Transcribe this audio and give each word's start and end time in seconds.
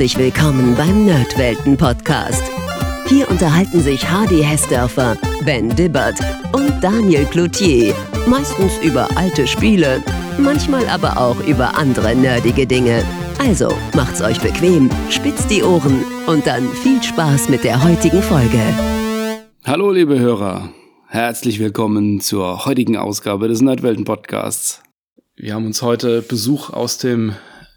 Herzlich 0.00 0.18
willkommen 0.18 0.74
beim 0.76 1.04
Nerdwelten 1.04 1.76
Podcast. 1.76 2.42
Hier 3.06 3.30
unterhalten 3.30 3.82
sich 3.82 4.10
Hardy 4.10 4.42
Hessdörfer, 4.42 5.18
Ben 5.44 5.68
Dibbert 5.76 6.18
und 6.54 6.72
Daniel 6.82 7.26
Cloutier. 7.26 7.94
Meistens 8.26 8.78
über 8.82 9.14
alte 9.18 9.46
Spiele, 9.46 10.02
manchmal 10.38 10.88
aber 10.88 11.18
auch 11.18 11.38
über 11.46 11.76
andere 11.76 12.16
nerdige 12.16 12.66
Dinge. 12.66 13.04
Also 13.40 13.76
macht's 13.94 14.22
euch 14.22 14.40
bequem, 14.40 14.88
spitzt 15.10 15.50
die 15.50 15.62
Ohren 15.62 16.02
und 16.26 16.46
dann 16.46 16.66
viel 16.72 17.02
Spaß 17.02 17.50
mit 17.50 17.62
der 17.62 17.84
heutigen 17.84 18.22
Folge. 18.22 18.62
Hallo, 19.66 19.90
liebe 19.90 20.18
Hörer. 20.18 20.70
Herzlich 21.08 21.58
willkommen 21.58 22.22
zur 22.22 22.64
heutigen 22.64 22.96
Ausgabe 22.96 23.48
des 23.48 23.60
Nerdwelten 23.60 24.06
Podcasts. 24.06 24.82
Wir 25.36 25.52
haben 25.52 25.66
uns 25.66 25.82
heute 25.82 26.22
Besuch 26.22 26.70
aus 26.70 26.96
dem 26.96 27.34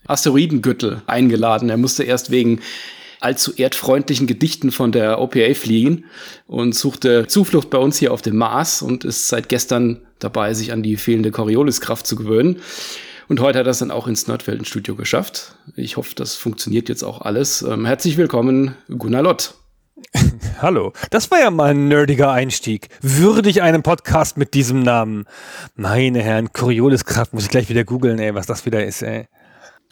Asteroidengürtel 0.07 1.01
eingeladen. 1.07 1.69
Er 1.69 1.77
musste 1.77 2.03
erst 2.03 2.31
wegen 2.31 2.59
allzu 3.19 3.53
erdfreundlichen 3.55 4.27
Gedichten 4.27 4.71
von 4.71 4.91
der 4.91 5.19
OPA 5.19 5.53
fliegen 5.53 6.05
und 6.45 6.75
suchte 6.75 7.27
Zuflucht 7.27 7.69
bei 7.69 7.77
uns 7.77 7.97
hier 7.97 8.11
auf 8.11 8.21
dem 8.21 8.35
Mars 8.35 8.81
und 8.81 9.05
ist 9.05 9.29
seit 9.29 9.47
gestern 9.47 10.01
dabei, 10.19 10.53
sich 10.53 10.73
an 10.73 10.83
die 10.83 10.97
fehlende 10.97 11.31
Corioliskraft 11.31 12.05
zu 12.05 12.15
gewöhnen. 12.15 12.57
Und 13.29 13.39
heute 13.39 13.59
hat 13.59 13.65
er 13.65 13.71
es 13.71 13.79
dann 13.79 13.91
auch 13.91 14.07
ins 14.07 14.27
Nerdweltenstudio 14.27 14.95
geschafft. 14.95 15.55
Ich 15.77 15.95
hoffe, 15.95 16.13
das 16.15 16.35
funktioniert 16.35 16.89
jetzt 16.89 17.03
auch 17.03 17.21
alles. 17.21 17.61
Ähm, 17.61 17.85
herzlich 17.85 18.17
willkommen, 18.17 18.75
Gunnar 18.89 19.23
Lott. 19.23 19.55
Hallo, 20.61 20.91
das 21.09 21.31
war 21.31 21.39
ja 21.39 21.49
mal 21.49 21.71
ein 21.71 21.87
nerdiger 21.87 22.31
Einstieg. 22.31 22.89
Würdig 23.01 23.61
einen 23.61 23.83
Podcast 23.83 24.37
mit 24.37 24.53
diesem 24.53 24.83
Namen. 24.83 25.25
Meine 25.75 26.21
Herren, 26.21 26.51
Corioliskraft 26.51 27.33
muss 27.33 27.45
ich 27.45 27.49
gleich 27.49 27.69
wieder 27.69 27.85
googeln, 27.85 28.19
ey, 28.19 28.35
was 28.35 28.45
das 28.45 28.65
wieder 28.65 28.85
ist, 28.85 29.01
ey. 29.01 29.27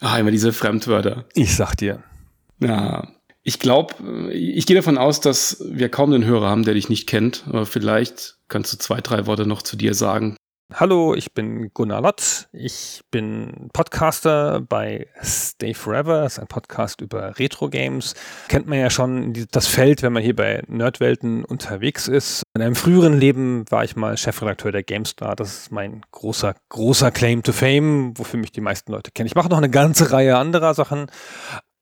Ah, 0.02 0.18
immer 0.18 0.32
diese 0.32 0.52
Fremdwörter. 0.52 1.26
Ich 1.32 1.54
sag 1.54 1.76
dir. 1.76 2.02
Ja, 2.58 3.06
ich 3.44 3.60
glaube, 3.60 3.94
ich 4.32 4.66
gehe 4.66 4.74
davon 4.74 4.98
aus, 4.98 5.20
dass 5.20 5.64
wir 5.64 5.88
kaum 5.88 6.12
einen 6.12 6.24
Hörer 6.24 6.50
haben, 6.50 6.64
der 6.64 6.74
dich 6.74 6.88
nicht 6.88 7.08
kennt. 7.08 7.44
Aber 7.46 7.66
vielleicht 7.66 8.36
kannst 8.48 8.72
du 8.72 8.78
zwei, 8.78 9.00
drei 9.00 9.26
Worte 9.26 9.46
noch 9.46 9.62
zu 9.62 9.76
dir 9.76 9.94
sagen. 9.94 10.36
Hallo, 10.74 11.14
ich 11.14 11.34
bin 11.34 11.70
Gunnar 11.74 12.00
Lott. 12.00 12.48
Ich 12.52 13.02
bin 13.10 13.68
Podcaster 13.74 14.60
bei 14.60 15.06
Stay 15.22 15.74
Forever. 15.74 16.22
Das 16.22 16.34
ist 16.34 16.38
ein 16.38 16.46
Podcast 16.46 17.02
über 17.02 17.38
Retro-Games. 17.38 18.14
Kennt 18.48 18.66
man 18.66 18.78
ja 18.78 18.88
schon 18.88 19.34
das 19.50 19.66
Feld, 19.66 20.02
wenn 20.02 20.14
man 20.14 20.22
hier 20.22 20.34
bei 20.34 20.62
Nerdwelten 20.68 21.44
unterwegs 21.44 22.08
ist. 22.08 22.42
In 22.54 22.62
einem 22.62 22.74
früheren 22.74 23.12
Leben 23.12 23.64
war 23.70 23.84
ich 23.84 23.96
mal 23.96 24.16
Chefredakteur 24.16 24.72
der 24.72 24.82
GameStar. 24.82 25.36
Das 25.36 25.52
ist 25.52 25.72
mein 25.72 26.00
großer, 26.10 26.54
großer 26.70 27.10
Claim 27.10 27.42
to 27.42 27.52
Fame, 27.52 28.16
wofür 28.16 28.40
mich 28.40 28.52
die 28.52 28.62
meisten 28.62 28.92
Leute 28.92 29.10
kennen. 29.10 29.26
Ich 29.26 29.34
mache 29.34 29.50
noch 29.50 29.58
eine 29.58 29.70
ganze 29.70 30.10
Reihe 30.10 30.38
anderer 30.38 30.72
Sachen. 30.72 31.10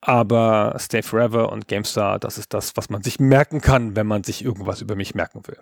Aber 0.00 0.76
Stay 0.80 1.02
Forever 1.02 1.52
und 1.52 1.68
GameStar, 1.68 2.18
das 2.18 2.38
ist 2.38 2.54
das, 2.54 2.76
was 2.76 2.90
man 2.90 3.02
sich 3.02 3.20
merken 3.20 3.60
kann, 3.60 3.94
wenn 3.94 4.06
man 4.06 4.24
sich 4.24 4.44
irgendwas 4.44 4.80
über 4.80 4.96
mich 4.96 5.14
merken 5.14 5.46
will. 5.46 5.58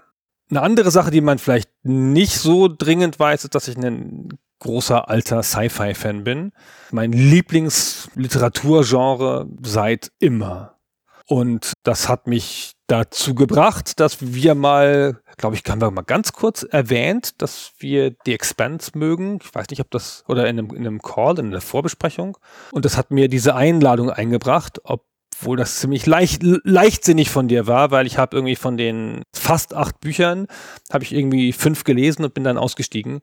Eine 0.51 0.63
andere 0.63 0.91
Sache, 0.91 1.11
die 1.11 1.21
man 1.21 1.39
vielleicht 1.39 1.69
nicht 1.83 2.39
so 2.39 2.69
dringend 2.69 3.19
weiß, 3.19 3.45
ist, 3.45 3.55
dass 3.55 3.69
ich 3.69 3.77
ein 3.77 4.39
großer 4.61 5.07
alter 5.09 5.43
Sci-Fi-Fan 5.43 6.25
bin. 6.25 6.53
Mein 6.91 7.13
Lieblingsliteraturgenre 7.13 9.47
seit 9.63 10.11
immer. 10.19 10.79
Und 11.27 11.75
das 11.83 12.09
hat 12.09 12.27
mich 12.27 12.73
dazu 12.87 13.35
gebracht, 13.35 14.01
dass 14.01 14.33
wir 14.33 14.55
mal, 14.55 15.21
glaube 15.37 15.57
ich, 15.57 15.63
haben 15.69 15.83
wir 15.83 15.91
mal 15.91 16.01
ganz 16.01 16.33
kurz 16.33 16.63
erwähnt, 16.63 17.43
dass 17.43 17.73
wir 17.79 18.11
die 18.11 18.33
Expanse 18.33 18.93
mögen. 18.95 19.41
Ich 19.43 19.55
weiß 19.55 19.67
nicht, 19.69 19.81
ob 19.81 19.91
das, 19.91 20.25
oder 20.27 20.49
in 20.49 20.59
einem, 20.59 20.71
in 20.71 20.87
einem 20.87 21.03
Call, 21.03 21.39
in 21.39 21.49
einer 21.49 21.61
Vorbesprechung. 21.61 22.39
Und 22.73 22.87
das 22.87 22.97
hat 22.97 23.11
mir 23.11 23.29
diese 23.29 23.55
Einladung 23.55 24.11
eingebracht, 24.11 24.81
ob 24.85 25.05
obwohl 25.41 25.57
das 25.57 25.79
ziemlich 25.79 26.05
leicht, 26.07 26.43
leichtsinnig 26.43 27.31
von 27.31 27.47
dir 27.47 27.67
war, 27.67 27.91
weil 27.93 28.07
ich 28.07 28.19
habe 28.19 28.37
irgendwie 28.37 28.57
von 28.57 28.77
den 28.77 29.23
fast 29.33 29.73
acht 29.73 30.01
Büchern, 30.01 30.49
habe 30.93 31.05
ich 31.05 31.15
irgendwie 31.15 31.53
fünf 31.53 31.85
gelesen 31.85 32.25
und 32.25 32.35
bin 32.35 32.43
dann 32.43 32.59
ausgestiegen. 32.59 33.21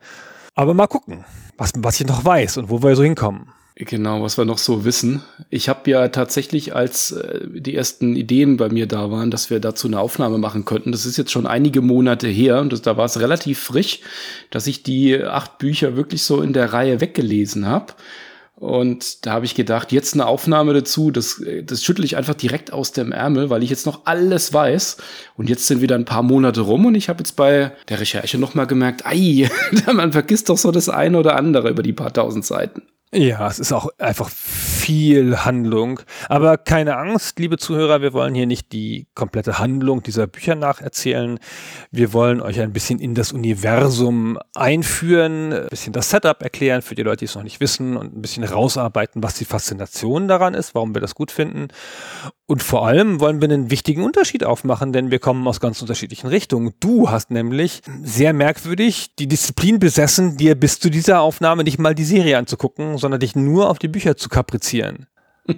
Aber 0.54 0.74
mal 0.74 0.88
gucken, 0.88 1.26
was, 1.58 1.74
was 1.76 2.00
ich 2.00 2.08
noch 2.08 2.24
weiß 2.24 2.58
und 2.58 2.70
wo 2.70 2.82
wir 2.82 2.96
so 2.96 3.04
hinkommen. 3.04 3.50
Genau, 3.78 4.24
was 4.24 4.38
wir 4.38 4.46
noch 4.46 4.60
so 4.60 4.86
wissen. 4.86 5.24
Ich 5.50 5.68
habe 5.68 5.92
ja 5.92 6.08
tatsächlich, 6.08 6.74
als 6.74 7.12
äh, 7.12 7.42
die 7.54 7.76
ersten 7.76 8.16
Ideen 8.16 8.56
bei 8.56 8.70
mir 8.70 8.88
da 8.88 9.12
waren, 9.12 9.30
dass 9.30 9.50
wir 9.50 9.60
dazu 9.60 9.88
eine 9.88 10.00
Aufnahme 10.00 10.38
machen 10.38 10.64
könnten. 10.64 10.94
Das 10.94 11.06
ist 11.06 11.18
jetzt 11.18 11.32
schon 11.32 11.46
einige 11.46 11.82
Monate 11.82 12.30
her 12.30 12.62
und 12.62 12.72
das, 12.72 12.82
da 12.82 12.96
war 12.96 13.06
es 13.06 13.20
relativ 13.20 13.60
frisch, 13.60 14.00
dass 14.52 14.68
ich 14.68 14.84
die 14.84 15.22
acht 15.22 15.58
Bücher 15.58 15.98
wirklich 15.98 16.24
so 16.24 16.42
in 16.42 16.54
der 16.54 16.72
Reihe 16.72 17.02
weggelesen 17.02 17.68
habe. 17.68 17.94
Und 18.56 19.26
da 19.26 19.34
habe 19.34 19.46
ich 19.46 19.54
gedacht, 19.54 19.92
jetzt 19.92 20.14
eine 20.14 20.26
Aufnahme 20.28 20.74
dazu, 20.74 21.12
das, 21.12 21.44
das 21.64 21.84
schüttle 21.84 22.06
ich 22.06 22.16
einfach 22.16 22.36
direkt 22.36 22.72
aus 22.72 22.94
dem 22.94 23.12
Ärmel, 23.12 23.50
weil 23.50 23.64
ich 23.64 23.70
jetzt 23.70 23.86
noch 23.86 24.06
alles 24.06 24.54
weiß. 24.54 24.98
Und 25.36 25.50
jetzt 25.50 25.68
sind 25.68 25.82
wieder 25.82 25.96
ein 25.96 26.06
paar 26.06 26.24
Monate 26.24 26.62
rum 26.62 26.86
und 26.86 26.96
ich 26.96 27.10
habe 27.10 27.20
jetzt 27.20 27.36
bei 27.36 27.74
der 27.90 28.00
Recherche 28.00 28.38
nochmal 28.38 28.66
gemerkt, 28.66 29.06
ei, 29.06 29.50
man 29.94 30.14
vergisst 30.14 30.48
doch 30.48 30.58
so 30.58 30.72
das 30.72 30.88
eine 30.88 31.20
oder 31.20 31.36
andere 31.36 31.70
über 31.70 31.84
die 31.84 31.94
paar 31.94 32.14
tausend 32.14 32.46
Seiten. 32.46 32.84
Ja, 33.16 33.48
es 33.48 33.60
ist 33.60 33.72
auch 33.72 33.88
einfach 33.98 34.30
viel 34.30 35.46
Handlung. 35.46 36.02
Aber 36.28 36.58
keine 36.58 36.98
Angst, 36.98 37.40
liebe 37.40 37.58
Zuhörer, 37.58 38.02
wir 38.02 38.12
wollen 38.12 38.36
hier 38.36 38.46
nicht 38.46 38.74
die 38.74 39.08
komplette 39.16 39.58
Handlung 39.58 40.04
dieser 40.04 40.28
Bücher 40.28 40.56
nacherzählen. 40.56 41.40
Wir 41.92 42.12
wollen 42.12 42.42
euch 42.42 42.60
ein 42.60 42.74
bisschen 42.74 43.00
in 43.00 43.16
das 43.16 43.32
Universum 43.32 44.38
einführen, 44.54 45.54
ein 45.54 45.68
bisschen 45.70 45.94
das 45.94 46.10
Setup 46.10 46.42
erklären 46.42 46.82
für 46.82 46.96
die 46.96 47.04
Leute, 47.04 47.20
die 47.20 47.26
es 47.26 47.36
noch 47.36 47.44
nicht 47.44 47.62
wissen 47.62 47.96
und 47.96 48.18
ein 48.18 48.22
bisschen 48.22 48.44
rausarbeiten, 48.44 49.24
was 49.24 49.36
die 49.36 49.46
Faszination 49.46 50.28
daran 50.28 50.54
ist, 50.54 50.76
warum 50.76 50.94
wir 50.94 51.00
das 51.00 51.16
gut 51.16 51.32
finden. 51.32 51.70
Und 52.48 52.62
vor 52.62 52.86
allem 52.86 53.20
wollen 53.20 53.42
wir 53.42 53.50
einen 53.50 53.72
wichtigen 53.72 54.04
Unterschied 54.04 54.44
aufmachen, 54.44 54.94
denn 54.94 55.10
wir 55.10 55.18
kommen 55.18 55.48
aus 55.48 55.60
ganz 55.60 55.82
unterschiedlichen 55.82 56.28
Richtungen. 56.28 56.74
Du 56.80 57.10
hast 57.10 57.32
nämlich 57.32 57.82
sehr 58.04 58.34
merkwürdig 58.34 59.16
die 59.18 59.28
Disziplin 59.28 59.80
besessen, 59.80 60.38
dir 60.38 60.54
bis 60.54 60.80
zu 60.80 60.92
dieser 60.92 61.22
Aufnahme 61.22 61.64
nicht 61.64 61.80
mal 61.80 61.96
die 61.96 62.04
Serie 62.04 62.38
anzugucken, 62.38 63.00
sondern 63.00 63.20
dich 63.20 63.36
nur 63.36 63.68
auf 63.70 63.80
die 63.80 63.88
Bücher 63.88 64.16
zu 64.16 64.30
kaprizieren. 64.30 65.08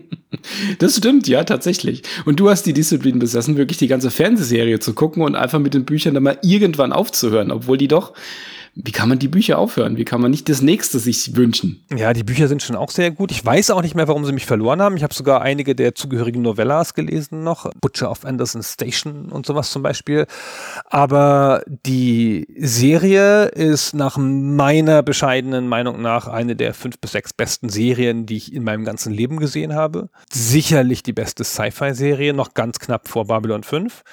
Das 0.80 0.98
stimmt, 0.98 1.28
ja, 1.30 1.46
tatsächlich. 1.46 2.04
Und 2.26 2.40
du 2.40 2.50
hast 2.50 2.64
die 2.64 2.74
Disziplin 2.74 3.18
besessen, 3.18 3.56
wirklich 3.56 3.78
die 3.78 3.88
ganze 3.88 4.12
Fernsehserie 4.12 4.80
zu 4.80 4.94
gucken 4.94 5.24
und 5.24 5.36
einfach 5.36 5.60
mit 5.60 5.74
den 5.74 5.86
Büchern 5.86 6.14
dann 6.14 6.24
mal 6.24 6.38
irgendwann 6.44 6.92
aufzuhören, 6.92 7.50
obwohl 7.50 7.78
die 7.78 7.88
doch 7.88 8.14
wie 8.76 8.92
kann 8.92 9.10
man 9.10 9.20
die 9.20 9.28
Bücher 9.28 9.58
aufhören? 9.58 9.98
Wie 9.98 10.06
kann 10.06 10.22
man 10.22 10.32
nicht 10.32 10.50
das 10.50 10.62
nächste 10.62 11.00
sich 11.00 11.36
wünschen? 11.36 11.84
Ja, 11.96 12.14
die 12.14 12.24
Bücher 12.24 12.48
sind 12.48 12.62
schon 12.62 12.76
auch 12.76 12.92
sehr 12.92 13.12
gut. 13.12 13.32
Ich 13.32 13.46
weiß 13.46 13.72
auch 13.72 13.82
nicht 13.82 13.96
mehr, 13.96 14.08
warum 14.08 14.26
sie 14.26 14.34
mich 14.34 14.46
verloren 14.46 14.82
haben. 14.82 14.98
Ich 14.98 15.04
habe 15.04 15.14
sogar 15.14 15.42
einige 15.42 15.76
der 15.76 15.96
zugehörigen 15.96 16.42
Novellas 16.42 16.94
gelesen 16.94 17.44
noch. 17.44 17.72
Butcher 17.82 18.12
of 18.12 18.26
Anderson 18.26 18.64
Station 18.64 19.32
und 19.32 19.46
sowas 19.46 19.72
zum 19.72 19.84
Beispiel. 19.84 20.28
Aber 20.86 21.64
die 21.68 22.48
Serie 22.58 23.46
ist 23.46 23.94
nach 23.94 24.18
meiner 24.18 25.04
bescheidenen 25.04 25.68
Meinung 25.68 26.02
nach 26.02 26.28
eine 26.28 26.56
der 26.56 26.74
fünf 26.74 27.00
bis 27.00 27.12
sechs 27.12 27.34
besten 27.34 27.70
Serien, 27.70 28.26
die 28.26 28.38
ich 28.38 28.54
in 28.54 28.64
meinem 28.64 28.86
ganzen 28.86 29.14
Leben 29.14 29.38
gesehen 29.38 29.74
habe. 29.74 30.10
Sicherlich 30.32 31.04
die 31.04 31.14
beste 31.14 31.44
Sci-Fi-Serie, 31.44 32.34
noch 32.34 32.54
ganz 32.54 32.80
knapp 32.80 33.08
vor 33.08 33.26
Babylon 33.26 33.64
5. 33.64 34.04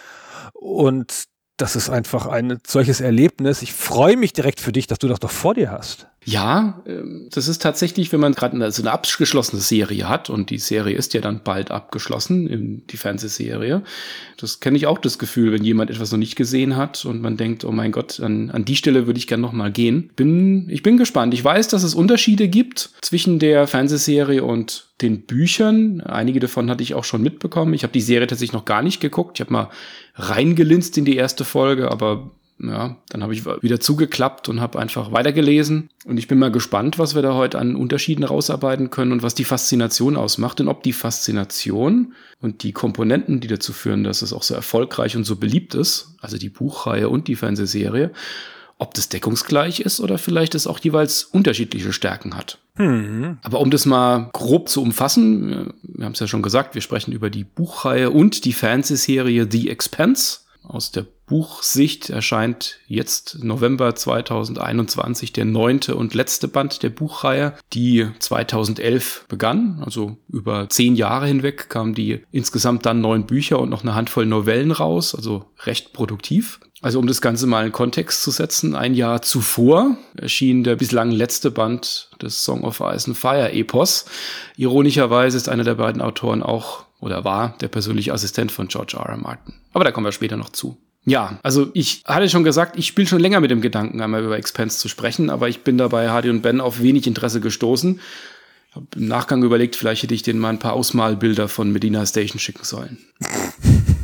Und 0.53 1.25
das 1.57 1.77
ist 1.77 1.89
einfach 1.89 2.27
ein 2.27 2.59
solches 2.67 3.01
Erlebnis. 3.01 3.63
Ich 3.63 3.73
freue 3.73 4.17
mich 4.17 4.33
direkt 4.33 4.61
für 4.61 4.73
dich, 4.73 4.87
dass 4.87 4.99
du 4.99 5.09
das 5.09 5.21
doch 5.21 5.31
vor 5.31 5.55
dir 5.55 5.71
hast. 5.71 6.09
Ja, 6.25 6.83
ähm, 6.87 7.29
das 7.31 7.49
ist 7.49 7.61
tatsächlich, 7.61 8.13
wenn 8.13 8.21
man 8.21 8.33
gerade 8.33 8.71
so 8.73 8.83
eine 8.83 8.93
abgeschlossene 8.93 9.61
Serie 9.61 10.09
hat 10.09 10.31
und 10.31 10.51
die 10.51 10.59
Serie 10.59 10.97
ist 10.97 11.13
ja 11.13 11.21
dann 11.21 11.43
bald 11.45 11.71
abgeschlossen, 11.71 12.83
die 12.91 12.97
Fernsehserie. 12.97 13.83
Das 14.39 14.61
kenne 14.61 14.77
ich 14.77 14.87
auch 14.87 14.99
das 14.99 15.19
Gefühl, 15.19 15.53
wenn 15.53 15.65
jemand 15.65 15.91
etwas 15.91 16.11
noch 16.13 16.19
nicht 16.19 16.37
gesehen 16.37 16.77
hat 16.77 17.05
und 17.05 17.21
man 17.21 17.37
denkt, 17.37 17.65
oh 17.65 17.73
mein 17.73 17.93
Gott, 17.93 18.21
an, 18.21 18.51
an 18.51 18.65
die 18.65 18.77
Stelle 18.77 19.07
würde 19.07 19.19
ich 19.19 19.27
gern 19.27 19.43
noch 19.43 19.53
mal 19.53 19.71
gehen. 19.71 20.11
Bin, 20.17 20.69
ich 20.71 20.83
bin 20.83 20.97
gespannt. 20.97 21.35
Ich 21.35 21.45
weiß, 21.45 21.69
dass 21.69 21.83
es 21.83 21.95
Unterschiede 21.95 22.49
gibt 22.49 22.91
zwischen 23.03 23.39
der 23.39 23.67
Fernsehserie 23.67 24.43
und 24.43 24.89
den 25.03 25.23
Büchern. 25.23 26.01
Einige 26.01 26.41
davon 26.41 26.71
hatte 26.71 26.83
ich 26.83 26.95
auch 26.95 27.05
schon 27.05 27.23
mitbekommen. 27.23 27.75
Ich 27.75 27.83
habe 27.83 27.93
die 27.93 28.01
Serie 28.01 28.27
tatsächlich 28.27 28.55
noch 28.55 28.65
gar 28.65 28.83
nicht 28.83 29.01
geguckt. 29.01 29.39
Ich 29.39 29.41
habe 29.41 29.53
mal 29.53 29.71
reingelinst 30.15 30.97
in 30.97 31.05
die 31.05 31.17
erste 31.17 31.45
Folge, 31.45 31.91
aber 31.91 32.31
ja, 32.59 32.97
dann 33.09 33.23
habe 33.23 33.35
ich 33.35 33.45
wieder 33.47 33.81
zugeklappt 33.81 34.49
und 34.49 34.61
habe 34.61 34.79
einfach 34.79 35.13
weitergelesen. 35.13 35.91
Und 36.05 36.19
ich 36.19 36.29
bin 36.29 36.39
mal 36.39 36.53
gespannt, 36.53 36.99
was 36.99 37.15
wir 37.15 37.23
da 37.23 37.35
heute 37.35 37.59
an 37.59 37.75
Unterschieden 37.75 38.25
rausarbeiten 38.25 38.91
können 38.91 39.13
und 39.13 39.23
was 39.23 39.35
die 39.35 39.45
Faszination 39.45 40.17
ausmacht 40.17 40.61
und 40.61 40.69
ob 40.69 40.83
die 40.83 40.93
Faszination 40.93 42.15
und 42.41 42.63
die 42.63 42.73
Komponenten, 42.73 43.41
die 43.41 43.49
dazu 43.49 43.73
führen, 43.73 44.05
dass 44.05 44.23
es 44.23 44.33
auch 44.33 44.43
so 44.43 44.55
erfolgreich 44.55 45.17
und 45.17 45.25
so 45.25 45.37
beliebt 45.37 45.75
ist, 45.75 46.15
also 46.21 46.39
die 46.39 46.49
Buchreihe 46.49 47.09
und 47.09 47.27
die 47.27 47.37
Fernsehserie, 47.37 48.13
ob 48.79 48.95
das 48.95 49.09
deckungsgleich 49.09 49.81
ist 49.81 50.01
oder 50.01 50.19
vielleicht 50.19 50.55
es 50.55 50.67
auch 50.67 50.79
jeweils 50.79 51.25
unterschiedliche 51.25 51.93
Stärken 51.93 52.37
hat. 52.37 52.59
Mhm. 52.77 53.39
Aber 53.43 53.61
um 53.61 53.71
das 53.71 53.87
mal 53.87 54.31
grob 54.33 54.69
zu 54.69 54.83
umfassen, 54.83 55.73
wir 55.83 56.05
haben 56.05 56.13
es 56.13 56.21
ja 56.21 56.27
schon 56.27 56.43
gesagt, 56.43 56.75
wir 56.75 56.83
sprechen 56.83 57.13
über 57.13 57.31
die 57.31 57.45
Buchreihe 57.45 58.11
und 58.11 58.45
die 58.45 58.53
Fernsehserie 58.53 59.49
The 59.51 59.71
Expanse 59.71 60.41
Aus 60.63 60.91
der 60.91 61.07
Buchsicht 61.27 62.11
erscheint 62.11 62.81
jetzt 62.87 63.43
November 63.43 63.95
2021 63.95 65.33
der 65.33 65.45
neunte 65.45 65.97
und 65.97 66.15
letzte 66.15 66.49
Band 66.49 66.83
der 66.83 66.91
Buchreihe, 66.91 67.55
die 67.73 68.07
2011 68.19 69.27
begann. 69.29 69.83
Also 69.85 70.19
über 70.29 70.69
zehn 70.69 70.97
Jahre 70.97 71.27
hinweg 71.27 71.71
kamen 71.71 71.95
die 71.95 72.21
insgesamt 72.31 72.85
dann 72.85 73.01
neun 73.01 73.27
Bücher 73.27 73.59
und 73.59 73.71
noch 73.71 73.83
eine 73.83 73.95
Handvoll 73.95 74.27
Novellen 74.27 74.71
raus, 74.71 75.15
also 75.15 75.47
recht 75.65 75.93
produktiv. 75.93 76.61
Also 76.83 76.99
um 76.99 77.07
das 77.07 77.23
Ganze 77.23 77.47
mal 77.47 77.65
in 77.65 77.73
Kontext 77.73 78.23
zu 78.23 78.31
setzen, 78.31 78.75
ein 78.75 78.93
Jahr 78.93 79.23
zuvor 79.23 79.97
erschien 80.19 80.65
der 80.65 80.77
bislang 80.77 81.11
letzte 81.11 81.51
Band 81.51 82.11
des 82.21 82.45
Song 82.45 82.63
of 82.63 82.81
Ice 82.81 83.09
and 83.09 83.17
Fire 83.17 83.51
Epos. 83.51 84.05
Ironischerweise 84.59 85.39
ist 85.39 85.49
einer 85.49 85.65
der 85.65 85.77
beiden 85.77 86.03
Autoren 86.03 86.43
auch 86.43 86.85
oder 87.01 87.25
war 87.25 87.57
der 87.63 87.69
persönliche 87.69 88.13
Assistent 88.13 88.53
von 88.53 88.69
George 88.69 88.99
R. 88.99 89.07
R. 89.07 89.17
Martin. 89.17 89.55
Aber 89.73 89.85
da 89.85 89.93
kommen 89.93 90.07
wir 90.07 90.13
später 90.13 90.37
noch 90.37 90.51
zu. 90.51 90.77
Ja, 91.07 91.39
also 91.43 91.71
ich 91.75 92.03
hatte 92.07 92.31
schon 92.31 92.45
gesagt, 92.45 92.79
ich 92.79 92.87
spiele 92.87 93.07
schon 93.07 93.21
länger 93.21 93.41
mit 93.41 93.51
dem 93.51 93.61
Gedanken, 93.61 94.01
einmal 94.01 94.25
über 94.25 94.39
Expense 94.39 94.79
zu 94.79 94.89
sprechen, 94.89 95.29
aber 95.29 95.49
ich 95.49 95.63
bin 95.63 95.77
dabei 95.77 96.09
Hardy 96.09 96.31
und 96.31 96.41
Ben 96.41 96.61
auf 96.63 96.81
wenig 96.83 97.07
Interesse 97.07 97.41
gestoßen. 97.41 98.01
Hab 98.75 98.97
im 98.97 99.07
Nachgang 99.07 99.43
überlegt, 99.43 99.77
vielleicht 99.77 100.03
hätte 100.03 100.15
ich 100.15 100.23
denen 100.23 100.41
mal 100.41 100.49
ein 100.49 100.59
paar 100.59 100.73
Ausmalbilder 100.73 101.49
von 101.49 101.71
Medina 101.71 102.05
Station 102.07 102.39
schicken 102.41 102.65
sollen. 102.65 102.99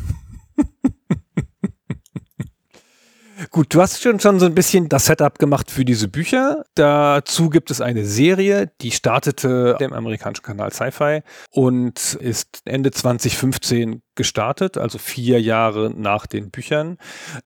Gut, 3.50 3.74
du 3.74 3.80
hast 3.80 4.00
schon, 4.00 4.20
schon 4.20 4.38
so 4.38 4.46
ein 4.46 4.54
bisschen 4.54 4.88
das 4.88 5.06
Setup 5.06 5.38
gemacht 5.38 5.72
für 5.72 5.84
diese 5.84 6.06
Bücher. 6.06 6.64
Dazu 6.74 7.50
gibt 7.50 7.72
es 7.72 7.80
eine 7.80 8.04
Serie, 8.04 8.70
die 8.80 8.92
startete 8.92 9.76
dem 9.80 9.92
amerikanischen 9.92 10.42
Kanal 10.42 10.72
Sci-Fi 10.72 11.22
und 11.50 12.14
ist 12.20 12.60
Ende 12.64 12.92
2015 12.92 14.02
gestartet, 14.20 14.76
also 14.76 14.98
vier 14.98 15.40
Jahre 15.40 15.90
nach 15.96 16.26
den 16.26 16.50
Büchern, 16.50 16.98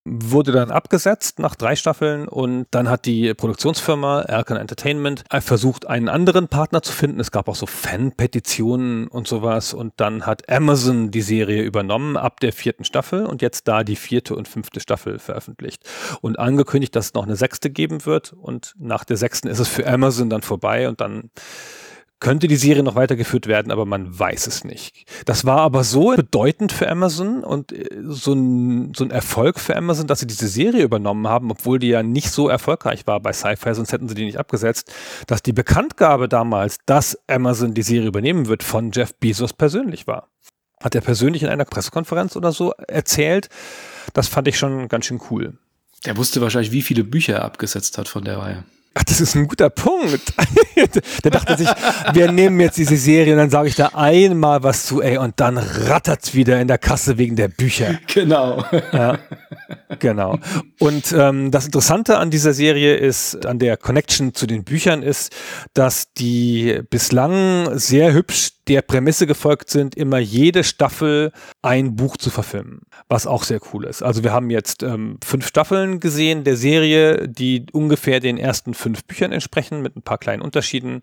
wurde 0.05 0.51
dann 0.51 0.73
abgesetzt 0.73 1.39
nach 1.39 1.55
drei 1.55 1.77
Staffeln 1.77 2.27
und 2.27 2.67
dann 2.73 2.91
hat 2.91 3.07
die 3.07 3.33
Produktionsfirma 3.33 4.23
Erkan 4.23 4.57
Entertainment 4.57 5.23
versucht, 5.39 5.87
einen 5.87 6.09
anderen 6.09 6.49
Partner 6.49 6.83
zu 6.83 6.93
finden. 6.93 7.21
Es 7.21 7.31
gab 7.31 7.47
auch 7.47 7.55
so 7.55 7.67
Fan-Petitionen 7.67 9.07
und 9.07 9.29
sowas 9.29 9.73
und 9.73 9.93
dann 9.99 10.27
hat 10.27 10.51
Amazon 10.51 11.13
die 11.13 11.23
Serie 11.23 11.63
übernommen 11.63 12.17
ab 12.17 12.41
der 12.41 12.53
vierten 12.53 12.83
Staffel 12.83 13.25
und 13.25 13.41
jetzt 13.41 13.69
da 13.69 13.85
die 13.85 13.95
vierte 13.95 14.35
und 14.35 14.49
fünfte 14.49 14.81
Staffel 14.81 15.21
veröffentlicht 15.21 15.85
und 16.23 16.41
angekündigt, 16.41 16.97
dass 16.97 17.07
es 17.07 17.15
noch 17.15 17.25
eine 17.25 17.37
sechste 17.37 17.71
geben 17.71 18.05
wird 18.05 18.33
und 18.33 18.75
nach 18.81 19.05
der 19.05 19.17
sechsten 19.17 19.47
ist 19.47 19.61
es 19.61 19.69
für 19.69 19.87
Amazon 19.87 20.29
dann 20.29 20.43
vorbei 20.43 20.89
und 20.89 21.01
dann 21.01 21.31
könnte 22.25 22.49
die 22.49 22.57
Serie 22.57 22.83
noch 22.83 22.95
weitergeführt 22.95 23.49
werden, 23.49 23.71
aber 23.71 23.85
man 23.85 24.19
weiß 24.19 24.47
es 24.47 24.65
nicht. 24.65 25.05
Das 25.27 25.45
war 25.45 25.59
aber 25.59 25.85
so 25.85 26.17
bedeutend 26.17 26.73
für 26.73 26.91
Amazon 26.91 27.45
und 27.45 27.71
äh, 27.71 27.87
so 28.03 28.33
ein, 28.33 28.95
so 28.97 29.05
ein 29.05 29.11
Erfolg 29.11 29.61
für 29.61 29.77
Amazon, 29.77 30.07
dass 30.07 30.21
sie 30.21 30.27
diese 30.27 30.49
Serie 30.49 30.85
übernommen 30.85 31.29
haben, 31.29 31.51
obwohl 31.51 31.79
die 31.79 31.89
ja 31.89 32.03
nicht 32.03 32.31
so 32.31 32.49
erfolgreich 32.49 33.07
war 33.07 33.21
bei 33.21 33.35
Sci-Fi, 33.35 33.75
sonst 33.75 33.93
hätten 33.93 34.09
sie 34.09 34.15
die 34.15 34.25
nicht 34.25 34.39
abgesetzt, 34.39 34.91
dass 35.27 35.43
die 35.43 35.53
Bekanntgabe 35.53 36.27
damals, 36.27 36.79
dass 36.87 37.19
Amazon 37.27 37.75
die 37.75 37.83
Serie 37.83 38.09
übernehmen 38.09 38.47
wird, 38.47 38.63
von 38.63 38.91
Jeff 38.91 39.15
Bezos 39.17 39.53
persönlich 39.53 40.07
war. 40.07 40.31
Hat 40.83 40.95
er 40.95 41.03
persönlich 41.03 41.43
in 41.43 41.51
einer 41.51 41.67
Pressekonferenz 41.67 42.37
oder 42.37 42.53
so 42.53 42.73
erzählt. 42.89 43.51
Das 44.15 44.29
fand 44.29 44.49
ich 44.49 44.57
schon 44.57 44.89
ganz 44.89 45.05
schön 45.05 45.21
cool. 45.31 45.59
Der 46.07 46.17
wusste 46.17 46.41
wahrscheinlich, 46.41 46.73
wie 46.73 46.81
viele 46.81 47.05
Bücher 47.05 47.35
er 47.35 47.45
abgesetzt 47.45 47.99
hat 47.99 48.09
von 48.09 48.25
der 48.25 48.39
Reihe. 48.39 48.65
Ach, 48.95 49.03
das 49.05 49.21
ist 49.21 49.35
ein 49.35 49.49
guter 49.49 49.71
Punkt. 49.71 50.33
der 51.25 51.31
dachte 51.31 51.57
sich, 51.57 51.69
wir 52.13 52.31
nehmen 52.31 52.61
jetzt 52.61 52.79
diese 52.79 52.97
Serie 52.97 53.33
und 53.33 53.39
dann 53.39 53.51
sage 53.51 53.69
ich 53.69 53.75
da 53.75 53.91
einmal 53.95 54.63
was 54.63 54.87
zu, 54.87 55.03
ey, 55.03 55.19
und 55.19 55.41
dann 55.41 55.59
rattert's 55.59 56.35
wieder 56.35 56.61
in 56.61 56.69
der 56.69 56.79
Kasse 56.79 57.19
wegen 57.19 57.35
der 57.35 57.49
Bücher. 57.49 57.99
Genau. 58.13 58.65
Ja, 58.93 59.19
genau. 59.99 60.39
Und 60.79 61.13
ähm, 61.13 61.51
das 61.51 61.67
Interessante 61.67 62.19
an 62.19 62.31
dieser 62.31 62.53
Serie 62.53 62.95
ist, 62.95 63.45
an 63.47 63.59
der 63.59 63.77
Connection 63.77 64.35
zu 64.35 64.47
den 64.47 64.63
Büchern 64.65 65.03
ist, 65.03 65.35
dass 65.75 66.13
die 66.13 66.81
bislang 66.89 67.77
sehr 67.77 68.13
hübsch 68.13 68.51
der 68.69 68.83
Prämisse 68.83 69.27
gefolgt 69.27 69.71
sind, 69.71 69.95
immer 69.95 70.19
jede 70.19 70.65
Staffel 70.65 71.33
ein 71.63 71.97
Buch 71.97 72.17
zu 72.17 72.31
verfilmen, 72.31 72.83
was 73.09 73.27
auch 73.27 73.45
sehr 73.45 73.61
cool 73.73 73.85
ist. 73.85 74.03
Also 74.03 74.25
wir 74.25 74.33
haben 74.33 74.51
jetzt 74.51 74.83
ähm, 74.83 75.19
fünf 75.23 75.47
Staffeln 75.47 76.01
gesehen 76.01 76.45
der 76.45 76.57
Serie, 76.57 77.29
die 77.29 77.67
ungefähr 77.73 78.21
den 78.21 78.39
ersten 78.39 78.75
fünf 78.75 79.05
Büchern 79.05 79.33
entsprechen, 79.33 79.83
mit 79.83 79.97
ein 79.97 80.03
paar 80.03 80.19
kleinen 80.19 80.43
Unterschieden. 80.43 81.03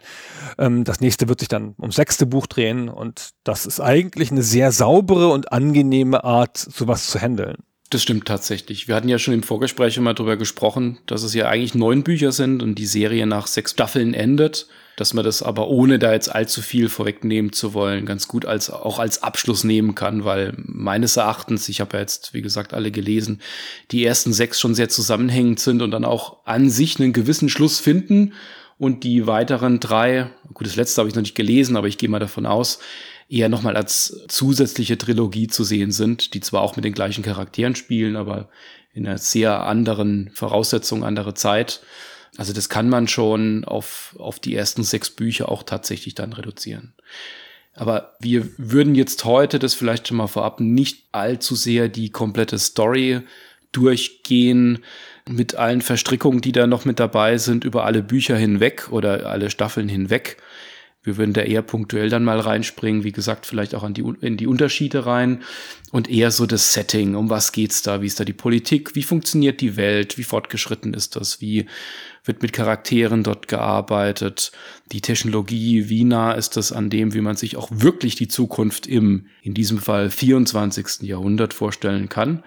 Ähm, 0.58 0.84
das 0.84 1.02
nächste 1.02 1.30
wird 1.30 1.40
sich 1.40 1.50
dann 1.50 1.76
ums 1.80 1.96
sechste 1.96 2.26
Buch 2.26 2.48
drehen 2.48 2.90
und 2.90 3.32
das 3.44 3.66
ist 3.66 3.80
eigentlich 3.80 4.32
eine 4.32 4.44
sehr 4.44 4.72
saubere 4.72 5.28
und 5.30 5.54
angenehme 5.54 6.24
Art, 6.24 6.58
sowas 6.58 7.08
zu 7.08 7.20
handeln. 7.20 7.58
Das 7.92 8.02
stimmt 8.02 8.26
tatsächlich. 8.26 8.88
Wir 8.88 8.96
hatten 8.96 9.10
ja 9.10 9.20
schon 9.20 9.34
im 9.34 9.44
Vorgespräch 9.44 9.98
immer 9.98 10.16
darüber 10.16 10.38
gesprochen, 10.38 10.98
dass 11.06 11.22
es 11.22 11.34
ja 11.36 11.48
eigentlich 11.48 11.76
neun 11.76 12.04
Bücher 12.04 12.32
sind 12.32 12.64
und 12.64 12.76
die 12.76 12.88
Serie 12.88 13.28
nach 13.28 13.46
sechs 13.46 13.72
Staffeln 13.72 14.14
endet 14.16 14.68
dass 15.02 15.16
man 15.16 15.26
das 15.26 15.42
aber 15.42 15.68
ohne 15.68 15.98
da 15.98 16.14
jetzt 16.14 16.34
allzu 16.34 16.62
viel 16.62 16.88
vorwegnehmen 16.88 17.54
zu 17.54 17.74
wollen, 17.74 18.06
ganz 18.06 18.28
gut 18.28 18.46
als 18.46 18.70
auch 18.70 19.00
als 19.00 19.24
Abschluss 19.24 19.64
nehmen 19.64 19.96
kann, 19.96 20.26
weil 20.26 20.54
meines 20.58 21.18
Erachtens, 21.18 21.70
ich 21.70 21.82
habe 21.82 21.98
ja 21.98 22.02
jetzt, 22.02 22.36
wie 22.36 22.44
gesagt, 22.44 22.74
alle 22.74 22.92
gelesen, 22.92 23.42
die 23.90 24.06
ersten 24.06 24.32
sechs 24.32 24.60
schon 24.60 24.76
sehr 24.76 24.90
zusammenhängend 24.90 25.60
sind 25.60 25.82
und 25.82 25.90
dann 25.90 26.06
auch 26.06 26.46
an 26.46 26.70
sich 26.70 27.00
einen 27.00 27.14
gewissen 27.14 27.50
Schluss 27.50 27.80
finden 27.80 28.34
und 28.78 29.04
die 29.04 29.26
weiteren 29.26 29.80
drei, 29.80 30.30
gut, 30.54 30.68
das 30.68 30.76
letzte 30.76 31.02
habe 31.02 31.10
ich 31.10 31.16
noch 31.16 31.24
nicht 31.24 31.36
gelesen, 31.36 31.78
aber 31.78 31.88
ich 31.88 31.98
gehe 31.98 32.10
mal 32.10 32.20
davon 32.20 32.46
aus, 32.46 32.80
eher 33.32 33.48
nochmal 33.48 33.78
als 33.78 34.26
zusätzliche 34.28 34.98
Trilogie 34.98 35.48
zu 35.48 35.64
sehen 35.64 35.92
sind, 35.92 36.34
die 36.34 36.42
zwar 36.42 36.62
auch 36.62 36.76
mit 36.76 36.84
den 36.84 36.94
gleichen 36.94 37.24
Charakteren 37.24 37.76
spielen, 37.76 38.18
aber 38.18 38.50
in 38.94 39.08
einer 39.08 39.18
sehr 39.18 39.64
anderen 39.64 40.30
Voraussetzung, 40.34 41.06
andere 41.06 41.34
Zeit. 41.34 41.82
Also 42.38 42.52
das 42.52 42.68
kann 42.68 42.90
man 42.90 43.08
schon 43.08 43.64
auf, 43.64 44.16
auf 44.20 44.40
die 44.40 44.54
ersten 44.54 44.84
sechs 44.84 45.10
Bücher 45.10 45.50
auch 45.50 45.64
tatsächlich 45.64 46.14
dann 46.14 46.34
reduzieren. 46.34 46.94
Aber 47.74 48.16
wir 48.20 48.50
würden 48.58 48.96
jetzt 48.96 49.24
heute 49.24 49.60
das 49.60 49.74
vielleicht 49.74 50.10
schon 50.10 50.18
mal 50.18 50.28
vorab 50.28 50.60
nicht 50.60 51.06
allzu 51.14 51.56
sehr 51.56 51.88
die 51.88 52.10
komplette 52.10 52.60
Story 52.60 53.22
durchgehen 53.72 54.80
mit 55.30 55.56
allen 55.56 55.82
Verstrickungen, 55.82 56.42
die 56.42 56.52
da 56.52 56.68
noch 56.68 56.84
mit 56.84 57.00
dabei 57.00 57.38
sind, 57.38 57.64
über 57.64 57.86
alle 57.86 58.04
Bücher 58.04 58.36
hinweg 58.36 58.90
oder 58.92 59.28
alle 59.28 59.50
Staffeln 59.50 59.88
hinweg. 59.88 60.38
Wir 61.04 61.18
würden 61.18 61.34
da 61.34 61.42
eher 61.42 61.64
punktuell 61.64 62.10
dann 62.10 62.24
mal 62.24 62.40
reinspringen, 62.40 63.04
wie 63.04 63.12
gesagt, 63.12 63.48
vielleicht 63.48 63.74
auch 63.74 63.82
an 63.82 63.96
die, 63.96 64.04
in 64.22 64.38
die 64.38 64.46
Unterschiede 64.46 65.08
rein 65.08 65.42
und 65.92 66.10
eher 66.10 66.30
so 66.30 66.46
das 66.46 66.74
Setting, 66.74 67.16
um 67.16 67.30
was 67.30 67.52
geht's 67.52 67.82
da, 67.82 68.02
wie 68.02 68.06
ist 68.06 68.20
da 68.20 68.24
die 68.24 68.34
Politik, 68.34 68.94
wie 68.94 69.02
funktioniert 69.02 69.62
die 69.62 69.78
Welt, 69.78 70.20
wie 70.20 70.24
fortgeschritten 70.24 70.94
ist 70.94 71.16
das, 71.16 71.42
wie 71.42 71.66
wird 72.24 72.44
mit 72.44 72.54
Charakteren 72.54 73.24
dort 73.24 73.48
gearbeitet, 73.48 74.52
die 74.92 75.02
Technologie, 75.02 75.90
wie 75.90 76.04
nah 76.04 76.34
ist 76.34 76.56
das 76.56 76.72
an 76.72 76.92
dem, 76.92 77.16
wie 77.16 77.22
man 77.22 77.36
sich 77.36 77.58
auch 77.58 77.70
wirklich 77.72 78.16
die 78.16 78.28
Zukunft 78.28 78.86
im, 78.86 79.26
in 79.42 79.56
diesem 79.56 79.80
Fall 79.80 80.12
24. 80.12 81.02
Jahrhundert 81.02 81.56
vorstellen 81.56 82.10
kann. 82.10 82.44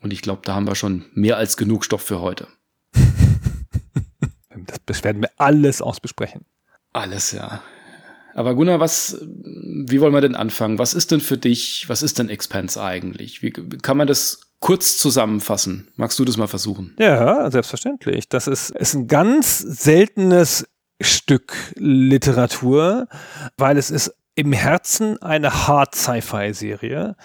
Und 0.00 0.12
ich 0.12 0.20
glaube, 0.20 0.42
da 0.44 0.54
haben 0.54 0.66
wir 0.66 0.74
schon 0.74 1.06
mehr 1.14 1.38
als 1.38 1.56
genug 1.56 1.84
Stoff 1.84 2.02
für 2.02 2.20
heute. 2.20 2.48
Das 4.86 5.04
werden 5.04 5.22
wir 5.22 5.30
alles 5.36 5.80
ausbesprechen. 5.80 6.44
Alles, 6.92 7.32
ja. 7.32 7.62
Aber 8.34 8.54
Gunnar, 8.54 8.80
was, 8.80 9.18
wie 9.22 10.00
wollen 10.00 10.14
wir 10.14 10.20
denn 10.20 10.34
anfangen? 10.34 10.78
Was 10.78 10.94
ist 10.94 11.10
denn 11.10 11.20
für 11.20 11.36
dich, 11.36 11.88
was 11.88 12.02
ist 12.02 12.18
denn 12.18 12.28
Expense 12.28 12.80
eigentlich? 12.82 13.42
Wie 13.42 13.50
kann 13.50 13.96
man 13.96 14.06
das 14.06 14.40
kurz 14.60 14.98
zusammenfassen? 14.98 15.88
Magst 15.96 16.18
du 16.18 16.24
das 16.24 16.36
mal 16.36 16.46
versuchen? 16.46 16.94
Ja, 16.98 17.50
selbstverständlich. 17.50 18.28
Das 18.28 18.46
ist, 18.46 18.70
ist 18.70 18.94
ein 18.94 19.08
ganz 19.08 19.58
seltenes 19.58 20.66
Stück 21.00 21.56
Literatur, 21.76 23.08
weil 23.56 23.78
es 23.78 23.90
ist 23.90 24.14
im 24.34 24.52
Herzen 24.52 25.20
eine 25.22 25.66
Hard 25.66 25.94
Sci-Fi-Serie. 25.94 27.16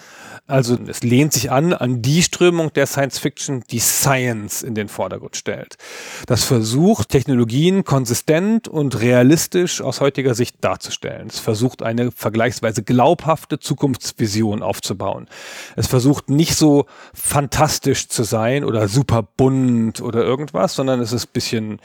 Also 0.48 0.78
es 0.88 1.04
lehnt 1.04 1.34
sich 1.34 1.52
an 1.52 1.74
an 1.74 2.02
die 2.02 2.24
Strömung 2.24 2.74
der 2.74 2.88
Science 2.88 3.20
Fiction, 3.20 3.64
die 3.70 3.80
Science 3.80 4.64
in 4.64 4.76
den 4.76 4.88
Vordergrund 4.88 5.36
stellt. 5.36 5.78
Das 6.28 6.44
versucht, 6.44 7.10
Technologien 7.10 7.84
konsistent 7.84 8.68
und 8.68 9.00
realistisch 9.00 9.82
aus 9.82 10.02
heutiger 10.02 10.36
Sicht 10.36 10.58
darzustellen. 10.62 11.28
Es 11.28 11.40
versucht, 11.40 11.84
eine 11.84 12.12
vergleichsweise 12.12 12.84
glaubhafte 12.84 13.60
Zukunftsvision 13.60 14.64
aufzubauen. 14.64 15.28
Es 15.76 15.88
versucht 15.88 16.30
nicht 16.30 16.56
so 16.56 16.86
fantastisch 17.14 18.08
zu 18.08 18.24
sein 18.24 18.64
oder 18.64 18.88
super 18.88 19.24
bunt 19.24 20.02
oder 20.02 20.24
irgendwas, 20.24 20.76
sondern 20.76 21.00
es 21.00 21.14
ist 21.14 21.28
ein 21.28 21.34
bisschen 21.34 21.80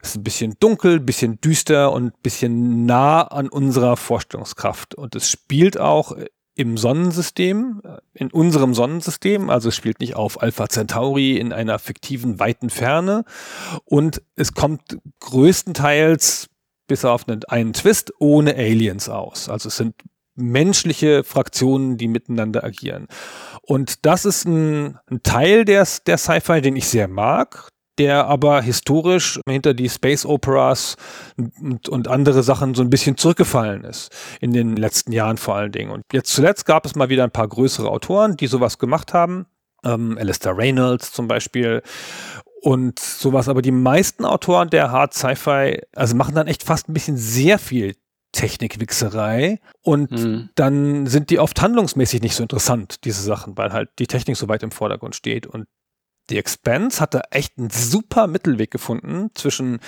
ist 0.00 0.16
ein 0.16 0.22
bisschen 0.22 0.56
dunkel, 0.60 1.00
bisschen 1.00 1.40
düster 1.40 1.92
und 1.92 2.22
bisschen 2.22 2.86
nah 2.86 3.22
an 3.22 3.48
unserer 3.48 3.96
Vorstellungskraft. 3.96 4.94
Und 4.94 5.16
es 5.16 5.28
spielt 5.28 5.78
auch 5.78 6.16
im 6.58 6.76
Sonnensystem, 6.76 7.80
äh, 7.84 7.98
in 8.14 8.32
unserem 8.32 8.74
Sonnensystem, 8.74 9.48
also 9.48 9.68
es 9.68 9.76
spielt 9.76 10.00
nicht 10.00 10.16
auf 10.16 10.42
Alpha 10.42 10.68
Centauri 10.68 11.36
in 11.36 11.52
einer 11.52 11.78
fiktiven 11.78 12.40
weiten 12.40 12.68
Ferne 12.68 13.24
und 13.84 14.22
es 14.34 14.54
kommt 14.54 14.98
größtenteils 15.20 16.48
bis 16.88 17.04
auf 17.04 17.26
einen, 17.28 17.72
Twist 17.74 18.12
ohne 18.18 18.56
Aliens 18.56 19.08
aus. 19.08 19.48
Also 19.48 19.68
es 19.68 19.76
sind 19.76 19.94
menschliche 20.34 21.22
Fraktionen, 21.22 21.96
die 21.96 22.08
miteinander 22.08 22.64
agieren. 22.64 23.06
Und 23.62 24.04
das 24.04 24.24
ist 24.24 24.44
ein, 24.44 24.98
ein 25.06 25.22
Teil 25.22 25.64
der, 25.64 25.86
der 26.06 26.18
Sci-Fi, 26.18 26.60
den 26.60 26.74
ich 26.74 26.88
sehr 26.88 27.06
mag, 27.06 27.68
der 27.98 28.26
aber 28.26 28.62
historisch 28.62 29.40
hinter 29.48 29.74
die 29.74 29.88
Space 29.88 30.24
Operas 30.24 30.96
und, 31.36 31.88
und, 31.88 32.08
andere 32.08 32.42
Sachen 32.42 32.74
so 32.74 32.82
ein 32.82 32.90
bisschen 32.90 33.16
zurückgefallen 33.16 33.84
ist. 33.84 34.10
In 34.40 34.52
den 34.52 34.76
letzten 34.76 35.12
Jahren 35.12 35.36
vor 35.36 35.56
allen 35.56 35.72
Dingen. 35.72 35.90
Und 35.90 36.04
jetzt 36.12 36.32
zuletzt 36.32 36.64
gab 36.64 36.86
es 36.86 36.94
mal 36.94 37.08
wieder 37.08 37.24
ein 37.24 37.30
paar 37.30 37.48
größere 37.48 37.90
Autoren, 37.90 38.36
die 38.36 38.46
sowas 38.46 38.78
gemacht 38.78 39.12
haben. 39.12 39.46
Ähm, 39.84 40.16
Alistair 40.18 40.56
Reynolds 40.56 41.12
zum 41.12 41.28
Beispiel 41.28 41.82
und 42.62 42.98
sowas. 42.98 43.48
Aber 43.48 43.62
die 43.62 43.72
meisten 43.72 44.24
Autoren 44.24 44.70
der 44.70 44.90
Hard 44.90 45.14
Sci-Fi, 45.14 45.80
also 45.94 46.14
machen 46.14 46.34
dann 46.34 46.46
echt 46.46 46.62
fast 46.62 46.88
ein 46.88 46.94
bisschen 46.94 47.16
sehr 47.16 47.58
viel 47.58 47.94
Technikwichserei 48.32 49.58
und 49.82 50.10
mhm. 50.10 50.50
dann 50.54 51.06
sind 51.06 51.30
die 51.30 51.38
oft 51.38 51.60
handlungsmäßig 51.62 52.20
nicht 52.20 52.34
so 52.34 52.42
interessant, 52.42 53.04
diese 53.04 53.22
Sachen, 53.22 53.56
weil 53.56 53.72
halt 53.72 53.88
die 53.98 54.06
Technik 54.06 54.36
so 54.36 54.48
weit 54.48 54.62
im 54.62 54.70
Vordergrund 54.70 55.16
steht. 55.16 55.46
Und 55.46 55.66
die 56.30 56.38
Expanse 56.38 57.00
hat 57.00 57.14
da 57.14 57.22
echt 57.30 57.58
einen 57.58 57.70
super 57.70 58.26
Mittelweg 58.26 58.70
gefunden 58.70 59.30
zwischen 59.34 59.80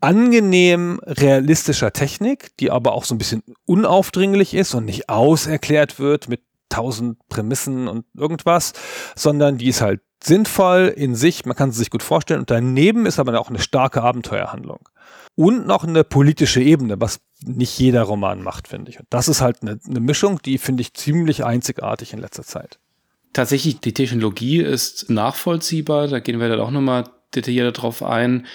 angenehm 0.00 1.00
realistischer 1.04 1.92
Technik, 1.92 2.56
die 2.58 2.70
aber 2.70 2.92
auch 2.92 3.04
so 3.04 3.14
ein 3.14 3.18
bisschen 3.18 3.42
unaufdringlich 3.64 4.54
ist 4.54 4.74
und 4.74 4.84
nicht 4.84 5.08
auserklärt 5.08 5.98
wird 5.98 6.28
mit 6.28 6.42
tausend 6.68 7.18
Prämissen 7.28 7.88
und 7.88 8.04
irgendwas, 8.14 8.72
sondern 9.14 9.58
die 9.58 9.68
ist 9.68 9.80
halt 9.80 10.00
sinnvoll 10.22 10.92
in 10.94 11.14
sich, 11.14 11.44
man 11.44 11.56
kann 11.56 11.70
sie 11.70 11.78
sich 11.78 11.90
gut 11.90 12.02
vorstellen 12.02 12.40
und 12.40 12.50
daneben 12.50 13.06
ist 13.06 13.18
aber 13.18 13.38
auch 13.40 13.48
eine 13.48 13.60
starke 13.60 14.02
Abenteuerhandlung. 14.02 14.88
Und 15.34 15.66
noch 15.66 15.84
eine 15.84 16.02
politische 16.02 16.62
Ebene, 16.62 17.00
was 17.00 17.20
nicht 17.44 17.78
jeder 17.78 18.02
Roman 18.02 18.42
macht, 18.42 18.68
finde 18.68 18.90
ich. 18.90 18.98
Und 18.98 19.06
das 19.10 19.28
ist 19.28 19.42
halt 19.42 19.62
eine, 19.62 19.78
eine 19.86 20.00
Mischung, 20.00 20.40
die 20.42 20.56
finde 20.56 20.80
ich 20.80 20.94
ziemlich 20.94 21.44
einzigartig 21.44 22.14
in 22.14 22.18
letzter 22.18 22.42
Zeit. 22.42 22.78
Tatsächlich, 23.36 23.80
die 23.80 23.92
Technologie 23.92 24.62
ist 24.62 25.10
nachvollziehbar, 25.10 26.08
da 26.08 26.20
gehen 26.20 26.40
wir 26.40 26.48
dann 26.48 26.58
auch 26.58 26.70
nochmal 26.70 27.04
detaillierter 27.34 27.72
drauf 27.72 28.02
ein 28.02 28.46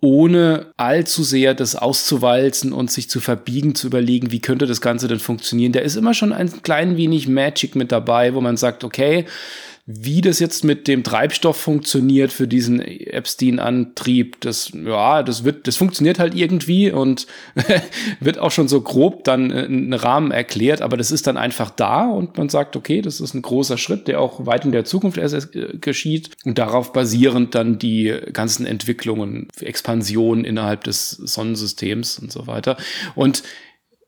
ohne 0.00 0.72
allzu 0.78 1.24
sehr 1.24 1.52
das 1.52 1.76
auszuwalzen 1.76 2.72
und 2.72 2.90
sich 2.90 3.10
zu 3.10 3.20
verbiegen, 3.20 3.74
zu 3.74 3.88
überlegen, 3.88 4.32
wie 4.32 4.40
könnte 4.40 4.66
das 4.66 4.80
Ganze 4.80 5.08
denn 5.08 5.18
funktionieren. 5.18 5.72
Da 5.72 5.80
ist 5.80 5.96
immer 5.96 6.14
schon 6.14 6.32
ein 6.32 6.62
klein 6.62 6.96
wenig 6.96 7.28
Magic 7.28 7.76
mit 7.76 7.92
dabei, 7.92 8.32
wo 8.32 8.40
man 8.40 8.56
sagt, 8.56 8.82
okay, 8.82 9.26
wie 9.92 10.20
das 10.20 10.38
jetzt 10.38 10.62
mit 10.64 10.86
dem 10.86 11.02
Treibstoff 11.02 11.56
funktioniert 11.56 12.32
für 12.32 12.46
diesen 12.46 12.80
Epstein-Antrieb, 12.80 14.40
das, 14.40 14.72
ja, 14.72 15.22
das 15.22 15.44
wird, 15.44 15.66
das 15.66 15.76
funktioniert 15.76 16.18
halt 16.18 16.34
irgendwie 16.34 16.92
und 16.92 17.26
wird 18.20 18.38
auch 18.38 18.50
schon 18.50 18.68
so 18.68 18.80
grob 18.80 19.24
dann 19.24 19.50
ein 19.50 19.92
Rahmen 19.92 20.30
erklärt, 20.30 20.80
aber 20.80 20.96
das 20.96 21.10
ist 21.10 21.26
dann 21.26 21.36
einfach 21.36 21.70
da 21.70 22.08
und 22.08 22.38
man 22.38 22.48
sagt, 22.48 22.76
okay, 22.76 23.02
das 23.02 23.20
ist 23.20 23.34
ein 23.34 23.42
großer 23.42 23.78
Schritt, 23.78 24.06
der 24.06 24.20
auch 24.20 24.46
weit 24.46 24.64
in 24.64 24.72
der 24.72 24.84
Zukunft 24.84 25.18
erst 25.18 25.48
geschieht 25.80 26.30
und 26.44 26.58
darauf 26.58 26.92
basierend 26.92 27.54
dann 27.54 27.78
die 27.78 28.14
ganzen 28.32 28.66
Entwicklungen, 28.66 29.48
Expansionen 29.60 30.44
innerhalb 30.44 30.84
des 30.84 31.10
Sonnensystems 31.10 32.18
und 32.18 32.30
so 32.30 32.46
weiter. 32.46 32.76
Und 33.14 33.42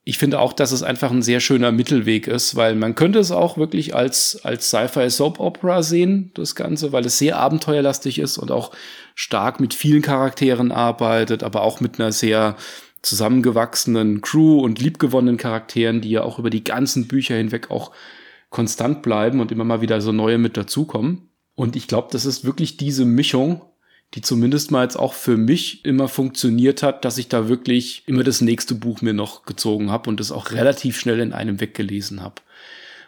ich 0.04 0.18
finde 0.18 0.40
auch, 0.40 0.52
dass 0.52 0.72
es 0.72 0.82
einfach 0.82 1.12
ein 1.12 1.22
sehr 1.22 1.38
schöner 1.38 1.70
Mittelweg 1.70 2.26
ist, 2.26 2.56
weil 2.56 2.74
man 2.74 2.96
könnte 2.96 3.20
es 3.20 3.30
auch 3.30 3.56
wirklich 3.56 3.94
als, 3.94 4.40
als 4.42 4.68
Sci-Fi 4.68 5.08
Soap 5.08 5.38
Opera 5.38 5.82
sehen, 5.82 6.32
das 6.34 6.56
Ganze, 6.56 6.90
weil 6.90 7.06
es 7.06 7.18
sehr 7.18 7.38
abenteuerlastig 7.38 8.18
ist 8.18 8.36
und 8.36 8.50
auch 8.50 8.72
stark 9.14 9.60
mit 9.60 9.74
vielen 9.74 10.02
Charakteren 10.02 10.72
arbeitet, 10.72 11.44
aber 11.44 11.62
auch 11.62 11.80
mit 11.80 12.00
einer 12.00 12.10
sehr 12.10 12.56
zusammengewachsenen 13.02 14.22
Crew 14.22 14.60
und 14.60 14.80
liebgewonnenen 14.80 15.36
Charakteren, 15.36 16.00
die 16.00 16.10
ja 16.10 16.22
auch 16.22 16.38
über 16.38 16.50
die 16.50 16.64
ganzen 16.64 17.06
Bücher 17.06 17.36
hinweg 17.36 17.70
auch 17.70 17.92
konstant 18.50 19.02
bleiben 19.02 19.40
und 19.40 19.52
immer 19.52 19.64
mal 19.64 19.82
wieder 19.82 20.00
so 20.00 20.10
neue 20.10 20.38
mit 20.38 20.56
dazukommen. 20.56 21.28
Und 21.54 21.76
ich 21.76 21.86
glaube, 21.86 22.08
das 22.10 22.24
ist 22.24 22.44
wirklich 22.44 22.76
diese 22.76 23.04
Mischung, 23.04 23.62
die 24.14 24.20
zumindest 24.20 24.70
mal 24.70 24.82
jetzt 24.82 24.98
auch 24.98 25.14
für 25.14 25.36
mich 25.36 25.84
immer 25.84 26.06
funktioniert 26.06 26.82
hat, 26.82 27.04
dass 27.04 27.16
ich 27.18 27.28
da 27.28 27.48
wirklich 27.48 28.02
immer 28.06 28.24
das 28.24 28.40
nächste 28.40 28.74
Buch 28.74 29.00
mir 29.00 29.14
noch 29.14 29.44
gezogen 29.44 29.90
habe 29.90 30.10
und 30.10 30.20
das 30.20 30.32
auch 30.32 30.52
relativ 30.52 30.98
schnell 30.98 31.20
in 31.20 31.32
einem 31.32 31.60
weggelesen 31.60 32.22
habe. 32.22 32.36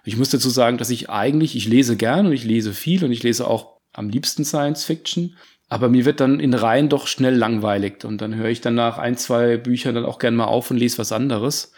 Ich 0.05 0.17
muss 0.17 0.31
dazu 0.31 0.51
sagen, 0.51 0.79
dass 0.79 0.91
ich 0.91 1.11
eigentlich, 1.11 1.57
ich 1.57 1.67
lese 1.67 1.97
gern 1.97 2.27
und 2.27 2.33
ich 2.33 2.45
lese 2.45 2.73
viel 2.73 3.05
und 3.05 3.13
ich 3.13 3.23
lese 3.23 3.47
auch 3.47 3.75
am 3.93 4.09
liebsten 4.09 4.45
Science 4.45 4.85
Fiction, 4.85 5.37
aber 5.69 5.89
mir 5.89 6.05
wird 6.05 6.21
dann 6.21 6.41
in 6.41 6.55
Reihen 6.55 6.89
doch 6.89 7.07
schnell 7.07 7.35
langweilig 7.35 8.05
und 8.05 8.21
dann 8.21 8.35
höre 8.35 8.49
ich 8.49 8.61
dann 8.61 8.75
nach 8.75 8.99
ein, 8.99 9.17
zwei 9.17 9.57
Büchern 9.57 9.95
dann 9.95 10.05
auch 10.05 10.19
gern 10.19 10.37
mal 10.37 10.45
auf 10.45 10.71
und 10.71 10.77
lese 10.77 10.99
was 10.99 11.13
anderes. 11.13 11.73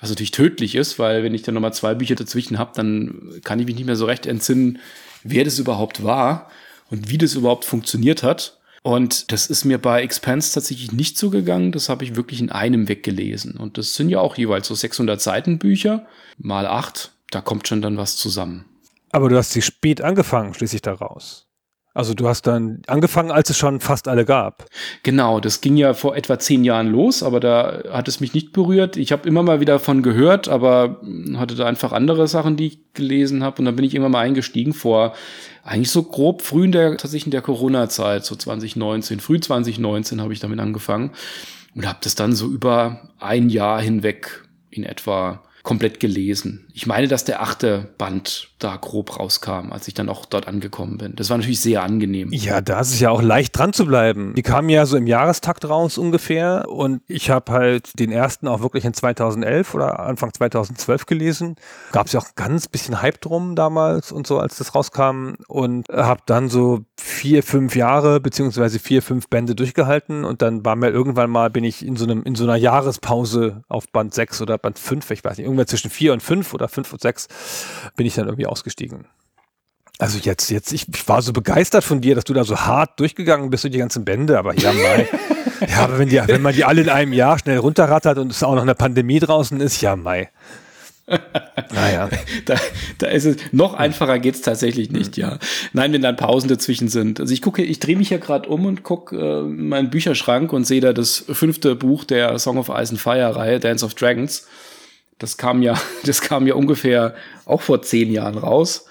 Was 0.00 0.10
natürlich 0.10 0.32
tödlich 0.32 0.74
ist, 0.74 0.98
weil 0.98 1.22
wenn 1.22 1.34
ich 1.34 1.42
dann 1.42 1.54
nochmal 1.54 1.72
zwei 1.72 1.94
Bücher 1.94 2.14
dazwischen 2.14 2.58
habe, 2.58 2.72
dann 2.74 3.40
kann 3.44 3.60
ich 3.60 3.66
mich 3.66 3.76
nicht 3.76 3.86
mehr 3.86 3.96
so 3.96 4.06
recht 4.06 4.26
entsinnen, 4.26 4.78
wer 5.22 5.44
das 5.44 5.58
überhaupt 5.58 6.02
war 6.02 6.50
und 6.90 7.10
wie 7.10 7.18
das 7.18 7.34
überhaupt 7.34 7.64
funktioniert 7.64 8.22
hat. 8.22 8.58
Und 8.86 9.32
das 9.32 9.46
ist 9.46 9.64
mir 9.64 9.78
bei 9.78 10.02
Expanse 10.02 10.52
tatsächlich 10.52 10.92
nicht 10.92 11.16
so 11.16 11.30
gegangen. 11.30 11.72
Das 11.72 11.88
habe 11.88 12.04
ich 12.04 12.16
wirklich 12.16 12.40
in 12.40 12.50
einem 12.50 12.86
weggelesen. 12.86 13.56
Und 13.56 13.78
das 13.78 13.94
sind 13.94 14.10
ja 14.10 14.20
auch 14.20 14.36
jeweils 14.36 14.68
so 14.68 14.74
600 14.74 15.18
Seiten 15.22 15.58
Bücher, 15.58 16.06
mal 16.36 16.66
acht. 16.66 17.12
Da 17.30 17.40
kommt 17.40 17.66
schon 17.66 17.80
dann 17.80 17.96
was 17.96 18.16
zusammen. 18.16 18.66
Aber 19.10 19.30
du 19.30 19.38
hast 19.38 19.52
sie 19.52 19.62
spät 19.62 20.02
angefangen, 20.02 20.52
schließlich 20.52 20.82
daraus. 20.82 21.43
Also 21.94 22.12
du 22.12 22.26
hast 22.26 22.48
dann 22.48 22.82
angefangen, 22.88 23.30
als 23.30 23.50
es 23.50 23.56
schon 23.56 23.78
fast 23.78 24.08
alle 24.08 24.24
gab. 24.24 24.66
Genau, 25.04 25.38
das 25.38 25.60
ging 25.60 25.76
ja 25.76 25.94
vor 25.94 26.16
etwa 26.16 26.40
zehn 26.40 26.64
Jahren 26.64 26.88
los, 26.88 27.22
aber 27.22 27.38
da 27.38 27.84
hat 27.92 28.08
es 28.08 28.18
mich 28.18 28.34
nicht 28.34 28.52
berührt. 28.52 28.96
Ich 28.96 29.12
habe 29.12 29.28
immer 29.28 29.44
mal 29.44 29.60
wieder 29.60 29.74
davon 29.74 30.02
gehört, 30.02 30.48
aber 30.48 31.00
hatte 31.36 31.54
da 31.54 31.66
einfach 31.66 31.92
andere 31.92 32.26
Sachen, 32.26 32.56
die 32.56 32.66
ich 32.66 32.78
gelesen 32.94 33.44
habe. 33.44 33.60
Und 33.60 33.66
dann 33.66 33.76
bin 33.76 33.84
ich 33.84 33.94
immer 33.94 34.08
mal 34.08 34.20
eingestiegen 34.20 34.72
vor 34.72 35.14
eigentlich 35.62 35.90
so 35.90 36.02
grob 36.02 36.42
früh 36.42 36.64
in 36.64 36.72
der, 36.72 36.96
tatsächlich 36.96 37.26
in 37.26 37.30
der 37.30 37.42
Corona-Zeit, 37.42 38.24
so 38.24 38.34
2019, 38.34 39.20
früh 39.20 39.38
2019 39.38 40.20
habe 40.20 40.32
ich 40.32 40.40
damit 40.40 40.58
angefangen 40.58 41.12
und 41.76 41.86
habe 41.86 41.98
das 42.02 42.16
dann 42.16 42.34
so 42.34 42.46
über 42.46 43.08
ein 43.20 43.48
Jahr 43.50 43.80
hinweg 43.80 44.42
in 44.70 44.82
etwa 44.82 45.43
komplett 45.64 45.98
gelesen. 45.98 46.66
Ich 46.74 46.86
meine, 46.86 47.08
dass 47.08 47.24
der 47.24 47.42
achte 47.42 47.88
Band 47.96 48.50
da 48.58 48.76
grob 48.76 49.18
rauskam, 49.18 49.72
als 49.72 49.88
ich 49.88 49.94
dann 49.94 50.10
auch 50.10 50.26
dort 50.26 50.46
angekommen 50.46 50.98
bin. 50.98 51.16
Das 51.16 51.30
war 51.30 51.38
natürlich 51.38 51.60
sehr 51.60 51.82
angenehm. 51.82 52.28
Ja, 52.32 52.60
da 52.60 52.80
ist 52.80 52.92
es 52.92 53.00
ja 53.00 53.10
auch 53.10 53.22
leicht 53.22 53.58
dran 53.58 53.72
zu 53.72 53.86
bleiben. 53.86 54.34
Die 54.36 54.42
kamen 54.42 54.68
ja 54.68 54.84
so 54.84 54.98
im 54.98 55.06
Jahrestakt 55.06 55.66
raus 55.66 55.96
ungefähr 55.96 56.66
und 56.68 57.00
ich 57.08 57.30
habe 57.30 57.50
halt 57.50 57.98
den 57.98 58.12
ersten 58.12 58.46
auch 58.46 58.60
wirklich 58.60 58.84
in 58.84 58.92
2011 58.92 59.74
oder 59.74 60.00
Anfang 60.00 60.34
2012 60.34 61.06
gelesen. 61.06 61.56
Gab 61.92 62.06
es 62.06 62.12
ja 62.12 62.20
auch 62.20 62.26
ein 62.26 62.32
ganz 62.36 62.68
bisschen 62.68 63.00
Hype 63.00 63.22
drum 63.22 63.56
damals 63.56 64.12
und 64.12 64.26
so, 64.26 64.38
als 64.38 64.58
das 64.58 64.74
rauskam 64.74 65.34
und 65.48 65.88
habe 65.88 66.20
dann 66.26 66.50
so 66.50 66.84
vier, 67.00 67.42
fünf 67.42 67.74
Jahre 67.74 68.20
beziehungsweise 68.20 68.78
vier, 68.78 69.00
fünf 69.00 69.28
Bände 69.28 69.54
durchgehalten 69.54 70.24
und 70.24 70.42
dann 70.42 70.64
war 70.64 70.76
mir 70.76 70.90
irgendwann 70.90 71.30
mal, 71.30 71.48
bin 71.48 71.64
ich 71.64 71.84
in 71.84 71.96
so 71.96 72.04
einem, 72.04 72.22
in 72.24 72.34
so 72.34 72.44
einer 72.44 72.56
Jahrespause 72.56 73.62
auf 73.68 73.90
Band 73.90 74.12
6 74.12 74.42
oder 74.42 74.58
Band 74.58 74.78
5, 74.78 75.10
ich 75.10 75.24
weiß 75.24 75.38
nicht, 75.38 75.46
irgendwann 75.54 75.66
zwischen 75.66 75.90
vier 75.90 76.12
und 76.12 76.22
fünf 76.22 76.54
oder 76.54 76.68
fünf 76.68 76.92
und 76.92 77.00
sechs 77.00 77.28
bin 77.96 78.06
ich 78.06 78.14
dann 78.14 78.26
irgendwie 78.26 78.46
ausgestiegen. 78.46 79.06
Also 79.98 80.18
jetzt, 80.18 80.50
jetzt, 80.50 80.72
ich, 80.72 80.88
ich 80.92 81.08
war 81.08 81.22
so 81.22 81.32
begeistert 81.32 81.84
von 81.84 82.00
dir, 82.00 82.16
dass 82.16 82.24
du 82.24 82.34
da 82.34 82.44
so 82.44 82.56
hart 82.56 82.98
durchgegangen 82.98 83.50
bist 83.50 83.62
durch 83.62 83.72
die 83.72 83.78
ganzen 83.78 84.04
Bände, 84.04 84.38
aber 84.38 84.54
ja, 84.54 84.72
Mai. 84.72 85.08
ja, 85.68 85.84
aber 85.84 85.98
wenn, 85.98 86.08
die, 86.08 86.20
wenn 86.26 86.42
man 86.42 86.52
die 86.52 86.64
alle 86.64 86.80
in 86.80 86.88
einem 86.88 87.12
Jahr 87.12 87.38
schnell 87.38 87.58
runterrattert 87.58 88.18
und 88.18 88.32
es 88.32 88.42
auch 88.42 88.54
noch 88.54 88.62
eine 88.62 88.74
Pandemie 88.74 89.20
draußen 89.20 89.60
ist, 89.60 89.80
ja, 89.80 89.94
Mai. 89.94 90.30
naja. 91.74 92.08
Da, 92.46 92.56
da 92.98 93.06
ist 93.08 93.24
es 93.24 93.36
noch 93.52 93.74
einfacher 93.74 94.18
geht 94.18 94.34
es 94.34 94.40
tatsächlich 94.40 94.90
nicht, 94.90 95.16
ja. 95.16 95.38
Nein, 95.72 95.92
wenn 95.92 96.02
dann 96.02 96.16
Pausen 96.16 96.48
dazwischen 96.48 96.88
sind. 96.88 97.20
Also 97.20 97.32
ich 97.32 97.42
gucke, 97.42 97.62
ich 97.62 97.78
drehe 97.78 97.96
mich 97.96 98.08
hier 98.08 98.18
gerade 98.18 98.48
um 98.48 98.66
und 98.66 98.82
gucke 98.82 99.16
äh, 99.16 99.42
meinen 99.42 99.90
Bücherschrank 99.90 100.52
und 100.52 100.64
sehe 100.64 100.80
da 100.80 100.92
das 100.92 101.24
fünfte 101.28 101.76
Buch 101.76 102.04
der 102.04 102.38
Song 102.38 102.58
of 102.58 102.68
Ice 102.68 102.90
and 102.92 103.00
Fire 103.00 103.36
Reihe, 103.36 103.60
Dance 103.60 103.84
of 103.84 103.94
Dragons. 103.94 104.46
Das 105.24 105.38
kam 105.38 105.62
ja, 105.62 105.80
das 106.04 106.20
kam 106.20 106.46
ja 106.46 106.54
ungefähr 106.54 107.14
auch 107.46 107.62
vor 107.62 107.80
zehn 107.80 108.12
Jahren 108.12 108.36
raus. 108.36 108.84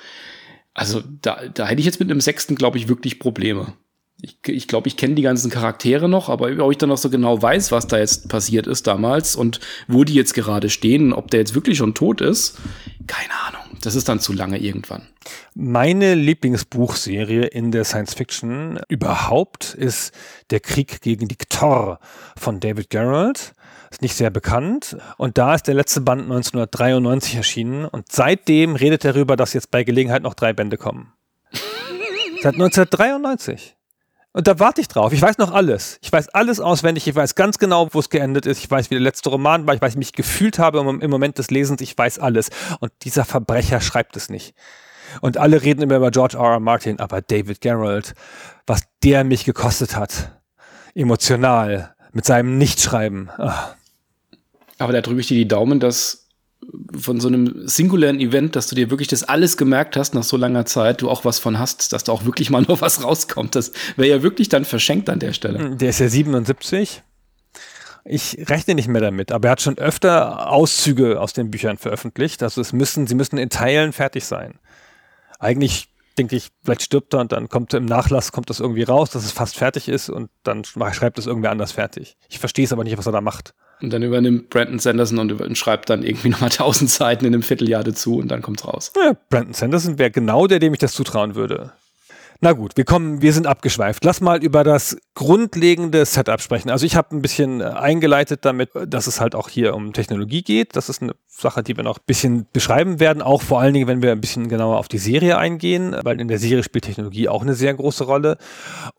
Also 0.74 1.04
da, 1.22 1.44
da 1.54 1.68
hätte 1.68 1.80
ich 1.80 1.86
jetzt 1.86 2.00
mit 2.00 2.10
einem 2.10 2.22
sechsten, 2.22 2.56
glaube 2.56 2.80
ich, 2.80 2.88
wirklich 2.88 3.20
Probleme. 3.20 3.74
Ich 4.20 4.42
glaube, 4.42 4.58
ich, 4.58 4.68
glaub, 4.68 4.88
ich 4.88 4.98
kenne 4.98 5.13
die 5.13 5.22
ganzen 5.22 5.52
Charaktere 5.52 6.10
noch, 6.10 6.30
aber 6.30 6.50
ob 6.66 6.72
ich 6.72 6.80
dann 6.80 6.90
noch 6.90 6.98
so 6.98 7.12
genau 7.12 7.40
weiß, 7.40 7.72
was 7.72 7.86
da 7.86 8.00
jetzt 8.00 8.30
passiert 8.30 8.66
ist 8.66 8.88
damals 8.88 9.36
und 9.36 9.60
wo 9.88 10.04
die 10.04 10.16
jetzt 10.16 10.34
gerade 10.34 10.72
stehen, 10.72 11.13
ob 11.13 11.30
der 11.30 11.42
jetzt 11.42 11.54
wirklich 11.54 11.78
schon 11.78 11.94
tot 11.94 12.20
ist, 12.20 12.58
keine 13.06 13.34
Ahnung. 13.48 13.78
Das 13.82 13.94
ist 13.94 14.10
dann 14.10 14.20
zu 14.20 14.34
lange 14.34 14.58
irgendwann. 14.58 15.10
Meine 15.54 16.16
Lieblingsbuchserie 16.16 17.44
in 17.44 17.72
der 17.72 17.84
Science 17.84 18.16
Fiction 18.16 18.80
überhaupt 18.88 19.75
ist 19.75 20.13
Der 20.50 20.62
Krieg 20.62 21.02
gegen 21.02 21.28
die 21.28 21.36
Ktor 21.36 22.00
von 22.36 22.60
David 22.60 22.90
Gerald 22.90 23.54
ist 23.94 24.02
nicht 24.02 24.16
sehr 24.16 24.30
bekannt. 24.30 24.98
Und 25.18 25.38
da 25.38 25.56
ist 25.56 25.68
der 25.68 25.76
letzte 25.76 26.02
Band 26.02 26.24
1993 26.24 27.36
erschienen. 27.36 27.86
Und 27.86 28.12
seitdem 28.12 28.76
redet 28.76 29.06
er 29.06 29.14
darüber, 29.14 29.36
dass 29.36 29.54
jetzt 29.54 29.72
bei 29.72 29.84
Gelegenheit 29.84 30.24
noch 30.24 30.34
drei 30.34 30.54
Bände 30.54 30.78
kommen. 30.78 31.14
Seit 32.42 32.56
1993. 32.56 33.76
Und 34.36 34.48
da 34.48 34.58
warte 34.58 34.82
ich 34.82 34.88
drauf. 34.88 35.14
Ich 35.14 35.22
weiß 35.22 35.38
noch 35.38 35.52
alles. 35.52 36.00
Ich 36.02 36.12
weiß 36.12 36.30
alles 36.30 36.60
auswendig. 36.60 37.08
Ich 37.08 37.16
weiß 37.16 37.36
ganz 37.36 37.60
genau, 37.60 37.90
wo 37.94 38.00
es 38.00 38.10
geendet 38.10 38.48
ist. 38.48 38.58
Ich 38.58 38.70
weiß, 38.70 38.90
wie 38.90 38.96
der 38.96 39.02
letzte 39.02 39.30
Roman 39.30 39.68
war. 39.68 39.76
Ich 39.76 39.82
weiß, 39.82 39.92
wie 39.92 40.00
ich 40.00 40.08
mich 40.08 40.14
gefühlt 40.14 40.58
habe 40.58 40.80
im 40.80 41.10
Moment 41.10 41.38
des 41.38 41.52
Lesens. 41.52 41.82
Ich 41.82 41.96
weiß 41.96 42.18
alles. 42.18 42.50
Und 42.80 42.92
dieser 43.04 43.26
Verbrecher 43.26 43.80
schreibt 43.80 44.18
es 44.18 44.30
nicht. 44.30 44.56
Und 45.22 45.38
alle 45.38 45.62
reden 45.62 45.84
immer 45.84 45.98
über 45.98 46.10
George 46.10 46.38
R. 46.38 46.54
R. 46.54 46.60
Martin, 46.60 47.00
aber 47.00 47.22
David 47.22 47.62
Gerald, 47.62 48.16
was 48.66 48.82
der 49.04 49.24
mich 49.24 49.46
gekostet 49.46 49.96
hat. 49.96 50.42
Emotional. 50.96 51.94
Mit 52.12 52.26
seinem 52.26 52.58
Nichtschreiben. 52.58 53.30
Ach. 53.38 53.76
Aber 54.84 54.92
da 54.92 55.00
drücke 55.00 55.22
ich 55.22 55.28
dir 55.28 55.38
die 55.38 55.48
Daumen, 55.48 55.80
dass 55.80 56.28
von 56.94 57.22
so 57.22 57.30
einem 57.30 57.70
singulären 57.70 58.20
Event, 58.20 58.58
dass 58.58 58.68
du 58.68 58.75
dir 58.75 58.90
wirklich 58.90 59.08
das 59.08 59.24
alles 59.24 59.56
gemerkt 59.56 59.96
hast 59.96 60.13
nach 60.13 60.24
so 60.24 60.36
langer 60.36 60.66
Zeit, 60.66 61.02
du 61.02 61.10
auch 61.10 61.24
was 61.24 61.40
von 61.40 61.58
hast, 61.58 61.94
dass 61.94 62.04
da 62.04 62.12
auch 62.12 62.25
wirklich 62.25 62.50
mal 62.50 62.62
noch 62.68 62.82
was 62.82 63.02
rauskommt. 63.02 63.56
Das 63.56 63.72
wäre 63.96 64.10
ja 64.10 64.24
wirklich 64.24 64.50
dann 64.50 64.66
verschenkt 64.66 65.10
an 65.10 65.20
der 65.20 65.32
Stelle. 65.32 65.78
Der 65.78 65.90
ist 65.90 66.02
ja 66.02 66.10
77. 66.10 67.02
Ich 68.04 68.38
rechne 68.50 68.75
nicht 68.75 68.90
mehr 68.90 69.00
damit, 69.00 69.32
aber 69.32 69.48
er 69.48 69.52
hat 69.54 69.62
schon 69.62 69.78
öfter 69.78 70.52
Auszüge 70.52 71.22
aus 71.22 71.32
den 71.32 71.50
Büchern 71.50 71.78
veröffentlicht. 71.78 72.44
Also 72.44 72.60
es 72.60 72.74
müssen, 72.74 73.08
sie 73.08 73.16
müssen 73.16 73.38
in 73.38 73.50
Teilen 73.50 73.94
fertig 73.94 74.25
sein. 74.25 74.60
Eigentlich 75.40 75.93
denke 76.17 76.36
ich, 76.36 76.50
vielleicht 76.63 76.84
stirbt 76.84 77.13
er 77.13 77.22
und 77.22 77.32
dann 77.32 77.50
kommt 77.50 77.74
im 77.74 77.86
Nachlass 77.86 78.32
kommt 78.32 78.50
das 78.50 78.60
irgendwie 78.60 78.84
raus, 78.84 79.12
dass 79.12 79.25
es 79.25 79.32
fast 79.32 79.58
fertig 79.58 79.89
ist 79.89 80.10
und 80.10 80.29
dann 80.43 80.63
schreibt 80.63 81.20
es 81.20 81.27
irgendwer 81.27 81.51
anders 81.51 81.72
fertig. 81.72 82.17
Ich 82.29 82.39
verstehe 82.39 82.65
es 82.65 82.74
aber 82.74 82.84
nicht, 82.84 82.98
was 82.98 83.05
er 83.05 83.12
da 83.12 83.22
macht. 83.22 83.53
Und 83.82 83.91
dann 83.91 84.03
übernimmt 84.03 84.50
Brandon 84.50 84.79
Sanderson 84.79 85.20
und, 85.20 85.58
schreibt 85.58 85.89
dann 85.89 86.03
irgendwie 86.03 86.29
nochmal 86.29 86.50
tausend 86.50 86.89
Seiten 86.89 87.25
in 87.25 87.34
einem 87.34 87.43
Vierteljahr 87.43 87.84
dazu 87.84 88.17
und 88.17 88.29
dann 88.29 88.41
kommt's 88.41 88.65
raus. 88.65 88.91
Ja, 88.96 89.13
Brandon 89.29 89.53
Sanderson 89.53 90.00
wäre 90.00 90.12
genau 90.12 90.48
der, 90.48 90.60
dem 90.60 90.74
ich 90.74 90.79
das 90.79 90.93
zutrauen 90.93 91.36
würde. 91.36 91.74
Na 92.44 92.52
gut, 92.52 92.76
wir 92.76 92.84
kommen, 92.84 93.22
wir 93.22 93.32
sind 93.32 93.48
abgeschweift. 93.48 94.04
Lass 94.04 94.20
mal 94.20 94.44
über 94.44 94.66
das 94.66 94.98
grundlegende 95.16 96.04
Setup 96.04 96.42
sprechen. 96.42 96.70
Also 96.70 96.86
ich 96.86 96.98
habe 96.98 97.16
ein 97.16 97.22
bisschen 97.22 97.62
äh, 97.62 97.64
eingeleitet 97.64 98.44
damit, 98.44 98.72
dass 98.86 99.08
es 99.08 99.22
halt 99.22 99.34
auch 99.34 99.48
hier 99.48 99.74
um 99.74 99.94
Technologie 99.94 100.42
geht. 100.42 100.76
Das 100.76 100.90
ist 100.90 101.02
eine 101.02 101.16
Sache, 101.26 101.64
die 101.64 101.78
wir 101.78 101.86
noch 101.86 102.00
ein 102.00 102.06
bisschen 102.06 102.46
beschreiben 102.52 103.00
werden, 103.00 103.22
auch 103.22 103.42
vor 103.42 103.62
allen 103.62 103.74
Dingen, 103.74 103.88
wenn 103.88 104.02
wir 104.02 104.12
ein 104.12 104.20
bisschen 104.20 104.50
genauer 104.50 104.78
auf 104.78 104.90
die 104.90 104.98
Serie 104.98 105.38
eingehen, 105.38 105.96
weil 106.04 106.20
in 106.20 106.28
der 106.28 106.38
Serie 106.38 106.64
spielt 106.64 106.84
Technologie 106.84 107.30
auch 107.30 107.44
eine 107.44 107.54
sehr 107.54 107.74
große 107.74 108.04
Rolle. 108.04 108.38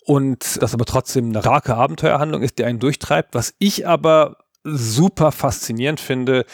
Und 0.07 0.63
das 0.63 0.73
aber 0.73 0.87
trotzdem 0.87 1.29
eine 1.29 1.41
starke 1.41 1.75
Abenteuerhandlung 1.75 2.41
ist, 2.41 2.59
die 2.59 2.65
einen 2.65 2.79
durchtreibt. 2.79 3.35
Was 3.35 3.53
ich 3.59 3.87
aber 3.87 4.39
super 4.65 5.31
faszinierend 5.31 6.01
finde, 6.01 6.47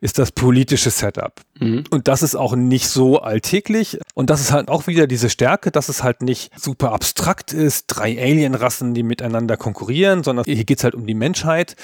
ist 0.00 0.18
das 0.18 0.32
politische 0.32 0.90
Setup. 0.90 1.40
Mhm. 1.60 1.84
Und 1.90 2.08
das 2.08 2.22
ist 2.22 2.34
auch 2.34 2.56
nicht 2.56 2.88
so 2.88 3.20
alltäglich. 3.20 3.98
Und 4.14 4.30
das 4.30 4.40
ist 4.40 4.52
halt 4.52 4.68
auch 4.68 4.86
wieder 4.86 5.06
diese 5.06 5.28
Stärke, 5.28 5.70
dass 5.70 5.88
es 5.88 6.02
halt 6.02 6.22
nicht 6.22 6.50
super 6.58 6.92
abstrakt 6.92 7.52
ist, 7.52 7.86
drei 7.88 8.20
Alienrassen, 8.20 8.94
die 8.94 9.02
miteinander 9.02 9.56
konkurrieren, 9.56 10.24
sondern 10.24 10.46
hier 10.46 10.64
geht's 10.64 10.84
halt 10.84 10.94
um 10.94 11.06
die 11.06 11.14
Menschheit. 11.14 11.76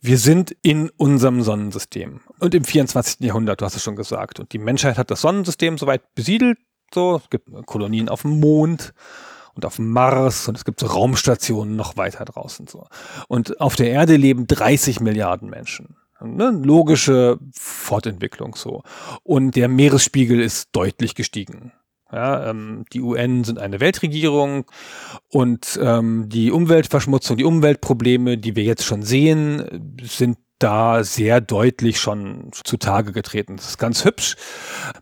Wir 0.00 0.18
sind 0.18 0.56
in 0.62 0.90
unserem 0.96 1.42
Sonnensystem. 1.42 2.20
Und 2.40 2.54
im 2.54 2.64
24. 2.64 3.20
Jahrhundert, 3.20 3.60
du 3.60 3.64
hast 3.64 3.76
es 3.76 3.82
schon 3.82 3.96
gesagt. 3.96 4.40
Und 4.40 4.52
die 4.52 4.58
Menschheit 4.58 4.98
hat 4.98 5.10
das 5.10 5.20
Sonnensystem 5.20 5.78
soweit 5.78 6.14
besiedelt. 6.14 6.58
So, 6.92 7.20
es 7.22 7.30
gibt 7.30 7.48
Kolonien 7.66 8.08
auf 8.08 8.22
dem 8.22 8.40
Mond 8.40 8.92
und 9.60 9.66
auf 9.66 9.78
Mars 9.78 10.48
und 10.48 10.56
es 10.56 10.64
gibt 10.64 10.80
so 10.80 10.86
Raumstationen 10.86 11.76
noch 11.76 11.98
weiter 11.98 12.24
draußen 12.24 12.66
so. 12.66 12.86
Und 13.28 13.60
auf 13.60 13.76
der 13.76 13.90
Erde 13.90 14.16
leben 14.16 14.46
30 14.46 15.00
Milliarden 15.00 15.50
Menschen. 15.50 15.96
Eine 16.18 16.50
logische 16.50 17.38
Fortentwicklung 17.52 18.54
so. 18.54 18.82
Und 19.22 19.56
der 19.56 19.68
Meeresspiegel 19.68 20.40
ist 20.40 20.70
deutlich 20.72 21.14
gestiegen. 21.14 21.72
Ja, 22.10 22.48
ähm, 22.48 22.86
die 22.92 23.02
UN 23.02 23.44
sind 23.44 23.58
eine 23.58 23.80
Weltregierung 23.80 24.64
und 25.28 25.78
ähm, 25.80 26.28
die 26.28 26.50
Umweltverschmutzung, 26.50 27.36
die 27.36 27.44
Umweltprobleme, 27.44 28.38
die 28.38 28.56
wir 28.56 28.64
jetzt 28.64 28.84
schon 28.84 29.02
sehen, 29.02 29.96
sind 30.02 30.38
da 30.58 31.04
sehr 31.04 31.40
deutlich 31.40 32.00
schon 32.00 32.50
zutage 32.52 33.12
getreten. 33.12 33.56
Das 33.56 33.68
ist 33.68 33.78
ganz 33.78 34.04
hübsch. 34.04 34.36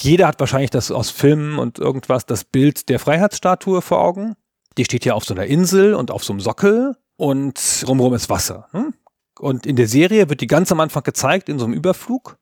Jeder 0.00 0.27
hat 0.29 0.41
wahrscheinlich 0.41 0.71
das 0.71 0.91
aus 0.91 1.11
Filmen 1.11 1.59
und 1.59 1.79
irgendwas, 1.79 2.27
das 2.27 2.45
Bild 2.45 2.88
der 2.88 2.99
Freiheitsstatue 2.99 3.83
vor 3.83 4.00
Augen. 4.00 4.37
Die 4.78 4.85
steht 4.85 5.04
ja 5.04 5.14
auf 5.14 5.25
so 5.25 5.35
einer 5.35 5.47
Insel 5.47 5.94
und 5.94 6.11
auf 6.11 6.25
so 6.25 6.32
einem 6.32 6.40
Sockel 6.40 6.97
und 7.16 7.61
drumherum 7.85 8.14
ist 8.14 8.30
Wasser. 8.30 8.68
Hm? 8.70 8.94
Und 9.38 9.66
in 9.66 9.76
der 9.76 9.88
Serie 9.88 10.28
wird 10.30 10.40
die 10.40 10.47
ganz 10.47 10.73
am 10.73 10.80
Anfang 10.80 11.02
gezeigt 11.02 11.49
in 11.49 11.58
so 11.58 11.64
einem 11.64 11.75
Überflug. 11.75 12.38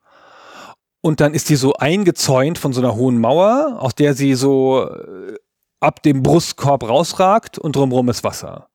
Und 1.00 1.20
dann 1.20 1.34
ist 1.34 1.48
die 1.48 1.56
so 1.56 1.74
eingezäunt 1.74 2.58
von 2.58 2.72
so 2.72 2.80
einer 2.80 2.94
hohen 2.94 3.18
Mauer, 3.18 3.76
aus 3.80 3.94
der 3.94 4.14
sie 4.14 4.34
so 4.34 4.88
äh, 4.88 5.34
ab 5.80 6.02
dem 6.02 6.22
Brustkorb 6.22 6.88
rausragt 6.88 7.58
und 7.58 7.76
drumherum 7.76 8.08
ist 8.08 8.24
Wasser. 8.24 8.68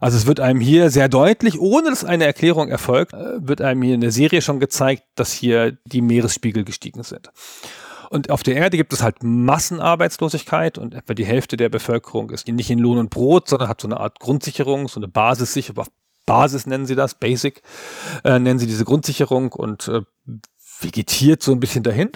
Also 0.00 0.18
es 0.18 0.26
wird 0.26 0.40
einem 0.40 0.60
hier 0.60 0.90
sehr 0.90 1.08
deutlich, 1.08 1.58
ohne 1.58 1.88
dass 1.90 2.04
eine 2.04 2.24
Erklärung 2.24 2.68
erfolgt, 2.68 3.14
äh, 3.14 3.46
wird 3.46 3.62
einem 3.62 3.82
hier 3.82 3.94
in 3.94 4.00
der 4.00 4.12
Serie 4.12 4.42
schon 4.42 4.60
gezeigt, 4.60 5.04
dass 5.14 5.32
hier 5.32 5.78
die 5.84 6.02
Meeresspiegel 6.02 6.64
gestiegen 6.64 7.02
sind. 7.02 7.30
Und 8.10 8.30
auf 8.30 8.42
der 8.42 8.56
Erde 8.56 8.76
gibt 8.76 8.92
es 8.92 9.02
halt 9.02 9.22
Massenarbeitslosigkeit 9.22 10.78
und 10.78 10.94
etwa 10.94 11.14
die 11.14 11.26
Hälfte 11.26 11.56
der 11.56 11.68
Bevölkerung 11.68 12.30
ist 12.30 12.46
nicht 12.48 12.70
in 12.70 12.78
Lohn 12.78 12.98
und 12.98 13.10
Brot, 13.10 13.48
sondern 13.48 13.68
hat 13.68 13.80
so 13.80 13.88
eine 13.88 13.98
Art 13.98 14.20
Grundsicherung, 14.20 14.88
so 14.88 15.00
eine 15.00 15.08
Basissicherung. 15.08 15.86
Basis 16.26 16.66
nennen 16.66 16.86
sie 16.86 16.96
das, 16.96 17.14
Basic 17.14 17.62
äh, 18.24 18.38
nennen 18.38 18.58
sie 18.58 18.66
diese 18.66 18.84
Grundsicherung 18.84 19.52
und 19.52 19.86
äh, 19.88 20.02
vegetiert 20.80 21.42
so 21.42 21.52
ein 21.52 21.60
bisschen 21.60 21.84
dahin. 21.84 22.10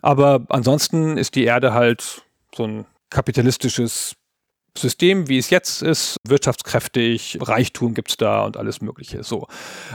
Aber 0.00 0.46
ansonsten 0.48 1.18
ist 1.18 1.34
die 1.34 1.44
Erde 1.44 1.74
halt 1.74 2.22
so 2.54 2.64
ein 2.64 2.86
kapitalistisches 3.10 4.14
System, 4.76 5.28
wie 5.28 5.38
es 5.38 5.50
jetzt 5.50 5.82
ist, 5.82 6.16
wirtschaftskräftig, 6.26 7.38
Reichtum 7.42 7.92
gibt's 7.92 8.16
da 8.16 8.44
und 8.44 8.56
alles 8.56 8.80
Mögliche. 8.80 9.22
So, 9.22 9.46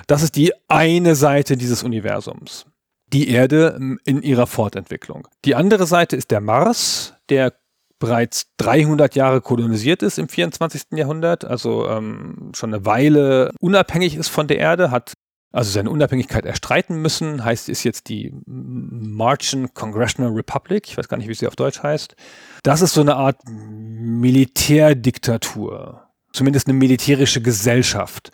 das 0.05 0.21
ist 0.21 0.35
die 0.35 0.53
eine 0.67 1.15
Seite 1.15 1.57
dieses 1.57 1.83
Universums. 1.83 2.65
Die 3.13 3.29
Erde 3.29 3.79
in 4.03 4.21
ihrer 4.21 4.47
Fortentwicklung. 4.47 5.27
Die 5.45 5.55
andere 5.55 5.87
Seite 5.87 6.15
ist 6.15 6.31
der 6.31 6.41
Mars, 6.41 7.13
der 7.29 7.53
bereits 7.99 8.51
300 8.57 9.15
Jahre 9.15 9.41
kolonisiert 9.41 10.03
ist 10.03 10.19
im 10.19 10.29
24. 10.29 10.83
Jahrhundert, 10.93 11.43
also 11.45 11.87
ähm, 11.87 12.51
schon 12.55 12.73
eine 12.73 12.85
Weile 12.85 13.51
unabhängig 13.59 14.15
ist 14.15 14.27
von 14.27 14.47
der 14.47 14.59
Erde, 14.59 14.91
hat 14.91 15.13
also 15.51 15.71
seine 15.71 15.89
Unabhängigkeit 15.89 16.45
erstreiten 16.45 17.01
müssen, 17.01 17.43
heißt 17.43 17.69
ist 17.69 17.83
jetzt 17.83 18.09
die 18.09 18.35
Martian 18.45 19.73
Congressional 19.73 20.33
Republic, 20.33 20.87
ich 20.87 20.95
weiß 20.97 21.07
gar 21.07 21.17
nicht, 21.17 21.29
wie 21.29 21.33
sie 21.33 21.47
auf 21.47 21.55
Deutsch 21.55 21.81
heißt. 21.81 22.15
Das 22.63 22.81
ist 22.81 22.93
so 22.93 23.01
eine 23.01 23.15
Art 23.15 23.39
Militärdiktatur, 23.47 26.03
zumindest 26.33 26.67
eine 26.67 26.77
militärische 26.77 27.41
Gesellschaft. 27.41 28.29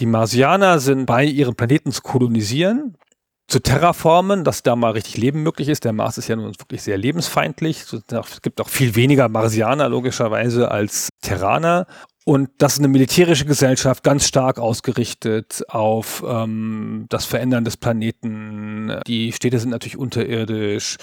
Die 0.00 0.06
Marsianer 0.06 0.80
sind 0.80 1.06
bei 1.06 1.24
ihren 1.24 1.54
Planeten 1.54 1.92
zu 1.92 2.02
kolonisieren, 2.02 2.96
zu 3.46 3.60
terraformen, 3.60 4.44
dass 4.44 4.62
da 4.62 4.74
mal 4.74 4.92
richtig 4.92 5.16
Leben 5.16 5.42
möglich 5.42 5.68
ist. 5.68 5.84
Der 5.84 5.92
Mars 5.92 6.18
ist 6.18 6.28
ja 6.28 6.36
nun 6.36 6.46
wirklich 6.58 6.82
sehr 6.82 6.96
lebensfeindlich. 6.96 7.84
Es 8.10 8.42
gibt 8.42 8.60
auch 8.60 8.68
viel 8.68 8.94
weniger 8.94 9.28
Marsianer 9.28 9.88
logischerweise 9.88 10.70
als 10.70 11.10
Terraner. 11.20 11.86
Und 12.26 12.48
das 12.56 12.74
ist 12.74 12.78
eine 12.78 12.88
militärische 12.88 13.44
Gesellschaft, 13.44 14.02
ganz 14.02 14.26
stark 14.26 14.58
ausgerichtet 14.58 15.62
auf 15.68 16.24
ähm, 16.26 17.04
das 17.10 17.26
Verändern 17.26 17.64
des 17.64 17.76
Planeten. 17.76 18.98
Die 19.06 19.32
Städte 19.32 19.58
sind 19.58 19.70
natürlich 19.70 19.98
unterirdisch, 19.98 20.96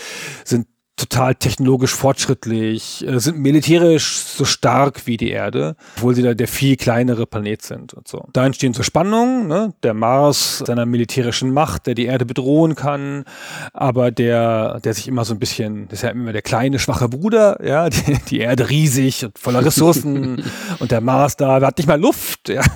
sind 0.43 0.65
total 1.02 1.36
technologisch 1.36 1.94
fortschrittlich, 1.94 3.06
äh, 3.08 3.20
sind 3.20 3.40
militärisch 3.40 4.20
so 4.20 4.46
stark 4.46 5.08
wie 5.08 5.18
die 5.18 5.32
Erde, 5.32 5.76
obwohl 5.98 6.16
sie 6.16 6.22
da 6.22 6.34
der 6.34 6.48
viel 6.48 6.78
kleinere 6.78 7.26
Planet 7.26 7.62
sind 7.62 7.94
und 7.94 8.08
so. 8.08 8.26
Da 8.34 8.46
entstehen 8.46 8.74
so 8.74 8.84
Spannungen, 8.84 9.48
ne? 9.48 9.74
der 9.84 9.94
Mars 9.94 10.60
seiner 10.60 10.86
militärischen 10.86 11.52
Macht, 11.54 11.88
der 11.88 11.96
die 11.96 12.06
Erde 12.06 12.26
bedrohen 12.26 12.76
kann, 12.76 13.26
aber 13.74 14.12
der, 14.12 14.80
der 14.84 14.94
sich 14.94 15.08
immer 15.08 15.26
so 15.26 15.34
ein 15.34 15.40
bisschen, 15.40 15.88
das 15.88 16.00
ist 16.00 16.04
ja 16.04 16.10
immer 16.10 16.34
der 16.34 16.42
kleine, 16.42 16.80
schwache 16.80 17.10
Bruder, 17.10 17.58
ja, 17.66 17.90
die, 17.90 18.18
die 18.30 18.40
Erde 18.40 18.70
riesig 18.70 19.26
und 19.26 19.40
voller 19.40 19.66
Ressourcen 19.66 20.44
und 20.80 20.92
der 20.92 21.02
Mars 21.02 21.36
da, 21.36 21.60
der 21.60 21.68
hat 21.68 21.78
nicht 21.78 21.88
mal 21.88 22.00
Luft, 22.00 22.50
ja. 22.50 22.64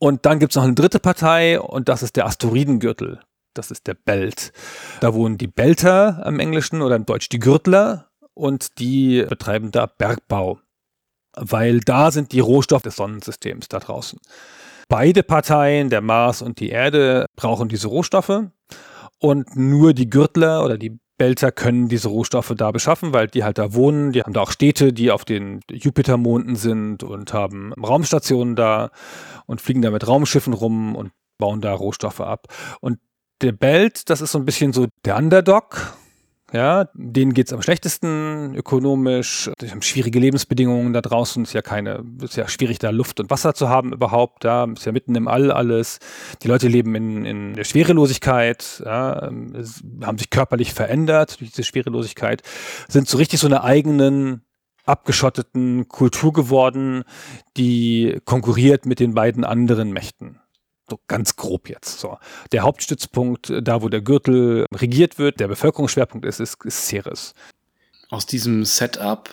Und 0.00 0.24
dann 0.24 0.38
gibt's 0.38 0.56
noch 0.56 0.64
eine 0.64 0.72
dritte 0.72 0.98
Partei 0.98 1.60
und 1.60 1.90
das 1.90 2.02
ist 2.02 2.16
der 2.16 2.24
Asteroidengürtel 2.24 3.20
das 3.54 3.70
ist 3.70 3.86
der 3.86 3.94
Belt. 3.94 4.52
Da 5.00 5.14
wohnen 5.14 5.38
die 5.38 5.46
Belter 5.46 6.22
im 6.26 6.40
Englischen 6.40 6.82
oder 6.82 6.96
im 6.96 7.06
Deutsch 7.06 7.28
die 7.28 7.38
Gürtler 7.38 8.10
und 8.34 8.78
die 8.78 9.24
betreiben 9.28 9.70
da 9.70 9.86
Bergbau, 9.86 10.58
weil 11.36 11.80
da 11.80 12.10
sind 12.10 12.32
die 12.32 12.40
Rohstoffe 12.40 12.82
des 12.82 12.96
Sonnensystems 12.96 13.68
da 13.68 13.78
draußen. 13.78 14.18
Beide 14.88 15.22
Parteien, 15.22 15.88
der 15.88 16.02
Mars 16.02 16.42
und 16.42 16.60
die 16.60 16.68
Erde, 16.68 17.26
brauchen 17.36 17.68
diese 17.68 17.88
Rohstoffe 17.88 18.44
und 19.18 19.56
nur 19.56 19.94
die 19.94 20.10
Gürtler 20.10 20.64
oder 20.64 20.76
die 20.76 20.98
Belter 21.16 21.52
können 21.52 21.88
diese 21.88 22.08
Rohstoffe 22.08 22.52
da 22.56 22.72
beschaffen, 22.72 23.12
weil 23.12 23.28
die 23.28 23.44
halt 23.44 23.58
da 23.58 23.72
wohnen. 23.72 24.12
Die 24.12 24.22
haben 24.22 24.32
da 24.32 24.40
auch 24.40 24.50
Städte, 24.50 24.92
die 24.92 25.12
auf 25.12 25.24
den 25.24 25.60
Jupitermonden 25.70 26.56
sind 26.56 27.04
und 27.04 27.32
haben 27.32 27.72
Raumstationen 27.74 28.56
da 28.56 28.90
und 29.46 29.60
fliegen 29.60 29.82
da 29.82 29.90
mit 29.90 30.06
Raumschiffen 30.06 30.52
rum 30.52 30.96
und 30.96 31.12
bauen 31.38 31.60
da 31.60 31.72
Rohstoffe 31.72 32.20
ab. 32.20 32.48
Und 32.80 32.98
der 33.42 33.52
Belt, 33.52 34.08
das 34.10 34.20
ist 34.20 34.32
so 34.32 34.38
ein 34.38 34.44
bisschen 34.44 34.72
so 34.72 34.86
der 35.04 35.16
Underdog. 35.16 35.96
ja, 36.52 36.88
denen 36.94 37.34
geht's 37.34 37.52
am 37.52 37.62
schlechtesten 37.62 38.54
ökonomisch, 38.54 39.50
die 39.60 39.70
haben 39.70 39.82
schwierige 39.82 40.20
Lebensbedingungen 40.20 40.92
da 40.92 41.00
draußen, 41.00 41.42
ist 41.42 41.52
ja 41.52 41.62
keine, 41.62 42.04
ist 42.22 42.36
ja 42.36 42.46
schwierig 42.46 42.78
da 42.78 42.90
Luft 42.90 43.18
und 43.18 43.28
Wasser 43.28 43.54
zu 43.54 43.68
haben 43.68 43.92
überhaupt, 43.92 44.44
da 44.44 44.64
ist 44.64 44.86
ja 44.86 44.92
mitten 44.92 45.16
im 45.16 45.26
All 45.26 45.50
alles. 45.50 45.98
Die 46.42 46.48
Leute 46.48 46.68
leben 46.68 46.94
in, 46.94 47.24
in 47.24 47.54
der 47.54 47.64
Schwerelosigkeit, 47.64 48.82
ja, 48.84 49.30
haben 50.02 50.18
sich 50.18 50.30
körperlich 50.30 50.72
verändert 50.72 51.40
durch 51.40 51.50
diese 51.50 51.64
Schwerelosigkeit, 51.64 52.42
sind 52.88 53.08
so 53.08 53.18
richtig 53.18 53.40
so 53.40 53.48
eine 53.48 53.64
eigenen 53.64 54.42
abgeschotteten 54.86 55.88
Kultur 55.88 56.32
geworden, 56.32 57.02
die 57.56 58.20
konkurriert 58.26 58.86
mit 58.86 59.00
den 59.00 59.14
beiden 59.14 59.44
anderen 59.44 59.92
Mächten. 59.92 60.40
So 60.88 61.00
ganz 61.08 61.36
grob 61.36 61.68
jetzt. 61.68 61.98
So. 61.98 62.18
Der 62.52 62.62
Hauptstützpunkt, 62.62 63.52
da 63.62 63.82
wo 63.82 63.88
der 63.88 64.02
Gürtel 64.02 64.66
regiert 64.74 65.18
wird, 65.18 65.40
der 65.40 65.48
Bevölkerungsschwerpunkt 65.48 66.26
ist, 66.26 66.40
ist, 66.40 66.62
ist 66.64 66.86
Ceres. 66.86 67.34
Aus 68.10 68.26
diesem 68.26 68.64
Setup 68.64 69.30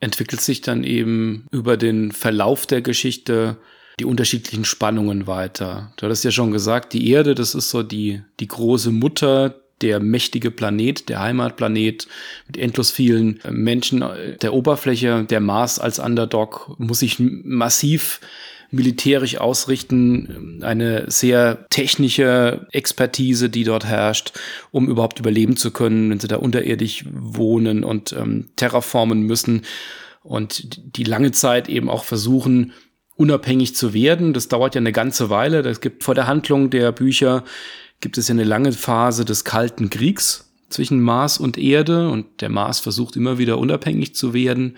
entwickelt 0.00 0.40
sich 0.40 0.60
dann 0.60 0.84
eben 0.84 1.46
über 1.50 1.76
den 1.76 2.12
Verlauf 2.12 2.66
der 2.66 2.82
Geschichte 2.82 3.56
die 3.98 4.04
unterschiedlichen 4.04 4.64
Spannungen 4.64 5.26
weiter. 5.26 5.92
Du 5.96 6.06
hattest 6.06 6.24
ja 6.24 6.30
schon 6.30 6.50
gesagt, 6.50 6.92
die 6.92 7.10
Erde, 7.10 7.34
das 7.34 7.54
ist 7.54 7.70
so 7.70 7.82
die, 7.82 8.22
die 8.40 8.48
große 8.48 8.90
Mutter, 8.90 9.60
der 9.82 10.00
mächtige 10.00 10.50
Planet, 10.50 11.08
der 11.08 11.20
Heimatplanet 11.20 12.06
mit 12.46 12.56
endlos 12.58 12.90
vielen 12.90 13.40
Menschen 13.48 14.04
der 14.42 14.52
Oberfläche, 14.52 15.24
der 15.24 15.40
Mars 15.40 15.78
als 15.78 15.98
Underdog 15.98 16.74
muss 16.78 17.00
sich 17.00 17.16
massiv 17.18 18.20
militärisch 18.70 19.38
ausrichten, 19.38 20.60
eine 20.62 21.10
sehr 21.10 21.66
technische 21.70 22.66
Expertise, 22.70 23.50
die 23.50 23.64
dort 23.64 23.84
herrscht, 23.84 24.32
um 24.70 24.88
überhaupt 24.88 25.18
überleben 25.18 25.56
zu 25.56 25.70
können, 25.70 26.10
wenn 26.10 26.20
sie 26.20 26.28
da 26.28 26.36
unterirdisch 26.36 27.04
wohnen 27.12 27.84
und 27.84 28.12
ähm, 28.12 28.48
terraformen 28.56 29.22
müssen 29.22 29.62
und 30.22 30.96
die 30.96 31.04
lange 31.04 31.32
Zeit 31.32 31.68
eben 31.68 31.88
auch 31.88 32.04
versuchen, 32.04 32.72
unabhängig 33.16 33.74
zu 33.74 33.92
werden. 33.92 34.32
Das 34.32 34.48
dauert 34.48 34.74
ja 34.74 34.80
eine 34.80 34.92
ganze 34.92 35.30
Weile. 35.30 35.60
Es 35.60 35.80
gibt 35.80 36.04
vor 36.04 36.14
der 36.14 36.26
Handlung 36.26 36.70
der 36.70 36.92
Bücher 36.92 37.44
gibt 38.00 38.16
es 38.16 38.28
ja 38.28 38.34
eine 38.34 38.44
lange 38.44 38.72
Phase 38.72 39.24
des 39.24 39.44
Kalten 39.44 39.90
Kriegs 39.90 40.50
zwischen 40.70 41.00
Mars 41.00 41.38
und 41.38 41.58
Erde 41.58 42.08
und 42.08 42.40
der 42.40 42.48
Mars 42.48 42.80
versucht 42.80 43.16
immer 43.16 43.38
wieder 43.38 43.58
unabhängig 43.58 44.14
zu 44.14 44.32
werden 44.32 44.76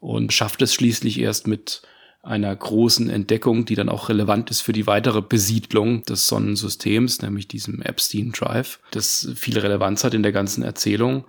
und 0.00 0.32
schafft 0.32 0.60
es 0.62 0.74
schließlich 0.74 1.20
erst 1.20 1.46
mit 1.46 1.82
einer 2.24 2.54
großen 2.54 3.10
Entdeckung, 3.10 3.64
die 3.64 3.74
dann 3.74 3.88
auch 3.88 4.08
relevant 4.08 4.50
ist 4.50 4.60
für 4.60 4.72
die 4.72 4.86
weitere 4.86 5.22
Besiedlung 5.22 6.02
des 6.04 6.26
Sonnensystems, 6.26 7.22
nämlich 7.22 7.48
diesem 7.48 7.82
Epstein 7.82 8.32
Drive, 8.32 8.80
das 8.90 9.28
viel 9.34 9.58
Relevanz 9.58 10.04
hat 10.04 10.14
in 10.14 10.22
der 10.22 10.32
ganzen 10.32 10.62
Erzählung, 10.62 11.24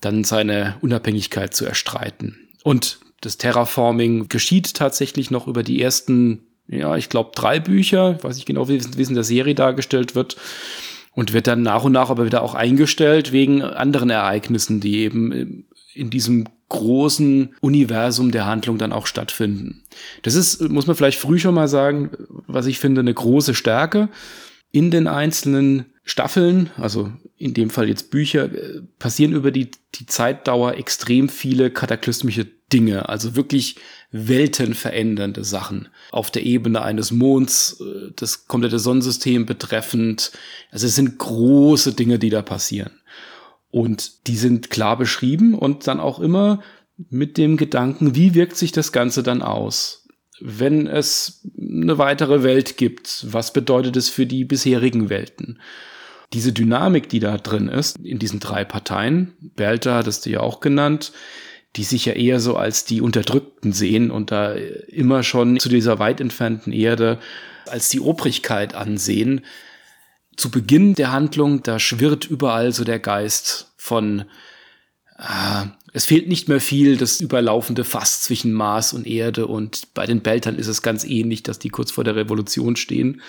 dann 0.00 0.24
seine 0.24 0.76
Unabhängigkeit 0.82 1.54
zu 1.54 1.64
erstreiten. 1.64 2.36
Und 2.62 2.98
das 3.20 3.38
Terraforming 3.38 4.28
geschieht 4.28 4.74
tatsächlich 4.74 5.30
noch 5.30 5.46
über 5.46 5.62
die 5.62 5.80
ersten, 5.80 6.46
ja, 6.68 6.96
ich 6.96 7.08
glaube, 7.08 7.32
drei 7.34 7.58
Bücher, 7.58 8.16
ich 8.18 8.24
weiß 8.24 8.36
nicht 8.36 8.46
genau, 8.46 8.68
wie 8.68 8.76
es 8.76 9.08
in 9.08 9.14
der 9.14 9.24
Serie 9.24 9.54
dargestellt 9.54 10.14
wird, 10.14 10.36
und 11.12 11.32
wird 11.32 11.46
dann 11.46 11.62
nach 11.62 11.84
und 11.84 11.92
nach 11.92 12.10
aber 12.10 12.26
wieder 12.26 12.42
auch 12.42 12.54
eingestellt 12.54 13.32
wegen 13.32 13.62
anderen 13.62 14.10
Ereignissen, 14.10 14.80
die 14.80 14.98
eben 14.98 15.64
in 15.94 16.10
diesem 16.10 16.48
großen 16.74 17.54
Universum 17.60 18.32
der 18.32 18.46
Handlung 18.46 18.78
dann 18.78 18.92
auch 18.92 19.06
stattfinden. 19.06 19.84
Das 20.22 20.34
ist, 20.34 20.60
muss 20.68 20.86
man 20.86 20.96
vielleicht 20.96 21.20
früh 21.20 21.38
schon 21.38 21.54
mal 21.54 21.68
sagen, 21.68 22.10
was 22.46 22.66
ich 22.66 22.80
finde, 22.80 23.00
eine 23.00 23.14
große 23.14 23.54
Stärke 23.54 24.08
in 24.72 24.90
den 24.90 25.06
einzelnen 25.06 25.86
Staffeln, 26.02 26.70
also 26.76 27.12
in 27.38 27.54
dem 27.54 27.70
Fall 27.70 27.88
jetzt 27.88 28.10
Bücher, 28.10 28.52
äh, 28.52 28.82
passieren 28.98 29.32
über 29.32 29.50
die, 29.50 29.70
die 29.94 30.06
Zeitdauer 30.06 30.74
extrem 30.74 31.28
viele 31.28 31.70
kataklysmische 31.70 32.46
Dinge, 32.72 33.08
also 33.08 33.36
wirklich 33.36 33.76
weltenverändernde 34.10 35.44
Sachen 35.44 35.88
auf 36.10 36.30
der 36.30 36.44
Ebene 36.44 36.82
eines 36.82 37.12
Monds, 37.12 37.80
äh, 37.80 38.10
das 38.16 38.48
komplette 38.48 38.78
Sonnensystem 38.78 39.46
betreffend. 39.46 40.32
Also 40.70 40.88
es 40.88 40.96
sind 40.96 41.18
große 41.18 41.94
Dinge, 41.94 42.18
die 42.18 42.30
da 42.30 42.42
passieren. 42.42 42.90
Und 43.74 44.28
die 44.28 44.36
sind 44.36 44.70
klar 44.70 44.96
beschrieben 44.96 45.52
und 45.52 45.88
dann 45.88 45.98
auch 45.98 46.20
immer 46.20 46.62
mit 47.10 47.36
dem 47.36 47.56
Gedanken, 47.56 48.14
wie 48.14 48.32
wirkt 48.32 48.56
sich 48.56 48.70
das 48.70 48.92
Ganze 48.92 49.24
dann 49.24 49.42
aus? 49.42 50.06
Wenn 50.40 50.86
es 50.86 51.44
eine 51.58 51.98
weitere 51.98 52.44
Welt 52.44 52.76
gibt, 52.76 53.26
was 53.32 53.52
bedeutet 53.52 53.96
es 53.96 54.08
für 54.08 54.26
die 54.26 54.44
bisherigen 54.44 55.10
Welten? 55.10 55.58
Diese 56.32 56.52
Dynamik, 56.52 57.08
die 57.08 57.18
da 57.18 57.36
drin 57.36 57.66
ist, 57.66 57.98
in 57.98 58.20
diesen 58.20 58.38
drei 58.38 58.64
Parteien, 58.64 59.34
Belta 59.56 59.96
hattest 59.96 60.24
du 60.26 60.30
ja 60.30 60.38
auch 60.38 60.60
genannt, 60.60 61.10
die 61.74 61.82
sich 61.82 62.04
ja 62.04 62.12
eher 62.12 62.38
so 62.38 62.56
als 62.56 62.84
die 62.84 63.00
Unterdrückten 63.00 63.72
sehen 63.72 64.12
und 64.12 64.30
da 64.30 64.52
immer 64.52 65.24
schon 65.24 65.58
zu 65.58 65.68
dieser 65.68 65.98
weit 65.98 66.20
entfernten 66.20 66.72
Erde 66.72 67.18
als 67.66 67.88
die 67.88 67.98
Obrigkeit 67.98 68.76
ansehen, 68.76 69.40
zu 70.36 70.50
Beginn 70.50 70.94
der 70.94 71.12
Handlung, 71.12 71.62
da 71.62 71.78
schwirrt 71.78 72.24
überall 72.26 72.72
so 72.72 72.84
der 72.84 72.98
Geist 72.98 73.72
von, 73.76 74.24
äh, 75.18 75.66
es 75.92 76.06
fehlt 76.06 76.28
nicht 76.28 76.48
mehr 76.48 76.60
viel, 76.60 76.96
das 76.96 77.20
überlaufende 77.20 77.84
Fass 77.84 78.22
zwischen 78.22 78.52
Mars 78.52 78.92
und 78.92 79.06
Erde 79.06 79.46
und 79.46 79.94
bei 79.94 80.06
den 80.06 80.20
Beltern 80.20 80.56
ist 80.56 80.66
es 80.66 80.82
ganz 80.82 81.04
ähnlich, 81.04 81.42
dass 81.42 81.58
die 81.58 81.68
kurz 81.68 81.92
vor 81.92 82.04
der 82.04 82.16
Revolution 82.16 82.76
stehen. 82.76 83.22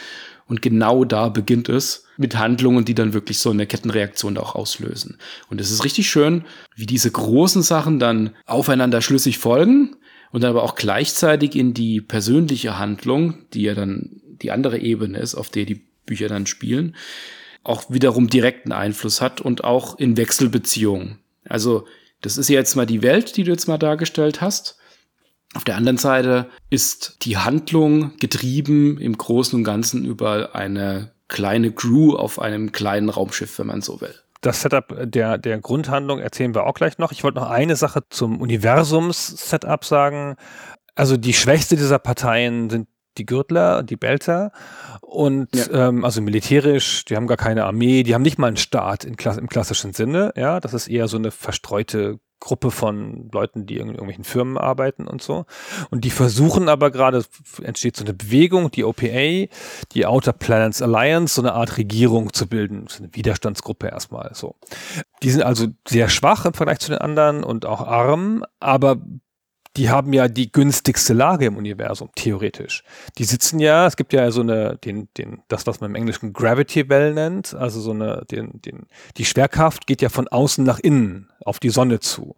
Und 0.48 0.62
genau 0.62 1.06
da 1.06 1.30
beginnt 1.30 1.70
es 1.70 2.06
mit 2.18 2.38
Handlungen, 2.38 2.86
die 2.86 2.94
dann 2.94 3.13
wirklich 3.13 3.39
so 3.39 3.50
eine 3.50 3.65
Kettenreaktion 3.65 4.38
auch 4.38 4.54
auslösen. 4.54 5.18
Und 5.50 5.60
es 5.60 5.72
ist 5.72 5.84
richtig 5.84 6.10
schön, 6.10 6.46
wie 6.76 6.86
diese 6.86 7.10
großen 7.10 7.63
Sachen 7.63 8.00
dann 8.00 8.32
aufeinander 8.46 9.02
schlüssig 9.02 9.39
folgen 9.39 9.96
und 10.32 10.41
dann 10.41 10.52
aber 10.52 10.63
auch 10.63 10.76
gleichzeitig 10.76 11.56
in 11.56 11.74
die 11.74 12.00
persönliche 12.00 12.78
Handlung, 12.78 13.46
die 13.54 13.63
ja 13.63 13.74
dann 13.74 14.22
die 14.41 14.52
andere 14.52 14.78
Ebene 14.80 15.18
ist, 15.18 15.34
auf 15.34 15.50
der 15.50 15.65
die 15.65 15.82
Bücher 16.06 16.28
dann 16.28 16.46
spielen, 16.46 16.96
auch 17.63 17.86
wiederum 17.89 18.30
direkten 18.30 18.72
Einfluss 18.72 19.22
hat 19.22 19.41
und 19.41 19.63
auch 19.63 19.98
in 19.98 20.18
Wechselbeziehungen. 20.18 21.20
Also 21.48 21.88
das 22.22 22.38
ist 22.38 22.50
jetzt 22.50 22.76
mal 22.76 22.86
die 22.86 23.02
Welt, 23.02 23.38
die 23.38 23.44
du 23.44 23.52
jetzt 23.52 23.68
mal 23.68 23.78
dargestellt 23.78 24.41
hast. 24.41 24.78
Auf 25.54 25.63
der 25.63 25.76
anderen 25.76 25.98
Seite 25.98 26.50
ist 26.70 27.18
die 27.24 27.38
Handlung 27.38 28.18
getrieben 28.18 28.98
im 29.00 29.18
Großen 29.18 29.58
und 29.58 29.63
Ganzen 29.63 30.04
über 30.06 30.56
eine 30.56 31.12
kleine 31.28 31.72
Crew 31.72 32.15
auf 32.15 32.39
einem 32.39 32.72
kleinen 32.72 33.10
Raumschiff, 33.10 33.58
wenn 33.60 33.68
man 33.68 33.82
so 33.82 34.02
will. 34.02 34.13
Das 34.41 34.62
Setup 34.62 34.96
der, 35.02 35.38
der 35.38 35.60
Grundhandlung 35.60 36.20
erzählen 36.20 36.54
wir 36.54 36.65
auch 36.65 36.76
gleich 36.76 36.98
noch. 36.98 37.12
Ich 37.12 37.24
wollte 37.24 37.39
noch 37.39 37.50
eine 37.50 37.76
Sache 37.76 38.02
zum 38.10 38.41
Universums-Setup 38.41 39.84
sagen. 39.84 40.36
Also 40.94 41.18
die 41.18 41.34
schwächste 41.34 41.76
dieser 41.76 42.00
Parteien 42.00 42.70
sind 42.70 42.88
die 43.17 43.25
Gürtler, 43.25 43.84
die 43.84 43.97
Belter 43.97 44.51
und 45.01 45.56
ja. 45.56 45.88
ähm, 45.88 46.04
also 46.04 46.21
militärisch, 46.21 47.06
die 47.06 47.15
haben 47.15 47.28
gar 47.28 47.38
keine 47.38 47.65
Armee, 47.65 48.04
die 48.04 48.13
haben 48.13 48.21
nicht 48.21 48.38
mal 48.38 48.47
einen 48.47 48.58
Staat 48.58 49.04
in 49.04 49.15
Kla 49.15 49.34
im 49.36 49.49
klassischen 49.49 49.93
Sinne, 49.93 50.34
ja, 50.36 50.60
das 50.60 50.73
ist 50.73 50.88
eher 50.88 51.08
so 51.08 51.17
eine 51.17 51.32
verstreute 51.32 52.19
Gruppe 52.39 52.69
von 52.69 53.30
Leuten, 53.32 53.65
die 53.65 53.78
in 53.78 53.88
irgendwelchen 53.88 54.23
Firmen 54.23 54.58
arbeiten 54.58 55.08
und 55.08 55.21
so. 55.21 55.45
Und 55.89 56.04
die 56.04 56.12
versuchen 56.12 56.69
aber 56.69 56.91
gerade, 56.91 57.25
entsteht 57.63 57.97
so 57.97 58.04
eine 58.04 58.13
Bewegung, 58.13 58.69
die 58.71 58.84
OPA, 58.84 59.47
die 59.93 60.06
Outer 60.06 60.34
Planets 60.34 60.82
Alliance, 60.82 61.36
so 61.36 61.41
eine 61.41 61.54
Art 61.54 61.78
Regierung 61.78 62.34
zu 62.34 62.47
bilden. 62.47 62.86
So 62.88 63.04
eine 63.04 63.15
Widerstandsgruppe 63.15 63.88
erstmal 63.88 64.32
so. 64.36 64.56
Die 65.23 65.32
sind 65.32 65.41
also 65.41 65.67
sehr 65.88 66.08
schwach 66.10 66.45
im 66.45 66.54
Vergleich 66.54 66.80
zu 66.80 66.91
den 66.91 66.99
anderen 66.99 67.43
und 67.43 67.65
auch 67.65 67.82
arm, 67.82 68.43
aber 68.60 68.97
die 69.77 69.89
haben 69.89 70.13
ja 70.13 70.27
die 70.27 70.51
günstigste 70.51 71.13
Lage 71.13 71.45
im 71.45 71.57
Universum, 71.57 72.09
theoretisch. 72.15 72.83
Die 73.17 73.25
sitzen 73.25 73.59
ja, 73.59 73.88
es 73.88 73.97
gibt 73.97 74.13
ja 74.13 74.31
so 74.31 74.41
eine, 74.41 74.77
den, 74.77 75.09
den, 75.17 75.41
das, 75.47 75.67
was 75.67 75.81
man 75.81 75.91
im 75.91 75.95
Englischen 75.95 76.33
Gravity 76.33 76.89
Well 76.89 77.13
nennt, 77.13 77.53
also 77.53 77.79
so 77.81 77.91
eine, 77.91 78.23
den, 78.31 78.61
den, 78.61 78.88
die 79.17 79.25
Schwerkraft 79.25 79.88
geht 79.88 80.01
ja 80.01 80.09
von 80.09 80.27
außen 80.27 80.63
nach 80.63 80.79
innen 80.79 81.29
auf 81.43 81.59
die 81.59 81.69
Sonne 81.69 81.99
zu. 81.99 82.35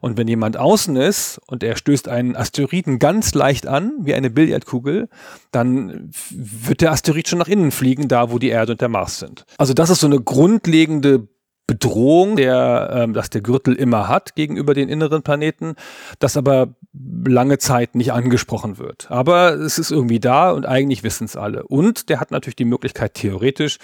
Und 0.00 0.16
wenn 0.16 0.28
jemand 0.28 0.56
außen 0.56 0.96
ist 0.96 1.40
und 1.46 1.62
er 1.62 1.76
stößt 1.76 2.08
einen 2.08 2.36
Asteroiden 2.36 2.98
ganz 2.98 3.34
leicht 3.34 3.66
an, 3.66 3.92
wie 4.00 4.14
eine 4.14 4.30
Billardkugel, 4.30 5.08
dann 5.52 6.10
wird 6.30 6.80
der 6.80 6.92
Asteroid 6.92 7.28
schon 7.28 7.38
nach 7.38 7.48
innen 7.48 7.70
fliegen, 7.70 8.08
da 8.08 8.30
wo 8.30 8.38
die 8.38 8.48
Erde 8.48 8.72
und 8.72 8.80
der 8.80 8.88
Mars 8.88 9.18
sind. 9.18 9.44
Also 9.58 9.74
das 9.74 9.90
ist 9.90 10.00
so 10.00 10.06
eine 10.06 10.20
grundlegende 10.20 11.28
Bedrohung, 11.68 12.36
der, 12.36 12.90
ähm, 12.94 13.12
dass 13.12 13.28
der 13.28 13.42
Gürtel 13.42 13.74
immer 13.74 14.08
hat 14.08 14.34
gegenüber 14.34 14.72
den 14.72 14.88
inneren 14.88 15.22
Planeten, 15.22 15.74
das 16.18 16.38
aber 16.38 16.74
lange 16.94 17.58
Zeit 17.58 17.94
nicht 17.94 18.10
angesprochen 18.12 18.78
wird. 18.78 19.10
Aber 19.10 19.52
es 19.52 19.78
ist 19.78 19.90
irgendwie 19.90 20.18
da 20.18 20.50
und 20.50 20.64
eigentlich 20.64 21.02
wissen 21.02 21.26
es 21.26 21.36
alle. 21.36 21.64
Und 21.64 22.08
der 22.08 22.20
hat 22.20 22.30
natürlich 22.30 22.56
die 22.56 22.64
Möglichkeit, 22.64 23.12
theoretisch 23.14 23.76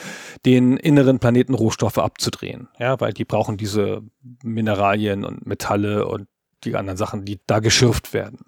den 0.47 0.79
inneren 0.79 1.19
Planeten 1.19 1.53
Rohstoffe 1.53 1.99
abzudrehen. 1.99 2.69
Ja, 2.79 2.99
weil 3.01 3.13
die 3.13 3.27
brauchen 3.27 3.59
diese 3.59 4.01
Mineralien 4.43 5.23
und 5.23 5.47
Metalle 5.47 6.07
und 6.07 6.27
die 6.65 6.75
anderen 6.77 6.97
Sachen, 6.97 7.27
die 7.27 7.39
da 7.47 7.59
geschürft 7.59 8.15
werden. 8.15 8.47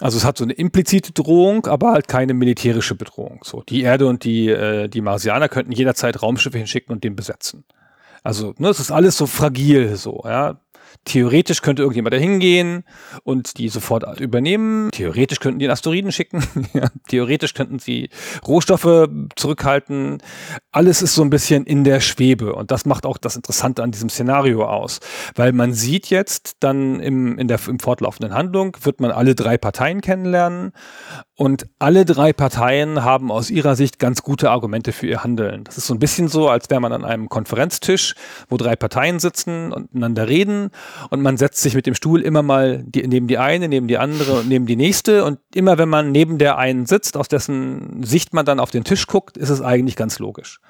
Also 0.00 0.18
es 0.18 0.24
hat 0.24 0.38
so 0.38 0.44
eine 0.44 0.52
implizite 0.52 1.12
Drohung, 1.12 1.66
aber 1.66 1.90
halt 1.90 2.06
keine 2.06 2.32
militärische 2.32 2.94
Bedrohung. 2.94 3.40
So, 3.42 3.64
die 3.68 3.82
Erde 3.82 4.06
und 4.06 4.22
die, 4.22 4.50
äh, 4.50 4.86
die 4.86 5.00
Marsianer 5.00 5.48
könnten 5.48 5.72
jederzeit 5.72 6.22
Raumschiffe 6.22 6.58
hinschicken 6.58 6.94
und 6.94 7.02
den 7.02 7.16
besetzen. 7.16 7.64
Also, 8.26 8.54
ne, 8.58 8.70
es 8.70 8.80
ist 8.80 8.90
alles 8.90 9.16
so 9.16 9.26
fragil, 9.26 9.96
so, 9.96 10.22
ja. 10.24 10.60
Theoretisch 11.04 11.62
könnte 11.62 11.82
irgendjemand 11.82 12.14
da 12.14 12.18
hingehen 12.18 12.82
und 13.22 13.58
die 13.58 13.68
sofort 13.68 14.18
übernehmen. 14.18 14.90
Theoretisch 14.90 15.38
könnten 15.38 15.60
die 15.60 15.66
einen 15.66 15.72
Asteroiden 15.72 16.10
schicken. 16.10 16.42
Theoretisch 17.08 17.54
könnten 17.54 17.78
sie 17.78 18.08
Rohstoffe 18.44 19.08
zurückhalten. 19.36 20.18
Alles 20.72 21.02
ist 21.02 21.14
so 21.14 21.22
ein 21.22 21.30
bisschen 21.30 21.64
in 21.64 21.84
der 21.84 22.00
Schwebe. 22.00 22.54
Und 22.54 22.72
das 22.72 22.86
macht 22.86 23.06
auch 23.06 23.18
das 23.18 23.36
Interessante 23.36 23.84
an 23.84 23.92
diesem 23.92 24.08
Szenario 24.08 24.64
aus. 24.66 24.98
Weil 25.36 25.52
man 25.52 25.72
sieht 25.72 26.10
jetzt 26.10 26.56
dann 26.60 26.98
im, 26.98 27.38
in 27.38 27.46
der 27.46 27.60
im 27.68 27.78
fortlaufenden 27.78 28.34
Handlung, 28.34 28.76
wird 28.82 29.00
man 29.00 29.12
alle 29.12 29.36
drei 29.36 29.58
Parteien 29.58 30.00
kennenlernen. 30.00 30.72
Und 31.38 31.66
alle 31.78 32.06
drei 32.06 32.32
Parteien 32.32 33.04
haben 33.04 33.30
aus 33.30 33.50
ihrer 33.50 33.76
Sicht 33.76 33.98
ganz 33.98 34.22
gute 34.22 34.50
Argumente 34.50 34.92
für 34.92 35.06
ihr 35.06 35.22
Handeln. 35.22 35.64
Das 35.64 35.76
ist 35.76 35.86
so 35.86 35.92
ein 35.92 35.98
bisschen 35.98 36.28
so, 36.28 36.48
als 36.48 36.70
wäre 36.70 36.80
man 36.80 36.94
an 36.94 37.04
einem 37.04 37.28
Konferenztisch, 37.28 38.14
wo 38.48 38.56
drei 38.56 38.74
Parteien 38.74 39.18
sitzen 39.18 39.70
und 39.70 39.92
miteinander 39.92 40.28
reden 40.28 40.70
und 41.10 41.20
man 41.20 41.36
setzt 41.36 41.60
sich 41.60 41.74
mit 41.74 41.84
dem 41.84 41.94
Stuhl 41.94 42.22
immer 42.22 42.40
mal 42.40 42.82
die, 42.86 43.06
neben 43.06 43.26
die 43.26 43.36
eine, 43.36 43.68
neben 43.68 43.86
die 43.86 43.98
andere 43.98 44.40
und 44.40 44.48
neben 44.48 44.64
die 44.64 44.76
nächste 44.76 45.24
und 45.26 45.38
immer 45.54 45.76
wenn 45.76 45.90
man 45.90 46.10
neben 46.10 46.38
der 46.38 46.56
einen 46.56 46.86
sitzt, 46.86 47.18
aus 47.18 47.28
dessen 47.28 48.02
Sicht 48.02 48.32
man 48.32 48.46
dann 48.46 48.58
auf 48.58 48.70
den 48.70 48.84
Tisch 48.84 49.06
guckt, 49.06 49.36
ist 49.36 49.50
es 49.50 49.60
eigentlich 49.60 49.96
ganz 49.96 50.18
logisch. 50.18 50.60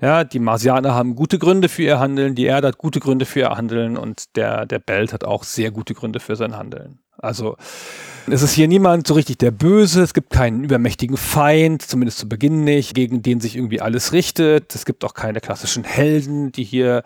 Ja, 0.00 0.24
die 0.24 0.38
Marsianer 0.38 0.94
haben 0.94 1.14
gute 1.14 1.38
Gründe 1.38 1.68
für 1.68 1.82
ihr 1.82 2.00
Handeln, 2.00 2.34
die 2.34 2.46
Erde 2.46 2.68
hat 2.68 2.78
gute 2.78 3.00
Gründe 3.00 3.26
für 3.26 3.40
ihr 3.40 3.50
Handeln 3.50 3.98
und 3.98 4.34
der, 4.34 4.64
der 4.64 4.78
Belt 4.78 5.12
hat 5.12 5.24
auch 5.24 5.44
sehr 5.44 5.70
gute 5.70 5.92
Gründe 5.92 6.20
für 6.20 6.36
sein 6.36 6.56
Handeln. 6.56 7.00
Also 7.22 7.56
es 8.28 8.42
ist 8.42 8.52
hier 8.52 8.68
niemand 8.68 9.06
so 9.06 9.14
richtig 9.14 9.38
der 9.38 9.50
Böse, 9.50 10.02
es 10.02 10.14
gibt 10.14 10.30
keinen 10.30 10.64
übermächtigen 10.64 11.16
Feind, 11.16 11.82
zumindest 11.82 12.18
zu 12.18 12.28
Beginn 12.28 12.64
nicht, 12.64 12.94
gegen 12.94 13.22
den 13.22 13.40
sich 13.40 13.56
irgendwie 13.56 13.80
alles 13.80 14.12
richtet. 14.12 14.74
Es 14.74 14.84
gibt 14.84 15.04
auch 15.04 15.14
keine 15.14 15.40
klassischen 15.40 15.84
Helden, 15.84 16.52
die 16.52 16.64
hier 16.64 17.02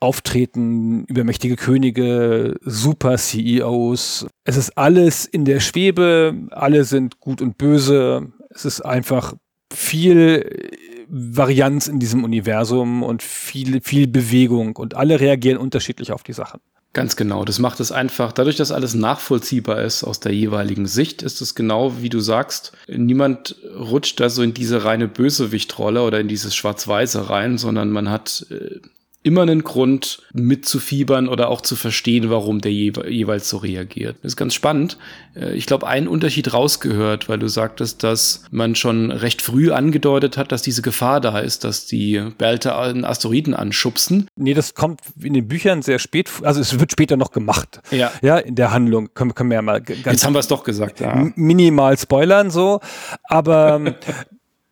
auftreten, 0.00 1.04
übermächtige 1.04 1.56
Könige, 1.56 2.56
super 2.62 3.16
CEOs. 3.16 4.26
Es 4.44 4.56
ist 4.56 4.76
alles 4.78 5.24
in 5.26 5.44
der 5.44 5.60
Schwebe, 5.60 6.34
alle 6.50 6.84
sind 6.84 7.20
gut 7.20 7.42
und 7.42 7.58
böse. 7.58 8.32
Es 8.50 8.64
ist 8.64 8.80
einfach 8.80 9.34
viel 9.72 10.70
Varianz 11.08 11.88
in 11.88 11.98
diesem 11.98 12.24
Universum 12.24 13.02
und 13.02 13.22
viel, 13.22 13.80
viel 13.80 14.06
Bewegung 14.06 14.76
und 14.76 14.94
alle 14.94 15.20
reagieren 15.20 15.58
unterschiedlich 15.58 16.12
auf 16.12 16.22
die 16.22 16.32
Sachen. 16.32 16.60
Ganz 16.94 17.16
genau. 17.16 17.44
Das 17.44 17.58
macht 17.58 17.80
es 17.80 17.92
einfach, 17.92 18.32
dadurch, 18.32 18.56
dass 18.56 18.72
alles 18.72 18.94
nachvollziehbar 18.94 19.82
ist 19.82 20.04
aus 20.04 20.20
der 20.20 20.32
jeweiligen 20.32 20.86
Sicht, 20.86 21.22
ist 21.22 21.40
es 21.40 21.54
genau 21.54 22.00
wie 22.00 22.08
du 22.08 22.20
sagst. 22.20 22.72
Niemand 22.88 23.56
rutscht 23.78 24.18
da 24.20 24.30
so 24.30 24.42
in 24.42 24.54
diese 24.54 24.84
reine 24.84 25.06
Bösewichtrolle 25.06 26.02
oder 26.02 26.18
in 26.18 26.28
dieses 26.28 26.54
Schwarz-Weiße 26.56 27.28
rein, 27.28 27.58
sondern 27.58 27.90
man 27.90 28.10
hat 28.10 28.46
äh, 28.50 28.80
immer 29.22 29.42
einen 29.42 29.64
Grund 29.64 30.22
mitzufiebern 30.32 31.28
oder 31.28 31.48
auch 31.48 31.60
zu 31.60 31.76
verstehen, 31.76 32.30
warum 32.30 32.60
der 32.60 32.72
jewe 32.72 33.10
jeweils 33.10 33.48
so 33.48 33.56
reagiert. 33.56 34.16
Das 34.22 34.32
ist 34.32 34.36
ganz 34.36 34.54
spannend. 34.54 34.96
Äh, 35.34 35.54
ich 35.54 35.66
glaube, 35.66 35.86
ein 35.86 36.06
Unterschied 36.06 36.52
rausgehört, 36.52 37.28
weil 37.28 37.38
du 37.38 37.48
sagtest, 37.48 38.04
dass 38.04 38.44
man 38.50 38.74
schon 38.74 39.10
recht 39.10 39.42
früh 39.42 39.72
angedeutet 39.72 40.36
hat, 40.36 40.52
dass 40.52 40.62
diese 40.62 40.82
Gefahr 40.82 41.20
da 41.20 41.38
ist, 41.40 41.64
dass 41.64 41.86
die 41.86 42.22
Belter 42.38 42.78
einen 42.78 43.04
Asteroiden 43.04 43.54
anschubsen. 43.54 44.28
Nee, 44.36 44.54
das 44.54 44.74
kommt 44.74 45.00
in 45.20 45.34
den 45.34 45.48
Büchern 45.48 45.82
sehr 45.82 45.98
spät, 45.98 46.30
also 46.42 46.60
es 46.60 46.78
wird 46.78 46.92
später 46.92 47.16
noch 47.16 47.32
gemacht. 47.32 47.80
Ja. 47.90 48.12
Ja, 48.22 48.38
in 48.38 48.54
der 48.54 48.70
Handlung 48.70 49.10
können, 49.14 49.34
können 49.34 49.50
wir 49.50 49.56
ja 49.56 49.62
mal 49.62 49.80
ganz 49.80 50.04
Jetzt 50.04 50.24
haben 50.24 50.34
wir 50.34 50.40
es 50.40 50.48
doch 50.48 50.62
gesagt, 50.62 51.00
ja. 51.00 51.30
Minimal 51.34 51.98
spoilern 51.98 52.50
so, 52.50 52.80
aber 53.24 53.76
ähm, 53.76 53.94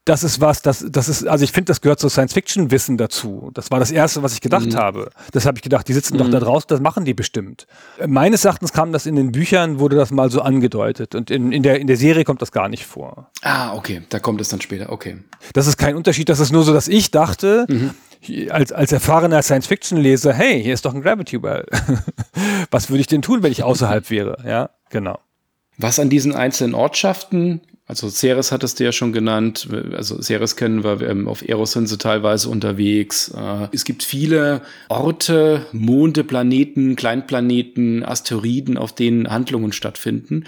das 0.07 0.23
ist 0.23 0.41
was, 0.41 0.63
das, 0.63 0.87
das 0.89 1.09
ist, 1.09 1.27
also 1.27 1.43
ich 1.43 1.51
finde, 1.51 1.67
das 1.67 1.81
gehört 1.81 1.99
zu 1.99 2.09
Science-Fiction-Wissen 2.09 2.97
dazu. 2.97 3.51
Das 3.55 3.73
war 3.73 3.81
das 3.81 3.91
Erste, 3.91 4.23
was 4.23 4.35
ich 4.35 4.41
gedacht 4.41 4.67
mhm. 4.67 4.77
habe. 4.77 5.11
Das 5.33 5.47
habe 5.47 5.59
ich 5.59 5.63
gedacht, 5.63 5.89
die 5.89 5.93
sitzen 5.93 6.15
mhm. 6.15 6.19
doch 6.19 6.31
da 6.31 6.39
draußen, 6.39 6.69
das 6.69 6.81
machen 6.81 7.05
die 7.05 7.13
bestimmt. 7.13 7.67
Meines 8.07 8.45
Erachtens 8.45 8.73
kam 8.73 8.93
das 8.93 9.07
in 9.07 9.17
den 9.17 9.33
Büchern, 9.33 9.81
wurde 9.81 9.97
das 9.97 10.13
mal 10.13 10.31
so 10.31 10.43
angedeutet. 10.43 11.17
Und 11.17 11.33
in, 11.33 11.51
in, 11.51 11.65
der, 11.65 11.81
in 11.81 11.89
der 11.89 11.97
Serie 11.97 12.23
kommt 12.23 12.41
das 12.41 12.53
gar 12.53 12.69
nicht 12.69 12.87
vor. 12.87 13.33
Ah, 13.43 13.75
okay, 13.75 14.03
da 14.09 14.21
kommt 14.21 14.41
es 14.41 14.49
dann 14.49 14.61
später, 14.61 14.93
okay. 14.93 15.19
Das 15.55 15.67
ist 15.67 15.77
kein 15.77 15.97
Unterschied, 15.97 16.29
das 16.29 16.39
ist 16.39 16.53
nur 16.53 16.63
so, 16.63 16.73
dass 16.73 16.87
ich 16.87 17.11
dachte, 17.11 17.67
mhm. 17.69 17.91
als, 18.51 18.71
als 18.71 18.93
erfahrener 18.93 19.43
Science-Fiction-Leser, 19.43 20.33
hey, 20.33 20.63
hier 20.63 20.75
ist 20.75 20.85
doch 20.85 20.95
ein 20.95 21.03
Gravity 21.03 21.43
Well. 21.43 21.67
was 22.71 22.91
würde 22.91 23.01
ich 23.01 23.09
denn 23.09 23.23
tun, 23.23 23.43
wenn 23.43 23.51
ich 23.51 23.65
außerhalb 23.65 24.09
wäre? 24.09 24.37
Ja, 24.47 24.71
genau. 24.89 25.19
Was 25.79 25.99
an 25.99 26.11
diesen 26.11 26.33
einzelnen 26.33 26.75
Ortschaften 26.75 27.61
also 27.87 28.09
Ceres 28.09 28.51
hattest 28.51 28.81
du 28.81 28.85
ja 28.85 28.91
schon 28.91 29.13
genannt. 29.13 29.69
Also 29.93 30.21
Ceres 30.21 30.57
kennen 30.57 30.83
wir 30.83 31.01
ähm, 31.03 31.29
auf 31.29 31.49
Eros 31.49 31.73
sind 31.73 31.87
sie 31.87 31.99
teilweise 31.99 32.49
unterwegs. 32.49 33.29
Äh, 33.29 33.69
es 33.73 33.85
gibt 33.85 34.03
viele 34.03 34.63
Orte, 34.89 35.67
Monde, 35.73 36.25
Planeten, 36.25 36.97
Kleinplaneten, 36.97 38.05
Asteroiden, 38.05 38.77
auf 38.77 38.93
denen 38.93 39.31
Handlungen 39.31 39.73
stattfinden. 39.73 40.47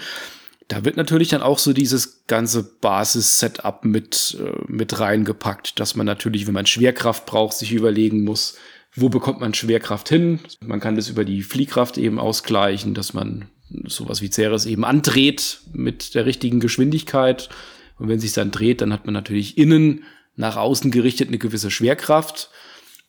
Da 0.67 0.83
wird 0.83 0.97
natürlich 0.97 1.29
dann 1.29 1.41
auch 1.41 1.59
so 1.59 1.71
dieses 1.71 2.25
ganze 2.27 2.61
Basis-Setup 2.63 3.85
mit, 3.85 4.37
äh, 4.39 4.61
mit 4.67 4.99
reingepackt, 4.99 5.79
dass 5.79 5.95
man 5.95 6.05
natürlich, 6.05 6.45
wenn 6.45 6.53
man 6.53 6.65
Schwerkraft 6.65 7.25
braucht, 7.25 7.57
sich 7.57 7.71
überlegen 7.71 8.25
muss, 8.25 8.57
wo 8.95 9.07
bekommt 9.07 9.39
man 9.39 9.53
Schwerkraft 9.53 10.09
hin? 10.09 10.39
Man 10.59 10.81
kann 10.81 10.95
das 10.95 11.09
über 11.09 11.23
die 11.23 11.41
Fliehkraft 11.41 11.97
eben 11.97 12.19
ausgleichen, 12.19 12.93
dass 12.93 13.13
man 13.13 13.45
sowas 13.85 14.21
wie 14.21 14.31
Ceres 14.31 14.65
eben 14.65 14.85
andreht 14.85 15.61
mit 15.73 16.15
der 16.15 16.25
richtigen 16.25 16.59
Geschwindigkeit. 16.59 17.49
Und 17.97 18.07
wenn 18.07 18.19
sich 18.19 18.33
dann 18.33 18.51
dreht, 18.51 18.81
dann 18.81 18.93
hat 18.93 19.05
man 19.05 19.13
natürlich 19.13 19.57
innen 19.57 20.03
nach 20.35 20.55
außen 20.55 20.89
gerichtet 20.91 21.27
eine 21.27 21.37
gewisse 21.37 21.69
Schwerkraft, 21.69 22.49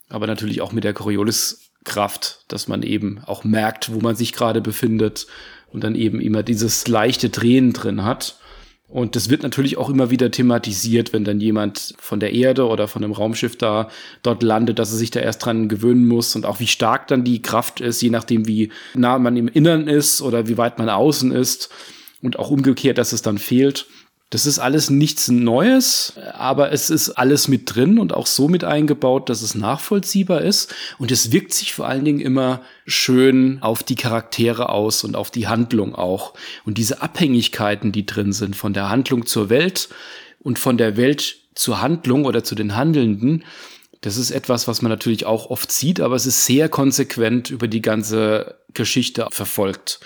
aber 0.09 0.27
natürlich 0.27 0.61
auch 0.61 0.73
mit 0.73 0.85
der 0.85 0.93
Corioliskraft, 0.93 2.45
dass 2.49 2.67
man 2.67 2.83
eben 2.83 3.21
auch 3.25 3.45
merkt, 3.45 3.93
wo 3.93 4.01
man 4.01 4.17
sich 4.17 4.33
gerade 4.33 4.61
befindet 4.61 5.27
und 5.73 5.85
dann 5.85 5.95
eben 5.95 6.21
immer 6.21 6.43
dieses 6.43 6.89
leichte 6.89 7.31
Drehen 7.31 7.73
drin 7.73 8.05
hat. 8.05 8.37
Und 8.91 9.15
das 9.15 9.31
wird 9.31 9.45
natürlich 9.45 9.77
auch 9.79 9.89
immer 9.89 10.11
wieder 10.11 10.33
thematisiert, 10.33 11.13
wenn 11.13 11.23
dann 11.23 11.41
jemand 11.41 11.95
von 11.99 12.19
der 12.19 12.33
Erde 12.33 12.67
oder 12.67 12.89
von 12.89 13.05
einem 13.05 13.13
Raumschiff 13.13 13.57
da 13.57 13.89
dort 14.25 14.43
landet, 14.43 14.81
dass 14.81 14.91
er 14.91 14.99
sich 14.99 15.13
da 15.13 15.21
erst 15.21 15.45
dran 15.45 15.69
gewöhnen 15.69 16.09
muss 16.09 16.35
und 16.35 16.45
auch 16.45 16.59
wie 16.59 16.67
stark 16.67 17.07
dann 17.07 17.23
die 17.23 17.41
Kraft 17.41 17.81
ist, 17.81 18.03
je 18.03 18.11
nachdem 18.11 18.49
wie 18.49 18.71
nah 18.95 19.19
man 19.19 19.37
im 19.37 19.47
Innern 19.47 19.87
ist 19.87 20.23
oder 20.23 20.49
wie 20.49 20.59
weit 20.59 20.79
man 20.79 20.89
außen 20.89 21.31
ist 21.31 21.71
und 22.21 22.39
auch 22.41 22.51
umgekehrt, 22.51 22.99
dass 22.99 23.13
es 23.13 23.23
dann 23.23 23.39
fehlt. 23.39 23.87
Das 24.31 24.47
ist 24.47 24.61
alles 24.61 24.91
nichts 24.91 25.27
Neues, 25.27 26.15
aber 26.35 26.71
es 26.71 26.89
ist 26.89 27.11
alles 27.11 27.49
mit 27.49 27.75
drin 27.75 27.99
und 27.99 28.15
auch 28.15 28.29
so 28.29 28.47
mit 28.47 28.63
eingebaut, 28.63 29.29
dass 29.29 29.43
es 29.43 29.57
nachvollziehbar 29.57 30.43
ist. 30.43 30.73
Und 30.99 31.11
es 31.11 31.33
wirkt 31.33 31.53
sich 31.53 31.75
vor 31.75 31.89
allen 31.89 32.05
Dingen 32.05 32.21
immer 32.21 32.63
schön 32.87 33.59
auf 33.61 33.83
die 33.83 33.97
Charaktere 33.97 34.69
aus 34.69 35.03
und 35.03 35.17
auf 35.17 35.33
die 35.33 35.49
Handlung 35.49 35.97
auch. 35.97 36.35
Und 36.65 36.79
diese 36.79 37.03
Abhängigkeiten, 37.03 37.91
die 37.91 38.07
drin 38.07 38.33
sind, 38.33 38.55
von 38.55 38.73
der 38.73 38.89
Handlung 38.89 39.27
zur 39.27 39.51
Welt 39.51 39.89
und 40.39 40.61
von 40.61 40.79
der 40.79 40.97
Welt 40.97 41.39
zur 41.57 41.83
Handlung 41.83 42.25
oder 42.25 42.45
zu 42.45 42.55
den 42.55 42.77
Handelnden, 42.77 43.43
das 44.01 44.17
ist 44.17 44.31
etwas, 44.31 44.69
was 44.69 44.81
man 44.81 44.91
natürlich 44.91 45.27
auch 45.27 45.51
oft 45.51 45.73
sieht, 45.73 46.01
aber 46.01 46.15
es 46.15 46.25
ist 46.25 46.47
sehr 46.47 46.69
konsequent 46.69 47.51
über 47.51 47.67
die 47.67 47.83
ganze 47.83 48.61
Geschichte 48.75 49.27
verfolgt. 49.31 49.99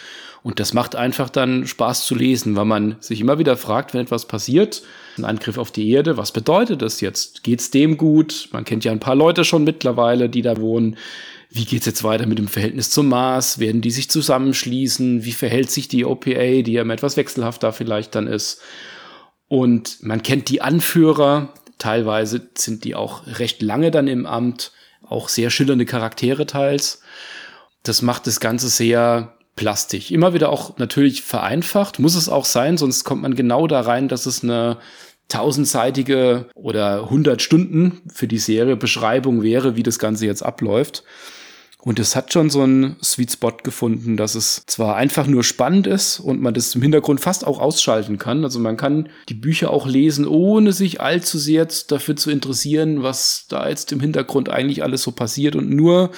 Und 0.45 0.61
das 0.61 0.75
macht 0.75 0.95
einfach 0.95 1.31
dann 1.31 1.67
Spaß 1.67 2.05
zu 2.05 2.15
lesen, 2.15 2.55
weil 2.55 2.67
man 2.67 2.97
sich 3.01 3.19
immer 3.19 3.39
wieder 3.39 3.57
fragt, 3.57 3.95
wenn 3.95 4.03
etwas 4.03 4.29
passiert, 4.29 4.83
ein 5.17 5.25
Angriff 5.25 5.57
auf 5.57 5.71
die 5.71 5.91
Erde, 5.91 6.19
was 6.19 6.33
bedeutet 6.33 6.83
das 6.83 7.01
jetzt? 7.01 7.45
Geht's 7.45 7.71
dem 7.71 7.97
gut? 7.97 8.51
Man 8.53 8.67
kennt 8.67 8.85
ja 8.85 8.93
ein 8.93 9.01
paar 9.01 9.15
Leute 9.15 9.45
schon 9.45 9.65
mittlerweile, 9.65 10.29
die 10.29 10.43
da 10.43 10.59
wohnen. 10.59 10.99
Wie 11.49 11.65
geht's 11.65 11.87
jetzt 11.87 12.05
weiter 12.05 12.27
mit 12.27 12.39
dem 12.39 12.49
Verhältnis 12.49 12.91
zum 12.91 13.09
Mars? 13.09 13.59
Werden 13.59 13.81
die 13.81 13.91
sich 13.91 14.11
zusammenschließen? 14.11 15.25
Wie 15.25 15.33
verhält 15.33 15.71
sich 15.71 15.89
die 15.89 16.05
OPA, 16.05 16.61
die 16.61 16.73
ja 16.73 16.83
immer 16.83 16.93
etwas 16.93 17.17
wechselhafter 17.17 17.73
vielleicht 17.73 18.15
dann 18.15 18.27
ist? 18.27 18.61
Und 19.49 20.03
man 20.03 20.23
kennt 20.23 20.51
die 20.51 20.61
Anführer. 20.61 21.55
Teilweise 21.79 22.51
sind 22.55 22.85
die 22.85 22.95
auch 22.95 23.27
recht 23.39 23.63
lange 23.63 23.91
dann 23.91 24.09
im 24.09 24.27
Amt. 24.27 24.73
Auch 25.09 25.31
sehr 25.31 25.49
schillernde 25.49 25.87
Charaktere 25.87 26.45
teils. 26.45 27.01
Das 27.83 28.03
macht 28.03 28.27
das 28.27 28.41
Ganze 28.41 28.69
sehr 28.69 29.35
Plastik. 29.57 30.11
Immer 30.11 30.35
wieder 30.35 30.51
auch 30.51 30.79
natürlich 30.79 31.23
vereinfacht, 31.23 31.99
muss 31.99 32.15
es 32.15 32.29
auch 32.29 32.45
sein, 32.45 32.77
sonst 32.77 33.05
kommt 33.05 33.23
man 33.23 33.35
genau 33.35 33.67
da 33.67 33.81
rein, 33.81 34.09
dass 34.09 34.27
es 34.27 34.43
eine 34.43 34.79
tausendseitige 35.29 36.47
oder 36.55 37.05
100 37.05 37.41
Stunden 37.41 38.03
für 38.13 38.29
die 38.29 38.39
Serie 38.39 38.77
Beschreibung 38.77 39.43
wäre, 39.43 39.77
wie 39.77 39.83
das 39.83 39.99
Ganze 39.99 40.27
jetzt 40.27 40.43
abläuft. 40.43 41.05
Und 41.85 41.99
es 41.99 42.17
hat 42.17 42.33
schon 42.33 42.49
so 42.49 42.63
einen 42.63 42.97
Sweet 43.03 43.33
Spot 43.33 43.53
gefunden, 43.63 44.17
dass 44.17 44.35
es 44.35 44.63
zwar 44.67 44.97
einfach 44.97 45.27
nur 45.27 45.45
spannend 45.45 45.87
ist 45.87 46.19
und 46.19 46.41
man 46.41 46.55
das 46.55 46.75
im 46.75 46.81
Hintergrund 46.81 47.21
fast 47.21 47.47
auch 47.47 47.59
ausschalten 47.59 48.17
kann. 48.17 48.43
Also 48.43 48.59
man 48.59 48.79
kann 48.79 49.11
die 49.29 49.35
Bücher 49.35 49.71
auch 49.71 49.87
lesen, 49.87 50.27
ohne 50.27 50.73
sich 50.73 51.03
allzu 51.03 51.37
sehr 51.37 51.69
dafür 51.89 52.17
zu 52.17 52.31
interessieren, 52.31 53.03
was 53.03 53.45
da 53.51 53.69
jetzt 53.69 53.93
im 53.93 54.01
Hintergrund 54.01 54.49
eigentlich 54.49 54.83
alles 54.83 55.03
so 55.03 55.13
passiert 55.13 55.57
und 55.57 55.69
nur 55.69 56.11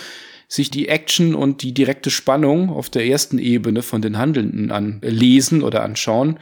sich 0.49 0.71
die 0.71 0.89
Action 0.89 1.35
und 1.35 1.63
die 1.63 1.75
direkte 1.75 2.11
Spannung 2.11 2.71
auf 2.71 2.91
der 2.91 3.07
ersten 3.07 3.39
Ebene 3.39 3.83
von 3.83 4.03
den 4.03 4.19
Handelnden 4.19 4.71
anlesen 4.71 5.63
oder 5.63 5.83
anschauen. 5.83 6.39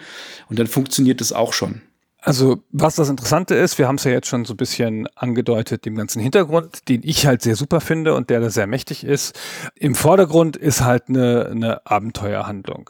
Und 0.49 0.59
dann 0.59 0.67
funktioniert 0.67 1.21
das 1.21 1.33
auch 1.33 1.53
schon. 1.53 1.83
Also, 2.25 2.63
was 2.71 2.95
das 2.95 3.11
Interessante 3.11 3.55
ist, 3.55 3.77
wir 3.79 3.87
haben 3.87 3.97
es 3.97 4.05
ja 4.05 4.11
jetzt 4.11 4.29
schon 4.29 4.47
so 4.47 4.55
ein 4.55 4.57
bisschen 4.57 5.07
angedeutet, 5.15 5.85
dem 5.85 5.95
ganzen 5.95 6.23
Hintergrund, 6.23 6.89
den 6.89 7.03
ich 7.05 7.27
halt 7.27 7.43
sehr 7.43 7.55
super 7.55 7.83
finde 7.83 8.15
und 8.15 8.31
der 8.31 8.41
da 8.41 8.49
sehr 8.49 8.67
mächtig 8.67 9.05
ist. 9.05 9.39
Im 9.75 9.95
Vordergrund 9.95 10.57
ist 10.57 10.81
halt 10.81 11.11
eine, 11.11 11.49
eine 11.51 11.87
Abenteuerhandlung. 11.87 12.89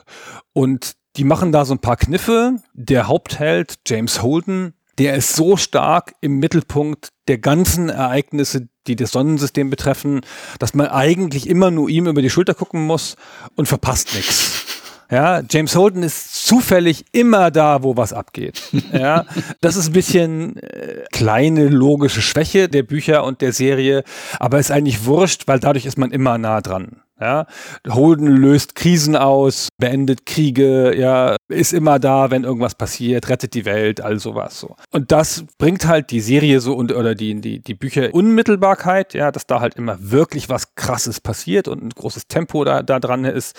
Und 0.53 0.93
die 1.17 1.25
machen 1.25 1.51
da 1.51 1.65
so 1.65 1.75
ein 1.75 1.81
paar 1.81 1.97
Kniffe. 1.97 2.59
Der 2.75 3.09
Hauptheld, 3.09 3.75
James 3.87 4.23
Holden, 4.23 4.75
der 4.99 5.17
ist 5.17 5.35
so 5.35 5.57
stark 5.57 6.15
im 6.21 6.39
Mittelpunkt 6.39 7.09
der 7.27 7.39
ganzen 7.39 7.89
Ereignisse, 7.89 8.69
die 8.87 8.97
das 8.97 9.13
Sonnensystem 9.13 9.71
betreffen, 9.71 10.21
dass 10.59 10.75
man 10.75 10.89
eigentlich 10.89 11.49
immer 11.49 11.71
nur 11.71 11.89
ihm 11.89 12.07
über 12.07 12.23
die 12.23 12.31
Schulter 12.31 12.55
gucken 12.55 12.87
muss 12.87 13.17
und 13.57 13.67
verpasst 13.67 14.15
nichts. 14.15 14.65
Ja, 15.11 15.43
James 15.49 15.77
Holden 15.77 16.03
ist 16.03 16.47
zufällig 16.47 17.05
immer 17.13 17.51
da, 17.51 17.83
wo 17.83 17.97
was 17.97 18.13
abgeht. 18.13 18.63
Ja, 18.93 19.27
das 19.61 19.77
ist 19.77 19.89
ein 19.89 19.93
bisschen 19.93 20.57
äh, 20.57 21.05
kleine 21.13 21.69
logische 21.69 22.23
Schwäche 22.23 22.69
der 22.69 22.83
Bücher 22.83 23.25
und 23.25 23.41
der 23.41 23.53
Serie, 23.53 24.03
aber 24.39 24.59
ist 24.59 24.71
eigentlich 24.71 25.05
wurscht, 25.05 25.47
weil 25.47 25.61
dadurch 25.61 25.85
ist 25.85 25.99
man 25.99 26.11
immer 26.11 26.39
nah 26.39 26.61
dran. 26.61 27.04
Ja, 27.21 27.47
Holden 27.89 28.27
löst 28.27 28.75
Krisen 28.75 29.15
aus, 29.15 29.69
beendet 29.79 30.27
Kriege, 30.27 30.99
ja, 30.99 31.37
ist 31.49 31.73
immer 31.73 32.01
da, 32.01 32.33
wenn 32.33 32.43
irgendwas 32.43 32.75
passiert, 32.75 33.29
rettet 33.29 33.55
die 33.55 33.65
Welt, 33.65 34.01
all 34.01 34.19
sowas 34.19 34.59
so. 34.59 34.75
Und 34.91 35.13
das 35.13 35.45
bringt 35.57 35.87
halt 35.87 36.11
die 36.11 36.19
Serie 36.19 36.59
so 36.59 36.75
und 36.75 36.93
oder 36.93 37.15
die 37.15 37.41
die 37.41 37.61
die 37.61 37.75
Bücher 37.75 38.13
Unmittelbarkeit, 38.13 39.15
ja, 39.15 39.31
dass 39.31 39.47
da 39.47 39.61
halt 39.61 39.77
immer 39.77 39.97
wirklich 40.01 40.49
was 40.49 40.75
krasses 40.75 41.21
passiert 41.21 41.69
und 41.69 41.85
ein 41.85 41.91
großes 41.91 42.27
Tempo 42.27 42.65
da 42.65 42.83
da 42.83 42.99
dran 42.99 43.25
ist 43.25 43.57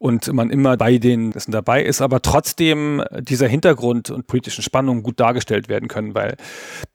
und 0.00 0.32
man 0.32 0.50
immer 0.50 0.76
bei 0.76 0.98
den 0.98 1.30
dessen 1.30 1.52
dabei 1.52 1.84
ist, 1.84 2.02
aber 2.02 2.22
trotzdem 2.22 3.04
dieser 3.20 3.46
Hintergrund 3.46 4.10
und 4.10 4.26
politischen 4.26 4.62
Spannungen 4.62 5.04
gut 5.04 5.20
dargestellt 5.20 5.68
werden 5.68 5.86
können, 5.86 6.16
weil 6.16 6.36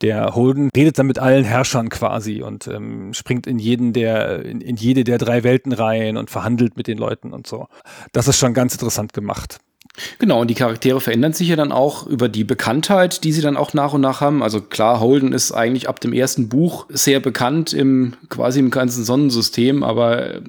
der 0.02 0.36
Holden 0.36 0.72
redet 0.76 1.00
dann 1.00 1.08
mit 1.08 1.20
allen 1.20 1.46
Herrschern 1.46 1.88
quasi 1.88 2.42
und 2.42 2.68
ähm, 2.68 3.14
springt 3.14 3.48
in 3.48 3.60
jeden 3.60 3.94
der 3.94 4.44
in, 4.44 4.60
in 4.60 4.76
jede 4.76 5.06
der 5.06 5.18
drei 5.18 5.46
Welten 5.46 5.72
rein 5.72 6.01
rein 6.02 6.18
und 6.18 6.30
verhandelt 6.30 6.78
mit 6.78 6.88
den 6.88 6.98
Leuten 6.98 7.34
und 7.34 7.48
so. 7.48 7.68
Das 8.12 8.28
ist 8.28 8.38
schon 8.38 8.54
ganz 8.54 8.74
interessant 8.74 9.14
gemacht. 9.14 9.60
Genau, 10.20 10.40
und 10.42 10.48
die 10.48 10.56
Charaktere 10.56 11.02
verändern 11.02 11.34
sich 11.34 11.50
ja 11.50 11.58
dann 11.58 11.72
auch 11.72 12.08
über 12.08 12.30
die 12.30 12.46
Bekanntheit, 12.46 13.24
die 13.24 13.34
sie 13.34 13.42
dann 13.42 13.58
auch 13.58 13.74
nach 13.74 13.94
und 13.94 14.02
nach 14.02 14.22
haben. 14.22 14.42
Also 14.42 14.62
klar, 14.62 15.02
Holden 15.02 15.34
ist 15.34 15.52
eigentlich 15.52 15.90
ab 15.90 16.00
dem 16.00 16.14
ersten 16.14 16.48
Buch 16.48 16.86
sehr 16.90 17.20
bekannt 17.20 17.74
im 17.74 18.14
quasi 18.30 18.60
im 18.60 18.72
ganzen 18.72 19.04
Sonnensystem, 19.04 19.84
aber 19.84 20.42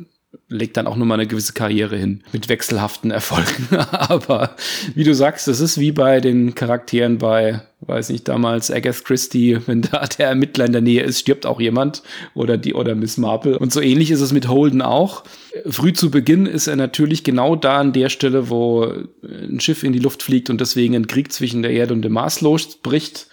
legt 0.53 0.77
dann 0.77 0.87
auch 0.87 0.97
nur 0.97 1.07
mal 1.07 1.15
eine 1.15 1.27
gewisse 1.27 1.53
Karriere 1.53 1.97
hin 1.97 2.23
mit 2.33 2.49
wechselhaften 2.49 3.11
Erfolgen. 3.11 3.69
Aber 3.91 4.57
wie 4.95 5.05
du 5.05 5.15
sagst, 5.15 5.49
das 5.49 5.61
ist 5.61 5.79
wie 5.79 5.93
bei 5.93 6.21
den 6.21 6.55
Charakteren 6.55 7.19
bei, 7.19 7.62
weiß 7.81 8.11
nicht, 8.11 8.29
damals 8.29 8.71
Agatha 8.71 9.03
Christie, 9.03 9.59
wenn 9.67 9.83
da 9.83 10.07
der 10.19 10.29
Ermittler 10.29 10.67
in 10.67 10.73
der 10.73 10.81
Nähe 10.81 11.03
ist, 11.03 11.21
stirbt 11.21 11.47
auch 11.47 11.61
jemand 11.61 12.03
oder 12.35 12.59
die 12.59 12.75
oder 12.75 12.95
Miss 12.95 13.17
Marple. 13.17 13.59
Und 13.59 13.73
so 13.73 13.81
ähnlich 13.81 14.11
ist 14.11 14.21
es 14.21 14.33
mit 14.33 14.49
Holden 14.49 14.83
auch. 14.83 15.25
Früh 15.67 15.93
zu 15.93 16.11
Beginn 16.11 16.47
ist 16.47 16.67
er 16.67 16.77
natürlich 16.77 17.25
genau 17.25 17.57
da 17.57 17.79
an 17.81 17.93
der 17.93 18.09
Stelle, 18.09 18.51
wo 18.51 18.93
ein 19.23 19.61
Schiff 19.61 19.83
in 19.83 19.93
die 19.93 19.99
Luft 19.99 20.23
fliegt 20.23 20.51
und 20.51 20.61
deswegen 20.61 20.95
ein 20.95 21.07
Krieg 21.07 21.33
zwischen 21.33 21.62
der 21.62 21.73
Erde 21.73 21.95
und 21.95 22.03
dem 22.03 22.12
Mars 22.12 22.41
losbricht. 22.41 23.27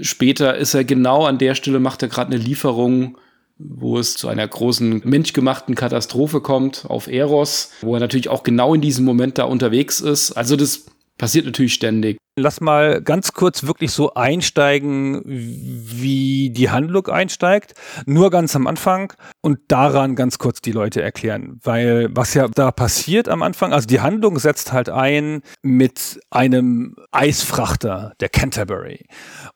Später 0.00 0.56
ist 0.56 0.74
er 0.74 0.84
genau 0.84 1.24
an 1.24 1.38
der 1.38 1.54
Stelle, 1.54 1.78
macht 1.78 2.02
er 2.02 2.08
gerade 2.08 2.32
eine 2.34 2.42
Lieferung 2.42 3.18
wo 3.68 3.98
es 3.98 4.14
zu 4.14 4.28
einer 4.28 4.46
großen 4.46 5.02
menschgemachten 5.04 5.74
Katastrophe 5.74 6.40
kommt 6.40 6.84
auf 6.88 7.08
Eros, 7.08 7.70
wo 7.80 7.94
er 7.94 8.00
natürlich 8.00 8.28
auch 8.28 8.42
genau 8.42 8.74
in 8.74 8.80
diesem 8.80 9.04
Moment 9.04 9.38
da 9.38 9.44
unterwegs 9.44 10.00
ist. 10.00 10.32
Also 10.32 10.56
das 10.56 10.86
passiert 11.18 11.46
natürlich 11.46 11.74
ständig. 11.74 12.18
Lass 12.34 12.62
mal 12.62 13.02
ganz 13.02 13.34
kurz 13.34 13.64
wirklich 13.64 13.92
so 13.92 14.14
einsteigen, 14.14 15.20
wie 15.26 16.48
die 16.48 16.70
Handlung 16.70 17.06
einsteigt. 17.08 17.74
Nur 18.06 18.30
ganz 18.30 18.56
am 18.56 18.66
Anfang 18.66 19.12
und 19.42 19.58
daran 19.68 20.16
ganz 20.16 20.38
kurz 20.38 20.62
die 20.62 20.72
Leute 20.72 21.02
erklären. 21.02 21.60
Weil 21.62 22.08
was 22.10 22.32
ja 22.32 22.48
da 22.48 22.72
passiert 22.72 23.28
am 23.28 23.42
Anfang, 23.42 23.74
also 23.74 23.86
die 23.86 24.00
Handlung 24.00 24.38
setzt 24.38 24.72
halt 24.72 24.88
ein 24.88 25.42
mit 25.60 26.20
einem 26.30 26.96
Eisfrachter, 27.10 28.14
der 28.20 28.30
Canterbury. 28.30 29.04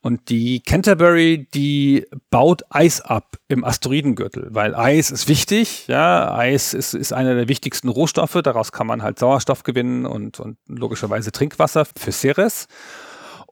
Und 0.03 0.29
die 0.29 0.61
Canterbury, 0.61 1.49
die 1.55 2.05
baut 2.29 2.63
Eis 2.69 3.01
ab 3.01 3.39
im 3.49 3.65
Asteroidengürtel, 3.65 4.49
weil 4.51 4.75
Eis 4.75 5.11
ist 5.11 5.29
wichtig. 5.29 5.87
Ja, 5.87 6.35
Eis 6.35 6.75
ist, 6.75 6.95
ist 6.95 7.13
einer 7.13 7.35
der 7.35 7.49
wichtigsten 7.49 7.89
Rohstoffe. 7.89 8.39
Daraus 8.43 8.73
kann 8.73 8.87
man 8.87 9.03
halt 9.03 9.19
Sauerstoff 9.19 9.63
gewinnen 9.63 10.05
und, 10.05 10.41
und 10.41 10.59
logischerweise 10.67 11.31
Trinkwasser 11.31 11.85
für 11.85 12.13
Ceres. 12.13 12.67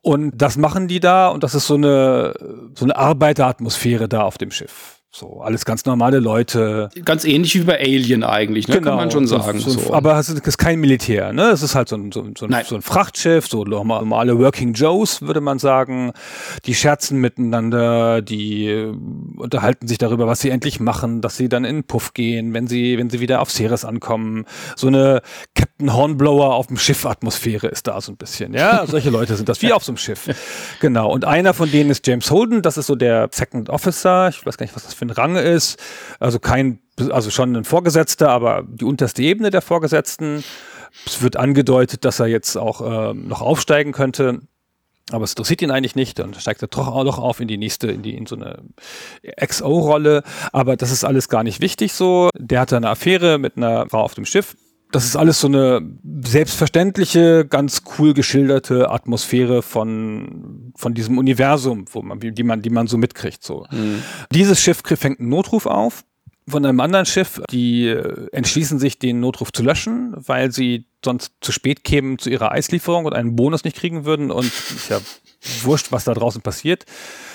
Und 0.01 0.33
das 0.37 0.57
machen 0.57 0.87
die 0.87 0.99
da 0.99 1.29
und 1.29 1.43
das 1.43 1.55
ist 1.55 1.65
so 1.65 1.75
eine, 1.75 2.35
so 2.75 2.85
eine 2.85 2.95
Arbeiteratmosphäre 2.95 4.07
da 4.07 4.21
auf 4.21 4.37
dem 4.37 4.51
Schiff. 4.51 4.94
So, 5.17 5.39
alles 5.41 5.63
ganz 5.63 5.85
normale 5.85 6.19
Leute. 6.19 6.89
Ganz 7.05 7.23
ähnlich 7.23 7.55
wie 7.55 7.63
bei 7.63 7.79
Alien 7.79 8.25
eigentlich, 8.25 8.67
ne? 8.67 8.79
Genau, 8.79 8.89
kann 8.89 8.97
man 8.97 9.11
schon 9.11 9.27
sagen. 9.27 9.59
So, 9.59 9.69
so. 9.69 9.93
Aber 9.93 10.19
es 10.19 10.27
ist 10.27 10.57
kein 10.57 10.77
Militär, 10.81 11.31
ne? 11.31 11.51
Es 11.51 11.61
ist 11.61 11.73
halt 11.73 11.87
so 11.87 11.95
ein, 11.95 12.11
so, 12.11 12.27
so, 12.37 12.47
ein, 12.47 12.65
so 12.65 12.75
ein 12.75 12.81
Frachtschiff, 12.81 13.47
so 13.47 13.63
normale 13.63 14.37
Working 14.37 14.73
Joes, 14.73 15.21
würde 15.21 15.39
man 15.39 15.57
sagen. 15.57 16.11
Die 16.65 16.75
scherzen 16.75 17.21
miteinander, 17.21 18.21
die 18.21 18.67
äh, 18.67 18.93
unterhalten 19.37 19.87
sich 19.87 19.99
darüber, 19.99 20.27
was 20.27 20.41
sie 20.41 20.49
endlich 20.49 20.81
machen, 20.81 21.21
dass 21.21 21.37
sie 21.37 21.47
dann 21.47 21.63
in 21.63 21.77
den 21.77 21.83
Puff 21.85 22.13
gehen, 22.13 22.53
wenn 22.53 22.67
sie, 22.67 22.97
wenn 22.97 23.09
sie 23.09 23.21
wieder 23.21 23.41
auf 23.41 23.49
Ceres 23.49 23.85
ankommen. 23.85 24.43
So 24.75 24.87
eine 24.87 25.21
Captain 25.53 25.93
Hornblower 25.93 26.55
auf 26.55 26.67
dem 26.67 26.77
Schiff-Atmosphäre 26.77 27.67
ist 27.67 27.87
da 27.87 28.01
so 28.01 28.11
ein 28.11 28.17
bisschen, 28.17 28.53
ja? 28.53 28.85
Solche 28.87 29.11
Leute 29.11 29.37
sind 29.37 29.47
das, 29.47 29.61
wie 29.61 29.71
auf 29.71 29.85
so 29.85 29.93
einem 29.93 29.97
Schiff. 29.97 30.27
Genau. 30.81 31.09
Und 31.09 31.23
einer 31.23 31.53
von 31.53 31.71
denen 31.71 31.89
ist 31.89 32.05
James 32.05 32.29
Holden, 32.31 32.61
das 32.61 32.77
ist 32.77 32.87
so 32.87 32.95
der 32.95 33.29
Second 33.31 33.69
Officer. 33.69 34.27
Ich 34.27 34.45
weiß 34.45 34.57
gar 34.57 34.65
nicht, 34.65 34.75
was 34.75 34.83
das 34.83 34.93
für 34.93 35.04
ein 35.05 35.09
Rang 35.09 35.35
ist. 35.35 35.81
Also 36.19 36.39
kein, 36.39 36.79
also 37.11 37.29
schon 37.29 37.55
ein 37.55 37.65
Vorgesetzter, 37.65 38.29
aber 38.29 38.63
die 38.67 38.85
unterste 38.85 39.21
Ebene 39.21 39.49
der 39.49 39.61
Vorgesetzten. 39.61 40.43
Es 41.05 41.21
wird 41.21 41.35
angedeutet, 41.35 42.05
dass 42.05 42.19
er 42.19 42.27
jetzt 42.27 42.55
auch 42.55 42.81
äh, 42.81 43.13
noch 43.13 43.41
aufsteigen 43.41 43.91
könnte. 43.91 44.41
Aber 45.11 45.23
es 45.23 45.31
interessiert 45.31 45.61
ihn 45.61 45.71
eigentlich 45.71 45.95
nicht. 45.95 46.17
Dann 46.17 46.33
steigt 46.33 46.61
er 46.63 46.67
doch 46.67 46.87
auch 46.87 47.03
noch 47.03 47.19
auf 47.19 47.39
in 47.39 47.47
die 47.47 47.57
nächste, 47.57 47.87
in 47.87 48.01
die, 48.01 48.15
in 48.15 48.25
so 48.25 48.35
eine 48.35 48.63
XO-Rolle. 49.39 50.23
Aber 50.51 50.77
das 50.77 50.91
ist 50.91 51.03
alles 51.03 51.29
gar 51.29 51.43
nicht 51.43 51.61
wichtig 51.61 51.93
so. 51.93 52.29
Der 52.35 52.59
hatte 52.59 52.77
eine 52.77 52.89
Affäre 52.89 53.37
mit 53.37 53.57
einer 53.57 53.87
Frau 53.87 54.01
auf 54.01 54.15
dem 54.15 54.25
Schiff 54.25 54.55
das 54.95 55.03
ist 55.03 55.17
alles 55.17 55.41
so 55.41 55.47
eine 55.47 55.81
selbstverständliche, 56.23 57.45
ganz 57.45 57.81
cool 57.97 58.13
geschilderte 58.13 58.89
Atmosphäre 58.89 59.61
von, 59.61 60.71
von 60.77 60.93
diesem 60.93 61.17
Universum, 61.17 61.83
wo 61.91 62.01
man, 62.01 62.19
die 62.21 62.43
man, 62.43 62.61
die 62.61 62.69
man 62.69 62.87
so 62.87 62.97
mitkriegt, 62.97 63.43
so. 63.43 63.65
Mhm. 63.71 64.01
Dieses 64.31 64.61
Schiff 64.61 64.81
fängt 64.85 65.19
einen 65.19 65.27
Notruf 65.27 65.65
auf 65.65 66.05
von 66.47 66.65
einem 66.65 66.79
anderen 66.79 67.05
Schiff, 67.05 67.41
die 67.51 67.87
äh, 67.87 68.27
entschließen 68.31 68.79
sich, 68.79 68.97
den 68.97 69.19
Notruf 69.19 69.51
zu 69.51 69.63
löschen, 69.63 70.13
weil 70.15 70.51
sie 70.51 70.85
sonst 71.05 71.31
zu 71.39 71.53
spät 71.53 71.85
kämen 71.85 72.19
zu 72.19 72.29
ihrer 72.29 72.51
Eislieferung 72.51 73.05
und 73.05 73.13
einen 73.13 73.37
Bonus 73.37 73.63
nicht 73.63 73.77
kriegen 73.77 74.03
würden 74.03 74.29
und 74.31 74.45
ist 74.47 74.89
ja 74.89 74.99
wurscht, 75.63 75.91
was 75.91 76.03
da 76.03 76.13
draußen 76.13 76.41
passiert. 76.41 76.85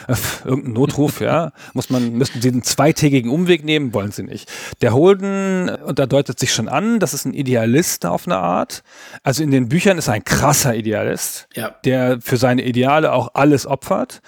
Äh, 0.09 0.15
irgendein 0.45 0.73
Notruf, 0.73 1.21
ja. 1.21 1.53
Muss 1.75 1.91
man, 1.91 2.13
müssten 2.13 2.41
sie 2.41 2.49
einen 2.49 2.63
zweitägigen 2.63 3.31
Umweg 3.31 3.65
nehmen, 3.65 3.95
wollen 3.95 4.13
sie 4.13 4.23
nicht. 4.23 4.51
Der 4.81 4.93
Holden, 4.93 5.69
und 5.69 5.99
da 5.99 6.07
deutet 6.07 6.39
sich 6.39 6.53
schon 6.53 6.69
an, 6.69 6.99
das 6.99 7.15
ist 7.15 7.25
ein 7.25 7.35
Idealist 7.35 8.07
auf 8.07 8.27
eine 8.27 8.39
Art. 8.39 8.83
Also 9.23 9.43
in 9.43 9.51
den 9.51 9.69
Büchern 9.69 9.99
ist 9.99 10.09
er 10.09 10.15
ein 10.15 10.25
krasser 10.25 10.75
Idealist, 10.75 11.49
ja. 11.55 11.75
der 11.85 12.21
für 12.21 12.37
seine 12.37 12.65
Ideale 12.65 13.13
auch 13.13 13.31
alles 13.35 13.67
opfert. 13.67 14.21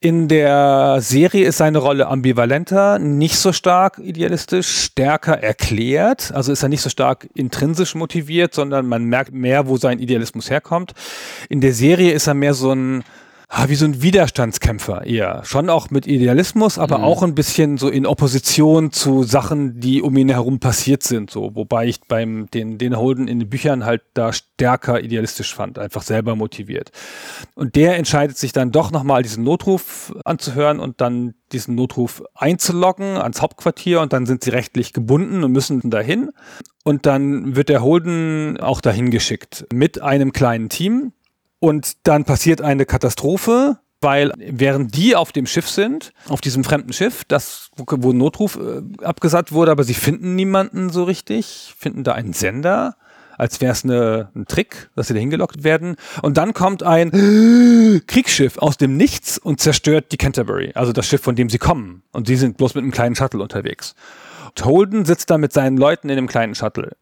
In 0.00 0.28
der 0.28 0.98
Serie 1.00 1.46
ist 1.46 1.58
seine 1.58 1.78
Rolle 1.78 2.08
ambivalenter, 2.08 2.98
nicht 2.98 3.36
so 3.36 3.52
stark 3.52 3.98
idealistisch, 3.98 4.66
stärker 4.66 5.38
erklärt. 5.38 6.32
Also 6.34 6.52
ist 6.52 6.62
er 6.62 6.68
nicht 6.68 6.82
so 6.82 6.90
stark 6.90 7.28
intrinsisch 7.34 7.94
motiviert, 7.94 8.52
sondern 8.52 8.81
man 8.86 9.04
merkt 9.04 9.32
mehr, 9.32 9.68
wo 9.68 9.76
sein 9.76 9.98
Idealismus 9.98 10.50
herkommt. 10.50 10.92
In 11.48 11.60
der 11.60 11.72
Serie 11.72 12.12
ist 12.12 12.26
er 12.26 12.34
mehr 12.34 12.54
so 12.54 12.72
ein 12.72 13.04
ah, 13.54 13.68
wie 13.68 13.74
so 13.74 13.84
ein 13.84 14.00
Widerstandskämpfer 14.00 15.06
eher. 15.06 15.44
Schon 15.44 15.68
auch 15.68 15.90
mit 15.90 16.06
Idealismus, 16.06 16.78
aber 16.78 16.98
mhm. 16.98 17.04
auch 17.04 17.22
ein 17.22 17.34
bisschen 17.34 17.76
so 17.76 17.88
in 17.88 18.06
Opposition 18.06 18.92
zu 18.92 19.24
Sachen, 19.24 19.78
die 19.78 20.00
um 20.00 20.16
ihn 20.16 20.30
herum 20.30 20.58
passiert 20.58 21.02
sind. 21.02 21.30
So, 21.30 21.54
wobei 21.54 21.86
ich 21.86 22.00
beim 22.08 22.48
den, 22.50 22.78
den 22.78 22.96
Holden 22.96 23.28
in 23.28 23.40
den 23.40 23.50
Büchern 23.50 23.84
halt 23.84 24.02
da 24.14 24.32
stärker 24.32 25.02
idealistisch 25.02 25.54
fand, 25.54 25.78
einfach 25.78 26.02
selber 26.02 26.34
motiviert. 26.34 26.92
Und 27.54 27.76
der 27.76 27.98
entscheidet 27.98 28.38
sich 28.38 28.52
dann 28.52 28.72
doch 28.72 28.90
nochmal 28.90 29.22
diesen 29.22 29.44
Notruf 29.44 30.14
anzuhören 30.24 30.80
und 30.80 31.02
dann 31.02 31.34
diesen 31.52 31.74
Notruf 31.74 32.22
einzuloggen 32.34 33.18
ans 33.18 33.42
Hauptquartier 33.42 34.00
und 34.00 34.14
dann 34.14 34.24
sind 34.24 34.44
sie 34.44 34.50
rechtlich 34.50 34.94
gebunden 34.94 35.44
und 35.44 35.52
müssen 35.52 35.90
dahin. 35.90 36.30
Und 36.84 37.04
dann 37.04 37.54
wird 37.54 37.68
der 37.68 37.82
Holden 37.82 38.58
auch 38.58 38.80
dahin 38.80 39.10
geschickt 39.10 39.66
mit 39.72 40.00
einem 40.00 40.32
kleinen 40.32 40.70
Team 40.70 41.12
und 41.62 42.08
dann 42.08 42.24
passiert 42.24 42.60
eine 42.60 42.86
Katastrophe, 42.86 43.78
weil 44.00 44.32
während 44.36 44.96
die 44.96 45.14
auf 45.14 45.30
dem 45.30 45.46
Schiff 45.46 45.68
sind, 45.68 46.12
auf 46.28 46.40
diesem 46.40 46.64
fremden 46.64 46.92
Schiff, 46.92 47.22
das, 47.24 47.70
wo 47.76 48.10
ein 48.10 48.18
Notruf 48.18 48.58
äh, 48.58 49.04
abgesagt 49.04 49.52
wurde, 49.52 49.70
aber 49.70 49.84
sie 49.84 49.94
finden 49.94 50.34
niemanden 50.34 50.90
so 50.90 51.04
richtig, 51.04 51.72
finden 51.78 52.02
da 52.02 52.14
einen 52.14 52.32
Sender, 52.32 52.96
als 53.38 53.60
wäre 53.60 53.70
es 53.70 53.84
ne, 53.84 54.28
ein 54.34 54.46
Trick, 54.46 54.90
dass 54.96 55.06
sie 55.06 55.14
da 55.14 55.20
hingelockt 55.20 55.62
werden. 55.62 55.94
Und 56.20 56.36
dann 56.36 56.52
kommt 56.52 56.82
ein 56.82 57.12
Kriegsschiff 58.08 58.58
aus 58.58 58.76
dem 58.76 58.96
Nichts 58.96 59.38
und 59.38 59.60
zerstört 59.60 60.06
die 60.10 60.16
Canterbury, 60.16 60.72
also 60.74 60.92
das 60.92 61.06
Schiff, 61.06 61.22
von 61.22 61.36
dem 61.36 61.48
sie 61.48 61.58
kommen. 61.58 62.02
Und 62.10 62.26
sie 62.26 62.34
sind 62.34 62.56
bloß 62.56 62.74
mit 62.74 62.82
einem 62.82 62.90
kleinen 62.90 63.14
Shuttle 63.14 63.40
unterwegs. 63.40 63.94
Und 64.48 64.64
Holden 64.64 65.04
sitzt 65.04 65.30
da 65.30 65.38
mit 65.38 65.52
seinen 65.52 65.76
Leuten 65.76 66.08
in 66.08 66.16
dem 66.16 66.26
kleinen 66.26 66.56
Shuttle. 66.56 66.96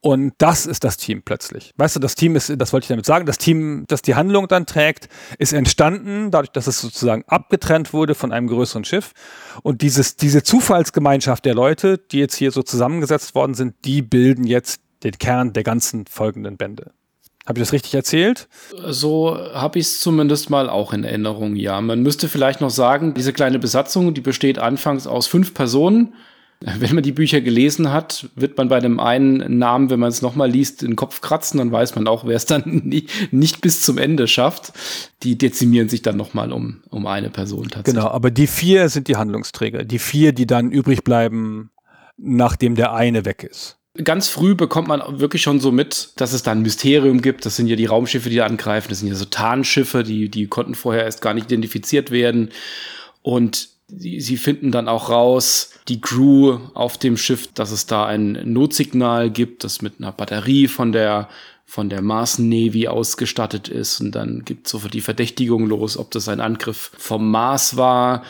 Und 0.00 0.32
das 0.38 0.64
ist 0.64 0.84
das 0.84 0.96
Team 0.96 1.22
plötzlich. 1.22 1.72
Weißt 1.76 1.96
du, 1.96 2.00
das 2.00 2.14
Team 2.14 2.36
ist, 2.36 2.52
das 2.56 2.72
wollte 2.72 2.84
ich 2.84 2.88
damit 2.88 3.04
sagen, 3.04 3.26
das 3.26 3.38
Team, 3.38 3.84
das 3.88 4.00
die 4.00 4.14
Handlung 4.14 4.46
dann 4.46 4.64
trägt, 4.64 5.08
ist 5.38 5.52
entstanden, 5.52 6.30
dadurch, 6.30 6.52
dass 6.52 6.68
es 6.68 6.80
sozusagen 6.80 7.24
abgetrennt 7.26 7.92
wurde 7.92 8.14
von 8.14 8.30
einem 8.30 8.46
größeren 8.46 8.84
Schiff. 8.84 9.12
Und 9.62 9.82
dieses, 9.82 10.16
diese 10.16 10.44
Zufallsgemeinschaft 10.44 11.44
der 11.44 11.54
Leute, 11.54 11.98
die 11.98 12.18
jetzt 12.18 12.36
hier 12.36 12.52
so 12.52 12.62
zusammengesetzt 12.62 13.34
worden 13.34 13.54
sind, 13.54 13.74
die 13.84 14.02
bilden 14.02 14.44
jetzt 14.44 14.80
den 15.02 15.18
Kern 15.18 15.52
der 15.52 15.64
ganzen 15.64 16.06
folgenden 16.06 16.56
Bände. 16.56 16.92
Habe 17.46 17.58
ich 17.58 17.62
das 17.62 17.72
richtig 17.72 17.94
erzählt? 17.94 18.46
So 18.88 19.36
habe 19.54 19.78
ich 19.78 19.86
es 19.86 20.00
zumindest 20.00 20.50
mal 20.50 20.68
auch 20.68 20.92
in 20.92 21.02
Erinnerung, 21.02 21.56
ja. 21.56 21.80
Man 21.80 22.02
müsste 22.02 22.28
vielleicht 22.28 22.60
noch 22.60 22.70
sagen, 22.70 23.14
diese 23.14 23.32
kleine 23.32 23.58
Besatzung, 23.58 24.12
die 24.12 24.20
besteht 24.20 24.58
anfangs 24.58 25.06
aus 25.06 25.26
fünf 25.26 25.54
Personen. 25.54 26.14
Wenn 26.60 26.94
man 26.94 27.04
die 27.04 27.12
Bücher 27.12 27.40
gelesen 27.40 27.92
hat, 27.92 28.30
wird 28.34 28.56
man 28.56 28.68
bei 28.68 28.80
dem 28.80 28.98
einen 28.98 29.58
Namen, 29.58 29.90
wenn 29.90 30.00
man 30.00 30.08
es 30.08 30.22
nochmal 30.22 30.50
liest, 30.50 30.82
den 30.82 30.96
Kopf 30.96 31.20
kratzen, 31.20 31.58
dann 31.58 31.70
weiß 31.70 31.94
man 31.94 32.08
auch, 32.08 32.26
wer 32.26 32.34
es 32.34 32.46
dann 32.46 32.62
nicht, 32.84 33.32
nicht 33.32 33.60
bis 33.60 33.82
zum 33.82 33.96
Ende 33.96 34.26
schafft. 34.26 34.72
Die 35.22 35.38
dezimieren 35.38 35.88
sich 35.88 36.02
dann 36.02 36.16
nochmal 36.16 36.52
um, 36.52 36.82
um 36.90 37.06
eine 37.06 37.30
Person 37.30 37.68
tatsächlich. 37.68 37.94
Genau, 37.94 38.08
aber 38.08 38.32
die 38.32 38.48
vier 38.48 38.88
sind 38.88 39.06
die 39.06 39.16
Handlungsträger. 39.16 39.84
Die 39.84 40.00
vier, 40.00 40.32
die 40.32 40.46
dann 40.46 40.72
übrig 40.72 41.04
bleiben, 41.04 41.70
nachdem 42.16 42.74
der 42.74 42.92
eine 42.92 43.24
weg 43.24 43.44
ist 43.44 43.78
ganz 44.04 44.28
früh 44.28 44.54
bekommt 44.54 44.88
man 44.88 45.20
wirklich 45.20 45.42
schon 45.42 45.60
so 45.60 45.72
mit, 45.72 46.12
dass 46.16 46.32
es 46.32 46.42
da 46.42 46.52
ein 46.52 46.62
Mysterium 46.62 47.20
gibt. 47.20 47.44
Das 47.46 47.56
sind 47.56 47.66
ja 47.66 47.76
die 47.76 47.86
Raumschiffe, 47.86 48.30
die 48.30 48.36
da 48.36 48.46
angreifen. 48.46 48.88
Das 48.90 49.00
sind 49.00 49.08
ja 49.08 49.14
so 49.14 49.24
Tarnschiffe, 49.24 50.04
die, 50.04 50.28
die 50.28 50.46
konnten 50.46 50.74
vorher 50.74 51.04
erst 51.04 51.20
gar 51.20 51.34
nicht 51.34 51.46
identifiziert 51.46 52.10
werden. 52.10 52.50
Und 53.22 53.70
sie, 53.88 54.36
finden 54.36 54.70
dann 54.70 54.88
auch 54.88 55.10
raus, 55.10 55.70
die 55.88 56.00
Crew 56.00 56.58
auf 56.74 56.98
dem 56.98 57.16
Schiff, 57.16 57.48
dass 57.52 57.70
es 57.70 57.86
da 57.86 58.06
ein 58.06 58.40
Notsignal 58.44 59.30
gibt, 59.30 59.64
das 59.64 59.82
mit 59.82 59.94
einer 59.98 60.12
Batterie 60.12 60.68
von 60.68 60.92
der 60.92 61.28
von 61.70 61.90
der 61.90 62.00
Mars 62.00 62.38
Navy 62.38 62.88
ausgestattet 62.88 63.68
ist 63.68 64.00
und 64.00 64.12
dann 64.12 64.42
gibt 64.46 64.66
sofort 64.66 64.94
die 64.94 65.02
Verdächtigung 65.02 65.66
los, 65.66 65.98
ob 65.98 66.10
das 66.10 66.26
ein 66.30 66.40
Angriff 66.40 66.92
vom 66.96 67.30
Mars 67.30 67.76
war. 67.76 68.22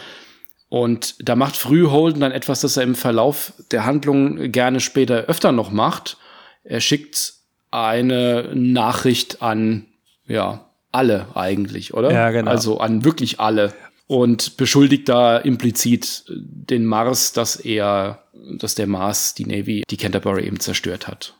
Und 0.68 1.14
da 1.20 1.36
macht 1.36 1.56
früh 1.56 1.86
Holden 1.86 2.20
dann 2.20 2.32
etwas, 2.32 2.62
das 2.62 2.76
er 2.76 2.82
im 2.82 2.96
Verlauf 2.96 3.52
der 3.70 3.86
Handlung 3.86 4.50
gerne 4.50 4.80
später 4.80 5.26
öfter 5.26 5.52
noch 5.52 5.70
macht. 5.70 6.16
Er 6.64 6.80
schickt 6.80 7.34
eine 7.70 8.50
Nachricht 8.54 9.40
an, 9.40 9.86
ja, 10.26 10.66
alle 10.90 11.28
eigentlich, 11.36 11.94
oder? 11.94 12.10
Ja, 12.10 12.30
genau. 12.32 12.50
Also 12.50 12.80
an 12.80 13.04
wirklich 13.04 13.38
alle 13.38 13.72
und 14.08 14.56
beschuldigt 14.56 15.08
da 15.08 15.36
implizit 15.36 16.24
den 16.28 16.86
Mars, 16.86 17.32
dass 17.34 17.56
er, 17.56 18.24
dass 18.58 18.74
der 18.74 18.86
Mars 18.86 19.34
die 19.34 19.44
Navy, 19.44 19.84
die 19.88 19.96
Canterbury 19.98 20.46
eben 20.46 20.58
zerstört 20.58 21.06
hat. 21.06 21.34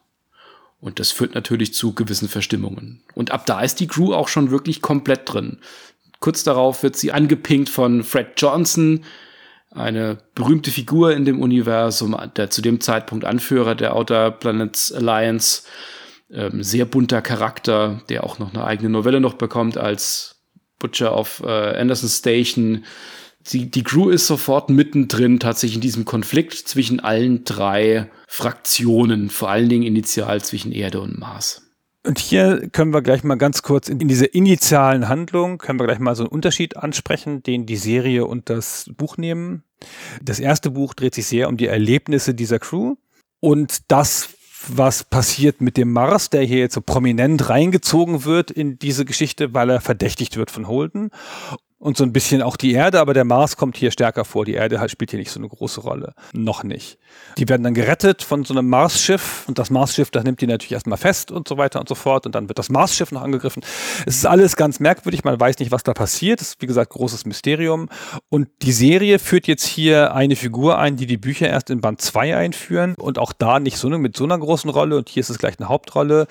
Und 0.78 1.00
das 1.00 1.10
führt 1.10 1.34
natürlich 1.34 1.74
zu 1.74 1.94
gewissen 1.94 2.28
Verstimmungen. 2.28 3.02
Und 3.14 3.32
ab 3.32 3.46
da 3.46 3.62
ist 3.62 3.80
die 3.80 3.88
Crew 3.88 4.12
auch 4.12 4.28
schon 4.28 4.50
wirklich 4.50 4.82
komplett 4.82 5.22
drin. 5.24 5.58
Kurz 6.20 6.44
darauf 6.44 6.82
wird 6.82 6.94
sie 6.94 7.10
angepinkt 7.10 7.70
von 7.70 8.04
Fred 8.04 8.34
Johnson, 8.36 9.04
eine 9.70 10.18
berühmte 10.34 10.70
Figur 10.70 11.14
in 11.14 11.24
dem 11.24 11.40
Universum, 11.40 12.16
der 12.36 12.50
zu 12.50 12.60
dem 12.60 12.80
Zeitpunkt 12.80 13.24
Anführer 13.24 13.74
der 13.74 13.96
Outer 13.96 14.30
Planets 14.30 14.92
Alliance. 14.92 15.62
Ähm, 16.30 16.62
sehr 16.62 16.84
bunter 16.84 17.22
Charakter, 17.22 18.02
der 18.10 18.24
auch 18.24 18.38
noch 18.38 18.52
eine 18.52 18.64
eigene 18.64 18.90
Novelle 18.90 19.20
noch 19.20 19.34
bekommt 19.34 19.78
als 19.78 20.37
Butcher 20.78 21.16
of 21.16 21.42
äh, 21.44 21.48
Anderson 21.48 22.08
Station. 22.08 22.84
Die, 23.52 23.70
die 23.70 23.82
Crew 23.82 24.10
ist 24.10 24.26
sofort 24.26 24.68
mittendrin, 24.68 25.40
tatsächlich 25.40 25.76
in 25.76 25.80
diesem 25.80 26.04
Konflikt 26.04 26.54
zwischen 26.54 27.00
allen 27.00 27.44
drei 27.44 28.10
Fraktionen, 28.26 29.30
vor 29.30 29.48
allen 29.48 29.68
Dingen 29.68 29.84
initial 29.84 30.42
zwischen 30.42 30.72
Erde 30.72 31.00
und 31.00 31.18
Mars. 31.18 31.62
Und 32.06 32.18
hier 32.18 32.68
können 32.70 32.92
wir 32.92 33.02
gleich 33.02 33.24
mal 33.24 33.36
ganz 33.36 33.62
kurz 33.62 33.88
in, 33.88 34.00
in 34.00 34.08
diese 34.08 34.26
initialen 34.26 35.08
Handlung, 35.08 35.58
können 35.58 35.78
wir 35.78 35.86
gleich 35.86 35.98
mal 35.98 36.14
so 36.14 36.24
einen 36.24 36.30
Unterschied 36.30 36.76
ansprechen, 36.76 37.42
den 37.42 37.66
die 37.66 37.76
Serie 37.76 38.24
und 38.26 38.50
das 38.50 38.90
Buch 38.96 39.16
nehmen. 39.16 39.64
Das 40.22 40.40
erste 40.40 40.70
Buch 40.70 40.94
dreht 40.94 41.14
sich 41.14 41.26
sehr 41.26 41.48
um 41.48 41.56
die 41.56 41.66
Erlebnisse 41.66 42.34
dieser 42.34 42.58
Crew. 42.58 42.96
Und 43.40 43.90
das 43.90 44.28
was 44.66 45.04
passiert 45.04 45.60
mit 45.60 45.76
dem 45.76 45.92
Mars, 45.92 46.30
der 46.30 46.42
hier 46.42 46.58
jetzt 46.58 46.74
so 46.74 46.80
prominent 46.80 47.48
reingezogen 47.48 48.24
wird 48.24 48.50
in 48.50 48.78
diese 48.78 49.04
Geschichte, 49.04 49.54
weil 49.54 49.70
er 49.70 49.80
verdächtigt 49.80 50.36
wird 50.36 50.50
von 50.50 50.68
Holden 50.68 51.10
und 51.78 51.96
so 51.96 52.04
ein 52.04 52.12
bisschen 52.12 52.42
auch 52.42 52.56
die 52.56 52.72
Erde, 52.72 53.00
aber 53.00 53.14
der 53.14 53.24
Mars 53.24 53.56
kommt 53.56 53.76
hier 53.76 53.92
stärker 53.92 54.24
vor. 54.24 54.44
Die 54.44 54.54
Erde 54.54 54.80
halt 54.80 54.90
spielt 54.90 55.10
hier 55.10 55.20
nicht 55.20 55.30
so 55.30 55.38
eine 55.38 55.48
große 55.48 55.80
Rolle. 55.80 56.14
Noch 56.32 56.64
nicht. 56.64 56.98
Die 57.38 57.48
werden 57.48 57.62
dann 57.62 57.74
gerettet 57.74 58.22
von 58.22 58.44
so 58.44 58.52
einem 58.52 58.68
Marsschiff 58.68 59.44
und 59.46 59.58
das 59.58 59.70
Marsschiff, 59.70 60.10
das 60.10 60.24
nimmt 60.24 60.40
die 60.40 60.48
natürlich 60.48 60.72
erstmal 60.72 60.98
fest 60.98 61.30
und 61.30 61.46
so 61.46 61.56
weiter 61.56 61.78
und 61.78 61.88
so 61.88 61.94
fort 61.94 62.26
und 62.26 62.34
dann 62.34 62.48
wird 62.48 62.58
das 62.58 62.68
Marsschiff 62.68 63.12
noch 63.12 63.22
angegriffen. 63.22 63.62
Es 64.06 64.16
ist 64.16 64.26
alles 64.26 64.56
ganz 64.56 64.80
merkwürdig, 64.80 65.22
man 65.22 65.38
weiß 65.38 65.58
nicht, 65.60 65.70
was 65.70 65.84
da 65.84 65.94
passiert. 65.94 66.40
Es 66.40 66.48
ist, 66.48 66.62
wie 66.62 66.66
gesagt, 66.66 66.90
großes 66.90 67.26
Mysterium. 67.26 67.88
Und 68.28 68.48
die 68.62 68.72
Serie 68.72 69.20
führt 69.20 69.46
jetzt 69.46 69.66
hier 69.66 70.14
eine 70.14 70.34
Figur 70.34 70.78
ein, 70.78 70.96
die 70.96 71.06
die 71.06 71.16
Bücher 71.16 71.48
erst 71.48 71.70
in 71.70 71.80
Band 71.80 72.00
2 72.00 72.36
einführen 72.36 72.94
und 72.98 73.18
auch 73.18 73.32
da 73.32 73.60
nicht 73.60 73.76
so 73.76 73.86
eine, 73.86 73.98
mit 73.98 74.16
so 74.16 74.24
einer 74.24 74.38
großen 74.38 74.68
Rolle 74.68 74.96
und 74.96 75.08
hier 75.08 75.20
ist 75.20 75.30
es 75.30 75.38
gleich 75.38 75.58
eine 75.60 75.68
Hauptrolle. 75.68 76.26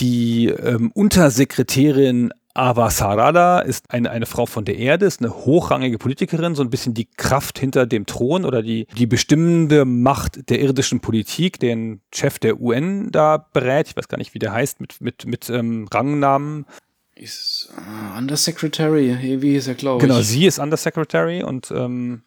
Die 0.00 0.48
ähm, 0.48 0.90
Untersekretärin 0.92 2.32
Ava 2.54 2.88
Sarada 2.88 3.58
ist 3.58 3.90
eine, 3.90 4.10
eine 4.10 4.26
Frau 4.26 4.46
von 4.46 4.64
der 4.64 4.78
Erde, 4.78 5.06
ist 5.06 5.20
eine 5.20 5.34
hochrangige 5.34 5.98
Politikerin, 5.98 6.54
so 6.54 6.62
ein 6.62 6.70
bisschen 6.70 6.94
die 6.94 7.06
Kraft 7.06 7.58
hinter 7.58 7.84
dem 7.84 8.06
Thron 8.06 8.44
oder 8.44 8.62
die, 8.62 8.86
die 8.96 9.06
bestimmende 9.06 9.84
Macht 9.84 10.48
der 10.48 10.60
irdischen 10.60 11.00
Politik, 11.00 11.58
den 11.58 12.00
Chef 12.14 12.38
der 12.38 12.60
UN 12.60 13.10
da 13.10 13.38
berät. 13.52 13.88
Ich 13.88 13.96
weiß 13.96 14.06
gar 14.06 14.18
nicht, 14.18 14.34
wie 14.34 14.38
der 14.38 14.52
heißt, 14.52 14.80
mit, 14.80 15.00
mit, 15.00 15.26
mit 15.26 15.50
ähm, 15.50 15.88
Rangnamen. 15.92 16.64
Ist 17.16 17.70
uh, 17.76 18.18
Undersecretary, 18.18 19.40
wie 19.42 19.56
ist 19.56 19.66
er, 19.66 19.74
glaube 19.74 20.00
genau, 20.00 20.14
ich. 20.14 20.20
Genau, 20.20 20.38
sie 20.38 20.46
ist 20.46 20.60
Undersecretary 20.60 21.42
und 21.42 21.72
ähm, 21.72 22.22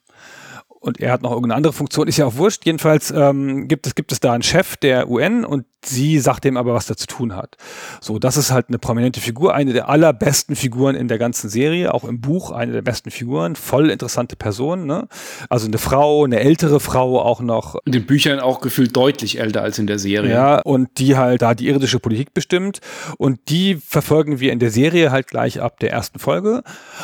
und 0.80 1.00
er 1.00 1.12
hat 1.12 1.22
noch 1.22 1.30
irgendeine 1.30 1.56
andere 1.56 1.72
Funktion, 1.72 2.06
ist 2.06 2.18
ja 2.18 2.26
auch 2.26 2.36
wurscht. 2.36 2.64
Jedenfalls 2.64 3.10
ähm, 3.10 3.66
gibt, 3.66 3.86
es, 3.86 3.94
gibt 3.94 4.12
es 4.12 4.20
da 4.20 4.32
einen 4.32 4.42
Chef 4.42 4.76
der 4.76 5.08
UN 5.10 5.44
und 5.44 5.66
sie 5.84 6.18
sagt 6.18 6.44
dem 6.44 6.56
aber, 6.56 6.74
was 6.74 6.90
er 6.90 6.96
zu 6.96 7.06
tun 7.06 7.36
hat. 7.36 7.56
So, 8.00 8.18
das 8.18 8.36
ist 8.36 8.50
halt 8.50 8.68
eine 8.68 8.78
prominente 8.78 9.20
Figur, 9.20 9.54
eine 9.54 9.72
der 9.72 9.88
allerbesten 9.88 10.56
Figuren 10.56 10.94
in 10.94 11.08
der 11.08 11.18
ganzen 11.18 11.48
Serie, 11.48 11.94
auch 11.94 12.04
im 12.04 12.20
Buch 12.20 12.50
eine 12.50 12.72
der 12.72 12.82
besten 12.82 13.10
Figuren, 13.10 13.56
voll 13.56 13.90
interessante 13.90 14.36
Person, 14.36 14.86
ne? 14.86 15.08
Also 15.48 15.66
eine 15.66 15.78
Frau, 15.78 16.24
eine 16.24 16.40
ältere 16.40 16.80
Frau 16.80 17.20
auch 17.20 17.40
noch. 17.40 17.76
In 17.84 17.92
den 17.92 18.06
Büchern 18.06 18.40
auch 18.40 18.60
gefühlt 18.60 18.96
deutlich 18.96 19.38
älter 19.40 19.62
als 19.62 19.78
in 19.78 19.86
der 19.86 19.98
Serie. 19.98 20.30
Ja, 20.30 20.60
und 20.60 20.98
die 20.98 21.16
halt 21.16 21.42
da 21.42 21.54
die 21.54 21.68
irdische 21.68 22.00
Politik 22.00 22.34
bestimmt 22.34 22.80
und 23.16 23.40
die 23.48 23.76
verfolgen 23.76 24.40
wir 24.40 24.52
in 24.52 24.58
der 24.58 24.70
Serie 24.70 25.10
halt 25.10 25.28
gleich 25.28 25.60
ab 25.60 25.78
der 25.80 25.92
ersten 25.92 26.18
Folge 26.18 26.62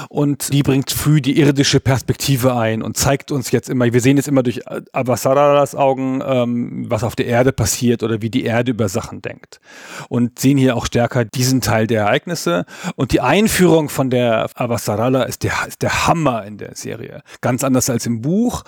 und 0.08 0.52
die 0.52 0.62
bringt 0.62 0.90
früh 0.90 1.20
die 1.20 1.38
irdische 1.38 1.80
Perspektive 1.80 2.56
ein 2.56 2.82
und 2.82 2.96
zeigt 2.96 3.30
uns 3.30 3.50
jetzt 3.50 3.70
immer, 3.70 3.92
wir 3.92 4.00
sehen 4.00 4.16
jetzt 4.16 4.28
immer 4.28 4.42
durch 4.42 4.62
Avasaradas 4.92 5.74
Augen, 5.74 6.22
ähm, 6.26 6.86
was 6.88 7.04
auf 7.04 7.16
der 7.16 7.26
Erde 7.26 7.52
passiert 7.52 8.02
oder 8.02 8.22
wie 8.22 8.30
die 8.30 8.44
Erde 8.44 8.63
Erde 8.64 8.70
über 8.70 8.88
Sachen 8.88 9.20
denkt. 9.20 9.60
Und 10.08 10.38
sehen 10.38 10.56
hier 10.56 10.76
auch 10.76 10.86
stärker 10.86 11.24
diesen 11.24 11.60
Teil 11.60 11.86
der 11.86 12.02
Ereignisse. 12.02 12.64
Und 12.96 13.12
die 13.12 13.20
Einführung 13.20 13.88
von 13.90 14.08
der 14.08 14.48
Avasarala 14.54 15.24
ist 15.24 15.42
der, 15.42 15.52
ist 15.68 15.82
der 15.82 16.06
Hammer 16.06 16.44
in 16.44 16.56
der 16.56 16.74
Serie. 16.74 17.22
Ganz 17.42 17.62
anders 17.62 17.90
als 17.90 18.06
im 18.06 18.22
Buch. 18.22 18.64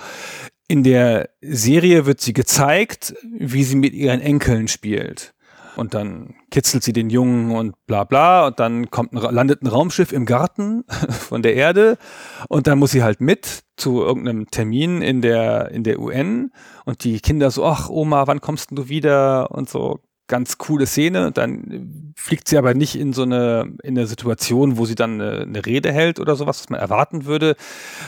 In 0.68 0.82
der 0.82 1.30
Serie 1.40 2.06
wird 2.06 2.20
sie 2.20 2.32
gezeigt, 2.32 3.14
wie 3.38 3.64
sie 3.64 3.76
mit 3.76 3.94
ihren 3.94 4.20
Enkeln 4.20 4.68
spielt. 4.68 5.32
Und 5.76 5.94
dann 5.94 6.34
kitzelt 6.50 6.82
sie 6.82 6.92
den 6.92 7.10
Jungen 7.10 7.50
und 7.54 7.74
bla 7.86 8.04
bla. 8.04 8.46
Und 8.46 8.58
dann 8.60 8.90
kommt 8.90 9.12
ein, 9.12 9.34
landet 9.34 9.62
ein 9.62 9.66
Raumschiff 9.66 10.12
im 10.12 10.26
Garten 10.26 10.84
von 11.10 11.42
der 11.42 11.54
Erde. 11.54 11.98
Und 12.48 12.66
dann 12.66 12.78
muss 12.78 12.92
sie 12.92 13.02
halt 13.02 13.20
mit 13.20 13.64
zu 13.76 14.02
irgendeinem 14.02 14.50
Termin 14.50 15.02
in 15.02 15.20
der, 15.20 15.70
in 15.70 15.84
der 15.84 16.00
UN. 16.00 16.50
Und 16.84 17.04
die 17.04 17.20
Kinder 17.20 17.50
so, 17.50 17.64
ach 17.64 17.88
Oma, 17.90 18.26
wann 18.26 18.40
kommst 18.40 18.70
du 18.72 18.88
wieder? 18.88 19.50
Und 19.50 19.68
so 19.68 20.00
ganz 20.26 20.58
coole 20.58 20.86
Szene. 20.86 21.32
Dann 21.32 22.14
fliegt 22.16 22.48
sie 22.48 22.58
aber 22.58 22.74
nicht 22.74 22.96
in 22.96 23.12
so 23.12 23.22
eine, 23.22 23.72
in 23.82 23.96
eine 23.96 24.06
Situation, 24.06 24.76
wo 24.76 24.84
sie 24.84 24.94
dann 24.94 25.20
eine, 25.20 25.42
eine 25.42 25.66
Rede 25.66 25.92
hält 25.92 26.20
oder 26.20 26.36
sowas, 26.36 26.60
was 26.60 26.70
man 26.70 26.80
erwarten 26.80 27.24
würde, 27.24 27.56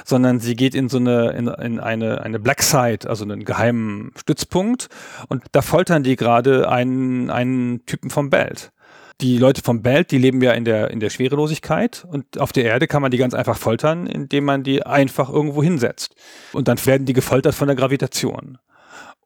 sondern 0.05 0.41
sie 0.41 0.57
geht 0.57 0.75
in 0.75 0.89
so 0.89 0.99
eine, 0.99 1.31
in, 1.31 1.49
in 1.49 1.81
eine, 1.81 2.23
eine 2.23 2.39
Black 2.39 2.63
Site, 2.63 3.09
also 3.09 3.25
einen 3.25 3.45
geheimen 3.45 4.13
Stützpunkt. 4.17 4.89
Und 5.29 5.45
da 5.53 5.63
foltern 5.63 6.03
die 6.03 6.17
gerade 6.17 6.69
einen, 6.69 7.31
einen 7.31 7.85
Typen 7.87 8.11
vom 8.11 8.31
Belt 8.31 8.73
die 9.21 9.37
Leute 9.37 9.63
vom 9.63 9.83
Belt, 9.83 10.11
die 10.11 10.19
leben 10.19 10.41
ja 10.43 10.53
in 10.53 10.65
der, 10.65 10.91
in 10.91 11.01
der 11.01 11.11
Schwerelosigkeit 11.11 12.07
und 12.09 12.39
auf 12.39 12.53
der 12.53 12.65
Erde 12.65 12.87
kann 12.87 13.03
man 13.03 13.11
die 13.11 13.17
ganz 13.17 13.35
einfach 13.35 13.57
foltern, 13.57 14.07
indem 14.07 14.45
man 14.45 14.63
die 14.63 14.85
einfach 14.87 15.29
irgendwo 15.29 15.63
hinsetzt. 15.63 16.15
Und 16.53 16.69
dann 16.69 16.85
werden 16.87 17.05
die 17.05 17.15
gefoltert 17.15 17.55
von 17.55 17.67
der 17.67 17.77
Gravitation. 17.77 18.59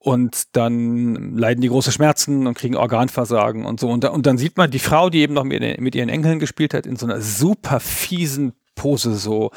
Und 0.03 0.57
dann 0.57 1.37
leiden 1.37 1.61
die 1.61 1.69
große 1.69 1.93
Schmerzen 1.93 2.49
und 2.49 2.59
kriegen 2.59 2.75
Organversagen 2.75 3.65
und 3.65 3.79
so. 3.79 3.89
Und, 3.89 4.03
da, 4.03 4.09
und 4.09 4.27
dann 4.27 4.37
sieht 4.37 4.57
man 4.57 4.69
die 4.69 4.81
Frau, 4.81 5.11
die 5.11 5.21
eben 5.21 5.33
noch 5.33 5.45
mit, 5.45 5.81
mit 5.81 5.95
ihren 5.95 6.09
Enkeln 6.09 6.41
gespielt 6.41 6.75
hat, 6.75 6.87
in 6.87 6.97
so 6.97 7.07
einer 7.07 7.21
super 7.21 7.79
fiesen 7.79 8.53
Pose 8.75 9.15
so, 9.15 9.53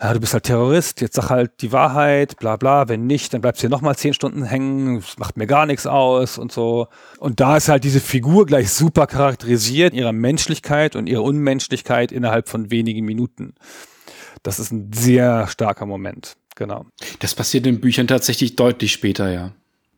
ja, 0.00 0.14
du 0.14 0.20
bist 0.20 0.32
halt 0.32 0.44
Terrorist, 0.44 1.02
jetzt 1.02 1.16
sag 1.16 1.28
halt 1.28 1.60
die 1.60 1.72
Wahrheit, 1.72 2.38
bla 2.38 2.56
bla, 2.56 2.88
wenn 2.88 3.06
nicht, 3.06 3.34
dann 3.34 3.42
bleibst 3.42 3.60
du 3.60 3.66
hier 3.66 3.70
nochmal 3.70 3.96
zehn 3.96 4.14
Stunden 4.14 4.44
hängen, 4.44 5.04
macht 5.18 5.36
mir 5.36 5.46
gar 5.46 5.66
nichts 5.66 5.86
aus 5.86 6.38
und 6.38 6.50
so. 6.50 6.86
Und 7.18 7.40
da 7.40 7.58
ist 7.58 7.68
halt 7.68 7.84
diese 7.84 8.00
Figur 8.00 8.46
gleich 8.46 8.70
super 8.70 9.06
charakterisiert, 9.06 9.92
ihrer 9.92 10.12
Menschlichkeit 10.12 10.96
und 10.96 11.08
ihrer 11.08 11.24
Unmenschlichkeit 11.24 12.10
innerhalb 12.10 12.48
von 12.48 12.70
wenigen 12.70 13.04
Minuten. 13.04 13.54
Das 14.42 14.58
ist 14.58 14.72
ein 14.72 14.92
sehr 14.94 15.46
starker 15.48 15.84
Moment, 15.84 16.36
genau. 16.54 16.86
Das 17.18 17.34
passiert 17.34 17.66
in 17.66 17.80
Büchern 17.80 18.06
tatsächlich 18.06 18.56
deutlich 18.56 18.92
später, 18.92 19.30
ja 19.30 19.52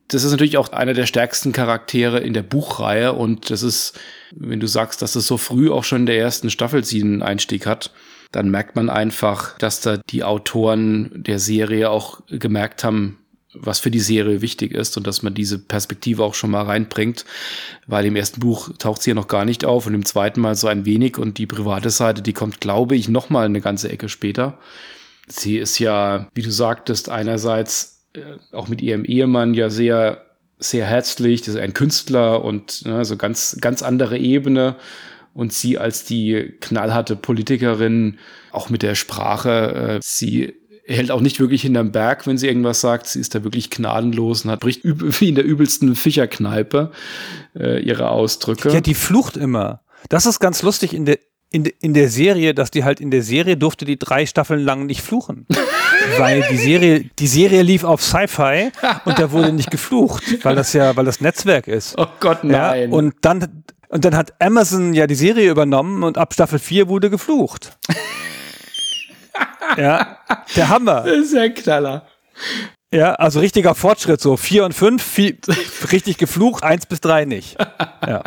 das 0.07 0.23
ist 0.23 0.31
natürlich 0.31 0.57
auch 0.57 0.71
einer 0.71 0.93
der 0.93 1.05
stärksten 1.05 1.51
Charaktere 1.51 2.19
in 2.19 2.33
der 2.33 2.43
Buchreihe 2.43 3.13
und 3.13 3.49
das 3.49 3.61
ist, 3.61 3.99
wenn 4.31 4.59
du 4.59 4.67
sagst, 4.67 5.01
dass 5.01 5.15
es 5.15 5.27
so 5.27 5.37
früh 5.37 5.69
auch 5.69 5.83
schon 5.83 6.01
in 6.01 6.05
der 6.05 6.19
ersten 6.19 6.49
Staffel 6.49 6.83
sie 6.83 7.01
einen 7.01 7.21
Einstieg 7.21 7.65
hat, 7.65 7.91
dann 8.31 8.49
merkt 8.49 8.75
man 8.75 8.89
einfach, 8.89 9.57
dass 9.57 9.81
da 9.81 9.97
die 10.09 10.23
Autoren 10.23 11.11
der 11.13 11.39
Serie 11.39 11.89
auch 11.89 12.21
gemerkt 12.27 12.83
haben, 12.83 13.19
was 13.53 13.79
für 13.79 13.91
die 13.91 13.99
Serie 13.99 14.41
wichtig 14.41 14.73
ist 14.73 14.97
und 14.97 15.07
dass 15.07 15.23
man 15.23 15.33
diese 15.33 15.57
Perspektive 15.59 16.23
auch 16.23 16.35
schon 16.35 16.51
mal 16.51 16.63
reinbringt, 16.63 17.25
weil 17.87 18.05
im 18.05 18.15
ersten 18.15 18.39
Buch 18.39 18.69
taucht 18.77 19.01
sie 19.01 19.11
ja 19.11 19.15
noch 19.15 19.27
gar 19.27 19.45
nicht 19.45 19.65
auf 19.65 19.87
und 19.87 19.93
im 19.93 20.05
zweiten 20.05 20.41
Mal 20.41 20.55
so 20.55 20.67
ein 20.67 20.85
wenig 20.85 21.17
und 21.17 21.37
die 21.37 21.47
private 21.47 21.89
Seite, 21.89 22.21
die 22.21 22.33
kommt, 22.33 22.61
glaube 22.61 22.95
ich, 22.95 23.09
noch 23.09 23.29
mal 23.29 23.45
eine 23.45 23.61
ganze 23.61 23.89
Ecke 23.89 24.09
später. 24.09 24.57
Sie 25.27 25.57
ist 25.57 25.79
ja, 25.79 26.27
wie 26.33 26.41
du 26.41 26.51
sagtest, 26.51 27.09
einerseits 27.09 27.96
auch 28.51 28.67
mit 28.67 28.81
ihrem 28.81 29.05
Ehemann 29.05 29.53
ja 29.53 29.69
sehr, 29.69 30.25
sehr 30.59 30.85
herzlich. 30.85 31.41
Das 31.41 31.55
ist 31.55 31.61
ein 31.61 31.73
Künstler 31.73 32.43
und 32.43 32.85
ne, 32.85 33.05
so 33.05 33.17
ganz, 33.17 33.57
ganz 33.61 33.81
andere 33.81 34.17
Ebene. 34.17 34.75
Und 35.33 35.53
sie 35.53 35.77
als 35.77 36.03
die 36.03 36.55
knallharte 36.61 37.15
Politikerin, 37.15 38.17
auch 38.51 38.69
mit 38.69 38.81
der 38.81 38.95
Sprache, 38.95 39.97
äh, 39.97 39.99
sie 40.01 40.53
hält 40.87 41.11
auch 41.11 41.21
nicht 41.21 41.39
wirklich 41.39 41.61
hinterm 41.61 41.91
Berg, 41.91 42.25
wenn 42.25 42.37
sie 42.37 42.47
irgendwas 42.47 42.81
sagt. 42.81 43.07
Sie 43.07 43.19
ist 43.19 43.35
da 43.35 43.43
wirklich 43.43 43.69
gnadenlos 43.69 44.45
und 44.45 44.51
hat 44.51 44.61
bricht 44.61 44.81
wie 44.83 45.29
in 45.29 45.35
der 45.35 45.45
übelsten 45.45 45.95
Fischerkneipe 45.95 46.91
äh, 47.55 47.81
ihre 47.81 48.09
Ausdrücke. 48.09 48.69
Ja, 48.69 48.81
die 48.81 48.93
flucht 48.93 49.37
immer. 49.37 49.81
Das 50.09 50.25
ist 50.25 50.39
ganz 50.39 50.61
lustig 50.61 50.93
in 50.93 51.05
der, 51.05 51.19
in, 51.51 51.65
in 51.65 51.93
der 51.93 52.09
Serie, 52.09 52.53
dass 52.53 52.71
die 52.71 52.83
halt 52.83 52.99
in 52.99 53.11
der 53.11 53.21
Serie 53.21 53.57
durfte 53.57 53.85
die 53.85 53.99
drei 53.99 54.25
Staffeln 54.25 54.61
lang 54.61 54.85
nicht 54.85 55.01
fluchen. 55.01 55.45
weil 56.19 56.43
die 56.49 56.57
Serie, 56.57 57.09
die 57.17 57.27
Serie 57.27 57.61
lief 57.61 57.83
auf 57.83 58.01
Sci-Fi 58.01 58.71
und 59.05 59.19
da 59.19 59.31
wurde 59.31 59.51
nicht 59.51 59.71
geflucht, 59.71 60.43
weil 60.43 60.55
das 60.55 60.73
ja, 60.73 60.95
weil 60.95 61.05
das 61.05 61.21
Netzwerk 61.21 61.67
ist. 61.67 61.95
Oh 61.97 62.07
Gott, 62.19 62.43
nein. 62.43 62.89
Ja, 62.91 62.95
und 62.95 63.15
dann, 63.21 63.63
und 63.89 64.05
dann 64.05 64.15
hat 64.15 64.33
Amazon 64.41 64.93
ja 64.93 65.07
die 65.07 65.15
Serie 65.15 65.49
übernommen 65.49 66.03
und 66.03 66.17
ab 66.17 66.33
Staffel 66.33 66.59
4 66.59 66.87
wurde 66.87 67.09
geflucht. 67.09 67.77
ja, 69.77 70.17
der 70.55 70.69
Hammer. 70.69 71.01
Das 71.01 71.17
ist 71.17 71.33
ja 71.33 71.49
Knaller. 71.49 72.05
Ja, 72.93 73.15
also 73.15 73.41
richtiger 73.41 73.75
Fortschritt, 73.75 74.21
so 74.21 74.37
vier 74.37 74.63
und 74.63 74.73
fünf, 74.73 75.03
vier, 75.03 75.35
richtig 75.91 76.17
geflucht, 76.17 76.63
eins 76.63 76.85
bis 76.85 77.01
drei 77.01 77.25
nicht. 77.25 77.57
Ja. 78.07 78.23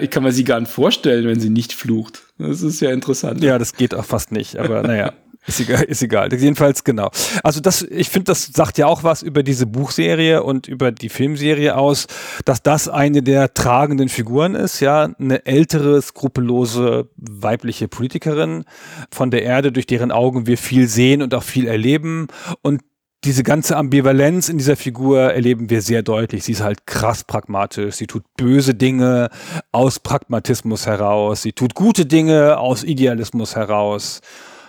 Ich 0.00 0.10
kann 0.10 0.24
mir 0.24 0.32
sie 0.32 0.42
gar 0.42 0.58
nicht 0.58 0.72
vorstellen, 0.72 1.26
wenn 1.28 1.38
sie 1.38 1.50
nicht 1.50 1.72
flucht. 1.72 2.22
Das 2.38 2.62
ist 2.62 2.80
ja 2.80 2.90
interessant. 2.90 3.42
Ja, 3.42 3.58
das 3.58 3.74
geht 3.74 3.94
auch 3.94 4.04
fast 4.04 4.32
nicht, 4.32 4.56
aber 4.56 4.82
naja. 4.82 5.12
Ist 5.48 5.60
egal, 5.60 5.82
ist 5.84 6.02
egal. 6.02 6.32
Jedenfalls 6.32 6.84
genau. 6.84 7.10
Also 7.42 7.60
das, 7.60 7.82
ich 7.82 8.10
finde, 8.10 8.24
das 8.24 8.44
sagt 8.54 8.76
ja 8.76 8.86
auch 8.86 9.02
was 9.02 9.22
über 9.22 9.42
diese 9.42 9.66
Buchserie 9.66 10.42
und 10.42 10.68
über 10.68 10.92
die 10.92 11.08
Filmserie 11.08 11.74
aus, 11.74 12.06
dass 12.44 12.62
das 12.62 12.86
eine 12.88 13.22
der 13.22 13.54
tragenden 13.54 14.10
Figuren 14.10 14.54
ist, 14.54 14.80
ja, 14.80 15.08
eine 15.18 15.46
ältere, 15.46 16.02
skrupellose 16.02 17.08
weibliche 17.16 17.88
Politikerin 17.88 18.64
von 19.10 19.30
der 19.30 19.42
Erde, 19.42 19.72
durch 19.72 19.86
deren 19.86 20.12
Augen 20.12 20.46
wir 20.46 20.58
viel 20.58 20.86
sehen 20.86 21.22
und 21.22 21.32
auch 21.32 21.42
viel 21.42 21.66
erleben 21.66 22.26
und 22.60 22.82
diese 23.24 23.42
ganze 23.42 23.76
Ambivalenz 23.76 24.48
in 24.48 24.58
dieser 24.58 24.76
Figur 24.76 25.32
erleben 25.32 25.70
wir 25.70 25.82
sehr 25.82 26.02
deutlich. 26.02 26.44
Sie 26.44 26.52
ist 26.52 26.62
halt 26.62 26.86
krass 26.86 27.24
pragmatisch. 27.24 27.96
Sie 27.96 28.06
tut 28.06 28.22
böse 28.36 28.74
Dinge 28.74 29.28
aus 29.72 29.98
Pragmatismus 29.98 30.86
heraus. 30.86 31.42
Sie 31.42 31.52
tut 31.52 31.74
gute 31.74 32.06
Dinge 32.06 32.58
aus 32.58 32.84
Idealismus 32.84 33.56
heraus. 33.56 34.20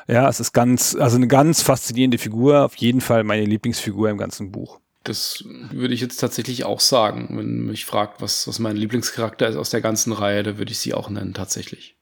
Ja, 0.10 0.28
es 0.28 0.40
ist 0.40 0.54
ganz, 0.54 0.96
also 0.96 1.18
eine 1.18 1.28
ganz 1.28 1.62
faszinierende 1.62 2.18
Figur. 2.18 2.66
Auf 2.66 2.76
jeden 2.76 3.00
Fall 3.00 3.24
meine 3.24 3.46
Lieblingsfigur 3.46 4.10
im 4.10 4.18
ganzen 4.18 4.52
Buch. 4.52 4.80
Das 5.04 5.44
würde 5.72 5.94
ich 5.94 6.02
jetzt 6.02 6.18
tatsächlich 6.18 6.64
auch 6.66 6.80
sagen. 6.80 7.28
Wenn 7.38 7.68
mich 7.68 7.86
fragt, 7.86 8.20
was, 8.22 8.48
was 8.48 8.58
mein 8.58 8.76
Lieblingscharakter 8.76 9.48
ist 9.48 9.56
aus 9.56 9.70
der 9.70 9.82
ganzen 9.82 10.12
Reihe, 10.12 10.42
da 10.42 10.58
würde 10.58 10.72
ich 10.72 10.80
sie 10.80 10.96
auch 10.96 11.10
nennen, 11.10 11.36
tatsächlich. 11.36 11.96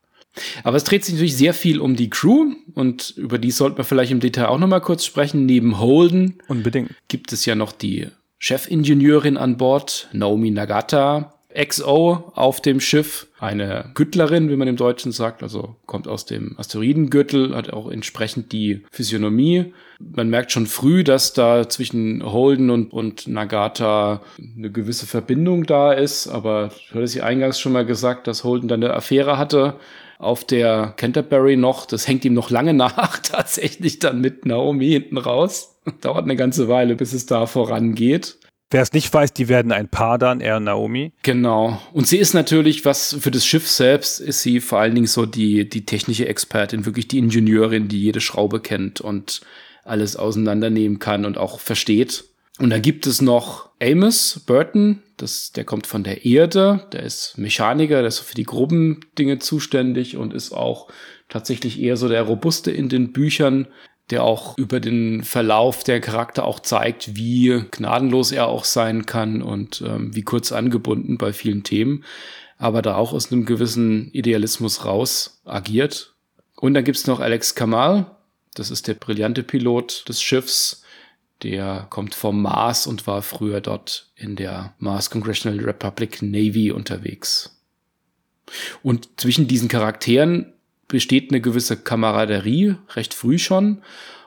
Aber 0.64 0.78
es 0.78 0.84
dreht 0.84 1.04
sich 1.04 1.16
natürlich 1.16 1.36
sehr 1.36 1.54
viel 1.54 1.80
um 1.80 1.96
die 1.96 2.10
Crew 2.10 2.54
und 2.76 3.14
über 3.18 3.40
die 3.40 3.52
sollten 3.52 3.78
wir 3.78 3.84
vielleicht 3.84 4.12
im 4.12 4.20
Detail 4.20 4.48
auch 4.48 4.60
nochmal 4.60 4.82
kurz 4.82 5.04
sprechen. 5.04 5.46
Neben 5.46 5.80
Holden 5.80 6.36
Unbedingt. 6.48 6.92
gibt 7.08 7.34
es 7.34 7.46
ja 7.46 7.56
noch 7.56 7.72
die 7.72 8.08
Chefingenieurin 8.40 9.36
an 9.36 9.58
Bord, 9.58 10.08
Naomi 10.14 10.52
Nagata, 10.52 11.37
XO 11.58 12.32
auf 12.36 12.62
dem 12.62 12.80
Schiff, 12.80 13.28
eine 13.40 13.92
Güttlerin, 13.96 14.50
wie 14.50 14.56
man 14.56 14.68
im 14.68 14.76
Deutschen 14.76 15.12
sagt, 15.12 15.42
also 15.44 15.76
kommt 15.86 16.08
aus 16.08 16.26
dem 16.26 16.58
Asteroidengürtel, 16.58 17.56
hat 17.56 17.72
auch 17.72 17.90
entsprechend 17.90 18.52
die 18.52 18.84
Physiognomie. 18.92 19.74
Man 20.00 20.30
merkt 20.30 20.52
schon 20.52 20.68
früh, 20.68 21.04
dass 21.04 21.34
da 21.34 21.68
zwischen 21.68 22.24
Holden 22.24 22.70
und, 22.70 22.94
und 22.94 23.28
Nagata 23.28 24.22
eine 24.38 24.72
gewisse 24.72 25.08
Verbindung 25.08 25.66
da 25.66 25.94
ist, 25.94 26.28
aber 26.28 26.70
du 26.92 26.96
hattest 26.96 27.16
ja 27.16 27.24
eingangs 27.24 27.60
schon 27.60 27.74
mal 27.74 27.86
gesagt, 27.86 28.28
dass 28.28 28.44
Holden 28.44 28.68
dann 28.68 28.84
eine 28.84 28.94
Affäre 28.94 29.38
hatte 29.38 29.76
auf 30.20 30.44
der 30.44 30.94
Canterbury 30.98 31.58
noch. 31.58 31.86
Das 31.86 32.08
hängt 32.08 32.26
ihm 32.26 32.34
noch 32.34 32.50
lange 32.50 32.74
nach, 32.76 33.20
tatsächlich 33.20 34.00
dann 34.00 34.22
mit 34.22 34.46
Naomi 34.46 34.90
hinten 34.90 35.18
raus. 35.18 35.76
Dauert 36.02 36.26
eine 36.26 36.36
ganze 36.36 36.68
Weile, 36.68 36.96
bis 36.96 37.14
es 37.14 37.26
da 37.26 37.46
vorangeht. 37.46 38.38
Wer 38.70 38.82
es 38.82 38.92
nicht 38.92 39.14
weiß, 39.14 39.34
die 39.34 39.48
werden 39.48 39.72
ein 39.72 39.88
Paar 39.88 40.18
dann, 40.18 40.42
er 40.42 40.58
und 40.58 40.66
Naomi. 40.66 41.14
Genau. 41.24 41.82
Und 41.94 42.06
sie 42.08 42.18
ist 42.18 42.34
natürlich, 42.34 42.84
was 42.84 43.16
für 43.20 43.32
das 43.32 43.46
Schiff 43.46 43.68
selbst, 43.68 44.20
ist 44.20 44.42
sie 44.42 44.60
vor 44.60 44.80
allen 44.80 44.94
Dingen 44.94 45.08
so 45.08 45.26
die, 45.26 45.70
die 45.70 45.86
technische 45.86 46.28
Expertin, 46.28 46.86
wirklich 46.86 47.08
die 47.08 47.18
Ingenieurin, 47.18 47.88
die 47.88 48.02
jede 48.02 48.20
Schraube 48.20 48.60
kennt 48.60 49.00
und 49.00 49.42
alles 49.86 50.18
auseinandernehmen 50.18 51.00
kann 51.00 51.24
und 51.24 51.38
auch 51.38 51.62
versteht. 51.62 52.26
Und 52.60 52.72
dann 52.72 52.82
gibt 52.82 53.08
es 53.08 53.22
noch 53.22 53.70
Amos 53.82 54.42
Burton, 54.46 55.02
das, 55.16 55.52
der 55.52 55.64
kommt 55.64 55.88
von 55.88 56.04
der 56.04 56.26
Erde, 56.26 56.88
der 56.92 57.04
ist 57.04 57.38
Mechaniker, 57.38 58.00
der 58.00 58.08
ist 58.08 58.20
für 58.20 58.36
die 58.36 58.44
groben 58.44 59.02
Dinge 59.18 59.40
zuständig 59.40 60.18
und 60.18 60.34
ist 60.34 60.52
auch 60.52 60.90
tatsächlich 61.30 61.80
eher 61.80 61.98
so 61.98 62.10
der 62.10 62.24
Robuste 62.24 62.72
in 62.72 62.90
den 62.90 63.14
Büchern 63.14 63.68
der 64.10 64.24
auch 64.24 64.58
über 64.58 64.80
den 64.80 65.24
Verlauf 65.24 65.84
der 65.84 66.00
Charakter 66.00 66.46
auch 66.46 66.60
zeigt, 66.60 67.16
wie 67.16 67.64
gnadenlos 67.72 68.32
er 68.32 68.48
auch 68.48 68.64
sein 68.64 69.06
kann 69.06 69.42
und 69.42 69.82
ähm, 69.86 70.16
wie 70.16 70.22
kurz 70.22 70.52
angebunden 70.52 71.18
bei 71.18 71.34
vielen 71.34 71.64
Themen, 71.64 72.04
aber 72.58 72.82
da 72.82 72.96
auch 72.96 73.14
aus 73.14 73.32
einem 73.32 73.46
gewissen 73.46 74.10
Idealismus 74.12 74.86
raus 74.86 75.42
agiert. 75.46 76.14
Und 76.56 76.74
dann 76.74 76.86
gibt's 76.86 77.06
noch 77.06 77.20
Alex 77.20 77.54
Kamal, 77.54 78.06
das 78.56 78.72
ist 78.72 78.88
der 78.88 78.96
brillante 78.96 79.44
Pilot 79.44 80.06
des 80.08 80.22
Schiffs, 80.22 80.84
der 81.44 81.86
kommt 81.90 82.16
vom 82.16 82.42
Mars 82.42 82.88
und 82.88 83.06
war 83.06 83.22
früher 83.22 83.62
dort 83.62 84.10
in 84.16 84.36
der 84.36 84.74
Mars 84.80 85.10
Congressional 85.10 85.64
Republic 85.64 86.22
Navy 86.22 86.72
unterwegs. 86.72 87.62
Und 88.82 89.10
zwischen 89.18 89.48
diesen 89.48 89.68
Charakteren 89.68 90.54
besteht 90.88 91.32
eine 91.32 91.42
gewisse 91.42 91.78
Kameraderie, 91.78 92.76
recht 92.96 93.14
früh 93.14 93.38
schon. 93.38 93.82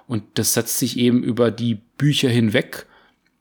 Und 0.06 0.24
das 0.34 0.54
setzt 0.54 0.78
sich 0.78 0.98
eben 0.98 1.22
über 1.22 1.50
die 1.50 1.78
Bücher 1.96 2.28
hinweg, 2.28 2.86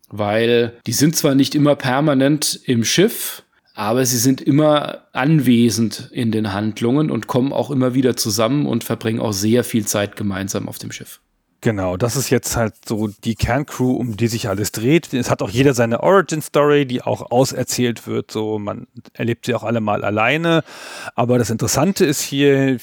weil 0.09 0.77
die 0.85 0.93
sind 0.93 1.15
zwar 1.15 1.35
nicht 1.35 1.55
immer 1.55 1.75
permanent 1.75 2.59
im 2.65 2.83
Schiff, 2.83 3.43
aber 3.73 4.05
sie 4.05 4.17
sind 4.17 4.41
immer 4.41 5.05
anwesend 5.13 6.09
in 6.11 6.31
den 6.31 6.53
Handlungen 6.53 7.09
und 7.09 7.27
kommen 7.27 7.53
auch 7.53 7.71
immer 7.71 7.93
wieder 7.93 8.15
zusammen 8.15 8.65
und 8.65 8.83
verbringen 8.83 9.19
auch 9.19 9.31
sehr 9.31 9.63
viel 9.63 9.85
Zeit 9.85 10.15
gemeinsam 10.15 10.67
auf 10.67 10.77
dem 10.77 10.91
Schiff. 10.91 11.21
Genau, 11.61 11.97
das 11.97 12.15
ist 12.15 12.29
jetzt 12.29 12.55
halt 12.55 12.73
so 12.87 13.09
die 13.25 13.35
Kerncrew, 13.35 13.91
um 13.91 14.15
die 14.15 14.27
sich 14.27 14.47
alles 14.47 14.71
dreht. 14.71 15.13
Es 15.13 15.29
hat 15.29 15.41
auch 15.41 15.49
jeder 15.49 15.73
seine 15.73 16.01
Origin-Story, 16.01 16.85
die 16.85 17.01
auch 17.01 17.31
auserzählt 17.31 18.07
wird. 18.07 18.31
So, 18.31 18.59
man 18.59 18.87
erlebt 19.11 19.45
sie 19.45 19.53
auch 19.55 19.63
alle 19.63 19.81
mal 19.81 20.05
alleine. 20.05 20.63
Aber 21.15 21.37
das 21.37 21.49
Interessante 21.49 22.05
ist 22.05 22.21
hier, 22.21 22.79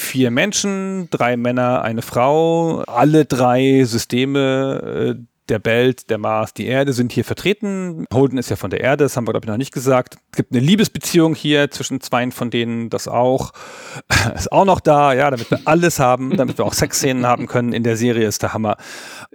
vier 0.00 0.30
Menschen, 0.30 1.08
drei 1.10 1.36
Männer, 1.36 1.82
eine 1.82 2.02
Frau, 2.02 2.80
alle 2.86 3.26
drei 3.26 3.84
Systeme 3.84 5.16
äh, 5.18 5.24
der 5.50 5.58
Belt, 5.58 6.08
der 6.10 6.18
Mars, 6.18 6.54
die 6.54 6.66
Erde 6.66 6.92
sind 6.92 7.12
hier 7.12 7.24
vertreten. 7.24 8.06
Holden 8.12 8.38
ist 8.38 8.50
ja 8.50 8.56
von 8.56 8.70
der 8.70 8.80
Erde, 8.80 9.04
das 9.04 9.16
haben 9.16 9.26
wir, 9.26 9.32
glaube 9.32 9.46
ich, 9.46 9.50
noch 9.50 9.56
nicht 9.56 9.74
gesagt. 9.74 10.16
Es 10.30 10.36
gibt 10.36 10.52
eine 10.52 10.60
Liebesbeziehung 10.60 11.34
hier 11.34 11.70
zwischen 11.70 12.00
zwei 12.00 12.30
von 12.30 12.50
denen, 12.50 12.88
das 12.88 13.08
auch. 13.08 13.52
Ist 14.34 14.52
auch 14.52 14.66
noch 14.66 14.80
da, 14.80 15.14
ja, 15.14 15.30
damit 15.30 15.50
wir 15.50 15.60
alles 15.64 15.98
haben, 15.98 16.36
damit 16.36 16.58
wir 16.58 16.66
auch 16.66 16.74
Sexszenen 16.74 17.26
haben 17.26 17.46
können 17.46 17.72
in 17.72 17.82
der 17.82 17.96
Serie, 17.96 18.26
ist 18.26 18.42
der 18.42 18.52
Hammer. 18.52 18.76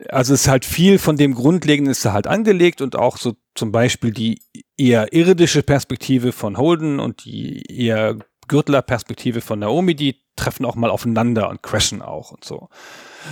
Also 0.10 0.36
es 0.36 0.42
ist 0.42 0.48
halt 0.48 0.66
viel 0.66 1.00
von 1.00 1.18
dem 1.18 1.34
Grundlegenden 1.34 1.92
ist 1.92 2.06
da 2.06 2.14
halt 2.14 2.28
angelegt 2.28 2.82
und 2.82 2.96
auch 2.96 3.18
so 3.18 3.34
zum 3.56 3.72
Beispiel 3.72 4.12
die 4.12 4.40
eher 4.78 5.14
irdische 5.14 5.64
Perspektive 5.64 6.32
von 6.32 6.58
Holden 6.58 7.00
und 7.00 7.26
die 7.26 7.64
eher 7.64 8.18
Gürtler-Perspektive 8.48 9.42
von 9.42 9.60
Naomi, 9.60 9.96
die 9.96 10.22
treffen 10.36 10.66
auch 10.66 10.76
mal 10.76 10.90
aufeinander 10.90 11.50
und 11.50 11.64
crashen 11.64 12.02
auch 12.02 12.32
und 12.32 12.44
so. 12.44 12.70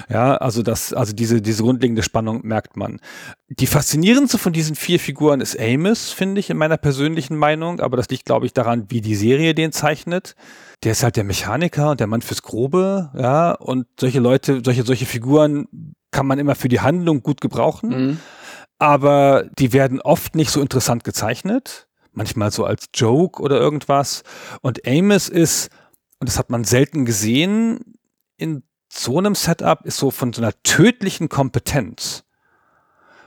Ja, 0.10 0.36
also 0.38 0.64
das, 0.64 0.94
also 0.94 1.14
diese, 1.14 1.42
diese 1.42 1.64
grundlegende 1.64 2.02
Spannung 2.02 2.42
merkt 2.44 2.78
man. 2.78 3.00
Die 3.50 3.68
faszinierendste 3.68 4.38
von 4.38 4.54
diesen 4.54 4.76
vier 4.76 5.00
Figuren 5.00 5.42
ist 5.42 5.60
Amos, 5.60 6.12
finde 6.12 6.40
ich, 6.40 6.50
in 6.50 6.58
meiner 6.58 6.78
persönlichen 6.78 7.38
Meinung, 7.38 7.80
aber 7.80 7.98
das 7.98 8.10
liegt, 8.10 8.26
glaube 8.26 8.46
ich, 8.46 8.54
daran, 8.54 8.86
wie 8.90 9.02
die 9.02 9.16
Serie 9.16 9.54
den 9.54 9.72
zeichnet. 9.72 10.36
Der 10.84 10.94
ist 10.94 11.04
halt 11.04 11.16
der 11.16 11.24
Mechaniker 11.24 11.92
und 11.92 12.00
der 12.00 12.08
Mann 12.08 12.22
fürs 12.22 12.42
Grobe, 12.42 13.12
ja, 13.18 13.52
und 13.52 13.86
solche 14.00 14.20
Leute, 14.20 14.62
solche, 14.64 14.84
solche 14.84 15.06
Figuren 15.06 15.68
kann 16.12 16.26
man 16.26 16.40
immer 16.40 16.56
für 16.56 16.70
die 16.70 16.80
Handlung 16.80 17.22
gut 17.22 17.42
gebrauchen. 17.42 17.90
Mhm. 17.90 18.20
Aber 18.80 19.46
die 19.58 19.74
werden 19.74 20.02
oft 20.02 20.36
nicht 20.36 20.52
so 20.52 20.62
interessant 20.62 21.04
gezeichnet 21.04 21.88
manchmal 22.14 22.52
so 22.52 22.66
als 22.66 22.90
Joke 22.94 23.42
oder 23.42 23.60
irgendwas. 23.60 24.24
Und 24.62 24.88
Amos 24.88 25.30
ist, 25.30 25.70
und 26.20 26.30
das 26.30 26.38
hat 26.38 26.50
man 26.50 26.64
selten 26.64 27.06
gesehen, 27.06 27.98
in 28.38 28.64
so 28.90 29.18
einem 29.18 29.36
Setup 29.36 29.86
ist 29.86 29.98
so 29.98 30.12
von 30.12 30.34
so 30.34 30.42
einer 30.42 30.54
tödlichen 30.64 31.30
Kompetenz. 31.30 32.24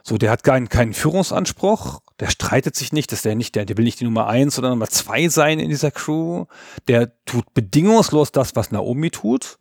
So, 0.02 0.18
der 0.18 0.30
hat 0.30 0.44
keinen, 0.44 0.68
keinen 0.68 0.94
Führungsanspruch, 0.94 2.00
der 2.20 2.30
streitet 2.30 2.76
sich 2.76 2.92
nicht, 2.92 3.10
dass 3.10 3.22
der 3.22 3.34
nicht, 3.34 3.56
der, 3.56 3.64
der 3.64 3.76
will 3.76 3.84
nicht 3.84 3.98
die 3.98 4.04
Nummer 4.04 4.28
eins 4.28 4.58
oder 4.58 4.70
Nummer 4.70 4.86
zwei 4.86 5.28
sein 5.28 5.58
in 5.58 5.68
dieser 5.68 5.90
Crew. 5.90 6.46
Der 6.86 7.12
tut 7.24 7.52
bedingungslos 7.54 8.30
das, 8.30 8.54
was 8.54 8.70
Naomi 8.70 9.10
tut, 9.10 9.58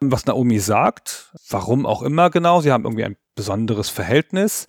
was 0.00 0.26
Naomi 0.26 0.60
sagt, 0.60 1.32
warum 1.50 1.86
auch 1.86 2.02
immer 2.02 2.30
genau. 2.30 2.60
Sie 2.60 2.70
haben 2.70 2.84
irgendwie 2.84 3.04
ein 3.04 3.16
besonderes 3.34 3.90
Verhältnis. 3.90 4.66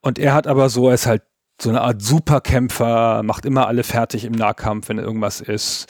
Und 0.00 0.18
er 0.18 0.34
hat 0.34 0.46
aber 0.46 0.68
so, 0.68 0.88
er 0.88 0.94
ist 0.94 1.06
halt 1.06 1.22
so 1.60 1.70
eine 1.70 1.80
Art 1.80 2.02
Superkämpfer, 2.02 3.22
macht 3.22 3.44
immer 3.44 3.66
alle 3.66 3.82
fertig 3.82 4.24
im 4.24 4.32
Nahkampf, 4.32 4.88
wenn 4.88 4.98
irgendwas 4.98 5.40
ist. 5.40 5.86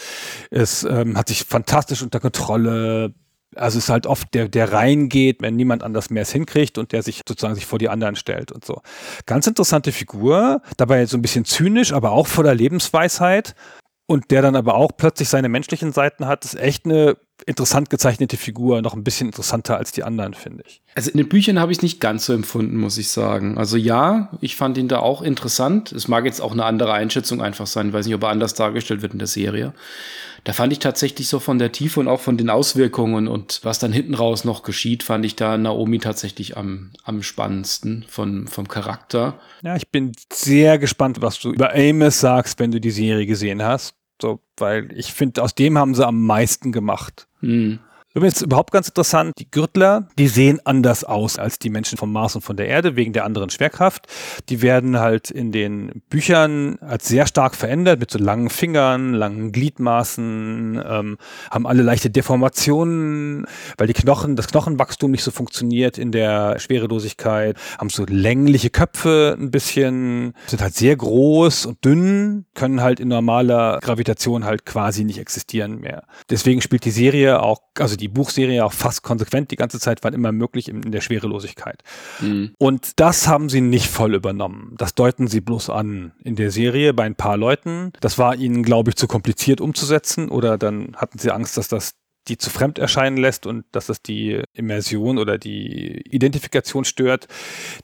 Es 0.51 0.85
ähm, 0.85 1.17
hat 1.17 1.29
sich 1.29 1.45
fantastisch 1.45 2.03
unter 2.03 2.21
Kontrolle. 2.21 3.15
Also 3.55 3.79
es 3.79 3.85
ist 3.85 3.91
halt 3.91 4.07
oft 4.07 4.33
der, 4.35 4.49
der 4.49 4.73
reingeht, 4.73 5.43
wenn 5.43 5.57
niemand 5.57 5.83
anders 5.83 6.11
mehr 6.11 6.23
es 6.23 6.33
hinkriegt 6.33 6.79
und 6.79 6.93
der 6.93 7.03
sich 7.03 7.23
sozusagen 7.27 7.55
sich 7.55 7.67
vor 7.67 7.79
die 7.79 7.89
anderen 7.89 8.17
stellt 8.17 8.53
und 8.53 8.65
so. 8.65 8.83
Ganz 9.27 9.47
interessante 9.47 9.93
Figur, 9.93 10.63
dabei 10.77 11.05
so 11.07 11.17
ein 11.17 11.23
bisschen 11.23 11.45
zynisch, 11.45 11.93
aber 11.93 12.13
auch 12.13 12.27
voller 12.27 12.55
Lebensweisheit 12.55 13.55
und 14.07 14.31
der 14.31 14.43
dann 14.43 14.57
aber 14.57 14.75
auch 14.75 14.93
plötzlich 14.97 15.29
seine 15.29 15.49
menschlichen 15.49 15.93
Seiten 15.93 16.27
hat, 16.27 16.45
ist 16.45 16.59
echt 16.59 16.87
eine 16.87 17.17
interessant 17.47 17.91
gezeichnete 17.91 18.37
Figur, 18.37 18.83
noch 18.83 18.95
ein 18.95 19.05
bisschen 19.05 19.29
interessanter 19.29 19.77
als 19.77 19.93
die 19.93 20.05
anderen, 20.05 20.35
finde 20.35 20.65
ich. 20.67 20.83
Also 20.95 21.11
in 21.11 21.19
den 21.19 21.29
Büchern 21.29 21.59
habe 21.59 21.73
ich 21.73 21.79
es 21.79 21.83
nicht 21.83 22.01
ganz 22.01 22.27
so 22.27 22.33
empfunden, 22.33 22.77
muss 22.77 22.99
ich 22.99 23.09
sagen. 23.09 23.59
Also 23.59 23.77
ja, 23.77 24.31
ich 24.41 24.57
fand 24.57 24.79
ihn 24.79 24.89
da 24.89 24.99
auch 24.99 25.23
interessant. 25.23 25.93
Es 25.93 26.09
mag 26.09 26.25
jetzt 26.25 26.41
auch 26.41 26.53
eine 26.53 26.65
andere 26.65 26.93
Einschätzung 26.93 27.41
einfach 27.41 27.67
sein, 27.67 27.89
ich 27.89 27.93
weiß 27.93 28.07
nicht, 28.07 28.15
ob 28.15 28.23
er 28.23 28.31
anders 28.31 28.55
dargestellt 28.55 29.03
wird 29.03 29.13
in 29.13 29.19
der 29.19 29.29
Serie. 29.29 29.75
Da 30.45 30.53
fand 30.53 30.73
ich 30.73 30.79
tatsächlich 30.79 31.29
so 31.29 31.41
von 31.41 31.59
der 31.59 31.73
Tiefe 31.73 32.01
und 32.01 32.09
auch 32.09 32.21
von 32.21 32.37
den 32.37 32.49
Auswirkungen 32.49 33.29
und 33.29 33.61
was 33.65 33.79
dann 33.79 33.93
hinten 33.93 34.15
raus 34.15 34.45
noch 34.45 34.63
geschieht, 34.63 35.03
fand 35.03 35.25
ich 35.25 35.37
da 35.37 35.59
Naomi 35.59 35.99
tatsächlich 35.99 36.57
am, 36.57 36.91
am 37.05 37.23
spannendsten 37.23 38.05
von, 38.09 38.47
vom 38.47 38.69
Charakter. 38.69 39.39
Ja, 39.63 39.77
ich 39.77 39.89
bin 39.89 40.13
sehr 40.33 40.79
gespannt, 40.79 41.21
was 41.21 41.39
du 41.41 41.53
über 41.53 41.75
Amos 41.75 42.21
sagst, 42.21 42.61
wenn 42.61 42.71
du 42.71 42.81
die 42.81 42.91
Serie 42.91 43.27
gesehen 43.27 43.63
hast. 43.63 43.98
So, 44.21 44.41
weil 44.57 44.91
ich 44.97 45.13
finde, 45.13 45.43
aus 45.43 45.55
dem 45.55 45.79
haben 45.79 45.95
sie 45.95 46.07
am 46.07 46.25
meisten 46.27 46.73
gemacht. 46.73 47.29
Mhm. 47.41 47.81
Übrigens 48.19 48.43
überhaupt 48.43 48.73
ganz 48.73 48.89
interessant, 48.89 49.35
die 49.39 49.49
Gürtler, 49.49 50.09
die 50.19 50.27
sehen 50.27 50.59
anders 50.65 51.05
aus 51.05 51.39
als 51.39 51.61
die 51.61 51.71
Menschen 51.71 51.97
vom 51.97 52.11
Mars 52.11 52.35
und 52.35 52.43
von 52.43 52.57
der 52.57 52.67
Erde 52.67 52.97
wegen 52.97 53.13
der 53.13 53.25
anderen 53.25 53.49
Schwerkraft. 53.49 54.09
Die 54.49 54.61
werden 54.61 54.99
halt 54.99 55.31
in 55.31 55.53
den 55.53 56.03
Büchern 56.11 56.79
als 56.81 57.07
sehr 57.07 57.29
stark 57.29 57.55
verändert 57.55 58.01
mit 58.01 58.11
so 58.11 58.19
langen 58.19 58.51
Fingern, 58.51 59.15
langen 59.15 59.53
Gliedmaßen, 59.53 60.83
ähm, 60.85 61.19
haben 61.49 61.65
alle 61.65 61.85
leichte 61.85 62.11
Deformationen, 62.11 63.47
weil 63.77 63.87
die 63.87 63.93
Knochen, 63.93 64.35
das 64.35 64.49
Knochenwachstum 64.49 65.13
nicht 65.13 65.23
so 65.23 65.31
funktioniert 65.31 65.97
in 65.97 66.11
der 66.11 66.59
Schwerelosigkeit, 66.59 67.57
haben 67.79 67.89
so 67.89 68.05
längliche 68.05 68.71
Köpfe 68.71 69.37
ein 69.39 69.53
bisschen, 69.53 70.35
sind 70.49 70.61
halt 70.61 70.75
sehr 70.75 70.97
groß 70.97 71.67
und 71.67 71.85
dünn, 71.85 72.47
können 72.55 72.81
halt 72.81 72.99
in 72.99 73.07
normaler 73.07 73.79
Gravitation 73.81 74.45
halt 74.45 74.67
quasi 74.67 75.05
nicht 75.05 75.21
existieren 75.21 75.79
mehr. 75.79 76.03
Deswegen 76.31 76.61
spielt 76.61 76.85
die 76.85 76.91
Serie 76.91 77.41
auch, 77.43 77.61
also 77.79 77.95
die 77.95 78.08
Buchserie 78.09 78.65
auch 78.65 78.73
fast 78.73 79.03
konsequent 79.03 79.51
die 79.51 79.57
ganze 79.57 79.81
Zeit, 79.81 80.01
wann 80.03 80.15
immer 80.15 80.33
möglich 80.33 80.69
in, 80.69 80.83
in 80.83 80.93
der 80.93 81.01
Schwerelosigkeit. 81.01 81.83
Mhm. 82.21 82.53
Und 82.59 82.93
das 82.97 83.29
haben 83.29 83.49
sie 83.49 83.61
nicht 83.61 83.89
voll 83.89 84.15
übernommen. 84.15 84.75
Das 84.77 84.95
deuten 84.95 85.29
sie 85.29 85.41
bloß 85.41 85.71
an 85.71 86.13
in 86.25 86.37
der 86.37 86.51
Serie 86.51 86.95
bei 86.95 87.05
ein 87.05 87.15
paar 87.15 87.37
Leuten. 87.37 87.93
Das 88.01 88.19
war 88.19 88.37
ihnen, 88.37 88.63
glaube 88.63 88.91
ich, 88.91 88.97
zu 88.97 89.07
kompliziert 89.07 89.61
umzusetzen 89.61 90.29
oder 90.29 90.59
dann 90.59 90.97
hatten 90.97 91.19
sie 91.19 91.31
Angst, 91.31 91.57
dass 91.57 91.69
das 91.69 91.95
die 92.29 92.39
zu 92.39 92.51
fremd 92.51 92.79
erscheinen 92.79 93.17
lässt 93.17 93.47
und 93.47 93.65
dass 93.73 93.87
das 93.87 94.03
die 94.03 94.43
Immersion 94.53 95.19
oder 95.19 95.39
die 95.39 96.01
Identifikation 96.11 96.85
stört. 96.85 97.27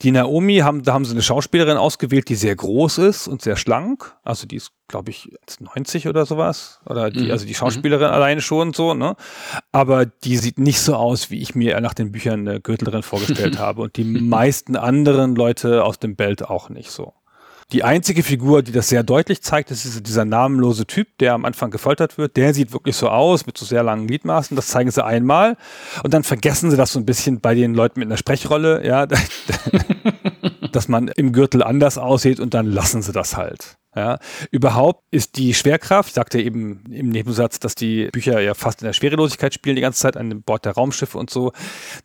Die 0.02 0.10
Naomi 0.10 0.58
haben, 0.58 0.82
da 0.82 0.92
haben 0.92 1.04
sie 1.04 1.12
eine 1.12 1.22
Schauspielerin 1.22 1.76
ausgewählt, 1.76 2.28
die 2.28 2.34
sehr 2.34 2.54
groß 2.54 2.98
ist 2.98 3.28
und 3.28 3.42
sehr 3.42 3.56
schlank. 3.56 4.14
Also 4.22 4.46
die 4.46 4.56
ist, 4.56 4.72
glaube 4.88 5.10
ich, 5.10 5.30
90 5.58 6.08
oder 6.08 6.26
sowas. 6.26 6.80
Oder 6.86 7.10
die, 7.10 7.24
mhm. 7.24 7.30
also 7.30 7.46
die 7.46 7.54
Schauspielerin 7.54 8.08
mhm. 8.08 8.14
alleine 8.14 8.40
schon 8.40 8.72
so, 8.72 8.94
ne? 8.94 9.16
Aber 9.72 10.06
die 10.06 10.36
sieht 10.36 10.58
nicht 10.58 10.80
so 10.80 10.94
aus, 10.94 11.30
wie 11.30 11.40
ich 11.40 11.54
mir 11.54 11.80
nach 11.80 11.94
den 11.94 12.12
Büchern 12.12 12.46
eine 12.46 12.60
Gürtlerin 12.60 13.02
vorgestellt 13.02 13.58
habe. 13.58 13.82
Und 13.82 13.96
die 13.96 14.04
meisten 14.04 14.76
anderen 14.76 15.34
Leute 15.34 15.84
aus 15.84 15.98
dem 15.98 16.16
Belt 16.16 16.44
auch 16.44 16.68
nicht 16.68 16.90
so. 16.90 17.14
Die 17.72 17.82
einzige 17.82 18.22
Figur, 18.22 18.62
die 18.62 18.72
das 18.72 18.88
sehr 18.88 19.02
deutlich 19.02 19.42
zeigt, 19.42 19.70
ist 19.70 20.06
dieser 20.06 20.24
namenlose 20.24 20.86
Typ, 20.86 21.08
der 21.18 21.34
am 21.34 21.44
Anfang 21.44 21.70
gefoltert 21.70 22.18
wird. 22.18 22.36
Der 22.36 22.54
sieht 22.54 22.72
wirklich 22.72 22.96
so 22.96 23.08
aus, 23.08 23.46
mit 23.46 23.56
so 23.56 23.64
sehr 23.64 23.82
langen 23.82 24.06
Gliedmaßen. 24.06 24.54
Das 24.54 24.68
zeigen 24.68 24.90
sie 24.90 25.04
einmal. 25.04 25.56
Und 26.02 26.14
dann 26.14 26.24
vergessen 26.24 26.70
sie 26.70 26.76
das 26.76 26.92
so 26.92 26.98
ein 26.98 27.06
bisschen 27.06 27.40
bei 27.40 27.54
den 27.54 27.74
Leuten 27.74 28.00
mit 28.00 28.08
einer 28.08 28.16
Sprechrolle, 28.16 28.86
ja, 28.86 29.06
dass 30.72 30.88
man 30.88 31.08
im 31.08 31.32
Gürtel 31.32 31.62
anders 31.62 31.98
aussieht 31.98 32.40
und 32.40 32.54
dann 32.54 32.66
lassen 32.66 33.02
sie 33.02 33.12
das 33.12 33.36
halt. 33.36 33.76
Ja, 33.96 34.18
überhaupt 34.50 35.04
ist 35.12 35.36
die 35.36 35.54
Schwerkraft, 35.54 36.14
sagt 36.14 36.34
er 36.34 36.40
eben 36.40 36.82
im 36.90 37.10
Nebensatz, 37.10 37.60
dass 37.60 37.76
die 37.76 38.06
Bücher 38.06 38.40
ja 38.40 38.54
fast 38.54 38.82
in 38.82 38.86
der 38.86 38.92
Schwerelosigkeit 38.92 39.54
spielen 39.54 39.76
die 39.76 39.82
ganze 39.82 40.00
Zeit 40.00 40.16
an 40.16 40.42
Bord 40.42 40.64
der 40.64 40.72
Raumschiffe 40.72 41.16
und 41.16 41.30
so. 41.30 41.52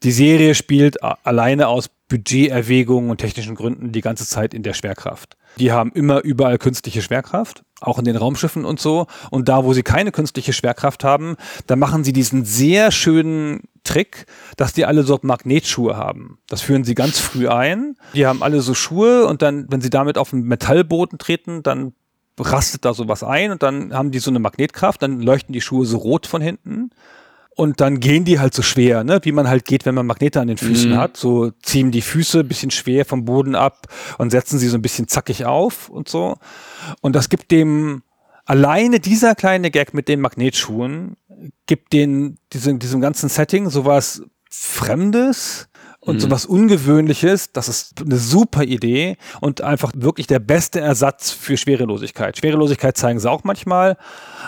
Die 0.04 0.12
Serie 0.12 0.54
spielt 0.54 1.02
alleine 1.02 1.68
aus 1.68 1.90
Budgeterwägungen 2.08 3.10
und 3.10 3.18
technischen 3.18 3.56
Gründen 3.56 3.92
die 3.92 4.02
ganze 4.02 4.28
Zeit 4.28 4.54
in 4.54 4.62
der 4.62 4.74
Schwerkraft. 4.74 5.36
Die 5.58 5.72
haben 5.72 5.92
immer 5.94 6.22
überall 6.22 6.58
künstliche 6.58 7.02
Schwerkraft, 7.02 7.64
auch 7.82 8.00
in 8.00 8.06
den 8.06 8.16
Raumschiffen 8.16 8.66
und 8.66 8.80
so. 8.80 9.08
Und 9.30 9.50
da, 9.50 9.64
wo 9.64 9.74
sie 9.74 9.84
keine 9.84 10.12
künstliche 10.12 10.54
Schwerkraft 10.54 11.04
haben, 11.04 11.36
da 11.68 11.76
machen 11.76 12.04
sie 12.04 12.14
diesen 12.14 12.46
sehr 12.46 12.92
schönen 12.92 13.64
Trick, 13.84 14.26
dass 14.58 14.74
die 14.74 14.86
alle 14.86 15.04
so 15.04 15.20
Magnetschuhe 15.22 15.98
haben. 15.98 16.40
Das 16.48 16.62
führen 16.62 16.84
sie 16.84 16.96
ganz 16.96 17.20
früh 17.20 17.48
ein. 17.48 17.96
Die 18.14 18.26
haben 18.26 18.44
alle 18.44 18.62
so 18.62 18.74
Schuhe 18.74 19.26
und 19.26 19.42
dann, 19.42 19.66
wenn 19.70 19.82
sie 19.82 19.90
damit 19.90 20.18
auf 20.18 20.30
den 20.30 20.44
Metallboden 20.44 21.18
treten, 21.18 21.64
dann 21.64 21.94
rastet 22.40 22.86
da 22.86 22.94
sowas 22.94 23.24
ein 23.24 23.52
und 23.52 23.64
dann 23.64 23.94
haben 23.94 24.12
die 24.12 24.20
so 24.20 24.32
eine 24.32 24.40
Magnetkraft, 24.40 25.02
dann 25.02 25.20
leuchten 25.22 25.52
die 25.52 25.62
Schuhe 25.62 25.86
so 25.86 25.98
rot 25.98 26.26
von 26.26 26.42
hinten 26.42 26.92
und 27.56 27.82
dann 27.82 28.00
gehen 28.00 28.24
die 28.24 28.40
halt 28.40 28.54
so 28.54 28.62
schwer, 28.62 29.04
ne? 29.04 29.20
wie 29.24 29.32
man 29.32 29.50
halt 29.50 29.66
geht, 29.66 29.86
wenn 29.86 29.96
man 29.96 30.06
Magnete 30.06 30.40
an 30.40 30.48
den 30.48 30.58
Füßen 30.58 30.92
mhm. 30.92 30.98
hat. 30.98 31.18
So 31.18 31.52
ziehen 31.62 31.92
die 31.92 32.02
Füße 32.02 32.40
ein 32.40 32.48
bisschen 32.48 32.72
schwer 32.72 33.06
vom 33.06 33.26
Boden 33.26 33.56
ab 33.56 33.88
und 34.18 34.30
setzen 34.30 34.60
sie 34.60 34.70
so 34.70 34.78
ein 34.78 34.82
bisschen 34.82 35.08
zackig 35.08 35.46
auf 35.46 35.90
und 35.90 36.08
so. 36.08 36.38
Und 37.02 37.16
das 37.16 37.28
gibt 37.30 37.52
dem 37.52 38.04
alleine 38.46 39.00
dieser 39.00 39.36
kleine 39.36 39.72
Gag 39.72 39.94
mit 39.94 40.08
den 40.08 40.22
Magnetschuhen 40.22 41.18
gibt 41.66 41.94
den 41.94 42.38
diesem, 42.54 42.80
diesem 42.80 43.02
ganzen 43.02 43.30
Setting 43.30 43.70
sowas 43.70 44.24
Fremdes 44.50 45.69
und 46.02 46.16
mhm. 46.16 46.20
sowas 46.22 46.46
Ungewöhnliches, 46.46 47.52
das 47.52 47.68
ist 47.68 48.02
eine 48.02 48.18
super 48.18 48.64
Idee 48.64 49.18
und 49.42 49.62
einfach 49.62 49.92
wirklich 49.96 50.28
der 50.28 50.40
beste 50.40 50.80
Ersatz 50.80 51.32
für 51.32 51.58
Schwerelosigkeit. 51.58 52.38
Schwerelosigkeit 52.38 52.96
zeigen 52.96 53.20
sie 53.20 53.30
auch 53.30 53.44
manchmal, 53.44 53.98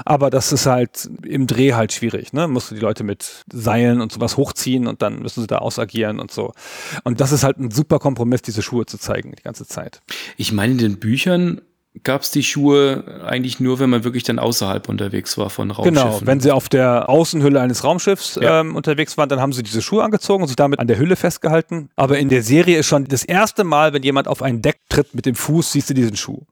aber 0.05 0.29
das 0.29 0.53
ist 0.53 0.65
halt 0.65 1.09
im 1.25 1.47
Dreh 1.47 1.73
halt 1.73 1.91
schwierig. 1.91 2.31
Ne? 2.31 2.47
Musst 2.47 2.71
du 2.71 2.75
die 2.75 2.81
Leute 2.81 3.03
mit 3.03 3.43
Seilen 3.51 3.99
und 3.99 4.11
sowas 4.13 4.37
hochziehen 4.37 4.87
und 4.87 5.01
dann 5.01 5.19
müssen 5.19 5.41
sie 5.41 5.47
da 5.47 5.57
ausagieren 5.57 6.19
und 6.19 6.31
so. 6.31 6.53
Und 7.03 7.19
das 7.19 7.33
ist 7.33 7.43
halt 7.43 7.57
ein 7.57 7.69
super 7.69 7.99
Kompromiss, 7.99 8.41
diese 8.41 8.61
Schuhe 8.61 8.85
zu 8.85 8.97
zeigen 8.97 9.33
die 9.37 9.43
ganze 9.43 9.65
Zeit. 9.65 10.01
Ich 10.37 10.53
meine, 10.53 10.71
in 10.73 10.77
den 10.77 10.99
Büchern 10.99 11.61
gab 12.03 12.21
es 12.21 12.31
die 12.31 12.43
Schuhe 12.43 13.21
eigentlich 13.25 13.59
nur, 13.59 13.79
wenn 13.79 13.89
man 13.89 14.03
wirklich 14.03 14.23
dann 14.23 14.39
außerhalb 14.39 14.87
unterwegs 14.87 15.37
war 15.37 15.49
von 15.49 15.71
Raumschiffen. 15.71 15.93
Genau, 15.93 16.21
wenn 16.23 16.39
sie 16.39 16.51
auf 16.51 16.69
der 16.69 17.09
Außenhülle 17.09 17.59
eines 17.59 17.83
Raumschiffs 17.83 18.39
ja. 18.41 18.61
ähm, 18.61 18.75
unterwegs 18.75 19.17
waren, 19.17 19.27
dann 19.27 19.41
haben 19.41 19.51
sie 19.51 19.61
diese 19.61 19.81
Schuhe 19.81 20.03
angezogen 20.03 20.43
und 20.43 20.47
sich 20.47 20.55
damit 20.55 20.79
an 20.79 20.87
der 20.87 20.97
Hülle 20.97 21.15
festgehalten. 21.15 21.89
Aber 21.97 22.17
in 22.17 22.29
der 22.29 22.43
Serie 22.43 22.77
ist 22.77 22.87
schon 22.87 23.05
das 23.05 23.23
erste 23.23 23.63
Mal, 23.63 23.93
wenn 23.93 24.03
jemand 24.03 24.27
auf 24.27 24.41
ein 24.41 24.61
Deck 24.61 24.79
tritt 24.89 25.13
mit 25.13 25.25
dem 25.25 25.35
Fuß, 25.35 25.73
siehst 25.73 25.89
du 25.89 25.93
diesen 25.93 26.15
Schuh. 26.15 26.45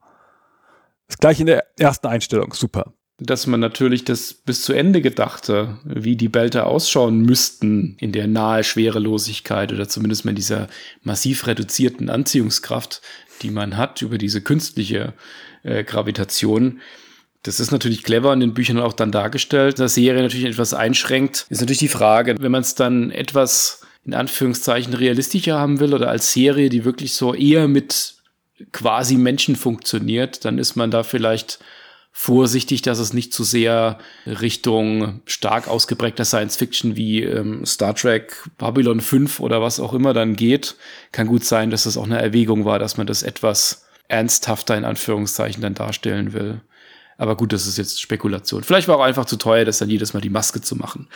Das 1.07 1.17
gleich 1.17 1.39
in 1.39 1.47
der 1.47 1.65
ersten 1.79 2.07
Einstellung, 2.07 2.53
super. 2.53 2.93
Dass 3.19 3.47
man 3.47 3.59
natürlich 3.59 4.05
das 4.05 4.33
bis 4.33 4.61
zu 4.61 4.73
Ende 4.73 5.01
gedachte, 5.01 5.77
wie 5.83 6.15
die 6.15 6.29
Belter 6.29 6.67
ausschauen 6.67 7.21
müssten 7.21 7.97
in 7.99 8.11
der 8.11 8.27
nahe 8.27 8.63
Schwerelosigkeit 8.63 9.73
oder 9.73 9.89
zumindest 9.89 10.25
in 10.25 10.35
dieser 10.35 10.67
massiv 11.03 11.45
reduzierten 11.45 12.09
Anziehungskraft, 12.09 13.01
die 13.41 13.51
man 13.51 13.77
hat 13.77 14.01
über 14.01 14.17
diese 14.17 14.41
künstliche 14.41 15.13
äh, 15.63 15.83
Gravitation. 15.83 16.79
Das 17.43 17.59
ist 17.59 17.71
natürlich 17.71 18.03
clever 18.03 18.33
in 18.33 18.39
den 18.39 18.53
Büchern 18.53 18.79
auch 18.79 18.93
dann 18.93 19.11
dargestellt. 19.11 19.79
Dass 19.79 19.95
Serie 19.95 20.21
natürlich 20.21 20.45
etwas 20.45 20.73
einschränkt, 20.73 21.45
ist 21.49 21.59
natürlich 21.59 21.79
die 21.79 21.87
Frage, 21.87 22.35
wenn 22.39 22.51
man 22.51 22.61
es 22.61 22.75
dann 22.75 23.11
etwas 23.11 23.81
in 24.05 24.13
Anführungszeichen 24.13 24.93
realistischer 24.93 25.59
haben 25.59 25.79
will 25.79 25.93
oder 25.93 26.09
als 26.09 26.31
Serie, 26.31 26.69
die 26.69 26.85
wirklich 26.85 27.13
so 27.13 27.33
eher 27.33 27.67
mit 27.67 28.15
quasi 28.71 29.15
Menschen 29.15 29.55
funktioniert, 29.55 30.43
dann 30.45 30.57
ist 30.57 30.75
man 30.75 30.91
da 30.91 31.03
vielleicht 31.03 31.59
vorsichtig, 32.21 32.81
dass 32.81 32.99
es 32.99 33.13
nicht 33.13 33.33
zu 33.33 33.45
sehr 33.45 33.97
Richtung 34.25 35.21
stark 35.23 35.69
ausgeprägter 35.69 36.25
Science 36.25 36.57
Fiction 36.57 36.97
wie 36.97 37.23
ähm, 37.23 37.65
Star 37.65 37.95
Trek, 37.95 38.49
Babylon 38.57 38.99
5 38.99 39.39
oder 39.39 39.61
was 39.61 39.79
auch 39.79 39.93
immer 39.93 40.13
dann 40.13 40.35
geht. 40.35 40.75
Kann 41.13 41.27
gut 41.27 41.45
sein, 41.45 41.71
dass 41.71 41.83
das 41.83 41.95
auch 41.95 42.03
eine 42.03 42.21
Erwägung 42.21 42.65
war, 42.65 42.77
dass 42.77 42.97
man 42.97 43.07
das 43.07 43.23
etwas 43.23 43.85
ernsthafter 44.09 44.77
in 44.77 44.83
Anführungszeichen 44.83 45.61
dann 45.61 45.75
darstellen 45.75 46.33
will. 46.33 46.59
Aber 47.17 47.37
gut, 47.37 47.53
das 47.53 47.65
ist 47.65 47.77
jetzt 47.77 48.01
Spekulation. 48.01 48.65
Vielleicht 48.65 48.89
war 48.89 48.97
auch 48.97 49.03
einfach 49.03 49.25
zu 49.25 49.37
teuer, 49.37 49.63
das 49.63 49.77
dann 49.77 49.89
jedes 49.89 50.13
Mal 50.13 50.19
die 50.19 50.29
Maske 50.29 50.59
zu 50.59 50.75
machen. 50.75 51.07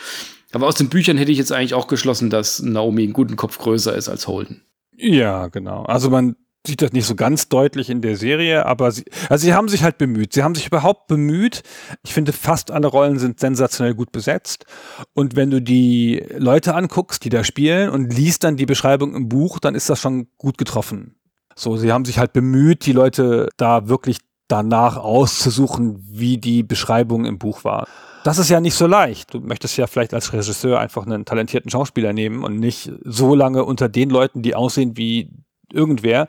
Aber 0.52 0.66
aus 0.66 0.76
den 0.76 0.88
Büchern 0.88 1.18
hätte 1.18 1.32
ich 1.32 1.38
jetzt 1.38 1.52
eigentlich 1.52 1.74
auch 1.74 1.86
geschlossen, 1.86 2.30
dass 2.30 2.62
Naomi 2.62 3.02
einen 3.02 3.12
guten 3.12 3.36
Kopf 3.36 3.58
größer 3.58 3.94
ist 3.94 4.08
als 4.08 4.26
Holden. 4.26 4.62
Ja, 4.96 5.48
genau. 5.48 5.82
Also 5.82 6.08
man 6.08 6.36
sieht 6.66 6.80
das 6.80 6.92
nicht 6.92 7.06
so 7.06 7.14
ganz 7.14 7.48
deutlich 7.48 7.90
in 7.90 8.00
der 8.00 8.16
Serie, 8.16 8.64
aber 8.64 8.90
sie, 8.90 9.04
also 9.28 9.44
sie 9.44 9.54
haben 9.54 9.68
sich 9.68 9.82
halt 9.82 9.98
bemüht. 9.98 10.32
Sie 10.32 10.42
haben 10.42 10.54
sich 10.54 10.66
überhaupt 10.66 11.08
bemüht. 11.08 11.62
Ich 12.02 12.14
finde, 12.14 12.32
fast 12.32 12.70
alle 12.70 12.86
Rollen 12.86 13.18
sind 13.18 13.38
sensationell 13.38 13.94
gut 13.94 14.12
besetzt. 14.12 14.64
Und 15.12 15.36
wenn 15.36 15.50
du 15.50 15.60
die 15.60 16.24
Leute 16.36 16.74
anguckst, 16.74 17.24
die 17.24 17.28
da 17.28 17.44
spielen 17.44 17.90
und 17.90 18.12
liest 18.14 18.44
dann 18.44 18.56
die 18.56 18.66
Beschreibung 18.66 19.14
im 19.14 19.28
Buch, 19.28 19.58
dann 19.58 19.74
ist 19.74 19.90
das 19.90 20.00
schon 20.00 20.28
gut 20.38 20.56
getroffen. 20.56 21.16
So, 21.54 21.76
sie 21.76 21.92
haben 21.92 22.04
sich 22.04 22.18
halt 22.18 22.32
bemüht, 22.32 22.86
die 22.86 22.92
Leute 22.92 23.50
da 23.56 23.88
wirklich 23.88 24.18
danach 24.48 24.96
auszusuchen, 24.96 26.02
wie 26.10 26.38
die 26.38 26.62
Beschreibung 26.62 27.24
im 27.26 27.38
Buch 27.38 27.64
war. 27.64 27.86
Das 28.24 28.38
ist 28.38 28.48
ja 28.48 28.60
nicht 28.60 28.74
so 28.74 28.86
leicht. 28.86 29.34
Du 29.34 29.40
möchtest 29.40 29.76
ja 29.76 29.86
vielleicht 29.86 30.14
als 30.14 30.32
Regisseur 30.32 30.80
einfach 30.80 31.04
einen 31.04 31.26
talentierten 31.26 31.70
Schauspieler 31.70 32.14
nehmen 32.14 32.42
und 32.42 32.58
nicht 32.58 32.90
so 33.04 33.34
lange 33.34 33.64
unter 33.64 33.90
den 33.90 34.08
Leuten, 34.08 34.40
die 34.40 34.54
aussehen 34.54 34.96
wie 34.96 35.30
irgendwer, 35.72 36.28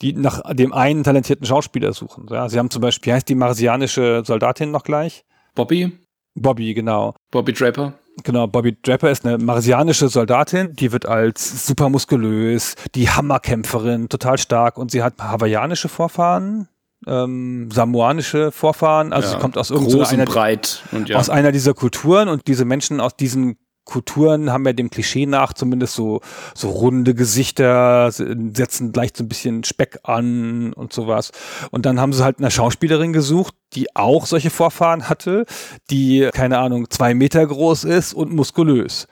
die 0.00 0.12
nach 0.12 0.42
dem 0.54 0.72
einen 0.72 1.04
talentierten 1.04 1.46
Schauspieler 1.46 1.92
suchen. 1.92 2.26
Ja, 2.30 2.48
sie 2.48 2.58
haben 2.58 2.70
zum 2.70 2.82
Beispiel, 2.82 3.12
wie 3.12 3.14
heißt 3.14 3.28
die 3.28 3.34
marsianische 3.34 4.22
Soldatin 4.24 4.70
noch 4.70 4.84
gleich? 4.84 5.24
Bobby? 5.54 5.92
Bobby, 6.34 6.74
genau. 6.74 7.14
Bobby 7.30 7.52
Draper. 7.52 7.94
Genau, 8.24 8.46
Bobby 8.46 8.76
Draper 8.80 9.10
ist 9.10 9.26
eine 9.26 9.38
marsianische 9.38 10.08
Soldatin, 10.08 10.72
die 10.72 10.90
wird 10.90 11.06
als 11.06 11.66
super 11.66 11.90
muskulös, 11.90 12.74
die 12.94 13.10
Hammerkämpferin, 13.10 14.08
total 14.08 14.38
stark 14.38 14.78
und 14.78 14.90
sie 14.90 15.02
hat 15.02 15.14
hawaiianische 15.18 15.88
Vorfahren, 15.88 16.68
ähm, 17.06 17.70
samoanische 17.70 18.52
Vorfahren, 18.52 19.12
also 19.12 19.28
ja, 19.28 19.34
sie 19.34 19.40
kommt 19.40 19.58
aus 19.58 19.70
irgendeiner 19.70 20.24
breit 20.24 20.82
und 20.92 21.10
ja. 21.10 21.18
aus 21.18 21.28
einer 21.28 21.52
dieser 21.52 21.74
Kulturen 21.74 22.28
und 22.28 22.46
diese 22.46 22.64
Menschen 22.64 23.00
aus 23.00 23.16
diesen 23.16 23.58
Kulturen 23.86 24.52
haben 24.52 24.66
ja 24.66 24.74
dem 24.74 24.90
Klischee 24.90 25.24
nach 25.24 25.54
zumindest 25.54 25.94
so, 25.94 26.20
so 26.54 26.68
runde 26.68 27.14
Gesichter, 27.14 28.10
setzen 28.10 28.92
gleich 28.92 29.12
so 29.16 29.24
ein 29.24 29.28
bisschen 29.28 29.64
Speck 29.64 30.00
an 30.02 30.74
und 30.74 30.92
sowas. 30.92 31.30
Und 31.70 31.86
dann 31.86 31.98
haben 32.00 32.12
sie 32.12 32.22
halt 32.22 32.38
eine 32.38 32.50
Schauspielerin 32.50 33.14
gesucht, 33.14 33.54
die 33.72 33.94
auch 33.96 34.26
solche 34.26 34.50
Vorfahren 34.50 35.08
hatte, 35.08 35.46
die, 35.90 36.28
keine 36.32 36.58
Ahnung, 36.58 36.90
zwei 36.90 37.14
Meter 37.14 37.46
groß 37.46 37.84
ist 37.84 38.12
und 38.12 38.32
muskulös. 38.32 39.06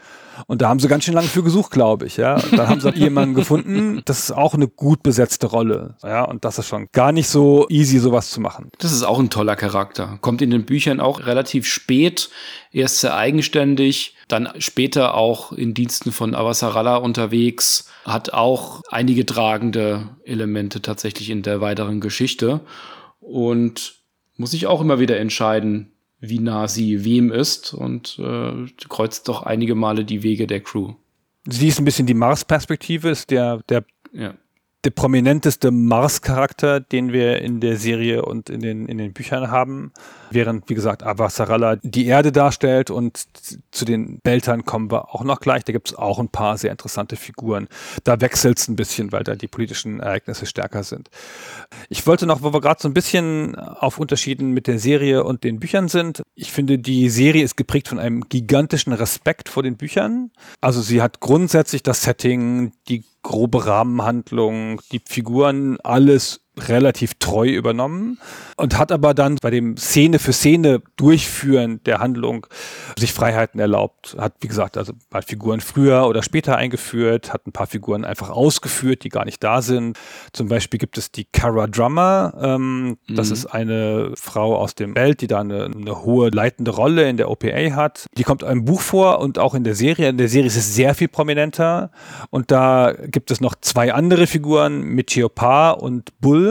Und 0.47 0.62
da 0.62 0.68
haben 0.68 0.80
sie 0.80 0.89
ganz 0.89 1.05
schön 1.05 1.14
lange 1.14 1.28
für 1.28 1.43
gesucht, 1.43 1.70
glaube 1.70 2.07
ich. 2.07 2.16
Ja, 2.16 2.37
dann 2.37 2.68
haben 2.68 2.80
sie 2.80 2.87
halt 2.87 2.97
jemanden 2.97 3.35
gefunden. 3.35 4.03
Das 4.05 4.18
ist 4.18 4.32
auch 4.32 4.55
eine 4.55 4.68
gut 4.68 5.03
besetzte 5.03 5.47
Rolle. 5.47 5.97
Ja, 6.03 6.24
und 6.24 6.45
das 6.45 6.59
ist 6.59 6.68
schon 6.68 6.89
gar 6.93 7.12
nicht 7.12 7.28
so 7.28 7.66
easy, 7.68 7.99
sowas 7.99 8.30
zu 8.30 8.41
machen. 8.41 8.70
Das 8.78 8.93
ist 8.93 9.03
auch 9.03 9.18
ein 9.18 9.30
toller 9.30 9.57
Charakter. 9.57 10.18
Kommt 10.20 10.43
in 10.43 10.51
den 10.51 10.64
Büchern 10.64 11.01
auch 11.01 11.26
relativ 11.26 11.66
spät, 11.66 12.30
erst 12.72 13.01
sehr 13.01 13.16
eigenständig, 13.16 14.16
dann 14.28 14.49
später 14.59 15.14
auch 15.14 15.53
in 15.53 15.74
Diensten 15.74 16.12
von 16.12 16.35
Avasarala 16.35 16.97
unterwegs, 16.97 17.89
hat 18.05 18.32
auch 18.32 18.82
einige 18.91 19.26
tragende 19.26 20.09
Elemente 20.24 20.82
tatsächlich 20.82 21.30
in 21.30 21.43
der 21.43 21.61
weiteren 21.61 22.01
Geschichte 22.01 22.61
und 23.20 23.97
muss 24.37 24.51
sich 24.51 24.66
auch 24.66 24.80
immer 24.80 24.99
wieder 24.99 25.18
entscheiden, 25.18 25.93
wie 26.29 26.39
nah 26.39 26.68
sie 26.68 27.05
wem 27.05 27.33
ist 27.33 27.75
und 27.75 28.18
äh, 28.18 28.66
kreuzt 28.89 29.29
doch 29.29 29.43
einige 29.43 29.75
Male 29.75 30.05
die 30.05 30.22
Wege 30.22 30.47
der 30.47 30.61
Crew. 30.61 30.95
Sie 31.47 31.68
ist 31.68 31.79
ein 31.79 31.85
bisschen 31.85 32.07
die 32.07 32.14
Mars-Perspektive, 32.14 33.11
ist 33.11 33.31
der, 33.31 33.61
der 33.68 33.85
ja 34.12 34.35
der 34.85 34.91
prominenteste 34.91 35.70
Mars-Charakter, 35.70 36.80
den 36.80 37.12
wir 37.12 37.41
in 37.41 37.61
der 37.61 37.76
Serie 37.76 38.22
und 38.22 38.51
in 38.51 38.61
den, 38.61 38.87
in 38.87 38.99
den 38.99 39.12
Büchern 39.14 39.51
haben. 39.51 39.93
Während, 40.30 40.68
wie 40.68 40.74
gesagt, 40.74 41.03
Avasarala 41.03 41.76
die 41.82 42.07
Erde 42.07 42.32
darstellt 42.32 42.91
und 42.91 43.24
zu 43.70 43.85
den 43.85 44.18
Beltern 44.20 44.64
kommen 44.64 44.91
wir 44.91 45.14
auch 45.14 45.24
noch 45.24 45.41
gleich. 45.41 45.64
Da 45.64 45.72
gibt 45.72 45.89
es 45.89 45.95
auch 45.97 46.18
ein 46.18 46.28
paar 46.28 46.59
sehr 46.59 46.70
interessante 46.70 47.16
Figuren. 47.16 47.68
Da 48.05 48.20
wechselt 48.20 48.59
es 48.59 48.68
ein 48.68 48.76
bisschen, 48.76 49.12
weil 49.12 49.24
da 49.24 49.37
die 49.37 49.49
politischen 49.49 50.01
Ereignisse 50.01 50.47
stärker 50.47 50.82
sind. 50.82 51.09
Ich 51.89 52.07
wollte 52.07 52.26
noch, 52.26 52.43
wo 52.43 52.53
wir 52.53 52.61
gerade 52.61 52.82
so 52.82 52.89
ein 52.89 52.95
bisschen 52.95 53.57
auf 53.57 53.99
Unterschieden 53.99 54.51
mit 54.51 54.66
der 54.66 54.78
Serie 54.78 55.24
und 55.24 55.45
den 55.45 55.61
Büchern 55.61 55.89
sind. 55.89 56.22
Ich 56.35 56.53
finde, 56.53 56.78
die 56.78 57.09
Serie 57.09 57.45
ist 57.45 57.57
geprägt 57.57 57.89
von 57.89 57.99
einem 57.99 58.28
gigantischen 58.28 58.93
Respekt 58.93 59.49
vor 59.49 59.62
den 59.62 59.76
Büchern. 59.76 60.30
Also 60.61 60.82
sie 60.82 61.01
hat 61.01 61.20
grundsätzlich 61.20 61.82
das 61.82 62.03
Setting, 62.03 62.72
die 62.89 63.05
grobe 63.25 63.66
Rahmenhandlung, 63.66 64.81
die 64.93 65.03
Figuren, 65.05 65.81
alles 65.83 66.43
relativ 66.59 67.14
treu 67.18 67.48
übernommen 67.48 68.18
und 68.57 68.78
hat 68.78 68.92
aber 68.92 69.14
dann 69.14 69.36
bei 69.42 69.50
dem 69.50 69.76
Szene 69.76 70.18
für 70.18 70.32
Szene 70.32 70.82
durchführen 70.96 71.80
der 71.84 71.98
Handlung 71.98 72.46
sich 72.96 73.12
Freiheiten 73.12 73.59
erlaubt. 73.59 74.16
Hat, 74.18 74.34
wie 74.40 74.48
gesagt, 74.48 74.76
also 74.76 74.92
ein 74.92 75.00
paar 75.11 75.22
Figuren 75.22 75.61
früher 75.61 76.07
oder 76.07 76.22
später 76.22 76.57
eingeführt, 76.57 77.32
hat 77.32 77.46
ein 77.46 77.52
paar 77.52 77.66
Figuren 77.66 78.05
einfach 78.05 78.30
ausgeführt, 78.30 79.02
die 79.02 79.09
gar 79.09 79.24
nicht 79.24 79.42
da 79.42 79.62
sind. 79.62 79.98
Zum 80.32 80.48
Beispiel 80.48 80.78
gibt 80.78 80.96
es 80.96 81.11
die 81.11 81.24
Cara 81.24 81.66
Drummer. 81.66 82.34
Ähm, 82.40 82.96
mhm. 83.09 83.16
Das 83.16 83.30
ist 83.30 83.46
eine 83.46 84.12
Frau 84.14 84.57
aus 84.57 84.76
dem 84.76 84.94
Welt, 84.94 85.20
die 85.20 85.26
da 85.26 85.40
eine, 85.40 85.64
eine, 85.64 86.05
hohe 86.05 86.30
leitende 86.30 86.70
Rolle 86.70 87.09
in 87.09 87.16
der 87.16 87.30
OPA 87.30 87.74
hat. 87.74 88.07
Die 88.16 88.22
kommt 88.22 88.42
im 88.42 88.64
Buch 88.64 88.80
vor 88.80 89.18
und 89.20 89.38
auch 89.38 89.55
in 89.55 89.64
der 89.64 89.74
Serie. 89.74 90.09
In 90.09 90.18
der 90.18 90.28
Serie 90.28 90.46
ist 90.46 90.57
es 90.57 90.74
sehr 90.74 90.94
viel 90.94 91.09
prominenter. 91.09 91.90
Und 92.30 92.50
da 92.50 92.92
gibt 92.92 93.30
es 93.30 93.40
noch 93.40 93.55
zwei 93.61 93.92
andere 93.92 94.26
Figuren, 94.26 94.82
Michiopa 94.82 95.72
und 95.72 96.18
Bull 96.20 96.43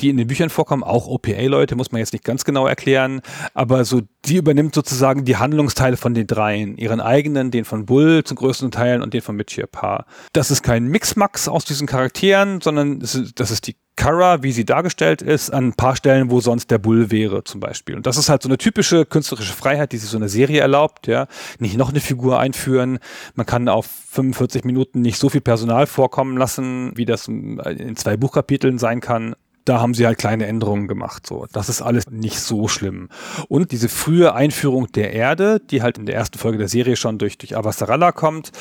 die 0.00 0.10
in 0.10 0.16
den 0.16 0.26
Büchern 0.26 0.50
vorkommen, 0.50 0.82
auch 0.82 1.06
OPA-Leute, 1.06 1.76
muss 1.76 1.92
man 1.92 2.00
jetzt 2.00 2.12
nicht 2.12 2.24
ganz 2.24 2.44
genau 2.44 2.66
erklären, 2.66 3.20
aber 3.54 3.84
so, 3.84 4.02
die 4.24 4.36
übernimmt 4.36 4.74
sozusagen 4.74 5.24
die 5.24 5.36
Handlungsteile 5.36 5.96
von 5.96 6.14
den 6.14 6.26
dreien, 6.26 6.76
ihren 6.76 7.00
eigenen, 7.00 7.50
den 7.50 7.64
von 7.64 7.86
Bull 7.86 8.24
zum 8.24 8.36
größten 8.36 8.70
Teilen 8.70 9.02
und 9.02 9.14
den 9.14 9.22
von 9.22 9.36
Mitchie 9.36 9.64
Paar. 9.70 10.06
Das 10.32 10.50
ist 10.50 10.62
kein 10.62 10.86
Mixmax 10.86 11.48
aus 11.48 11.64
diesen 11.64 11.86
Charakteren, 11.86 12.60
sondern 12.60 13.00
das 13.00 13.14
ist 13.14 13.66
die 13.66 13.76
Kara, 13.96 14.42
wie 14.42 14.52
sie 14.52 14.64
dargestellt 14.64 15.22
ist, 15.22 15.50
an 15.50 15.68
ein 15.68 15.72
paar 15.74 15.96
Stellen, 15.96 16.30
wo 16.30 16.40
sonst 16.40 16.70
der 16.70 16.78
Bull 16.78 17.10
wäre, 17.10 17.44
zum 17.44 17.60
Beispiel. 17.60 17.94
Und 17.94 18.06
das 18.06 18.16
ist 18.16 18.28
halt 18.28 18.42
so 18.42 18.48
eine 18.48 18.58
typische 18.58 19.04
künstlerische 19.04 19.52
Freiheit, 19.52 19.92
die 19.92 19.98
sich 19.98 20.08
so 20.08 20.16
eine 20.16 20.28
Serie 20.28 20.60
erlaubt, 20.60 21.06
ja. 21.06 21.26
Nicht 21.58 21.76
noch 21.76 21.90
eine 21.90 22.00
Figur 22.00 22.40
einführen. 22.40 22.98
Man 23.34 23.46
kann 23.46 23.68
auf 23.68 23.86
45 23.86 24.64
Minuten 24.64 25.02
nicht 25.02 25.18
so 25.18 25.28
viel 25.28 25.42
Personal 25.42 25.86
vorkommen 25.86 26.36
lassen, 26.36 26.92
wie 26.96 27.04
das 27.04 27.28
in 27.28 27.94
zwei 27.96 28.16
Buchkapiteln 28.16 28.78
sein 28.78 29.00
kann 29.00 29.34
da 29.64 29.80
haben 29.80 29.94
sie 29.94 30.06
halt 30.06 30.18
kleine 30.18 30.46
Änderungen 30.46 30.88
gemacht. 30.88 31.26
So, 31.26 31.46
das 31.52 31.68
ist 31.68 31.82
alles 31.82 32.08
nicht 32.10 32.40
so 32.40 32.68
schlimm. 32.68 33.08
Und 33.48 33.72
diese 33.72 33.88
frühe 33.88 34.34
Einführung 34.34 34.90
der 34.92 35.12
Erde, 35.12 35.60
die 35.60 35.82
halt 35.82 35.98
in 35.98 36.06
der 36.06 36.14
ersten 36.14 36.38
Folge 36.38 36.58
der 36.58 36.68
Serie 36.68 36.96
schon 36.96 37.18
durch 37.18 37.38
durch 37.38 37.56
Avasarala 37.56 38.12
kommt, 38.12 38.52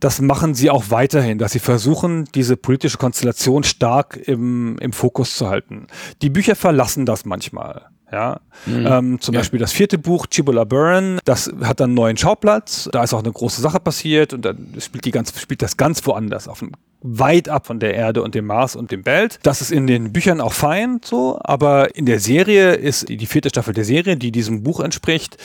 das 0.00 0.20
machen 0.20 0.54
sie 0.54 0.70
auch 0.70 0.84
weiterhin, 0.90 1.38
dass 1.38 1.52
sie 1.52 1.58
versuchen, 1.58 2.24
diese 2.34 2.56
politische 2.56 2.98
Konstellation 2.98 3.62
stark 3.64 4.16
im 4.16 4.76
im 4.80 4.92
Fokus 4.92 5.36
zu 5.36 5.48
halten. 5.48 5.86
Die 6.22 6.30
Bücher 6.30 6.56
verlassen 6.56 7.06
das 7.06 7.24
manchmal. 7.24 7.86
Ja, 8.10 8.40
mhm. 8.66 8.86
ähm, 8.86 9.20
zum 9.20 9.34
ja. 9.34 9.40
Beispiel 9.40 9.58
das 9.58 9.72
vierte 9.72 9.98
Buch, 9.98 10.26
Chibola 10.26 10.64
Burn, 10.64 11.18
das 11.24 11.52
hat 11.62 11.80
dann 11.80 11.90
einen 11.90 11.94
neuen 11.94 12.16
Schauplatz. 12.16 12.88
Da 12.90 13.02
ist 13.02 13.12
auch 13.12 13.22
eine 13.22 13.32
große 13.32 13.60
Sache 13.60 13.80
passiert 13.80 14.32
und 14.32 14.44
dann 14.44 14.74
spielt 14.78 15.04
die 15.04 15.10
ganz, 15.10 15.38
spielt 15.38 15.60
das 15.62 15.76
ganz 15.76 16.04
woanders, 16.06 16.48
auf 16.48 16.62
einem 16.62 16.72
weit 17.00 17.48
ab 17.48 17.66
von 17.66 17.78
der 17.78 17.94
Erde 17.94 18.22
und 18.22 18.34
dem 18.34 18.46
Mars 18.46 18.74
und 18.74 18.90
dem 18.90 19.06
Welt. 19.06 19.38
Das 19.42 19.60
ist 19.60 19.70
in 19.70 19.86
den 19.86 20.12
Büchern 20.12 20.40
auch 20.40 20.52
fein 20.52 21.00
so, 21.04 21.38
aber 21.42 21.94
in 21.94 22.06
der 22.06 22.18
Serie 22.18 22.74
ist 22.74 23.08
die 23.08 23.26
vierte 23.26 23.50
Staffel 23.50 23.72
der 23.72 23.84
Serie, 23.84 24.16
die 24.16 24.32
diesem 24.32 24.62
Buch 24.62 24.80
entspricht, 24.80 25.36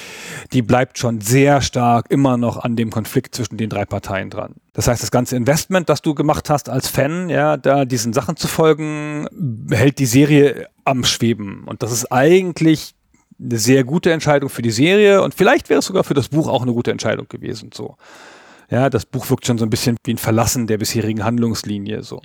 die 0.51 0.61
bleibt 0.61 0.97
schon 0.97 1.21
sehr 1.21 1.61
stark 1.61 2.07
immer 2.09 2.37
noch 2.37 2.57
an 2.57 2.75
dem 2.75 2.89
Konflikt 2.89 3.35
zwischen 3.35 3.57
den 3.57 3.69
drei 3.69 3.85
Parteien 3.85 4.29
dran. 4.29 4.55
Das 4.73 4.87
heißt, 4.87 5.03
das 5.03 5.11
ganze 5.11 5.35
Investment, 5.35 5.89
das 5.89 6.01
du 6.01 6.15
gemacht 6.15 6.49
hast 6.49 6.69
als 6.69 6.87
Fan, 6.87 7.29
ja, 7.29 7.57
da 7.57 7.85
diesen 7.85 8.13
Sachen 8.13 8.35
zu 8.35 8.47
folgen, 8.47 9.27
hält 9.69 9.99
die 9.99 10.07
Serie 10.07 10.67
am 10.85 11.03
Schweben. 11.03 11.63
Und 11.65 11.83
das 11.83 11.91
ist 11.91 12.11
eigentlich 12.11 12.93
eine 13.39 13.57
sehr 13.57 13.83
gute 13.83 14.11
Entscheidung 14.11 14.49
für 14.49 14.61
die 14.61 14.71
Serie 14.71 15.21
und 15.21 15.33
vielleicht 15.33 15.69
wäre 15.69 15.79
es 15.79 15.85
sogar 15.85 16.03
für 16.03 16.13
das 16.13 16.29
Buch 16.29 16.47
auch 16.47 16.61
eine 16.61 16.73
gute 16.73 16.91
Entscheidung 16.91 17.27
gewesen. 17.27 17.71
So. 17.73 17.97
Ja, 18.69 18.89
das 18.89 19.05
Buch 19.05 19.29
wirkt 19.29 19.45
schon 19.45 19.57
so 19.57 19.65
ein 19.65 19.69
bisschen 19.69 19.97
wie 20.05 20.13
ein 20.13 20.17
Verlassen 20.17 20.67
der 20.67 20.77
bisherigen 20.77 21.23
Handlungslinie. 21.23 22.03
So. 22.03 22.21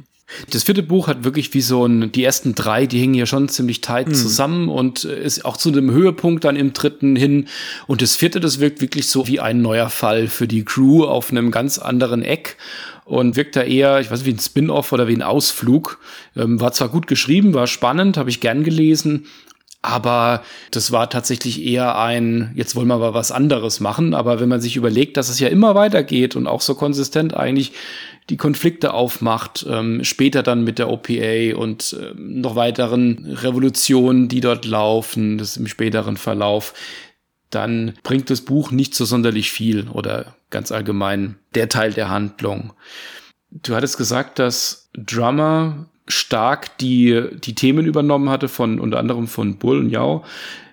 Das 0.50 0.62
vierte 0.62 0.82
Buch 0.82 1.09
hat 1.09 1.24
wirklich 1.24 1.52
wie 1.54 1.61
so 1.61 1.86
ein, 1.86 2.12
die 2.12 2.22
ersten 2.22 2.54
drei, 2.54 2.86
die 2.86 3.00
hängen 3.00 3.14
ja 3.14 3.26
schon 3.26 3.48
ziemlich 3.48 3.80
tight 3.80 4.09
mhm. 4.09 4.14
zusammen 4.14 4.68
und 4.68 5.04
ist 5.04 5.44
auch 5.44 5.56
zu 5.56 5.70
einem 5.70 5.90
Höhepunkt 5.90 6.44
dann 6.44 6.56
im 6.56 6.72
dritten 6.72 7.16
hin. 7.16 7.48
Und 7.86 8.02
das 8.02 8.16
vierte, 8.16 8.40
das 8.40 8.61
wirkt 8.61 8.80
wirklich 8.80 9.09
so 9.09 9.26
wie 9.26 9.40
ein 9.40 9.62
neuer 9.62 9.90
Fall 9.90 10.28
für 10.28 10.46
die 10.46 10.64
Crew 10.64 11.04
auf 11.04 11.30
einem 11.30 11.50
ganz 11.50 11.78
anderen 11.78 12.22
Eck 12.22 12.56
und 13.09 13.36
wirkt 13.36 13.56
da 13.56 13.62
eher, 13.62 14.00
ich 14.00 14.11
weiß 14.11 14.20
nicht, 14.20 14.26
wie 14.26 14.36
ein 14.36 14.38
Spin-off 14.38 14.92
oder 14.92 15.09
wie 15.09 15.14
ein 15.14 15.22
Ausflug. 15.22 15.98
Ähm, 16.36 16.61
war 16.61 16.72
zwar 16.72 16.90
gut 16.90 17.06
geschrieben, 17.06 17.54
war 17.54 17.66
spannend, 17.66 18.18
habe 18.18 18.28
ich 18.28 18.40
gern 18.40 18.64
gelesen, 18.64 19.26
aber 19.80 20.42
das 20.72 20.92
war 20.92 21.09
tatsächlich 21.09 21.64
eher 21.64 21.98
ein, 21.98 22.52
jetzt 22.54 22.76
wollen 22.76 22.88
wir 22.88 22.94
aber 22.94 23.14
was 23.14 23.32
anderes 23.32 23.80
machen. 23.80 24.12
Aber 24.12 24.40
wenn 24.40 24.48
man 24.48 24.61
sich 24.61 24.76
überlegt, 24.76 25.16
dass 25.16 25.30
es 25.30 25.40
ja 25.40 25.48
immer 25.48 25.74
weitergeht 25.74 26.36
und 26.36 26.46
auch 26.46 26.61
so 26.61 26.74
konsistent 26.74 27.34
eigentlich 27.34 27.72
die 28.28 28.36
Konflikte 28.36 28.92
aufmacht, 28.92 29.64
ähm, 29.68 30.04
später 30.04 30.42
dann 30.42 30.62
mit 30.64 30.78
der 30.78 30.90
OPA 30.90 31.56
und 31.56 31.96
ähm, 31.98 32.40
noch 32.40 32.56
weiteren 32.56 33.24
Revolutionen, 33.40 34.28
die 34.28 34.40
dort 34.40 34.66
laufen, 34.66 35.38
das 35.38 35.56
im 35.56 35.66
späteren 35.66 36.18
Verlauf, 36.18 36.74
dann 37.51 37.94
bringt 38.03 38.30
das 38.30 38.42
Buch 38.42 38.70
nicht 38.70 38.94
so 38.94 39.05
sonderlich 39.05 39.51
viel 39.51 39.88
oder 39.88 40.36
ganz 40.51 40.72
allgemein 40.72 41.36
der 41.55 41.68
Teil 41.68 41.92
der 41.92 42.09
Handlung. 42.11 42.72
Du 43.51 43.74
hattest 43.74 43.96
gesagt, 43.96 44.38
dass 44.38 44.90
Drummer 44.94 45.86
stark 46.07 46.76
die, 46.78 47.22
die 47.44 47.55
Themen 47.55 47.86
übernommen 47.86 48.28
hatte 48.30 48.49
von 48.49 48.80
unter 48.80 48.99
anderem 48.99 49.26
von 49.26 49.59
Bull 49.59 49.78
und 49.78 49.90
Yao. 49.90 50.24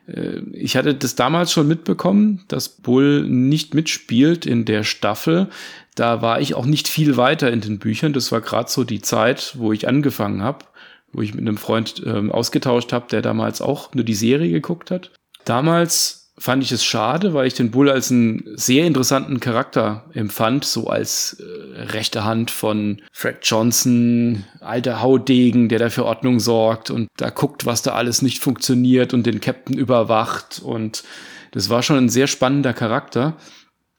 Äh, 0.07 0.39
ich 0.53 0.75
hatte 0.77 0.95
das 0.95 1.15
damals 1.15 1.51
schon 1.51 1.67
mitbekommen, 1.67 2.43
dass 2.47 2.69
Bull 2.69 3.23
nicht 3.23 3.73
mitspielt 3.73 4.45
in 4.45 4.65
der 4.65 4.83
Staffel. 4.83 5.47
Da 5.95 6.21
war 6.21 6.41
ich 6.41 6.55
auch 6.55 6.65
nicht 6.65 6.87
viel 6.87 7.17
weiter 7.17 7.51
in 7.51 7.61
den 7.61 7.79
Büchern. 7.79 8.13
Das 8.13 8.31
war 8.31 8.41
gerade 8.41 8.69
so 8.69 8.83
die 8.83 9.01
Zeit, 9.01 9.53
wo 9.57 9.71
ich 9.71 9.87
angefangen 9.87 10.41
habe, 10.41 10.65
wo 11.13 11.21
ich 11.21 11.33
mit 11.33 11.41
einem 11.41 11.57
Freund 11.57 12.01
ähm, 12.05 12.31
ausgetauscht 12.31 12.91
habe, 12.91 13.07
der 13.09 13.21
damals 13.21 13.61
auch 13.61 13.93
nur 13.93 14.03
die 14.03 14.13
Serie 14.13 14.51
geguckt 14.51 14.91
hat. 14.91 15.11
Damals 15.45 16.24
fand 16.37 16.63
ich 16.63 16.71
es 16.71 16.83
schade, 16.83 17.33
weil 17.33 17.47
ich 17.47 17.53
den 17.53 17.71
Bull 17.71 17.89
als 17.89 18.11
einen 18.11 18.43
sehr 18.55 18.85
interessanten 18.85 19.39
Charakter 19.39 20.05
empfand, 20.13 20.65
so 20.65 20.87
als 20.87 21.37
äh, 21.39 21.81
rechte 21.83 22.25
Hand 22.25 22.51
von 22.51 23.01
Fred 23.13 23.37
Johnson, 23.43 24.43
alter 24.59 25.01
Haudegen, 25.01 25.69
der 25.69 25.79
da 25.79 25.89
für 25.89 26.05
Ordnung 26.05 26.39
sorgt 26.39 26.89
und 26.89 27.07
da 27.17 27.29
guckt, 27.29 27.65
was 27.65 27.83
da 27.83 27.93
alles 27.93 28.21
nicht 28.21 28.43
funktioniert 28.43 29.13
und 29.13 29.25
den 29.25 29.39
Captain 29.39 29.77
überwacht 29.77 30.61
und 30.63 31.03
das 31.51 31.69
war 31.69 31.83
schon 31.83 31.97
ein 31.97 32.09
sehr 32.09 32.27
spannender 32.27 32.73
Charakter. 32.73 33.37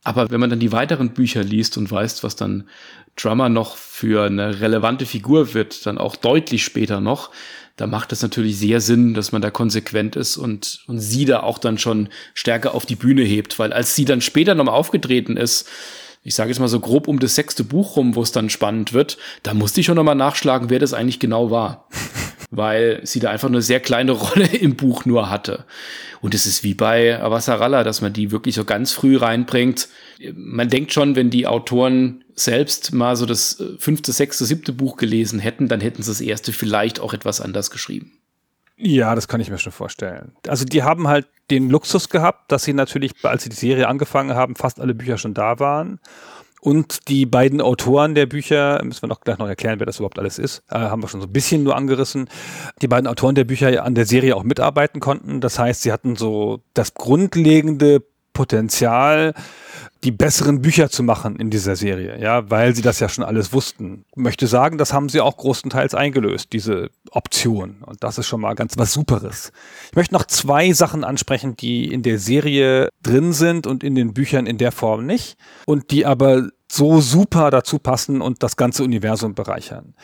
Aber 0.04 0.30
wenn 0.30 0.38
man 0.38 0.50
dann 0.50 0.60
die 0.60 0.72
weiteren 0.72 1.14
Bücher 1.14 1.42
liest 1.42 1.78
und 1.78 1.90
weiß, 1.90 2.22
was 2.22 2.36
dann 2.36 2.68
Drummer 3.16 3.48
noch 3.48 3.76
für 3.76 4.26
eine 4.26 4.60
relevante 4.60 5.06
Figur 5.06 5.54
wird, 5.54 5.86
dann 5.86 5.96
auch 5.98 6.16
deutlich 6.16 6.64
später 6.64 7.00
noch, 7.00 7.30
da 7.76 7.86
macht 7.86 8.10
es 8.12 8.22
natürlich 8.22 8.58
sehr 8.58 8.80
Sinn, 8.80 9.14
dass 9.14 9.32
man 9.32 9.42
da 9.42 9.50
konsequent 9.50 10.16
ist 10.16 10.36
und, 10.36 10.84
und 10.86 10.98
sie 10.98 11.26
da 11.26 11.40
auch 11.40 11.58
dann 11.58 11.78
schon 11.78 12.08
stärker 12.34 12.74
auf 12.74 12.86
die 12.86 12.96
Bühne 12.96 13.22
hebt, 13.22 13.58
weil 13.58 13.72
als 13.72 13.94
sie 13.94 14.06
dann 14.06 14.22
später 14.22 14.54
nochmal 14.54 14.74
aufgetreten 14.74 15.36
ist, 15.36 15.68
ich 16.22 16.34
sage 16.34 16.50
jetzt 16.50 16.58
mal 16.58 16.68
so 16.68 16.80
grob 16.80 17.06
um 17.06 17.20
das 17.20 17.36
sechste 17.36 17.62
Buch 17.62 17.96
rum, 17.96 18.16
wo 18.16 18.22
es 18.22 18.32
dann 18.32 18.50
spannend 18.50 18.92
wird, 18.92 19.18
da 19.42 19.54
musste 19.54 19.80
ich 19.80 19.86
schon 19.86 19.94
nochmal 19.94 20.16
nachschlagen, 20.16 20.70
wer 20.70 20.80
das 20.80 20.94
eigentlich 20.94 21.20
genau 21.20 21.50
war. 21.50 21.86
Weil 22.50 23.00
sie 23.04 23.20
da 23.20 23.30
einfach 23.30 23.48
eine 23.48 23.62
sehr 23.62 23.80
kleine 23.80 24.12
Rolle 24.12 24.46
im 24.46 24.76
Buch 24.76 25.04
nur 25.04 25.30
hatte. 25.30 25.64
Und 26.20 26.34
es 26.34 26.46
ist 26.46 26.64
wie 26.64 26.74
bei 26.74 27.20
Avasarala, 27.20 27.84
dass 27.84 28.00
man 28.00 28.12
die 28.12 28.30
wirklich 28.30 28.54
so 28.54 28.64
ganz 28.64 28.92
früh 28.92 29.16
reinbringt. 29.16 29.88
Man 30.34 30.68
denkt 30.68 30.92
schon, 30.92 31.16
wenn 31.16 31.30
die 31.30 31.46
Autoren 31.46 32.24
selbst 32.34 32.92
mal 32.92 33.16
so 33.16 33.26
das 33.26 33.60
äh, 33.60 33.78
fünfte, 33.78 34.12
sechste, 34.12 34.44
siebte 34.44 34.72
Buch 34.72 34.96
gelesen 34.96 35.38
hätten, 35.38 35.68
dann 35.68 35.80
hätten 35.80 36.02
sie 36.02 36.10
das 36.10 36.20
erste 36.20 36.52
vielleicht 36.52 37.00
auch 37.00 37.14
etwas 37.14 37.40
anders 37.40 37.70
geschrieben. 37.70 38.12
Ja, 38.78 39.14
das 39.14 39.26
kann 39.26 39.40
ich 39.40 39.50
mir 39.50 39.58
schon 39.58 39.72
vorstellen. 39.72 40.32
Also 40.46 40.66
die 40.66 40.82
haben 40.82 41.08
halt 41.08 41.26
den 41.50 41.70
Luxus 41.70 42.10
gehabt, 42.10 42.52
dass 42.52 42.64
sie 42.64 42.74
natürlich, 42.74 43.12
als 43.22 43.42
sie 43.42 43.48
die 43.48 43.56
Serie 43.56 43.88
angefangen 43.88 44.36
haben, 44.36 44.54
fast 44.54 44.80
alle 44.80 44.94
Bücher 44.94 45.16
schon 45.16 45.32
da 45.32 45.58
waren. 45.58 45.98
Und 46.66 47.06
die 47.06 47.26
beiden 47.26 47.60
Autoren 47.60 48.16
der 48.16 48.26
Bücher, 48.26 48.82
müssen 48.82 49.02
wir 49.04 49.08
noch 49.08 49.20
gleich 49.20 49.38
noch 49.38 49.46
erklären, 49.46 49.78
wer 49.78 49.86
das 49.86 49.98
überhaupt 49.98 50.18
alles 50.18 50.36
ist, 50.36 50.64
äh, 50.68 50.74
haben 50.74 51.00
wir 51.00 51.06
schon 51.06 51.20
so 51.20 51.28
ein 51.28 51.32
bisschen 51.32 51.62
nur 51.62 51.76
angerissen. 51.76 52.28
Die 52.82 52.88
beiden 52.88 53.06
Autoren 53.06 53.36
der 53.36 53.44
Bücher 53.44 53.84
an 53.84 53.94
der 53.94 54.04
Serie 54.04 54.34
auch 54.34 54.42
mitarbeiten 54.42 54.98
konnten. 54.98 55.40
Das 55.40 55.60
heißt, 55.60 55.82
sie 55.82 55.92
hatten 55.92 56.16
so 56.16 56.64
das 56.74 56.94
grundlegende 56.94 58.02
Potenzial, 58.32 59.32
die 60.02 60.10
besseren 60.10 60.60
Bücher 60.60 60.90
zu 60.90 61.04
machen 61.04 61.36
in 61.36 61.50
dieser 61.50 61.76
Serie, 61.76 62.20
ja, 62.20 62.50
weil 62.50 62.74
sie 62.74 62.82
das 62.82 62.98
ja 62.98 63.08
schon 63.08 63.24
alles 63.24 63.52
wussten. 63.52 64.04
Ich 64.10 64.16
möchte 64.16 64.48
sagen, 64.48 64.76
das 64.76 64.92
haben 64.92 65.08
sie 65.08 65.20
auch 65.20 65.36
großenteils 65.36 65.94
eingelöst, 65.94 66.52
diese 66.52 66.90
Option. 67.12 67.76
Und 67.86 68.02
das 68.02 68.18
ist 68.18 68.26
schon 68.26 68.40
mal 68.40 68.54
ganz 68.54 68.76
was 68.76 68.92
Superes. 68.92 69.52
Ich 69.90 69.96
möchte 69.96 70.14
noch 70.14 70.26
zwei 70.26 70.72
Sachen 70.72 71.04
ansprechen, 71.04 71.56
die 71.56 71.92
in 71.92 72.02
der 72.02 72.18
Serie 72.18 72.90
drin 73.02 73.32
sind 73.32 73.68
und 73.68 73.84
in 73.84 73.94
den 73.94 74.14
Büchern 74.14 74.46
in 74.46 74.58
der 74.58 74.72
Form 74.72 75.06
nicht 75.06 75.36
und 75.64 75.90
die 75.92 76.04
aber 76.04 76.48
so 76.70 77.00
super 77.00 77.50
dazu 77.50 77.78
passen 77.78 78.20
und 78.20 78.42
das 78.42 78.56
ganze 78.56 78.84
Universum 78.84 79.34
bereichern. 79.34 79.94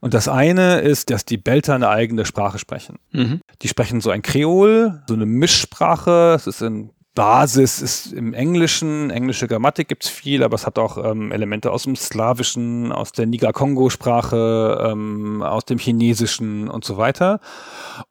Und 0.00 0.14
das 0.14 0.28
eine 0.28 0.80
ist, 0.80 1.10
dass 1.10 1.24
die 1.24 1.36
Belter 1.36 1.74
eine 1.74 1.88
eigene 1.88 2.24
Sprache 2.24 2.58
sprechen. 2.58 2.98
Mhm. 3.12 3.40
Die 3.60 3.68
sprechen 3.68 4.00
so 4.00 4.10
ein 4.10 4.22
Kreol, 4.22 5.02
so 5.06 5.14
eine 5.14 5.26
Mischsprache. 5.26 6.34
Es 6.34 6.46
ist 6.46 6.62
in 6.62 6.90
Basis 7.14 7.82
ist 7.82 8.12
im 8.12 8.34
Englischen, 8.34 9.10
englische 9.10 9.48
Grammatik 9.48 9.88
gibt's 9.88 10.08
viel, 10.08 10.44
aber 10.44 10.54
es 10.54 10.64
hat 10.64 10.78
auch 10.78 10.96
ähm, 10.96 11.32
Elemente 11.32 11.72
aus 11.72 11.82
dem 11.82 11.96
Slawischen, 11.96 12.92
aus 12.92 13.10
der 13.10 13.26
Niger-Kongo-Sprache, 13.26 14.90
ähm, 14.90 15.42
aus 15.42 15.64
dem 15.64 15.78
Chinesischen 15.78 16.68
und 16.68 16.84
so 16.84 16.98
weiter. 16.98 17.40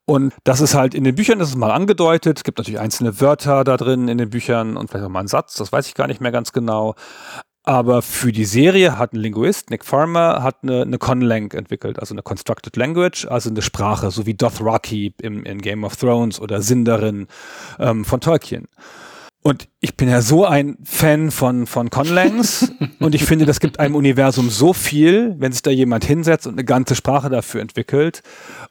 Und 0.04 0.34
das 0.44 0.60
ist 0.60 0.74
halt 0.74 0.94
in 0.94 1.04
den 1.04 1.14
Büchern, 1.14 1.38
das 1.38 1.48
ist 1.48 1.56
mal 1.56 1.70
angedeutet, 1.70 2.38
es 2.38 2.44
gibt 2.44 2.58
natürlich 2.58 2.78
einzelne 2.78 3.20
Wörter 3.20 3.64
da 3.64 3.78
drin 3.78 4.06
in 4.08 4.18
den 4.18 4.28
Büchern 4.28 4.76
und 4.76 4.90
vielleicht 4.90 5.06
auch 5.06 5.10
mal 5.10 5.20
einen 5.20 5.28
Satz, 5.28 5.54
das 5.54 5.72
weiß 5.72 5.88
ich 5.88 5.94
gar 5.94 6.06
nicht 6.06 6.20
mehr 6.20 6.32
ganz 6.32 6.52
genau. 6.52 6.94
Aber 7.62 8.00
für 8.00 8.32
die 8.32 8.46
Serie 8.46 8.96
hat 8.96 9.12
ein 9.12 9.18
Linguist, 9.18 9.70
Nick 9.70 9.84
Farmer, 9.84 10.42
hat 10.42 10.58
eine, 10.62 10.82
eine 10.82 10.98
Conlang 10.98 11.52
entwickelt, 11.52 11.98
also 11.98 12.14
eine 12.14 12.22
Constructed 12.22 12.74
Language, 12.76 13.26
also 13.26 13.50
eine 13.50 13.60
Sprache, 13.60 14.10
so 14.10 14.24
wie 14.24 14.34
Dothraki 14.34 15.14
im, 15.20 15.44
in 15.44 15.60
Game 15.60 15.84
of 15.84 15.96
Thrones 15.96 16.40
oder 16.40 16.62
Sindarin 16.62 17.26
ähm, 17.78 18.04
von 18.04 18.20
Tolkien. 18.20 18.66
Und 19.42 19.68
ich 19.80 19.96
bin 19.96 20.08
ja 20.08 20.20
so 20.20 20.44
ein 20.44 20.76
Fan 20.84 21.30
von, 21.30 21.66
von 21.66 21.90
Conlangs 21.90 22.72
und 22.98 23.14
ich 23.14 23.24
finde, 23.24 23.46
das 23.46 23.60
gibt 23.60 23.78
einem 23.78 23.94
Universum 23.94 24.50
so 24.50 24.72
viel, 24.72 25.34
wenn 25.38 25.52
sich 25.52 25.62
da 25.62 25.70
jemand 25.70 26.04
hinsetzt 26.04 26.46
und 26.46 26.54
eine 26.54 26.64
ganze 26.64 26.94
Sprache 26.94 27.28
dafür 27.28 27.60
entwickelt. 27.60 28.22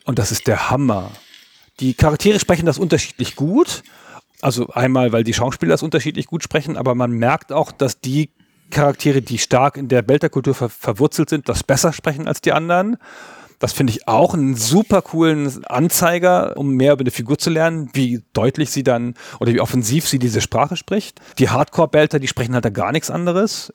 Und 0.05 0.19
das 0.19 0.31
ist 0.31 0.47
der 0.47 0.69
Hammer. 0.69 1.11
Die 1.79 1.93
Charaktere 1.93 2.39
sprechen 2.39 2.65
das 2.65 2.77
unterschiedlich 2.77 3.35
gut. 3.35 3.83
Also 4.41 4.67
einmal, 4.67 5.11
weil 5.11 5.23
die 5.23 5.33
Schauspieler 5.33 5.71
das 5.71 5.83
unterschiedlich 5.83 6.27
gut 6.27 6.43
sprechen, 6.43 6.77
aber 6.77 6.95
man 6.95 7.11
merkt 7.11 7.51
auch, 7.51 7.71
dass 7.71 7.99
die 7.99 8.31
Charaktere, 8.69 9.21
die 9.21 9.37
stark 9.37 9.77
in 9.77 9.87
der 9.87 10.01
Belter-Kultur 10.01 10.53
ver 10.53 10.69
verwurzelt 10.69 11.29
sind, 11.29 11.49
das 11.49 11.63
besser 11.63 11.93
sprechen 11.93 12.27
als 12.27 12.41
die 12.41 12.53
anderen. 12.53 12.97
Das 13.59 13.73
finde 13.73 13.91
ich 13.91 14.07
auch 14.07 14.33
einen 14.33 14.55
super 14.55 15.01
coolen 15.01 15.65
Anzeiger, 15.65 16.55
um 16.55 16.75
mehr 16.75 16.93
über 16.93 17.01
eine 17.01 17.11
Figur 17.11 17.37
zu 17.37 17.49
lernen, 17.49 17.89
wie 17.91 18.23
deutlich 18.31 18.71
sie 18.71 18.83
dann 18.83 19.15
oder 19.41 19.53
wie 19.53 19.59
offensiv 19.59 20.07
sie 20.07 20.17
diese 20.17 20.39
Sprache 20.39 20.77
spricht. 20.77 21.19
Die 21.39 21.49
Hardcore-Belter, 21.49 22.19
die 22.19 22.29
sprechen 22.29 22.53
halt 22.53 22.63
da 22.63 22.69
gar 22.69 22.93
nichts 22.93 23.11
anderes, 23.11 23.73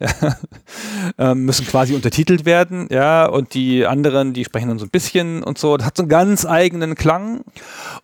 ähm, 1.18 1.44
müssen 1.44 1.66
quasi 1.66 1.94
untertitelt 1.94 2.46
werden, 2.46 2.88
ja, 2.90 3.26
und 3.26 3.52
die 3.52 3.84
anderen, 3.84 4.32
die 4.32 4.44
sprechen 4.44 4.68
dann 4.68 4.78
so 4.78 4.86
ein 4.86 4.90
bisschen 4.90 5.42
und 5.42 5.58
so. 5.58 5.76
Das 5.76 5.86
hat 5.86 5.98
so 5.98 6.02
einen 6.02 6.08
ganz 6.08 6.46
eigenen 6.46 6.94
Klang 6.94 7.44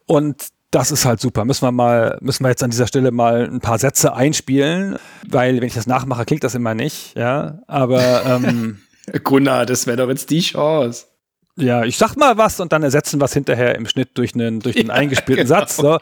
und 0.05 0.49
das 0.71 0.91
ist 0.93 1.05
halt 1.05 1.21
super. 1.21 1.45
Müssen 1.45 1.67
wir 1.67 1.73
mal, 1.73 2.19
müssen 2.21 2.45
wir 2.45 2.51
jetzt 2.51 2.63
an 2.63 2.71
dieser 2.71 2.87
Stelle 2.87 3.11
mal 3.11 3.49
ein 3.49 3.61
paar 3.61 3.79
Sätze 3.79 4.15
einspielen, 4.15 4.99
weil 5.29 5.57
wenn 5.57 5.67
ich 5.67 5.75
das 5.75 5.87
nachmache, 5.87 6.25
klingt 6.25 6.45
das 6.45 6.55
immer 6.55 6.75
nicht, 6.75 7.17
ja. 7.17 7.59
Aber 7.67 8.25
ähm, 8.25 8.79
Gunnar, 9.25 9.67
das 9.67 9.87
wäre 9.87 9.97
doch 9.97 10.09
jetzt 10.09 10.31
die 10.31 10.41
Chance. 10.41 11.07
Ja, 11.57 11.85
ich 11.85 11.99
sag 11.99 12.17
mal 12.17 12.39
was 12.39 12.61
und 12.61 12.73
dann 12.73 12.83
ersetzen 12.83 13.21
wir 13.21 13.25
es 13.25 13.35
hinterher 13.35 13.75
im 13.75 13.87
Schnitt 13.87 14.11
durch 14.15 14.35
einen, 14.35 14.61
durch 14.61 14.77
einen 14.77 14.89
ja, 14.89 14.95
eingespielten 14.95 15.47
genau. 15.47 15.61
Satz. 15.61 15.77
So. 15.77 15.99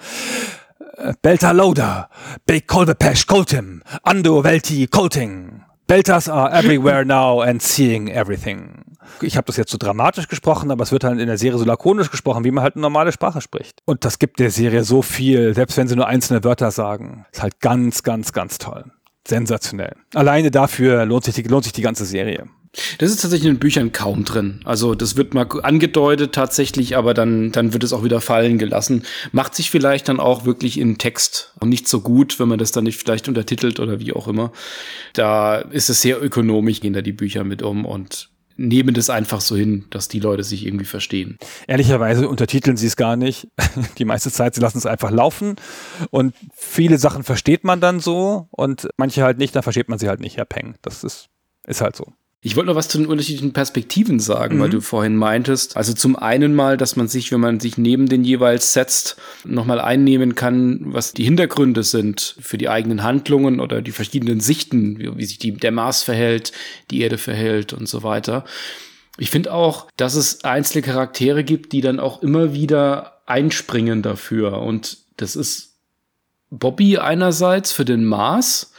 Äh, 0.99 1.14
Belta 1.23 1.53
Loader, 1.53 2.11
Big 2.47 2.66
Kolbepesh 2.66 3.27
Coltim, 3.27 3.83
Ando 4.03 4.45
Velti 4.45 4.87
Colting. 4.87 5.62
Beltas 5.87 6.29
are 6.29 6.53
everywhere 6.53 7.05
now 7.05 7.41
and 7.41 7.62
seeing 7.62 8.09
everything. 8.09 8.85
Ich 9.21 9.37
habe 9.37 9.47
das 9.47 9.57
jetzt 9.57 9.71
so 9.71 9.79
dramatisch 9.79 10.29
gesprochen, 10.29 10.71
aber 10.71 10.83
es 10.83 10.93
wird 10.93 11.05
halt 11.05 11.21
in 11.21 11.27
der 11.27 11.39
Serie 11.39 11.59
so 11.59 11.65
lakonisch 11.65 12.11
gesprochen, 12.11 12.45
wie 12.45 12.51
man 12.51 12.63
halt 12.63 12.77
eine 12.77 12.83
normale 12.83 13.13
Sprache 13.13 13.41
spricht. 13.41 13.81
Und 13.85 14.05
das 14.05 14.19
gibt 14.19 14.39
der 14.41 14.51
Serie 14.51 14.85
so 14.85 15.03
viel, 15.03 15.55
selbst 15.55 15.77
wenn 15.77 15.89
sie 15.89 15.97
nur 15.97 16.07
einzelne 16.07 16.45
Wörter 16.45 16.71
sagen. 16.71 17.27
Ist 17.33 17.43
halt 17.43 17.61
ganz, 17.61 18.03
ganz, 18.03 18.33
ganz 18.33 18.59
toll. 18.59 18.85
Sensationell. 19.27 19.95
Alleine 20.15 20.51
dafür 20.51 21.05
lohnt 21.05 21.25
sich 21.25 21.35
die, 21.35 21.43
lohnt 21.43 21.65
sich 21.65 21.73
die 21.73 21.83
ganze 21.83 22.05
Serie. 22.05 22.49
Das 22.99 23.11
ist 23.11 23.23
tatsächlich 23.23 23.49
in 23.49 23.55
den 23.55 23.61
Büchern 23.61 23.93
kaum 23.93 24.25
drin. 24.25 24.61
Also 24.65 24.95
das 24.95 25.17
wird 25.17 25.35
mal 25.35 25.47
angedeutet 25.63 26.35
tatsächlich, 26.35 26.97
aber 26.97 27.15
dann, 27.15 27.51
dann 27.53 27.73
wird 27.73 27.85
es 27.85 27.93
auch 27.93 28.05
wieder 28.05 28.21
fallen 28.21 28.59
gelassen. 28.59 29.05
Macht 29.33 29.55
sich 29.55 29.71
vielleicht 29.71 30.09
dann 30.09 30.21
auch 30.21 30.45
wirklich 30.45 30.79
in 30.79 30.99
Text 30.99 31.55
nicht 31.65 31.89
so 31.89 32.01
gut, 32.01 32.39
wenn 32.39 32.49
man 32.49 32.59
das 32.59 32.73
dann 32.73 32.85
nicht 32.85 32.99
vielleicht 32.99 33.29
untertitelt 33.29 33.81
oder 33.81 34.01
wie 34.01 34.13
auch 34.13 34.29
immer. 34.29 34.53
Da 35.15 35.57
ist 35.57 35.91
es 35.91 36.03
sehr 36.03 36.23
ökonomisch, 36.23 36.81
gehen 36.81 36.93
da 36.93 37.03
die 37.03 37.13
Bücher 37.13 37.45
mit 37.45 37.63
um 37.63 37.85
und 37.85 38.31
nehmen 38.59 38.93
das 38.93 39.09
einfach 39.09 39.41
so 39.41 39.57
hin, 39.57 39.87
dass 39.91 40.09
die 40.09 40.21
Leute 40.21 40.45
sich 40.45 40.67
irgendwie 40.67 40.85
verstehen. 40.85 41.39
Ehrlicherweise 41.67 42.29
untertiteln 42.29 42.77
sie 42.77 42.89
es 42.89 42.97
gar 42.97 43.17
nicht. 43.17 43.49
Die 43.99 44.05
meiste 44.05 44.31
Zeit, 44.31 44.55
sie 44.55 44.61
lassen 44.61 44.79
es 44.79 44.87
einfach 44.87 45.11
laufen 45.11 45.57
und 46.11 46.35
viele 46.53 46.99
Sachen 46.99 47.23
versteht 47.23 47.65
man 47.65 47.81
dann 47.81 48.01
so 48.01 48.49
und 48.51 48.89
manche 48.97 49.23
halt 49.23 49.39
nicht, 49.39 49.55
dann 49.55 49.63
versteht 49.63 49.89
man 49.89 49.99
sie 49.99 50.09
halt 50.09 50.21
nicht, 50.21 50.37
Herr 50.37 50.45
Peng. 50.45 50.75
Das 50.83 51.05
ist, 51.05 51.29
ist 51.67 51.81
halt 51.81 51.97
so. 51.97 52.13
Ich 52.41 52.55
wollte 52.55 52.68
noch 52.68 52.76
was 52.76 52.89
zu 52.89 52.99
den 52.99 53.09
unterschiedlichen 53.09 53.53
Perspektiven 53.53 54.20
sagen, 54.20 54.57
mhm. 54.57 54.61
weil 54.61 54.70
du 54.70 54.80
vorhin 54.80 55.16
meintest. 55.16 55.76
Also 55.76 55.93
zum 55.93 56.14
einen 56.14 56.55
mal, 56.55 56.76
dass 56.76 56.95
man 56.95 57.09
sich, 57.09 57.32
wenn 57.32 57.41
man 57.41 57.59
sich 57.59 57.78
neben 57.78 58.09
den 58.09 58.22
jeweils 58.22 58.72
setzt, 58.72 59.16
nochmal 59.45 59.80
einnehmen 59.80 60.36
kann, 60.36 60.80
was 60.84 61.12
die 61.14 61.24
Hintergründe 61.24 61.82
sind 61.82 62.36
für 62.41 62.57
die 62.57 62.68
eigenen 62.68 63.03
Handlungen 63.03 63.59
oder 63.59 63.82
die 63.82 63.91
verschiedenen 63.91 64.39
Sichten, 64.39 65.01
wie, 65.01 65.16
wie 65.16 65.24
sich 65.24 65.39
die, 65.39 65.53
der 65.53 65.72
Mars 65.72 66.05
verhält, 66.05 66.53
die 66.93 67.01
Erde 67.01 67.18
verhält 67.18 67.72
und 67.72 67.89
so 67.89 68.05
weiter. 68.05 68.45
Ich 69.18 69.30
finde 69.30 69.53
auch, 69.53 69.89
dass 69.97 70.14
es 70.14 70.45
einzelne 70.45 70.82
Charaktere 70.82 71.43
gibt, 71.43 71.72
die 71.72 71.80
dann 71.80 71.99
auch 71.99 72.22
immer 72.22 72.55
wieder 72.55 73.20
einspringen 73.26 74.01
dafür. 74.03 74.62
Und 74.62 74.99
das 75.16 75.34
ist 75.34 75.74
Bobby 76.51 76.99
einerseits 76.99 77.72
für 77.72 77.84
den 77.84 78.05
Mars, 78.05 78.72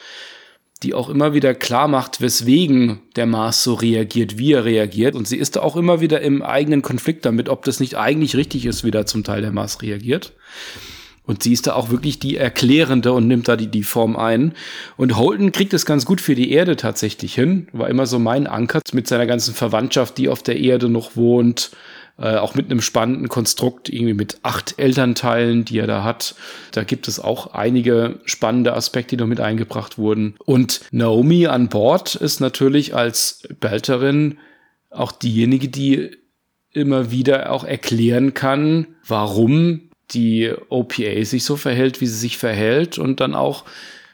die 0.84 0.94
auch 0.94 1.10
immer 1.10 1.34
wieder 1.34 1.54
klar 1.54 1.88
macht, 1.88 2.22
weswegen 2.22 3.00
der 3.16 3.26
Mars 3.26 3.64
so 3.64 3.74
reagiert, 3.74 4.38
wie 4.38 4.54
er 4.54 4.64
reagiert. 4.64 5.16
Und 5.16 5.28
sie 5.28 5.38
ist 5.38 5.58
auch 5.58 5.76
immer 5.76 6.00
wieder 6.00 6.22
im 6.22 6.42
eigenen 6.42 6.82
Konflikt 6.82 7.26
damit, 7.26 7.50
ob 7.50 7.66
das 7.66 7.80
nicht 7.80 7.98
eigentlich 7.98 8.36
richtig 8.36 8.66
ist, 8.66 8.84
wie 8.84 8.92
da 8.92 9.06
zum 9.06 9.24
Teil 9.24 9.42
der 9.42 9.52
Mars 9.52 9.82
reagiert. 9.82 10.34
Und 11.26 11.44
sie 11.44 11.54
ist 11.54 11.68
da 11.68 11.74
auch 11.74 11.92
wirklich 11.92 12.18
die 12.18 12.38
Erklärende 12.38 13.14
und 13.14 13.28
nimmt 13.28 13.48
da 13.48 13.56
die, 13.56 13.68
die 13.68 13.84
Form 13.84 14.16
ein. 14.16 14.54
Und 14.98 15.16
Holden 15.16 15.52
kriegt 15.52 15.74
es 15.74 15.86
ganz 15.86 16.06
gut 16.06 16.22
für 16.22 16.34
die 16.34 16.52
Erde 16.52 16.76
tatsächlich 16.76 17.36
hin. 17.36 17.68
War 17.72 17.90
immer 17.90 18.08
so 18.08 18.18
mein 18.18 18.48
Anker 18.48 18.82
mit 18.94 19.08
seiner 19.08 19.28
ganzen 19.28 19.54
Verwandtschaft, 19.54 20.18
die 20.18 20.30
auf 20.30 20.42
der 20.42 20.58
Erde 20.58 20.90
noch 20.90 21.16
wohnt 21.16 21.72
äh, 22.20 22.36
auch 22.36 22.54
mit 22.54 22.70
einem 22.70 22.82
spannenden 22.82 23.30
Konstrukt, 23.30 23.90
irgendwie 23.90 24.14
mit 24.14 24.40
acht 24.44 24.78
Elternteilen, 24.78 25.64
die 25.64 25.80
er 25.80 25.88
da 25.88 26.04
hat. 26.04 26.36
Da 26.72 26.84
gibt 26.84 27.08
es 27.08 27.20
auch 27.20 27.54
einige 27.54 28.20
spannende 28.26 28.74
Aspekte, 28.74 29.16
die 29.16 29.22
noch 29.22 29.30
mit 29.30 29.40
eingebracht 29.40 29.98
wurden. 29.98 30.36
Und 30.46 30.82
Naomi 30.92 31.48
an 31.48 31.70
Bord 31.70 32.16
ist 32.16 32.42
natürlich 32.42 32.94
als 32.94 33.48
Belterin 33.60 34.38
auch 34.90 35.12
diejenige, 35.12 35.70
die 35.70 36.12
immer 36.72 37.12
wieder 37.12 37.52
auch 37.52 37.64
erklären 37.64 38.34
kann, 38.34 38.88
warum 39.08 39.90
die 40.12 40.52
OPA 40.70 41.24
sich 41.24 41.44
so 41.44 41.56
verhält, 41.56 42.02
wie 42.02 42.08
sie 42.08 42.18
sich 42.18 42.38
verhält 42.38 42.98
und 42.98 43.20
dann 43.20 43.34
auch 43.36 43.64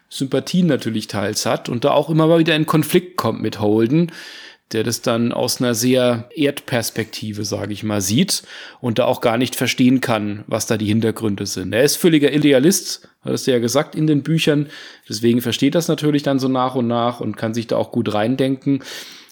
Sympathien 0.10 0.68
natürlich 0.68 1.08
teils 1.08 1.46
hat 1.46 1.70
und 1.70 1.84
da 1.86 1.92
auch 1.92 2.10
immer 2.10 2.28
mal 2.28 2.40
wieder 2.40 2.56
in 2.56 2.66
Konflikt 2.66 3.18
kommt 3.18 3.42
mit 3.42 3.60
Holden, 3.60 4.12
der 4.72 4.84
das 4.84 5.02
dann 5.02 5.32
aus 5.32 5.62
einer 5.62 5.76
sehr 5.76 6.30
Erdperspektive, 6.36 7.46
sage 7.46 7.74
ich 7.74 7.84
mal, 7.84 8.02
sieht 8.02 8.44
und 8.82 9.00
da 9.00 9.06
auch 9.06 9.22
gar 9.22 9.38
nicht 9.38 9.56
verstehen 9.56 10.02
kann, 10.02 10.44
was 10.48 10.66
da 10.66 10.78
die 10.78 10.88
Hintergründe 10.88 11.46
sind. 11.46 11.74
Er 11.74 11.84
ist 11.84 11.98
völliger 11.98 12.34
Idealist, 12.34 13.08
hast 13.22 13.48
du 13.48 13.52
ja 13.52 13.60
gesagt 13.60 13.96
in 13.96 14.08
den 14.08 14.24
Büchern, 14.24 14.68
deswegen 15.08 15.42
versteht 15.42 15.76
das 15.76 15.88
natürlich 15.88 16.24
dann 16.24 16.40
so 16.40 16.48
nach 16.48 16.76
und 16.76 16.88
nach 16.88 17.20
und 17.20 17.38
kann 17.38 17.54
sich 17.54 17.68
da 17.68 17.78
auch 17.78 17.92
gut 17.92 18.14
reindenken. 18.14 18.84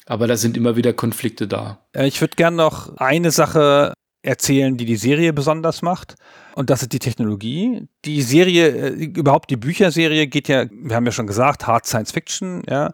Aber 0.05 0.27
da 0.27 0.35
sind 0.35 0.57
immer 0.57 0.75
wieder 0.75 0.93
Konflikte 0.93 1.47
da. 1.47 1.79
Äh, 1.93 2.07
ich 2.07 2.19
würde 2.19 2.35
gerne 2.35 2.57
noch 2.57 2.97
eine 2.97 3.31
Sache 3.31 3.93
erzählen, 4.21 4.77
die 4.77 4.85
die 4.85 4.95
Serie 4.95 5.33
besonders 5.33 5.81
macht. 5.81 6.15
Und 6.55 6.69
das 6.69 6.81
ist 6.81 6.93
die 6.93 6.99
Technologie. 6.99 7.87
Die 8.05 8.21
Serie, 8.21 8.67
äh, 8.69 9.05
überhaupt 9.05 9.49
die 9.49 9.57
Bücherserie 9.57 10.27
geht 10.27 10.47
ja, 10.47 10.65
wir 10.71 10.95
haben 10.95 11.05
ja 11.05 11.11
schon 11.11 11.27
gesagt, 11.27 11.67
Hard 11.67 11.85
Science 11.85 12.11
Fiction, 12.11 12.63
ja. 12.67 12.93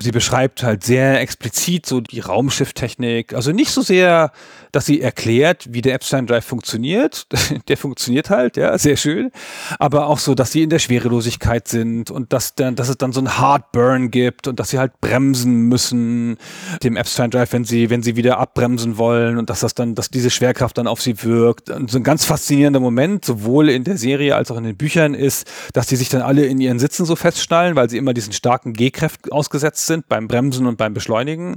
Sie 0.00 0.10
beschreibt 0.10 0.62
halt 0.62 0.84
sehr 0.84 1.20
explizit 1.20 1.86
so 1.86 2.00
die 2.00 2.20
Raumschifftechnik. 2.20 3.34
Also 3.34 3.52
nicht 3.52 3.70
so 3.70 3.82
sehr, 3.82 4.32
dass 4.72 4.86
sie 4.86 5.00
erklärt, 5.00 5.66
wie 5.70 5.82
der 5.82 5.94
Epstein 5.94 6.26
Drive 6.26 6.44
funktioniert. 6.44 7.26
der 7.68 7.76
funktioniert 7.76 8.30
halt, 8.30 8.56
ja, 8.56 8.76
sehr 8.78 8.96
schön. 8.96 9.30
Aber 9.78 10.06
auch 10.06 10.18
so, 10.18 10.34
dass 10.34 10.52
sie 10.52 10.62
in 10.62 10.70
der 10.70 10.78
Schwerelosigkeit 10.78 11.68
sind 11.68 12.10
und 12.10 12.32
dass, 12.32 12.54
dann, 12.54 12.74
dass 12.74 12.88
es 12.88 12.96
dann 12.96 13.12
so 13.12 13.20
ein 13.20 13.38
Hardburn 13.38 14.10
gibt 14.10 14.48
und 14.48 14.58
dass 14.58 14.70
sie 14.70 14.78
halt 14.78 15.00
bremsen 15.00 15.68
müssen, 15.68 16.38
dem 16.82 16.96
Epstein 16.96 17.30
Drive, 17.30 17.52
wenn 17.52 17.64
sie, 17.64 17.90
wenn 17.90 18.02
sie 18.02 18.16
wieder 18.16 18.38
abbremsen 18.38 18.98
wollen 18.98 19.38
und 19.38 19.50
dass 19.50 19.60
das 19.60 19.74
dann, 19.74 19.94
dass 19.94 20.10
diese 20.10 20.30
Schwerkraft 20.30 20.78
dann 20.78 20.86
auf 20.86 21.02
sie 21.02 21.22
wirkt. 21.22 21.70
Und 21.70 21.90
so 21.90 21.98
ein 21.98 22.04
ganz 22.04 22.24
faszinierender 22.24 22.80
Moment, 22.80 23.24
sowohl 23.24 23.68
in 23.68 23.84
der 23.84 23.98
Serie 23.98 24.36
als 24.36 24.50
auch 24.50 24.56
in 24.56 24.64
den 24.64 24.76
Büchern, 24.76 25.14
ist, 25.14 25.46
dass 25.74 25.86
die 25.86 25.96
sich 25.96 26.08
dann 26.08 26.22
alle 26.22 26.46
in 26.46 26.58
ihren 26.60 26.78
Sitzen 26.78 27.04
so 27.04 27.14
festschnallen, 27.14 27.76
weil 27.76 27.90
sie 27.90 27.98
immer 27.98 28.14
diesen 28.14 28.32
starken 28.32 28.72
G-Kräften 28.72 29.30
ausgesetzt 29.30 29.86
sind 29.86 29.91
beim 30.08 30.28
Bremsen 30.28 30.66
und 30.66 30.78
beim 30.78 30.94
Beschleunigen. 30.94 31.56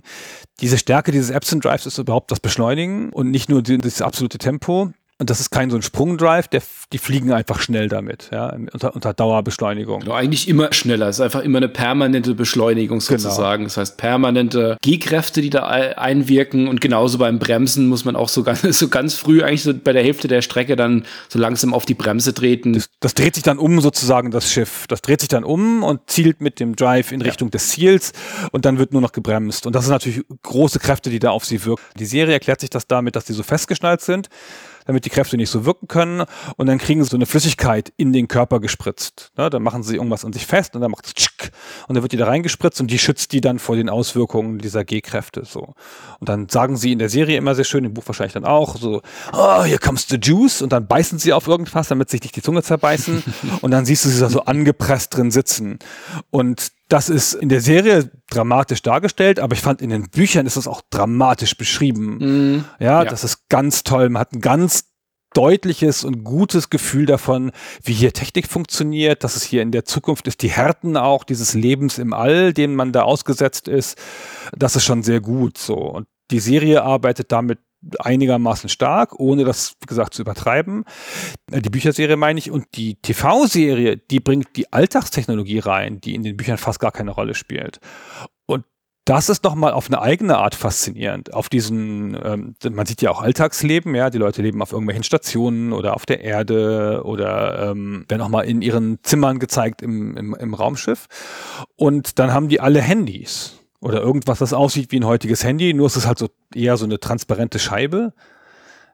Diese 0.62 0.78
Stärke 0.78 1.12
dieses 1.12 1.30
Epson 1.30 1.62
Drives 1.62 1.86
ist 1.86 1.98
überhaupt 1.98 2.32
das 2.32 2.40
Beschleunigen 2.40 3.12
und 3.12 3.32
nicht 3.32 3.50
nur 3.50 3.62
das 3.64 4.02
absolute 4.02 4.38
Tempo. 4.38 4.92
Und 5.18 5.30
das 5.30 5.39
ist 5.39 5.49
kein 5.49 5.70
so 5.70 5.78
ein 5.78 5.82
Sprungdrive, 5.82 6.49
der, 6.49 6.61
die 6.91 6.97
fliegen 6.97 7.32
einfach 7.32 7.61
schnell 7.61 7.88
damit, 7.88 8.32
ja, 8.34 8.49
unter, 8.49 8.93
unter 8.93 9.13
Dauerbeschleunigung. 9.13 10.01
Genau, 10.01 10.13
eigentlich 10.13 10.49
immer 10.49 10.74
schneller. 10.74 11.07
Es 11.07 11.18
ist 11.18 11.22
einfach 11.22 11.39
immer 11.39 11.59
eine 11.59 11.70
permanente 11.70 12.36
Beschleunigung 12.36 12.99
genau. 12.99 13.20
sozusagen. 13.20 13.63
Genau. 13.63 13.68
Das 13.68 13.78
heißt, 13.78 13.97
permanente 13.97 14.76
G-Kräfte, 14.82 15.41
die 15.41 15.49
da 15.49 15.68
einwirken. 15.68 16.68
Und 16.68 16.82
genauso 16.82 17.18
beim 17.18 17.39
Bremsen 17.39 17.88
muss 17.88 18.03
man 18.03 18.18
auch 18.18 18.28
so 18.28 18.43
ganz, 18.43 18.61
so 18.78 18.89
ganz 18.89 19.16
früh, 19.16 19.41
eigentlich 19.41 19.63
so 19.63 19.74
bei 19.74 19.93
der 19.93 20.03
Hälfte 20.03 20.28
der 20.28 20.41
Strecke 20.41 20.76
dann 20.76 21.05
so 21.30 21.39
langsam 21.39 21.74
auf 21.74 21.86
die 21.86 21.93
Bremse 21.93 22.34
treten. 22.34 22.74
Das, 22.74 22.89
das 22.99 23.13
dreht 23.13 23.36
sich 23.36 23.43
dann 23.43 23.57
um 23.57 23.80
sozusagen, 23.80 24.32
das 24.32 24.51
Schiff. 24.51 24.84
Das 24.89 25.01
dreht 25.01 25.22
sich 25.22 25.30
dann 25.30 25.45
um 25.45 25.84
und 25.84 26.01
zielt 26.07 26.41
mit 26.41 26.59
dem 26.59 26.76
Drive 26.76 27.13
in 27.13 27.22
Richtung 27.22 27.47
ja. 27.47 27.51
des 27.51 27.70
Ziels 27.70 28.11
und 28.51 28.66
dann 28.66 28.80
wird 28.80 28.91
nur 28.91 29.01
noch 29.01 29.13
gebremst. 29.13 29.66
Und 29.66 29.78
das 29.78 29.86
sind 29.86 29.93
natürlich 29.93 30.24
große 30.43 30.80
Kräfte, 30.80 31.09
die 31.09 31.20
da 31.20 31.30
auf 31.30 31.45
sie 31.45 31.63
wirken. 31.63 31.82
Die 31.97 32.05
Serie 32.05 32.34
erklärt 32.34 32.59
sich 32.59 32.70
das 32.70 32.86
damit, 32.86 33.16
dass 33.16 33.24
die 33.24 33.34
so 33.34 33.43
festgeschnallt 33.43 34.01
sind 34.01 34.28
damit 34.86 35.06
die 35.06 35.10
Kräfte 35.10 35.38
nicht 35.38 35.50
so 35.50 35.66
wirken 35.66 35.88
können. 35.88 36.24
Und 36.58 36.68
dann 36.68 36.78
kriegen 36.78 37.04
sie 37.04 37.10
so 37.10 37.18
eine 37.18 37.26
Flüssigkeit 37.26 37.92
in 37.98 38.14
den 38.14 38.28
Körper 38.28 38.60
gespritzt. 38.60 39.32
Ja, 39.38 39.50
dann 39.50 39.64
machen 39.64 39.84
sie 39.84 39.96
irgendwas 39.96 40.26
an 40.26 40.34
sich 40.34 40.46
fest 40.46 40.76
und 40.76 40.82
dann 40.82 40.92
macht 40.92 41.06
es 41.08 41.14
tschick 41.14 41.52
und 41.88 41.96
dann 41.96 42.04
wird 42.04 42.12
die 42.12 42.18
da 42.18 42.26
reingespritzt 42.26 42.80
und 42.80 42.88
die 42.92 43.00
schützt 43.00 43.32
die 43.32 43.42
dann 43.42 43.60
vor 43.60 43.76
den 43.76 43.90
Auswirkungen 43.90 44.60
dieser 44.60 44.86
G-Kräfte. 44.86 45.44
So. 45.46 45.74
Und 46.20 46.30
dann 46.30 46.50
sagen 46.50 46.78
sie 46.78 46.92
in 46.92 47.00
der 47.00 47.10
Serie 47.10 47.38
immer 47.38 47.56
sehr 47.56 47.66
schön, 47.66 47.86
im 47.86 47.94
Buch 47.94 48.04
wahrscheinlich 48.06 48.34
dann 48.34 48.46
auch, 48.46 48.78
so, 48.78 49.02
oh, 49.34 49.64
hier 49.64 49.80
comes 49.80 50.08
the 50.08 50.18
juice 50.18 50.62
und 50.62 50.72
dann 50.72 50.88
beißen 50.88 51.20
sie 51.20 51.34
auf 51.34 51.48
irgendwas, 51.48 51.88
damit 51.88 52.10
sich 52.10 52.22
nicht 52.22 52.36
die 52.36 52.42
Zunge 52.42 52.64
zerbeißen 52.64 53.24
und 53.62 53.72
dann 53.72 53.86
siehst 53.86 54.06
du 54.06 54.10
sie 54.10 54.20
da 54.20 54.30
so 54.30 54.42
angepresst 54.42 55.16
drin 55.16 55.32
sitzen. 55.32 55.80
Und 56.30 56.72
das 56.88 57.10
ist 57.10 57.34
in 57.34 57.50
der 57.50 57.62
Serie 57.62 58.12
dramatisch 58.30 58.82
dargestellt, 58.82 59.40
aber 59.40 59.54
ich 59.54 59.62
fand 59.62 59.82
in 59.82 59.90
den 59.90 60.10
Büchern 60.10 60.46
ist 60.46 60.58
das 60.58 60.68
auch 60.68 60.82
dramatisch 60.90 61.58
beschrieben. 61.58 62.18
Mm, 62.58 62.66
ja, 62.80 63.04
ja, 63.04 63.06
das 63.06 63.24
ist 63.24 63.50
ganz 63.50 63.84
toll. 63.84 64.10
Man 64.10 64.20
hat 64.20 64.34
ein 64.34 64.42
ganz 64.42 64.92
deutliches 65.34 66.04
und 66.04 66.24
gutes 66.24 66.70
Gefühl 66.70 67.06
davon, 67.06 67.52
wie 67.84 67.94
hier 67.94 68.14
Technik 68.14 68.48
funktioniert, 68.48 69.24
dass 69.24 69.36
es 69.36 69.44
hier 69.44 69.62
in 69.62 69.72
der 69.72 69.86
Zukunft 69.86 70.28
ist, 70.28 70.42
die 70.42 70.50
Härten 70.50 70.96
auch 70.96 71.24
dieses 71.24 71.54
Lebens 71.54 71.98
im 71.98 72.14
All, 72.14 72.54
dem 72.54 72.76
man 72.76 72.92
da 72.92 73.02
ausgesetzt 73.02 73.68
ist, 73.68 73.98
das 74.56 74.76
ist 74.76 74.86
schon 74.86 75.04
sehr 75.04 75.20
gut 75.20 75.58
so. 75.58 75.76
Und 75.76 76.08
die 76.32 76.40
Serie 76.40 76.84
arbeitet 76.84 77.32
damit 77.32 77.60
einigermaßen 78.00 78.70
stark, 78.70 79.20
ohne 79.20 79.44
das, 79.44 79.76
wie 79.82 79.86
gesagt, 79.86 80.14
zu 80.14 80.22
übertreiben. 80.22 80.86
Äh, 81.52 81.62
die 81.62 81.70
Bücherserie 81.70 82.18
meine 82.18 82.40
ich 82.40 82.52
und 82.52 82.66
die 82.76 82.96
TV-Serie, 82.96 83.98
die 83.98 84.20
bringt 84.20 84.56
die 84.56 84.72
Alltagstechnologie 84.72 85.60
rein, 85.60 86.02
die 86.02 86.16
in 86.16 86.24
den 86.24 86.38
Büchern 86.38 86.58
fast 86.58 86.80
gar 86.80 86.92
keine 86.92 87.12
Rolle 87.12 87.36
spielt. 87.36 87.80
Und 88.46 88.66
das 89.06 89.30
ist 89.30 89.44
nochmal 89.44 89.72
auf 89.72 89.88
eine 89.88 90.02
eigene 90.02 90.38
Art 90.38 90.56
faszinierend. 90.56 91.32
Auf 91.34 91.48
diesen, 91.48 92.18
ähm, 92.24 92.56
man 92.72 92.88
sieht 92.88 93.04
ja 93.04 93.12
auch 93.12 93.22
Alltagsleben, 93.22 93.94
ja, 93.94 94.10
die 94.10 94.18
Leute 94.18 94.42
leben 94.42 94.64
auf 94.64 94.72
irgendwelchen 94.72 95.04
Stationen 95.04 95.74
oder 95.74 95.96
auf 95.96 96.08
der 96.08 96.22
Erde 96.22 97.04
oder 97.06 97.70
ähm, 97.72 98.06
werden 98.08 98.22
auch 98.22 98.30
mal 98.30 98.42
in 98.42 98.64
ihren 98.64 98.98
Zimmern 99.04 99.38
gezeigt 99.38 99.84
im, 99.84 100.18
im, 100.18 100.34
im 100.34 100.54
Raumschiff. 100.56 101.06
Und 101.76 102.18
dann 102.18 102.34
haben 102.34 102.50
die 102.50 102.60
alle 102.60 102.82
Handys 102.82 103.60
oder 103.80 104.02
irgendwas, 104.02 104.40
das 104.40 104.54
aussieht 104.54 104.92
wie 104.92 105.00
ein 105.00 105.06
heutiges 105.06 105.44
Handy, 105.44 105.74
nur 105.74 105.88
ist 105.88 105.96
es 105.96 106.08
halt 106.08 106.18
so 106.18 106.30
eher 106.54 106.78
so 106.78 106.86
eine 106.86 107.00
transparente 107.00 107.60
Scheibe. 107.60 108.14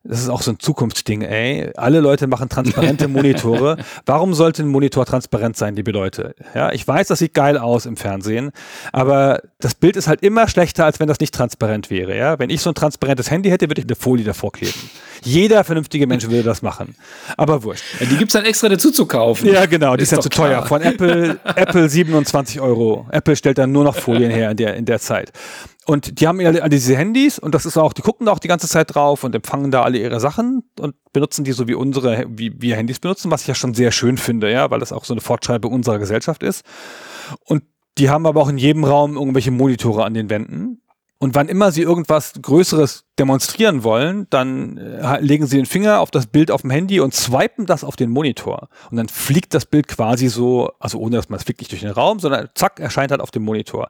Das 0.04 0.20
ist 0.20 0.30
auch 0.30 0.42
so 0.42 0.52
ein 0.52 0.60
Zukunftsding, 0.60 1.22
ey. 1.22 1.72
Alle 1.78 2.00
Leute 2.00 2.26
machen 2.26 2.50
transparente 2.50 3.08
Monitore. 3.08 3.78
Warum 4.08 4.34
sollte 4.34 4.64
ein 4.64 4.68
Monitor 4.68 5.06
transparent 5.06 5.56
sein, 5.58 5.76
liebe 5.76 5.92
Leute? 5.92 6.34
Ja, 6.56 6.72
ich 6.72 6.88
weiß, 6.88 7.08
das 7.08 7.20
sieht 7.20 7.36
geil 7.36 7.58
aus 7.58 7.86
im 7.86 7.98
Fernsehen, 7.98 8.52
aber 8.92 9.42
das 9.60 9.76
Bild 9.76 9.96
ist 9.96 10.08
halt 10.08 10.24
immer 10.24 10.48
schlechter, 10.48 10.86
als 10.86 11.00
wenn 11.00 11.08
das 11.08 11.20
nicht 11.20 11.36
transparent 11.36 11.92
wäre, 11.92 12.18
ja. 12.18 12.40
Wenn 12.40 12.50
ich 12.50 12.62
so 12.62 12.72
ein 12.72 12.76
transparentes 12.76 13.30
Handy 13.30 13.50
hätte, 13.50 13.70
würde 13.70 13.82
ich 13.82 13.88
eine 13.88 13.96
Folie 13.96 14.26
davor 14.26 14.52
kleben. 14.52 14.90
Jeder 15.24 15.64
vernünftige 15.64 16.08
Mensch 16.08 16.28
würde 16.28 16.42
das 16.42 16.64
machen. 16.64 16.96
Aber 17.38 17.62
wurscht. 17.62 17.84
Ja, 18.00 18.08
die 18.08 18.18
gibt's 18.18 18.34
dann 18.34 18.46
extra 18.46 18.70
dazu 18.70 18.90
zu 18.90 19.06
kaufen. 19.06 19.48
Ja, 19.48 19.68
genau, 19.68 19.96
die 19.96 20.02
ist, 20.02 20.12
ist 20.12 20.18
ja 20.18 20.22
zu 20.22 20.30
klar. 20.30 20.48
teuer. 20.48 20.66
Von 20.66 20.82
Apple, 20.82 21.40
Apple 21.44 21.88
27 21.88 22.60
Euro. 22.60 23.06
Apple 23.12 23.36
stellt 23.36 23.60
dann 23.60 23.72
nur 23.72 23.84
noch 23.84 23.96
Folien 23.96 24.32
her 24.32 24.50
in 24.50 24.58
der, 24.58 24.76
in 24.76 24.86
der 24.86 25.00
Zeit. 25.00 25.32
Und 25.86 26.20
die 26.20 26.28
haben 26.28 26.40
ja 26.40 26.50
alle 26.50 26.70
diese 26.70 26.96
Handys 26.96 27.40
und 27.40 27.56
das 27.56 27.66
ist 27.66 27.76
auch, 27.76 27.94
die 27.94 28.04
gucken 28.04 28.28
da 28.28 28.32
auch 28.32 28.40
die 28.40 28.48
ganze 28.48 28.68
Zeit 28.68 28.94
drauf 28.94 29.24
und 29.24 29.34
empfangen 29.34 29.72
da 29.72 29.82
alle 29.82 29.98
ihre 29.98 30.20
Sachen 30.20 30.64
und 30.80 30.96
benutzen 31.12 31.44
die 31.44 31.54
so 31.54 31.68
wie 31.68 31.74
unsere, 31.74 32.26
wie 32.30 32.54
wir 32.62 32.76
Handys 32.76 33.00
benutzen, 33.00 33.32
was 33.32 33.42
ich 33.42 33.48
ja 33.48 33.56
schon 33.56 33.74
sehr 33.74 33.92
schön 33.92 34.18
finde, 34.18 34.52
ja, 34.52 34.70
weil 34.70 34.80
das 34.80 34.92
auch 34.92 35.06
so 35.06 35.14
eine 35.14 35.22
Fortschreibung 35.22 35.74
unserer 35.74 35.98
Gesellschaft 35.98 36.44
ist. 36.44 36.64
Und 37.46 37.64
die 37.98 38.12
haben 38.12 38.28
aber 38.28 38.42
auch 38.42 38.50
in 38.50 38.60
jedem 38.60 38.84
Raum 38.84 39.16
irgendwelche 39.16 39.52
Monitore 39.52 40.06
an 40.06 40.14
den 40.14 40.30
Wänden. 40.30 40.82
Und 41.22 41.36
wann 41.36 41.50
immer 41.50 41.72
sie 41.72 41.84
irgendwas 41.84 42.34
Größeres 42.42 43.06
demonstrieren 43.20 43.84
wollen, 43.84 44.26
dann 44.32 44.80
äh, 44.80 45.20
legen 45.20 45.46
sie 45.46 45.58
den 45.58 45.68
Finger 45.68 46.00
auf 46.00 46.10
das 46.10 46.26
Bild 46.26 46.50
auf 46.50 46.62
dem 46.62 46.72
Handy 46.72 47.00
und 47.00 47.14
swipen 47.14 47.68
das 47.68 47.84
auf 47.84 47.96
den 47.96 48.10
Monitor. 48.10 48.70
Und 48.90 48.98
dann 48.98 49.08
fliegt 49.08 49.54
das 49.54 49.68
Bild 49.68 49.88
quasi 49.88 50.30
so, 50.30 50.72
also 50.80 50.98
ohne 50.98 51.18
dass 51.18 51.30
man 51.30 51.38
es 51.38 51.44
fliegt 51.44 51.62
nicht 51.62 51.72
durch 51.72 51.82
den 51.82 51.92
Raum, 51.92 52.18
sondern 52.18 52.50
zack, 52.56 52.80
erscheint 52.80 53.12
halt 53.12 53.22
auf 53.22 53.30
dem 53.30 53.44
Monitor. 53.44 53.90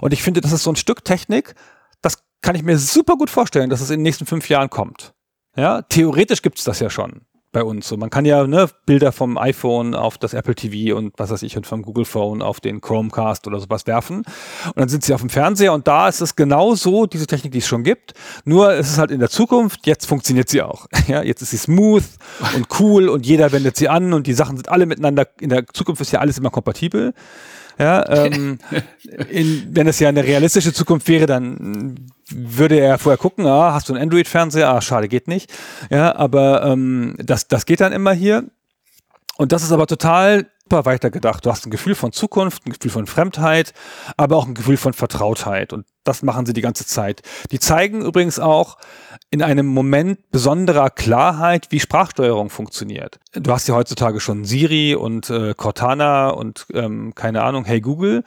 Und 0.00 0.14
ich 0.14 0.22
finde, 0.22 0.40
das 0.40 0.52
ist 0.52 0.62
so 0.62 0.72
ein 0.72 0.76
Stück 0.76 1.04
Technik, 1.04 1.54
das 2.00 2.24
kann 2.40 2.56
ich 2.56 2.62
mir 2.62 2.78
super 2.78 3.16
gut 3.16 3.28
vorstellen, 3.28 3.68
dass 3.68 3.82
es 3.82 3.90
in 3.90 3.98
den 3.98 4.04
nächsten 4.04 4.24
fünf 4.24 4.48
Jahren 4.48 4.70
kommt. 4.70 5.12
Ja, 5.56 5.82
theoretisch 5.82 6.40
gibt 6.40 6.56
es 6.56 6.64
das 6.64 6.80
ja 6.80 6.88
schon 6.88 7.26
bei 7.52 7.64
uns. 7.64 7.88
So, 7.88 7.96
man 7.96 8.10
kann 8.10 8.24
ja 8.24 8.46
ne, 8.46 8.68
Bilder 8.86 9.12
vom 9.12 9.36
iPhone 9.36 9.94
auf 9.94 10.18
das 10.18 10.34
Apple 10.34 10.54
TV 10.54 10.96
und 10.96 11.14
was 11.16 11.30
weiß 11.30 11.42
ich 11.42 11.56
und 11.56 11.66
vom 11.66 11.82
Google 11.82 12.04
Phone 12.04 12.42
auf 12.42 12.60
den 12.60 12.80
Chromecast 12.80 13.46
oder 13.46 13.58
sowas 13.58 13.86
werfen. 13.86 14.18
Und 14.66 14.76
dann 14.76 14.88
sind 14.88 15.04
sie 15.04 15.14
auf 15.14 15.20
dem 15.20 15.30
Fernseher 15.30 15.72
und 15.72 15.88
da 15.88 16.08
ist 16.08 16.20
es 16.20 16.36
genau 16.36 16.74
so, 16.74 17.06
diese 17.06 17.26
Technik, 17.26 17.52
die 17.52 17.58
es 17.58 17.66
schon 17.66 17.82
gibt. 17.82 18.14
Nur 18.44 18.74
ist 18.74 18.90
es 18.90 18.98
halt 18.98 19.10
in 19.10 19.20
der 19.20 19.30
Zukunft, 19.30 19.86
jetzt 19.86 20.06
funktioniert 20.06 20.48
sie 20.48 20.62
auch. 20.62 20.86
Ja, 21.08 21.22
jetzt 21.24 21.42
ist 21.42 21.50
sie 21.50 21.56
smooth 21.56 22.04
und 22.54 22.68
cool 22.78 23.08
und 23.08 23.26
jeder 23.26 23.50
wendet 23.50 23.74
sie 23.76 23.88
an 23.88 24.12
und 24.12 24.28
die 24.28 24.32
Sachen 24.32 24.56
sind 24.56 24.68
alle 24.68 24.86
miteinander. 24.86 25.26
In 25.40 25.48
der 25.48 25.66
Zukunft 25.66 26.00
ist 26.02 26.12
ja 26.12 26.20
alles 26.20 26.38
immer 26.38 26.50
kompatibel. 26.50 27.14
Ja, 27.80 28.26
ähm, 28.26 28.58
in, 29.30 29.66
wenn 29.70 29.88
es 29.88 29.98
ja 29.98 30.08
eine 30.08 30.22
realistische 30.22 30.72
Zukunft 30.72 31.08
wäre, 31.08 31.26
dann 31.26 32.12
würde 32.30 32.78
er 32.78 32.98
vorher 32.98 33.18
gucken, 33.18 33.46
ah, 33.46 33.72
hast 33.72 33.88
du 33.88 33.94
einen 33.94 34.02
Android-Fernseher? 34.02 34.68
Ah, 34.68 34.80
schade, 34.80 35.08
geht 35.08 35.28
nicht. 35.28 35.52
Ja, 35.90 36.14
aber 36.16 36.62
ähm, 36.64 37.16
das, 37.18 37.48
das 37.48 37.66
geht 37.66 37.80
dann 37.80 37.92
immer 37.92 38.12
hier. 38.12 38.44
Und 39.36 39.52
das 39.52 39.62
ist 39.62 39.72
aber 39.72 39.86
total 39.86 40.46
super 40.70 40.84
weitergedacht. 40.84 41.44
Du 41.44 41.50
hast 41.50 41.66
ein 41.66 41.70
Gefühl 41.70 41.96
von 41.96 42.12
Zukunft, 42.12 42.64
ein 42.64 42.72
Gefühl 42.72 42.92
von 42.92 43.06
Fremdheit, 43.06 43.72
aber 44.16 44.36
auch 44.36 44.46
ein 44.46 44.54
Gefühl 44.54 44.76
von 44.76 44.92
Vertrautheit. 44.92 45.72
Und 45.72 45.84
das 46.04 46.22
machen 46.22 46.46
sie 46.46 46.52
die 46.52 46.60
ganze 46.60 46.86
Zeit. 46.86 47.22
Die 47.50 47.58
zeigen 47.58 48.02
übrigens 48.02 48.38
auch 48.38 48.78
in 49.30 49.42
einem 49.42 49.66
Moment 49.66 50.30
besonderer 50.30 50.88
Klarheit, 50.90 51.66
wie 51.70 51.80
Sprachsteuerung 51.80 52.50
funktioniert. 52.50 53.18
Du 53.32 53.50
hast 53.50 53.66
ja 53.66 53.74
heutzutage 53.74 54.20
schon 54.20 54.44
Siri 54.44 54.94
und 54.94 55.28
äh, 55.28 55.54
Cortana 55.54 56.28
und 56.28 56.66
ähm, 56.72 57.16
keine 57.16 57.42
Ahnung, 57.42 57.64
Hey 57.64 57.80
Google 57.80 58.22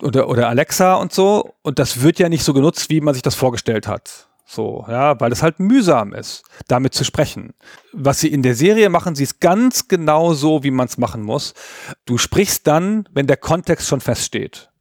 oder, 0.00 0.28
oder 0.28 0.48
Alexa 0.48 0.94
und 0.94 1.12
so. 1.12 1.54
Und 1.62 1.80
das 1.80 2.02
wird 2.02 2.20
ja 2.20 2.28
nicht 2.28 2.44
so 2.44 2.52
genutzt, 2.52 2.88
wie 2.88 3.00
man 3.00 3.14
sich 3.14 3.22
das 3.24 3.34
vorgestellt 3.34 3.88
hat. 3.88 4.29
So, 4.52 4.84
ja, 4.88 5.20
weil 5.20 5.30
es 5.30 5.44
halt 5.44 5.60
mühsam 5.60 6.12
ist, 6.12 6.42
damit 6.66 6.92
zu 6.92 7.04
sprechen. 7.04 7.54
Was 7.92 8.18
sie 8.18 8.26
in 8.26 8.42
der 8.42 8.56
Serie 8.56 8.88
machen, 8.88 9.14
sie 9.14 9.22
ist 9.22 9.40
ganz 9.40 9.86
genau 9.86 10.34
so, 10.34 10.64
wie 10.64 10.72
man 10.72 10.88
es 10.88 10.98
machen 10.98 11.22
muss. 11.22 11.54
Du 12.04 12.18
sprichst 12.18 12.66
dann, 12.66 13.08
wenn 13.12 13.28
der 13.28 13.36
Kontext 13.36 13.86
schon 13.86 14.00
feststeht. 14.00 14.72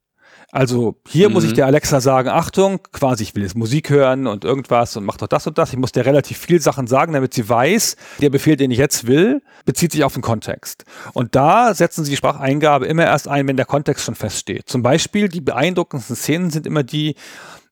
Also 0.51 0.99
hier 1.07 1.29
mhm. 1.29 1.35
muss 1.35 1.43
ich 1.43 1.51
mhm. 1.51 1.57
der 1.57 1.65
Alexa 1.67 2.01
sagen, 2.01 2.29
Achtung, 2.29 2.79
quasi 2.91 3.21
ich 3.21 3.35
will 3.35 3.43
jetzt 3.43 3.55
Musik 3.55 3.91
hören 3.91 4.25
und 4.25 4.43
irgendwas 4.43 4.97
und 4.97 5.05
mach 5.05 5.17
doch 5.17 5.27
das 5.27 5.45
und 5.45 5.59
das. 5.59 5.71
Ich 5.71 5.77
muss 5.77 5.91
der 5.91 6.07
relativ 6.07 6.39
viel 6.39 6.59
Sachen 6.59 6.87
sagen, 6.87 7.13
damit 7.13 7.35
sie 7.35 7.47
weiß, 7.47 7.95
der 8.21 8.31
Befehl, 8.31 8.55
den 8.55 8.71
ich 8.71 8.79
jetzt 8.79 9.05
will, 9.05 9.43
bezieht 9.65 9.91
sich 9.91 10.03
auf 10.03 10.13
den 10.13 10.23
Kontext. 10.23 10.83
Und 11.13 11.35
da 11.35 11.75
setzen 11.75 12.03
sie 12.03 12.09
die 12.09 12.17
Spracheingabe 12.17 12.87
immer 12.87 13.03
erst 13.03 13.27
ein, 13.27 13.47
wenn 13.47 13.55
der 13.55 13.67
Kontext 13.67 14.03
schon 14.03 14.15
feststeht. 14.15 14.67
Zum 14.67 14.81
Beispiel 14.81 15.29
die 15.29 15.41
beeindruckendsten 15.41 16.15
Szenen 16.15 16.49
sind 16.49 16.65
immer 16.65 16.81
die, 16.81 17.13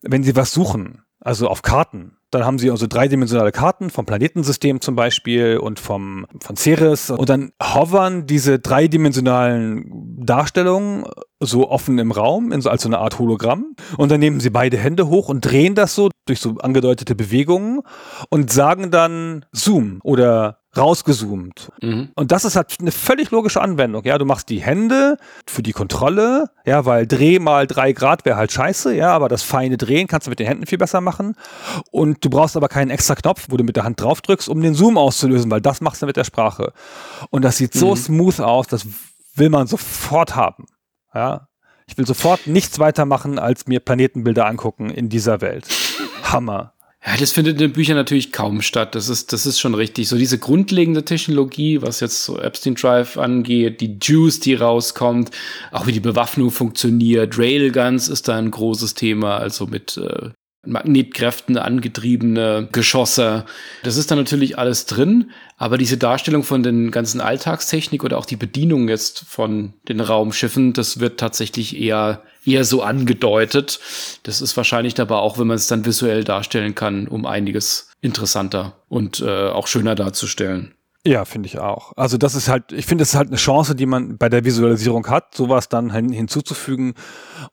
wenn 0.04 0.22
sie 0.22 0.36
was 0.36 0.54
suchen 0.54 1.02
also 1.28 1.50
auf 1.50 1.62
Karten. 1.62 2.14
Dann 2.32 2.46
haben 2.46 2.58
sie 2.58 2.72
also 2.72 2.88
dreidimensionale 2.88 3.52
Karten 3.52 3.90
vom 3.90 4.06
Planetensystem 4.06 4.82
zum 4.82 4.96
Beispiel 4.96 5.58
und 5.58 5.80
vom, 5.80 6.26
von 6.42 6.56
Ceres. 6.56 7.10
Und 7.10 7.30
dann 7.30 7.52
hovern 7.62 8.26
diese 8.28 8.60
dreidimensionalen 8.60 10.18
Darstellungen 10.26 11.06
so 11.40 11.70
offen 11.70 12.00
im 12.00 12.12
Raum, 12.12 12.52
in 12.52 12.62
so, 12.62 12.70
als 12.70 12.84
so 12.84 12.90
eine 12.90 13.00
Art 13.00 13.20
Hologramm. 13.20 13.76
Und 13.98 14.10
dann 14.12 14.20
nehmen 14.20 14.40
sie 14.40 14.50
beide 14.50 14.78
Hände 14.78 15.08
hoch 15.08 15.30
und 15.30 15.42
drehen 15.42 15.76
das 15.76 15.96
so 15.96 16.10
durch 16.26 16.40
so 16.40 16.56
angedeutete 16.58 17.16
Bewegungen 17.16 17.82
und 18.30 18.52
sagen 18.52 18.92
dann 18.92 19.46
Zoom 19.52 20.00
oder 20.04 20.60
rausgezoomt. 20.78 21.72
Mhm. 21.82 22.10
Und 22.16 22.32
das 22.32 22.46
ist 22.46 22.56
halt 22.56 22.76
eine 22.80 22.92
völlig 22.92 23.32
logische 23.32 23.62
Anwendung. 23.62 24.04
Ja, 24.04 24.18
du 24.18 24.26
machst 24.26 24.50
die 24.50 24.62
Hände 24.62 25.18
für 25.46 25.64
die 25.64 25.72
Kontrolle, 25.72 26.50
ja, 26.66 26.86
weil 26.86 27.08
Dreh 27.08 27.40
mal 27.40 27.68
drei 27.68 27.94
Grad 27.94 28.26
wäre 28.26 28.38
halt 28.38 28.52
scheiße, 28.52 28.96
ja, 28.96 29.12
aber 29.14 29.30
das 29.30 29.44
feine 29.44 29.78
Drehen 29.78 30.08
kannst 30.08 30.28
du 30.28 30.30
mit 30.30 30.40
den 30.40 30.48
Händen 30.48 30.66
viel 30.66 30.78
besser 30.78 31.02
machen. 31.02 31.36
Und 31.92 32.24
du 32.24 32.30
brauchst 32.30 32.56
aber 32.56 32.70
keinen 32.70 32.92
extra 32.92 33.16
Knopf, 33.16 33.48
wo 33.50 33.58
du 33.58 33.64
mit 33.64 33.76
der 33.76 33.84
Hand 33.84 34.02
drauf 34.02 34.22
drückst, 34.22 34.50
um 34.50 34.62
den 34.62 34.74
Zoom 34.74 34.98
auszulösen, 34.98 35.50
weil 35.52 35.62
das 35.62 35.82
machst 35.82 36.02
du 36.02 36.06
mit 36.06 36.18
der 36.18 36.24
Sprache. 36.24 36.74
Und 37.30 37.44
das 37.44 37.58
sieht 37.58 37.76
mhm. 37.76 37.80
so 37.80 37.96
smooth 37.96 38.40
aus, 38.40 38.68
das 38.68 38.86
will 39.36 39.50
man 39.50 39.68
sofort 39.68 40.36
haben. 40.36 40.66
Ja. 41.14 41.48
Ich 41.88 41.98
will 41.98 42.06
sofort 42.06 42.48
nichts 42.48 42.80
weitermachen, 42.80 43.40
als 43.40 43.68
mir 43.68 43.80
Planetenbilder 43.80 44.46
angucken 44.46 44.90
in 44.90 45.10
dieser 45.10 45.42
Welt. 45.42 45.68
Hammer. 46.24 46.74
Ja, 47.08 47.16
das 47.16 47.32
findet 47.32 47.54
in 47.54 47.60
den 47.60 47.72
Büchern 47.72 47.96
natürlich 47.96 48.34
kaum 48.34 48.62
statt. 48.62 48.94
Das 48.94 49.08
ist, 49.08 49.32
das 49.32 49.46
ist 49.46 49.62
schon 49.62 49.76
richtig. 49.76 50.10
So 50.10 50.18
diese 50.18 50.40
grundlegende 50.40 51.06
Technologie, 51.06 51.82
was 51.82 52.02
jetzt 52.02 52.26
so 52.26 52.38
Epstein 52.38 52.76
Drive 52.76 53.18
angeht, 53.18 53.80
die 53.80 53.98
Juice, 54.02 54.42
die 54.42 54.56
rauskommt, 54.56 55.32
auch 55.72 55.88
wie 55.88 55.94
die 55.94 56.02
Bewaffnung 56.02 56.52
funktioniert. 56.52 57.40
Railguns 57.40 58.10
ist 58.10 58.28
da 58.28 58.36
ein 58.36 58.52
großes 58.52 58.94
Thema, 58.94 59.38
also 59.38 59.68
mit 59.68 59.96
äh, 59.96 60.32
Magnetkräften 60.66 61.58
angetriebene 61.58 62.68
Geschosse. 62.74 63.46
Das 63.84 63.96
ist 63.96 64.12
da 64.12 64.18
natürlich 64.18 64.58
alles 64.58 64.86
drin, 64.86 65.32
aber 65.56 65.78
diese 65.78 65.96
Darstellung 65.96 66.44
von 66.44 66.62
den 66.62 66.92
ganzen 66.92 67.22
Alltagstechnik 67.22 68.04
oder 68.04 68.18
auch 68.18 68.26
die 68.26 68.36
Bedienung 68.36 68.90
jetzt 68.90 69.24
von 69.26 69.76
den 69.88 70.02
Raumschiffen, 70.02 70.74
das 70.74 71.00
wird 71.00 71.22
tatsächlich 71.22 71.80
eher 71.80 72.24
eher 72.48 72.64
so 72.64 72.82
angedeutet. 72.82 73.80
Das 74.24 74.42
ist 74.42 74.56
wahrscheinlich 74.56 74.94
dabei 74.94 75.16
auch, 75.16 75.38
wenn 75.38 75.48
man 75.48 75.58
es 75.58 75.68
dann 75.68 75.86
visuell 75.86 76.24
darstellen 76.24 76.76
kann, 76.76 77.08
um 77.08 77.26
einiges 77.26 77.90
interessanter 78.02 78.74
und 78.90 79.22
äh, 79.22 79.50
auch 79.50 79.68
schöner 79.68 79.96
darzustellen. 79.96 80.74
Ja, 81.08 81.24
finde 81.24 81.48
ich 81.48 81.58
auch. 81.58 81.94
Also 81.96 82.18
das 82.18 82.36
ist 82.36 82.50
halt, 82.50 82.74
ich 82.74 82.86
finde, 82.86 83.04
das 83.04 83.12
ist 83.12 83.16
halt 83.16 83.30
eine 83.30 83.38
Chance, 83.38 83.76
die 83.76 83.86
man 83.86 84.18
bei 84.18 84.28
der 84.28 84.44
Visualisierung 84.44 85.08
hat, 85.08 85.34
sowas 85.34 85.70
dann 85.70 85.94
hin, 85.94 86.12
hinzuzufügen. 86.12 86.96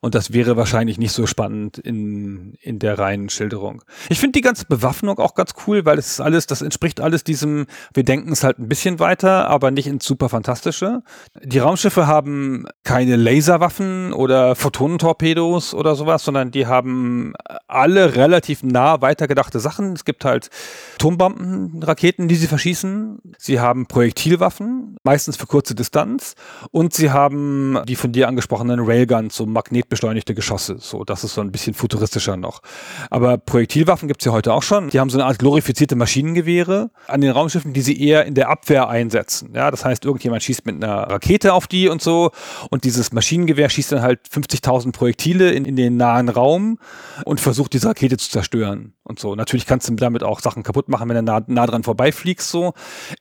Und 0.01 0.17
das 0.17 0.33
wäre 0.33 0.57
wahrscheinlich 0.57 0.99
nicht 0.99 1.13
so 1.13 1.25
spannend 1.27 1.79
in, 1.79 2.55
in 2.61 2.81
der 2.81 2.99
reinen 2.99 3.29
Schilderung. 3.29 3.85
Ich 4.09 4.19
finde 4.19 4.33
die 4.33 4.41
ganze 4.41 4.65
Bewaffnung 4.67 5.21
auch 5.21 5.35
ganz 5.35 5.53
cool, 5.69 5.85
weil 5.85 5.99
es 5.99 6.09
ist 6.09 6.21
alles, 6.21 6.49
das 6.49 6.63
entspricht 6.63 7.01
alles 7.01 7.23
diesem, 7.23 7.67
wir 7.93 8.03
denken 8.03 8.33
es 8.33 8.43
halt 8.43 8.59
ein 8.59 8.69
bisschen 8.69 8.99
weiter, 8.99 9.47
aber 9.47 9.71
nicht 9.71 9.87
ins 9.87 10.05
super 10.05 10.29
fantastische. 10.29 11.03
Die 11.41 11.61
Raumschiffe 11.61 12.09
haben 12.09 12.67
keine 12.83 13.15
Laserwaffen 13.15 14.13
oder 14.13 14.57
Photonentorpedos 14.57 15.75
oder 15.75 15.95
sowas, 15.95 16.25
sondern 16.25 16.51
die 16.51 16.67
haben 16.67 17.35
alle 17.69 18.17
relativ 18.17 18.65
nah 18.65 19.01
weitergedachte 19.01 19.61
Sachen. 19.61 19.93
Es 19.93 20.05
gibt 20.05 20.25
halt 20.25 20.51
Turmbomben, 20.99 21.81
Raketen, 21.85 22.27
die 22.27 22.35
sie 22.35 22.49
verschießen 22.49 23.21
Sie 23.47 23.61
haben 23.61 23.85
Projektilwaffen, 23.85 24.97
meistens 25.05 25.37
für 25.37 25.47
kurze 25.47 25.75
Distanz. 25.75 26.35
Und 26.71 26.95
sie 26.95 27.11
haben 27.11 27.79
die 27.87 27.95
von 27.95 28.11
dir 28.11 28.27
angesprochenen 28.27 28.81
Railguns, 28.81 29.37
so 29.37 29.45
magnetbeschleunigte 29.45 30.35
Geschosse. 30.35 30.77
So, 30.79 31.05
das 31.05 31.25
ist 31.25 31.35
so 31.35 31.43
ein 31.43 31.53
bisschen 31.53 31.75
futuristischer 31.75 32.39
noch. 32.39 32.63
Aber 33.11 33.37
Projektilwaffen 33.37 34.09
gibt 34.09 34.23
es 34.23 34.25
ja 34.25 34.33
heute 34.33 34.55
auch 34.55 34.63
schon. 34.63 34.89
Die 34.89 34.99
haben 34.99 35.11
so 35.11 35.19
eine 35.19 35.27
Art 35.27 35.39
glorifizierte 35.39 35.95
Maschinengewehre 35.95 36.91
an 37.07 37.21
den 37.21 37.33
Raumschiffen, 37.33 37.75
die 37.75 37.83
sie 37.83 38.01
eher 38.01 38.25
in 38.25 38.33
der 38.33 38.49
Abwehr 38.49 38.89
einsetzen. 38.89 39.51
Ja, 39.55 39.71
das 39.71 39.85
heißt, 39.85 40.07
irgendjemand 40.07 40.43
schießt 40.43 40.65
mit 40.65 40.83
einer 40.83 41.11
Rakete 41.11 41.53
auf 41.53 41.67
die 41.67 41.89
und 41.89 42.01
so. 42.01 42.31
Und 42.71 42.85
dieses 42.85 43.13
Maschinengewehr 43.13 43.69
schießt 43.69 43.93
dann 43.93 44.01
halt 44.01 44.21
50.000 44.27 44.93
Projektile 44.93 45.51
in, 45.51 45.67
in 45.67 45.77
den 45.77 45.99
nahen 45.99 46.31
Raum 46.31 46.79
und 47.27 47.41
versucht, 47.41 47.75
diese 47.75 47.89
Rakete 47.89 48.17
zu 48.17 48.31
zerstören 48.31 48.95
und 49.03 49.19
so. 49.21 49.35
Natürlich 49.35 49.67
kannst 49.67 49.87
du 49.87 49.95
damit 49.97 50.23
auch 50.23 50.41
Sachen 50.41 50.63
kaputt 50.63 50.89
machen, 50.89 51.11
wenn 51.11 51.17
du 51.17 51.23
nah, 51.23 51.43
nah 51.47 51.67
dran 51.67 51.83
vorbeifliegst, 51.83 52.49
so. 52.49 52.73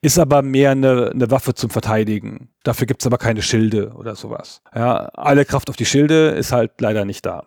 Ist 0.01 0.12
aber 0.17 0.41
mehr 0.41 0.71
eine, 0.71 1.11
eine 1.11 1.31
Waffe 1.31 1.53
zum 1.53 1.69
Verteidigen. 1.69 2.49
Dafür 2.63 2.87
gibt's 2.87 3.05
aber 3.05 3.17
keine 3.17 3.41
Schilde 3.41 3.93
oder 3.95 4.15
sowas. 4.15 4.61
Ja, 4.75 5.09
alle 5.13 5.45
Kraft 5.45 5.69
auf 5.69 5.75
die 5.75 5.85
Schilde 5.85 6.29
ist 6.29 6.51
halt 6.51 6.79
leider 6.79 7.05
nicht 7.05 7.25
da. 7.25 7.43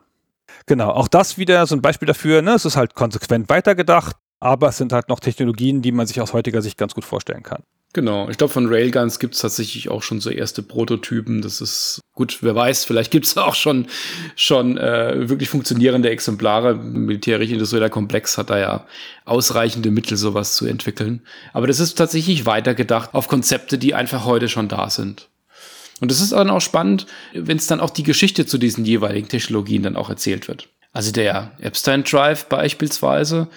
Genau, 0.66 0.90
auch 0.90 1.08
das 1.08 1.38
wieder 1.38 1.66
so 1.66 1.76
ein 1.76 1.82
Beispiel 1.82 2.06
dafür, 2.06 2.42
ne? 2.42 2.52
Es 2.52 2.64
ist 2.64 2.76
halt 2.76 2.94
konsequent 2.94 3.48
weitergedacht, 3.48 4.16
aber 4.40 4.68
es 4.68 4.78
sind 4.78 4.92
halt 4.92 5.08
noch 5.08 5.20
Technologien, 5.20 5.82
die 5.82 5.92
man 5.92 6.06
sich 6.06 6.20
aus 6.20 6.32
heutiger 6.32 6.62
Sicht 6.62 6.78
ganz 6.78 6.94
gut 6.94 7.04
vorstellen 7.04 7.42
kann. 7.42 7.62
Genau, 7.96 8.28
ich 8.28 8.36
glaube, 8.36 8.52
von 8.52 8.66
Railguns 8.68 9.18
gibt 9.18 9.36
es 9.36 9.40
tatsächlich 9.40 9.88
auch 9.88 10.02
schon 10.02 10.20
so 10.20 10.28
erste 10.28 10.62
Prototypen. 10.62 11.40
Das 11.40 11.62
ist 11.62 12.02
gut, 12.12 12.42
wer 12.42 12.54
weiß, 12.54 12.84
vielleicht 12.84 13.10
gibt 13.10 13.24
es 13.24 13.38
auch 13.38 13.54
schon, 13.54 13.86
schon 14.34 14.76
äh, 14.76 15.30
wirklich 15.30 15.48
funktionierende 15.48 16.10
Exemplare. 16.10 16.74
Militärisch-industrieller 16.74 17.88
Komplex 17.88 18.36
hat 18.36 18.50
da 18.50 18.58
ja 18.58 18.86
ausreichende 19.24 19.90
Mittel, 19.90 20.18
sowas 20.18 20.56
zu 20.56 20.66
entwickeln. 20.66 21.22
Aber 21.54 21.66
das 21.66 21.80
ist 21.80 21.94
tatsächlich 21.94 22.44
weitergedacht 22.44 23.14
auf 23.14 23.28
Konzepte, 23.28 23.78
die 23.78 23.94
einfach 23.94 24.26
heute 24.26 24.50
schon 24.50 24.68
da 24.68 24.90
sind. 24.90 25.30
Und 26.02 26.12
es 26.12 26.20
ist 26.20 26.32
dann 26.32 26.50
auch 26.50 26.60
spannend, 26.60 27.06
wenn 27.32 27.56
es 27.56 27.66
dann 27.66 27.80
auch 27.80 27.88
die 27.88 28.02
Geschichte 28.02 28.44
zu 28.44 28.58
diesen 28.58 28.84
jeweiligen 28.84 29.28
Technologien 29.28 29.84
dann 29.84 29.96
auch 29.96 30.10
erzählt 30.10 30.48
wird. 30.48 30.68
Also 30.92 31.12
der 31.12 31.52
Epstein 31.60 32.04
Drive 32.04 32.44
beispielsweise, 32.44 33.48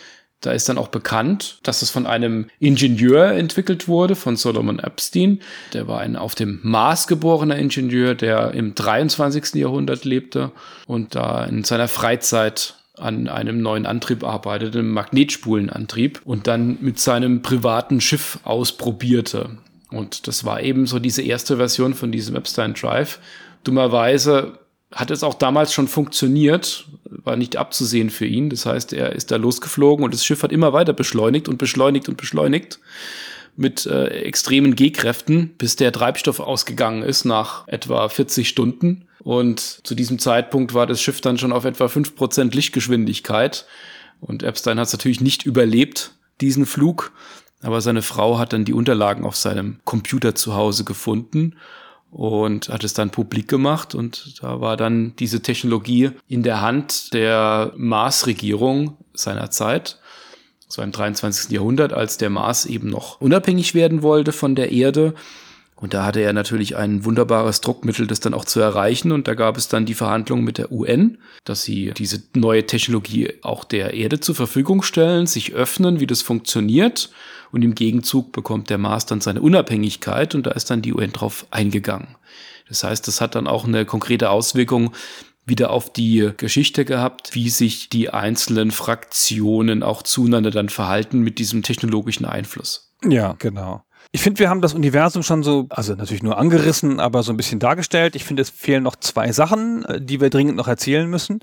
da 0.42 0.52
ist 0.52 0.70
dann 0.70 0.78
auch 0.78 0.88
bekannt, 0.88 1.60
dass 1.64 1.82
es 1.82 1.90
von 1.90 2.08
einem 2.08 2.48
Ingenieur 2.60 3.32
entwickelt 3.32 3.88
wurde, 3.88 4.16
von 4.16 4.38
Solomon 4.38 4.80
Epstein. 4.80 5.40
Der 5.74 5.88
war 5.88 6.00
ein 6.00 6.16
auf 6.16 6.34
dem 6.34 6.60
Mars 6.64 7.08
geborener 7.08 7.58
Ingenieur, 7.58 8.16
der 8.16 8.52
im 8.52 8.74
23. 8.74 9.56
Jahrhundert 9.56 10.06
lebte 10.06 10.52
und 10.88 11.16
da 11.16 11.44
in 11.44 11.64
seiner 11.64 11.90
Freizeit 11.90 12.76
an 12.98 13.28
einem 13.28 13.62
neuen 13.62 13.86
Antrieb 13.86 14.24
arbeitete, 14.24 14.80
einem 14.80 14.92
Magnetspulenantrieb 14.92 16.22
und 16.26 16.48
dann 16.48 16.78
mit 16.82 17.00
seinem 17.00 17.42
privaten 17.42 18.02
Schiff 18.02 18.40
ausprobierte. 18.44 19.58
Und 19.92 20.28
das 20.28 20.46
war 20.46 20.62
eben 20.62 20.86
so 20.86 21.00
diese 21.00 21.22
erste 21.22 21.58
Version 21.58 21.94
von 21.94 22.12
diesem 22.12 22.36
Epstein 22.36 22.74
Drive. 22.74 23.20
Dummerweise 23.64 24.59
hat 24.92 25.12
es 25.12 25.24
auch 25.24 25.36
damals 25.36 25.74
schon 25.74 25.88
funktioniert, 25.88 26.88
war 27.06 27.36
nicht 27.36 27.58
abzusehen 27.58 28.10
für 28.10 28.26
ihn. 28.26 28.50
Das 28.50 28.66
heißt, 28.66 28.94
er 28.94 29.14
ist 29.14 29.32
da 29.32 29.36
losgeflogen 29.36 30.04
und 30.04 30.14
das 30.14 30.26
Schiff 30.26 30.42
hat 30.44 30.52
immer 30.52 30.74
weiter 30.74 30.94
beschleunigt 30.94 31.48
und 31.48 31.58
beschleunigt 31.58 32.10
und 32.10 32.18
beschleunigt 32.18 32.80
mit 33.56 33.86
äh, 33.86 34.08
extremen 34.08 34.76
G-Kräften, 34.76 35.50
bis 35.58 35.76
der 35.76 35.92
Treibstoff 35.92 36.40
ausgegangen 36.40 37.04
ist 37.04 37.26
nach 37.26 37.68
etwa 37.68 38.08
40 38.08 38.48
Stunden. 38.48 39.06
Und 39.22 39.60
zu 39.60 39.96
diesem 39.96 40.18
Zeitpunkt 40.18 40.74
war 40.74 40.88
das 40.88 41.02
Schiff 41.02 41.22
dann 41.22 41.38
schon 41.38 41.52
auf 41.52 41.66
etwa 41.66 41.86
5% 41.86 42.56
Lichtgeschwindigkeit. 42.56 43.66
Und 44.22 44.44
Epstein 44.44 44.80
hat 44.80 44.88
es 44.88 44.94
natürlich 44.94 45.22
nicht 45.22 45.46
überlebt, 45.46 46.14
diesen 46.42 46.66
Flug. 46.66 47.12
Aber 47.62 47.82
seine 47.82 48.02
Frau 48.02 48.40
hat 48.40 48.54
dann 48.54 48.66
die 48.66 48.74
Unterlagen 48.74 49.26
auf 49.26 49.36
seinem 49.36 49.80
Computer 49.84 50.36
zu 50.36 50.56
Hause 50.56 50.86
gefunden 50.86 51.56
und 52.12 52.70
hat 52.70 52.84
es 52.84 52.94
dann 52.94 53.12
publik 53.12 53.48
gemacht 53.48 53.94
und 53.94 54.42
da 54.42 54.62
war 54.62 54.78
dann 54.78 55.16
diese 55.18 55.42
Technologie 55.42 56.12
in 56.28 56.44
der 56.44 56.62
Hand 56.62 57.14
der 57.14 57.74
Mars-Regierung 57.76 58.98
seiner 59.14 59.52
Zeit. 59.52 60.00
War 60.76 60.86
im 60.86 60.92
23. 60.92 61.52
Jahrhundert, 61.52 61.94
als 61.94 62.18
der 62.18 62.30
Mars 62.30 62.68
eben 62.68 62.90
noch 62.90 63.20
unabhängig 63.20 63.74
werden 63.74 64.04
wollte 64.04 64.32
von 64.32 64.54
der 64.54 64.72
Erde. 64.72 65.16
Und 65.76 65.96
da 65.96 66.06
hatte 66.06 66.20
er 66.20 66.32
natürlich 66.32 66.76
ein 66.76 67.06
wunderbares 67.06 67.62
Druckmittel, 67.62 68.06
das 68.06 68.20
dann 68.20 68.36
auch 68.36 68.46
zu 68.46 68.60
erreichen. 68.60 69.12
Und 69.12 69.28
da 69.28 69.34
gab 69.34 69.58
es 69.58 69.68
dann 69.68 69.88
die 69.88 69.96
Verhandlungen 69.96 70.44
mit 70.44 70.60
der 70.60 70.72
UN, 70.72 71.18
dass 71.44 71.64
sie 71.64 71.92
diese 71.98 72.22
neue 72.36 72.68
Technologie 72.68 73.34
auch 73.42 73.64
der 73.64 73.96
Erde 73.96 74.20
zur 74.20 74.36
Verfügung 74.36 74.84
stellen, 74.84 75.26
sich 75.26 75.54
öffnen, 75.54 76.00
wie 76.00 76.08
das 76.08 76.22
funktioniert 76.22 77.10
und 77.52 77.64
im 77.64 77.76
Gegenzug 77.76 78.32
bekommt 78.32 78.70
der 78.70 78.78
Mars 78.78 79.06
dann 79.06 79.22
seine 79.22 79.42
Unabhängigkeit 79.42 80.36
und 80.36 80.46
da 80.46 80.52
ist 80.52 80.70
dann 80.70 80.82
die 80.82 80.94
UN 80.94 81.12
drauf 81.12 81.46
eingegangen. 81.52 82.16
Das 82.68 82.84
heißt, 82.84 83.08
das 83.08 83.20
hat 83.20 83.36
dann 83.36 83.48
auch 83.48 83.66
eine 83.66 83.86
konkrete 83.86 84.30
Auswirkung 84.30 84.94
wieder 85.46 85.72
auf 85.72 85.92
die 85.92 86.32
Geschichte 86.38 86.86
gehabt, 86.86 87.34
wie 87.34 87.50
sich 87.50 87.90
die 87.90 88.12
einzelnen 88.12 88.72
Fraktionen 88.72 89.84
auch 89.84 90.04
zueinander 90.04 90.52
dann 90.52 90.70
verhalten 90.70 91.20
mit 91.20 91.40
diesem 91.40 91.64
technologischen 91.64 92.26
Einfluss. 92.26 92.94
Ja, 93.04 93.34
genau. 93.40 93.84
Ich 94.12 94.22
finde, 94.22 94.40
wir 94.40 94.50
haben 94.50 94.62
das 94.62 94.74
Universum 94.74 95.22
schon 95.22 95.44
so, 95.44 95.68
also 95.70 95.94
natürlich 95.94 96.24
nur 96.24 96.38
angerissen, 96.38 97.00
aber 97.00 97.22
so 97.22 97.32
ein 97.32 97.38
bisschen 97.38 97.60
dargestellt. 97.60 98.16
Ich 98.16 98.24
finde, 98.24 98.42
es 98.42 98.50
fehlen 98.50 98.84
noch 98.84 98.96
zwei 98.96 99.32
Sachen, 99.32 99.86
äh, 99.86 100.02
die 100.02 100.20
wir 100.20 100.32
dringend 100.32 100.56
noch 100.56 100.68
erzählen 100.68 101.08
müssen. 101.08 101.40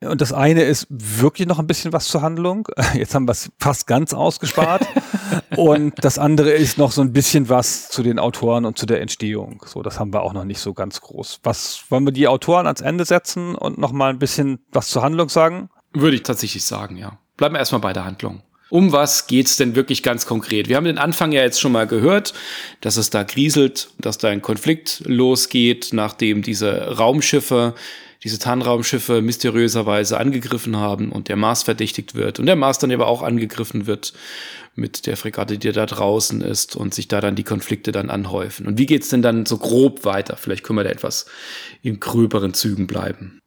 Und 0.00 0.20
das 0.20 0.32
eine 0.32 0.62
ist 0.62 0.86
wirklich 0.90 1.48
noch 1.48 1.58
ein 1.58 1.66
bisschen 1.66 1.92
was 1.92 2.06
zur 2.06 2.22
Handlung. 2.22 2.68
Jetzt 2.94 3.14
haben 3.14 3.26
wir 3.26 3.32
es 3.32 3.50
fast 3.58 3.86
ganz 3.86 4.14
ausgespart. 4.14 4.86
und 5.56 5.92
das 6.02 6.18
andere 6.18 6.50
ist 6.50 6.78
noch 6.78 6.92
so 6.92 7.02
ein 7.02 7.12
bisschen 7.12 7.48
was 7.48 7.88
zu 7.88 8.02
den 8.02 8.20
Autoren 8.20 8.64
und 8.64 8.78
zu 8.78 8.86
der 8.86 9.00
Entstehung. 9.00 9.62
So, 9.66 9.82
das 9.82 9.98
haben 9.98 10.12
wir 10.12 10.22
auch 10.22 10.32
noch 10.32 10.44
nicht 10.44 10.60
so 10.60 10.72
ganz 10.72 11.00
groß. 11.00 11.40
Was 11.42 11.84
wollen 11.88 12.04
wir 12.04 12.12
die 12.12 12.28
Autoren 12.28 12.66
ans 12.66 12.80
Ende 12.80 13.04
setzen 13.04 13.56
und 13.56 13.78
noch 13.78 13.90
mal 13.90 14.10
ein 14.10 14.20
bisschen 14.20 14.60
was 14.70 14.88
zur 14.88 15.02
Handlung 15.02 15.28
sagen? 15.28 15.68
Würde 15.92 16.16
ich 16.16 16.22
tatsächlich 16.22 16.64
sagen, 16.64 16.96
ja. 16.96 17.18
Bleiben 17.36 17.54
wir 17.54 17.58
erstmal 17.58 17.80
bei 17.80 17.92
der 17.92 18.04
Handlung. 18.04 18.42
Um 18.70 18.92
was 18.92 19.26
geht's 19.26 19.56
denn 19.56 19.74
wirklich 19.74 20.02
ganz 20.02 20.26
konkret? 20.26 20.68
Wir 20.68 20.76
haben 20.76 20.84
den 20.84 20.98
Anfang 20.98 21.32
ja 21.32 21.40
jetzt 21.40 21.58
schon 21.58 21.72
mal 21.72 21.86
gehört, 21.86 22.34
dass 22.82 22.98
es 22.98 23.08
da 23.08 23.22
grieselt, 23.22 23.88
dass 23.98 24.18
da 24.18 24.28
ein 24.28 24.42
Konflikt 24.42 25.02
losgeht, 25.06 25.88
nachdem 25.92 26.42
diese 26.42 26.98
Raumschiffe 26.98 27.74
diese 28.28 28.38
Tarnraumschiffe 28.38 29.22
mysteriöserweise 29.22 30.18
angegriffen 30.18 30.76
haben 30.76 31.10
und 31.10 31.28
der 31.28 31.36
Mars 31.36 31.62
verdächtigt 31.62 32.14
wird 32.14 32.38
und 32.38 32.44
der 32.44 32.56
Mars 32.56 32.78
dann 32.78 32.92
aber 32.92 33.06
auch 33.06 33.22
angegriffen 33.22 33.86
wird 33.86 34.12
mit 34.74 35.06
der 35.06 35.16
Fregatte, 35.16 35.56
die 35.56 35.72
da 35.72 35.86
draußen 35.86 36.42
ist 36.42 36.76
und 36.76 36.92
sich 36.92 37.08
da 37.08 37.22
dann 37.22 37.36
die 37.36 37.42
Konflikte 37.42 37.90
dann 37.90 38.10
anhäufen. 38.10 38.66
Und 38.66 38.78
wie 38.78 38.84
geht's 38.84 39.08
denn 39.08 39.22
dann 39.22 39.46
so 39.46 39.56
grob 39.56 40.04
weiter? 40.04 40.36
Vielleicht 40.36 40.62
können 40.62 40.78
wir 40.78 40.84
da 40.84 40.90
etwas 40.90 41.24
in 41.80 42.00
gröberen 42.00 42.52
Zügen 42.52 42.86
bleiben. 42.86 43.38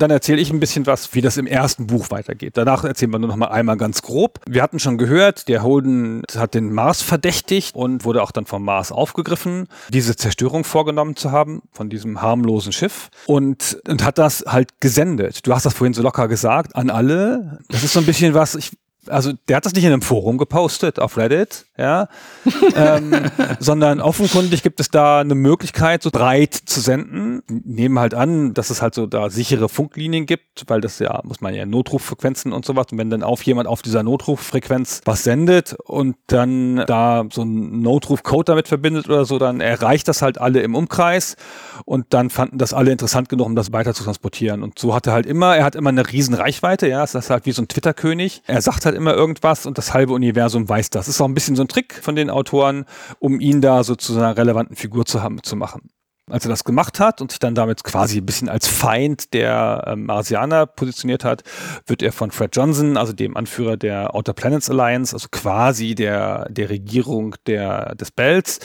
Dann 0.00 0.10
erzähle 0.10 0.40
ich 0.40 0.50
ein 0.50 0.60
bisschen 0.60 0.86
was, 0.86 1.14
wie 1.14 1.20
das 1.20 1.36
im 1.36 1.46
ersten 1.46 1.86
Buch 1.86 2.10
weitergeht. 2.10 2.56
Danach 2.56 2.84
erzählen 2.84 3.12
wir 3.12 3.18
nur 3.18 3.28
noch 3.28 3.36
mal 3.36 3.48
einmal 3.48 3.76
ganz 3.76 4.00
grob. 4.00 4.40
Wir 4.48 4.62
hatten 4.62 4.78
schon 4.78 4.96
gehört, 4.96 5.46
der 5.46 5.62
Holden 5.62 6.22
hat 6.34 6.54
den 6.54 6.72
Mars 6.72 7.02
verdächtigt 7.02 7.74
und 7.74 8.06
wurde 8.06 8.22
auch 8.22 8.30
dann 8.30 8.46
vom 8.46 8.64
Mars 8.64 8.92
aufgegriffen, 8.92 9.68
diese 9.90 10.16
Zerstörung 10.16 10.64
vorgenommen 10.64 11.16
zu 11.16 11.32
haben 11.32 11.60
von 11.70 11.90
diesem 11.90 12.22
harmlosen 12.22 12.72
Schiff 12.72 13.10
und, 13.26 13.78
und 13.86 14.02
hat 14.02 14.16
das 14.16 14.42
halt 14.46 14.80
gesendet. 14.80 15.46
Du 15.46 15.52
hast 15.52 15.66
das 15.66 15.74
vorhin 15.74 15.92
so 15.92 16.00
locker 16.00 16.28
gesagt, 16.28 16.76
an 16.76 16.88
alle. 16.88 17.58
Das 17.68 17.84
ist 17.84 17.92
so 17.92 18.00
ein 18.00 18.06
bisschen 18.06 18.32
was, 18.32 18.54
ich 18.54 18.72
also 19.06 19.32
der 19.48 19.56
hat 19.56 19.66
das 19.66 19.74
nicht 19.74 19.84
in 19.84 19.92
einem 19.92 20.02
Forum 20.02 20.38
gepostet 20.38 20.98
auf 20.98 21.16
Reddit, 21.16 21.66
ja, 21.78 22.08
ähm, 22.76 23.12
sondern 23.58 24.00
offenkundig 24.00 24.62
gibt 24.62 24.80
es 24.80 24.90
da 24.90 25.20
eine 25.20 25.34
Möglichkeit, 25.34 26.02
so 26.02 26.10
breit 26.10 26.54
zu 26.54 26.80
senden. 26.80 27.42
Nehmen 27.48 27.98
halt 27.98 28.14
an, 28.14 28.54
dass 28.54 28.70
es 28.70 28.82
halt 28.82 28.94
so 28.94 29.06
da 29.06 29.30
sichere 29.30 29.68
Funklinien 29.68 30.26
gibt, 30.26 30.64
weil 30.68 30.80
das 30.80 30.98
ja, 30.98 31.20
muss 31.24 31.40
man 31.40 31.54
ja 31.54 31.64
Notruffrequenzen 31.66 32.52
und 32.52 32.64
sowas. 32.64 32.86
Und 32.90 32.98
wenn 32.98 33.10
dann 33.10 33.22
auf 33.22 33.42
jemand 33.42 33.68
auf 33.68 33.82
dieser 33.82 34.02
Notruffrequenz 34.02 35.02
was 35.04 35.22
sendet 35.22 35.74
und 35.84 36.16
dann 36.26 36.84
da 36.86 37.24
so 37.32 37.42
ein 37.42 37.80
Notruf-Code 37.80 38.44
damit 38.44 38.68
verbindet 38.68 39.08
oder 39.08 39.24
so, 39.24 39.38
dann 39.38 39.60
erreicht 39.60 40.08
das 40.08 40.22
halt 40.22 40.38
alle 40.38 40.60
im 40.60 40.74
Umkreis 40.74 41.36
und 41.84 42.06
dann 42.10 42.30
fanden 42.30 42.58
das 42.58 42.74
alle 42.74 42.92
interessant 42.92 43.28
genug, 43.28 43.46
um 43.46 43.56
das 43.56 43.72
weiter 43.72 43.94
zu 43.94 44.04
transportieren. 44.04 44.62
Und 44.62 44.78
so 44.78 44.94
hat 44.94 45.06
er 45.06 45.12
halt 45.12 45.26
immer, 45.26 45.56
er 45.56 45.64
hat 45.64 45.74
immer 45.74 45.90
eine 45.90 46.10
riesen 46.10 46.34
Reichweite, 46.34 46.88
ja, 46.88 47.00
das 47.00 47.14
ist 47.14 47.30
halt 47.30 47.46
wie 47.46 47.52
so 47.52 47.62
ein 47.62 47.68
Twitter-König. 47.68 48.42
Er 48.46 48.60
sagt 48.60 48.84
halt 48.84 48.89
immer 48.94 49.14
irgendwas 49.14 49.66
und 49.66 49.78
das 49.78 49.94
halbe 49.94 50.12
Universum 50.12 50.68
weiß 50.68 50.90
das. 50.90 51.08
Ist 51.08 51.20
auch 51.20 51.28
ein 51.28 51.34
bisschen 51.34 51.56
so 51.56 51.62
ein 51.62 51.68
Trick 51.68 51.94
von 52.02 52.16
den 52.16 52.30
Autoren, 52.30 52.84
um 53.18 53.40
ihn 53.40 53.60
da 53.60 53.84
so 53.84 53.94
zu 53.94 54.16
einer 54.16 54.36
relevanten 54.36 54.76
Figur 54.76 55.06
zu 55.06 55.22
haben, 55.22 55.42
zu 55.42 55.56
machen 55.56 55.90
als 56.30 56.44
er 56.44 56.48
das 56.48 56.64
gemacht 56.64 57.00
hat 57.00 57.20
und 57.20 57.30
sich 57.30 57.38
dann 57.38 57.54
damit 57.54 57.84
quasi 57.84 58.18
ein 58.18 58.26
bisschen 58.26 58.48
als 58.48 58.68
Feind 58.68 59.34
der 59.34 59.84
äh, 59.86 59.96
Marsianer 59.96 60.66
positioniert 60.66 61.24
hat, 61.24 61.42
wird 61.86 62.02
er 62.02 62.12
von 62.12 62.30
Fred 62.30 62.54
Johnson, 62.54 62.96
also 62.96 63.12
dem 63.12 63.36
Anführer 63.36 63.76
der 63.76 64.14
Outer 64.14 64.32
Planets 64.32 64.70
Alliance, 64.70 65.14
also 65.14 65.28
quasi 65.30 65.94
der, 65.94 66.48
der 66.50 66.70
Regierung 66.70 67.34
der, 67.46 67.94
des 67.96 68.10
Bells, 68.10 68.60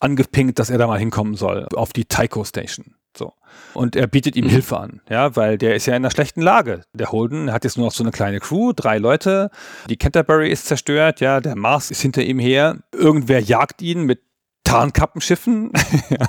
angepinkt, 0.00 0.58
dass 0.58 0.70
er 0.70 0.78
da 0.78 0.86
mal 0.86 0.98
hinkommen 0.98 1.34
soll, 1.34 1.66
auf 1.74 1.92
die 1.92 2.04
Tycho 2.04 2.44
Station. 2.44 2.94
So. 3.16 3.32
Und 3.74 3.96
er 3.96 4.06
bietet 4.06 4.36
ihm 4.36 4.46
mhm. 4.46 4.50
Hilfe 4.50 4.78
an, 4.78 5.00
ja, 5.08 5.36
weil 5.36 5.58
der 5.58 5.74
ist 5.74 5.86
ja 5.86 5.94
in 5.94 6.02
einer 6.02 6.10
schlechten 6.10 6.40
Lage. 6.40 6.82
Der 6.92 7.12
Holden 7.12 7.52
hat 7.52 7.64
jetzt 7.64 7.76
nur 7.76 7.86
noch 7.86 7.92
so 7.92 8.02
eine 8.02 8.10
kleine 8.10 8.40
Crew, 8.40 8.72
drei 8.72 8.98
Leute. 8.98 9.50
Die 9.88 9.96
Canterbury 9.96 10.50
ist 10.50 10.66
zerstört, 10.66 11.20
ja, 11.20 11.40
der 11.40 11.56
Mars 11.56 11.90
ist 11.90 12.00
hinter 12.00 12.22
ihm 12.22 12.38
her. 12.38 12.78
Irgendwer 12.92 13.40
jagt 13.40 13.82
ihn 13.82 14.04
mit 14.04 14.20
Tarnkappenschiffen. 14.64 15.72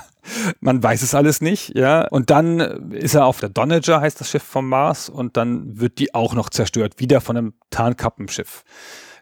Man 0.60 0.82
weiß 0.82 1.02
es 1.02 1.14
alles 1.14 1.40
nicht, 1.40 1.76
ja. 1.76 2.06
Und 2.08 2.30
dann 2.30 2.60
ist 2.92 3.14
er 3.14 3.26
auf 3.26 3.40
der 3.40 3.48
Donager, 3.48 4.00
heißt 4.00 4.20
das 4.20 4.30
Schiff 4.30 4.42
vom 4.42 4.68
Mars, 4.68 5.08
und 5.08 5.36
dann 5.36 5.80
wird 5.80 5.98
die 5.98 6.14
auch 6.14 6.34
noch 6.34 6.50
zerstört, 6.50 6.94
wieder 6.98 7.20
von 7.20 7.36
einem 7.36 7.54
Tarnkappenschiff. 7.70 8.64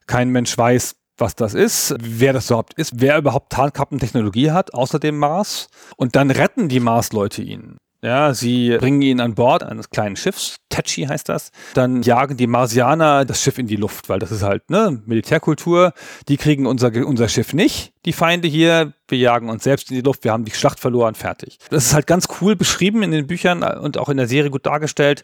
Kein 0.07 0.31
Mensch 0.31 0.57
weiß, 0.57 0.97
was 1.17 1.35
das 1.35 1.55
ist, 1.55 1.95
wer 2.01 2.33
das 2.33 2.51
überhaupt 2.51 2.75
ist, 2.75 2.93
wer 2.97 3.19
überhaupt 3.19 3.53
Tarnkappentechnologie 3.53 4.51
hat, 4.51 4.75
außer 4.75 4.99
dem 4.99 5.19
Mars. 5.19 5.69
Und 5.97 6.17
dann 6.17 6.31
retten 6.31 6.69
die 6.69 6.81
Mars-Leute 6.81 7.43
ihn. 7.43 7.79
Ja, 8.05 8.35
sie 8.35 8.77
bringen 8.77 9.01
ihn 9.01 9.19
an 9.19 9.35
Bord 9.35 9.63
eines 9.63 9.89
kleinen 9.89 10.17
Schiffs, 10.17 10.57
Tachi 10.69 11.07
heißt 11.07 11.27
das. 11.31 11.53
Dann 11.73 12.03
jagen 12.03 12.37
die 12.37 12.47
Marsianer 12.47 13.25
das 13.25 13.41
Schiff 13.41 13.57
in 13.57 13.67
die 13.67 13.77
Luft, 13.77 14.11
weil 14.11 14.19
das 14.19 14.31
ist 14.31 14.43
halt 14.43 14.69
ne 14.69 15.01
Militärkultur. 15.07 15.95
Die 16.29 16.37
kriegen 16.37 16.67
unser, 16.67 16.93
unser 17.07 17.31
Schiff 17.31 17.55
nicht, 17.55 17.95
die 18.05 18.13
Feinde 18.13 18.47
hier. 18.47 18.93
Wir 19.09 19.17
jagen 19.17 19.49
uns 19.49 19.65
selbst 19.65 19.91
in 19.91 19.97
die 19.97 20.03
Luft, 20.03 20.23
wir 20.25 20.33
haben 20.33 20.45
die 20.45 20.53
Schlacht 20.53 20.81
verloren, 20.81 21.15
fertig. 21.15 21.59
Das 21.71 21.87
ist 21.87 21.95
halt 21.95 22.07
ganz 22.07 22.29
cool 22.43 22.57
beschrieben 22.57 23.03
in 23.03 23.11
den 23.11 23.27
Büchern 23.27 23.63
und 23.63 23.97
auch 23.97 24.11
in 24.11 24.19
der 24.19 24.29
Serie 24.29 24.51
gut 24.51 24.67
dargestellt, 24.67 25.23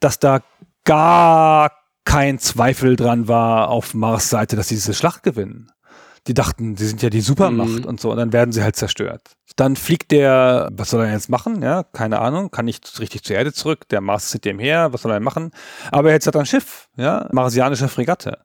dass 0.00 0.18
da 0.18 0.40
gar 0.84 1.72
kein 2.04 2.38
Zweifel 2.38 2.96
dran 2.96 3.28
war 3.28 3.68
auf 3.68 3.94
Mars 3.94 4.30
Seite, 4.30 4.56
dass 4.56 4.68
sie 4.68 4.76
diese 4.76 4.94
Schlacht 4.94 5.22
gewinnen 5.22 5.70
die 6.26 6.34
dachten, 6.34 6.76
sie 6.76 6.86
sind 6.86 7.02
ja 7.02 7.10
die 7.10 7.20
Supermacht 7.20 7.80
mhm. 7.80 7.84
und 7.84 8.00
so, 8.00 8.10
und 8.10 8.16
dann 8.16 8.32
werden 8.32 8.52
sie 8.52 8.62
halt 8.62 8.76
zerstört. 8.76 9.22
Dann 9.56 9.76
fliegt 9.76 10.10
der, 10.10 10.70
was 10.72 10.90
soll 10.90 11.04
er 11.04 11.12
jetzt 11.12 11.28
machen? 11.28 11.62
Ja, 11.62 11.82
keine 11.82 12.20
Ahnung, 12.20 12.50
kann 12.50 12.64
nicht 12.64 12.98
richtig 12.98 13.22
zur 13.24 13.36
Erde 13.36 13.52
zurück, 13.52 13.88
der 13.90 14.00
Mars 14.00 14.30
zieht 14.30 14.44
dem 14.44 14.58
her, 14.58 14.92
was 14.92 15.02
soll 15.02 15.12
er 15.12 15.20
machen? 15.20 15.50
Aber 15.92 16.10
jetzt 16.10 16.26
hat 16.26 16.34
er 16.34 16.40
ein 16.40 16.46
Schiff, 16.46 16.88
ja, 16.96 17.28
marsianische 17.30 17.88
Fregatte. 17.88 18.38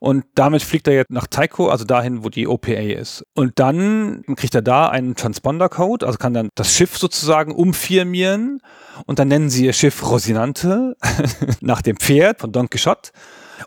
Und 0.00 0.24
damit 0.34 0.62
fliegt 0.62 0.86
er 0.86 0.94
jetzt 0.94 1.10
nach 1.10 1.26
Taiko, 1.26 1.68
also 1.68 1.84
dahin, 1.84 2.22
wo 2.22 2.28
die 2.28 2.46
OPA 2.46 2.72
ist. 2.72 3.24
Und 3.34 3.58
dann 3.58 4.22
kriegt 4.36 4.54
er 4.54 4.62
da 4.62 4.88
einen 4.88 5.16
Transponder-Code, 5.16 6.06
also 6.06 6.18
kann 6.18 6.34
dann 6.34 6.50
das 6.54 6.72
Schiff 6.72 6.96
sozusagen 6.96 7.52
umfirmieren. 7.52 8.60
Und 9.06 9.18
dann 9.18 9.28
nennen 9.28 9.50
sie 9.50 9.64
ihr 9.64 9.72
Schiff 9.72 10.08
Rosinante 10.08 10.96
nach 11.60 11.82
dem 11.82 11.96
Pferd 11.96 12.40
von 12.40 12.52
Don 12.52 12.70
Quixote. 12.70 13.10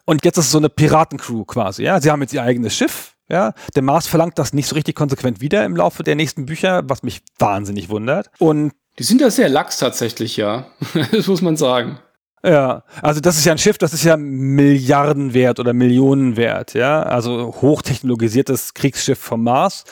Und 0.05 0.23
jetzt 0.23 0.37
ist 0.37 0.45
es 0.45 0.51
so 0.51 0.57
eine 0.57 0.69
Piratencrew 0.69 1.43
quasi, 1.43 1.83
ja. 1.83 1.99
Sie 1.99 2.09
haben 2.09 2.21
jetzt 2.21 2.33
ihr 2.33 2.43
eigenes 2.43 2.75
Schiff, 2.75 3.15
ja. 3.27 3.53
Der 3.75 3.83
Mars 3.83 4.07
verlangt 4.07 4.39
das 4.39 4.53
nicht 4.53 4.67
so 4.67 4.75
richtig 4.75 4.95
konsequent 4.95 5.41
wieder 5.41 5.65
im 5.65 5.75
Laufe 5.75 6.03
der 6.03 6.15
nächsten 6.15 6.45
Bücher, 6.45 6.83
was 6.85 7.03
mich 7.03 7.21
wahnsinnig 7.39 7.89
wundert. 7.89 8.29
Und 8.39 8.71
die 8.99 9.03
sind 9.03 9.21
da 9.21 9.29
sehr 9.29 9.49
lax 9.49 9.79
tatsächlich, 9.79 10.37
ja. 10.37 10.67
das 11.11 11.27
muss 11.27 11.41
man 11.41 11.57
sagen. 11.57 11.99
Ja, 12.43 12.83
also 13.03 13.21
das 13.21 13.37
ist 13.37 13.45
ja 13.45 13.51
ein 13.51 13.59
Schiff, 13.59 13.77
das 13.77 13.93
ist 13.93 14.03
ja 14.03 14.17
Milliarden 14.17 15.33
wert 15.33 15.59
oder 15.59 15.73
Millionen 15.73 16.37
wert, 16.37 16.73
ja, 16.73 17.03
also 17.03 17.53
hochtechnologisiertes 17.61 18.73
Kriegsschiff 18.73 19.19
vom 19.19 19.43
Mars. 19.43 19.83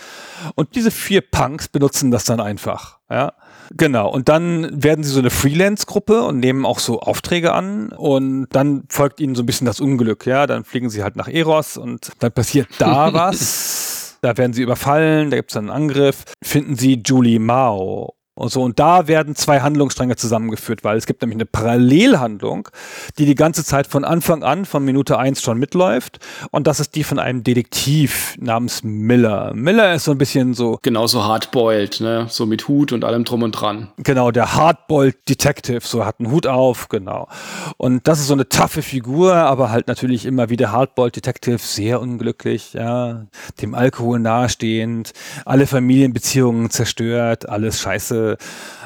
Und 0.56 0.76
diese 0.76 0.90
vier 0.90 1.22
Punks 1.22 1.68
benutzen 1.68 2.10
das 2.10 2.24
dann 2.24 2.40
einfach, 2.40 2.98
ja. 3.10 3.34
Genau, 3.78 4.10
und 4.10 4.30
dann 4.30 4.84
werden 4.84 5.04
sie 5.04 5.12
so 5.12 5.20
eine 5.20 5.30
Freelance-Gruppe 5.30 6.24
und 6.24 6.40
nehmen 6.40 6.66
auch 6.66 6.80
so 6.80 7.02
Aufträge 7.02 7.54
an 7.54 7.90
und 7.90 8.48
dann 8.52 8.86
folgt 8.90 9.20
ihnen 9.20 9.36
so 9.36 9.44
ein 9.44 9.46
bisschen 9.46 9.66
das 9.66 9.80
Unglück, 9.80 10.26
ja, 10.26 10.48
dann 10.48 10.64
fliegen 10.64 10.90
sie 10.90 11.04
halt 11.04 11.16
nach 11.16 11.28
Eros 11.28 11.78
und 11.78 12.10
dann 12.18 12.32
passiert 12.32 12.68
da 12.80 13.14
was. 13.14 14.18
Da 14.22 14.36
werden 14.38 14.54
sie 14.54 14.64
überfallen, 14.64 15.30
da 15.30 15.38
gibt 15.38 15.52
es 15.52 15.56
einen 15.58 15.70
Angriff. 15.70 16.24
Finden 16.44 16.76
sie 16.76 17.02
Julie 17.06 17.40
Mao 17.40 18.16
und 18.40 18.52
so. 18.52 18.64
Und 18.64 18.80
da 18.80 19.08
werden 19.08 19.36
zwei 19.36 19.60
Handlungsstränge 19.60 20.16
zusammengeführt, 20.16 20.84
weil 20.84 20.98
es 20.98 21.06
gibt 21.06 21.22
nämlich 21.22 21.36
eine 21.36 21.46
Parallelhandlung, 21.46 22.70
die 23.18 23.26
die 23.26 23.36
ganze 23.36 23.66
Zeit 23.66 23.86
von 23.86 24.06
Anfang 24.06 24.44
an, 24.44 24.64
von 24.64 24.84
Minute 24.84 25.20
eins 25.20 25.42
schon 25.42 25.60
mitläuft. 25.60 26.20
Und 26.52 26.66
das 26.66 26.80
ist 26.80 26.96
die 26.96 27.04
von 27.04 27.20
einem 27.20 27.44
Detektiv 27.44 28.36
namens 28.40 28.82
Miller. 28.84 29.54
Miller 29.54 29.94
ist 29.94 30.06
so 30.06 30.12
ein 30.12 30.18
bisschen 30.18 30.54
so. 30.54 30.80
Genauso 30.82 31.26
hardboiled, 31.26 32.00
ne? 32.00 32.28
So 32.30 32.46
mit 32.46 32.68
Hut 32.70 32.94
und 32.94 33.04
allem 33.04 33.26
drum 33.26 33.44
und 33.44 33.52
dran. 33.52 33.90
Genau, 33.98 34.32
der 34.32 34.56
hardboiled 34.56 35.18
Detective, 35.28 35.82
so 35.84 36.06
hat 36.06 36.20
einen 36.20 36.32
Hut 36.32 36.48
auf, 36.48 36.88
genau. 36.88 37.28
Und 37.76 38.08
das 38.08 38.22
ist 38.22 38.28
so 38.28 38.34
eine 38.34 38.48
taffe 38.48 38.82
Figur, 38.82 39.36
aber 39.36 39.70
halt 39.70 39.90
natürlich 39.90 40.26
immer 40.26 40.50
wieder 40.50 40.72
hardboiled 40.72 41.16
Detective, 41.16 41.58
sehr 41.58 42.00
unglücklich, 42.00 42.72
ja. 42.74 43.26
Dem 43.62 43.76
Alkohol 43.76 44.20
nahestehend, 44.20 45.12
alle 45.46 45.68
Familienbeziehungen 45.68 46.70
zerstört, 46.70 47.50
alles 47.50 47.82
scheiße 47.82 48.29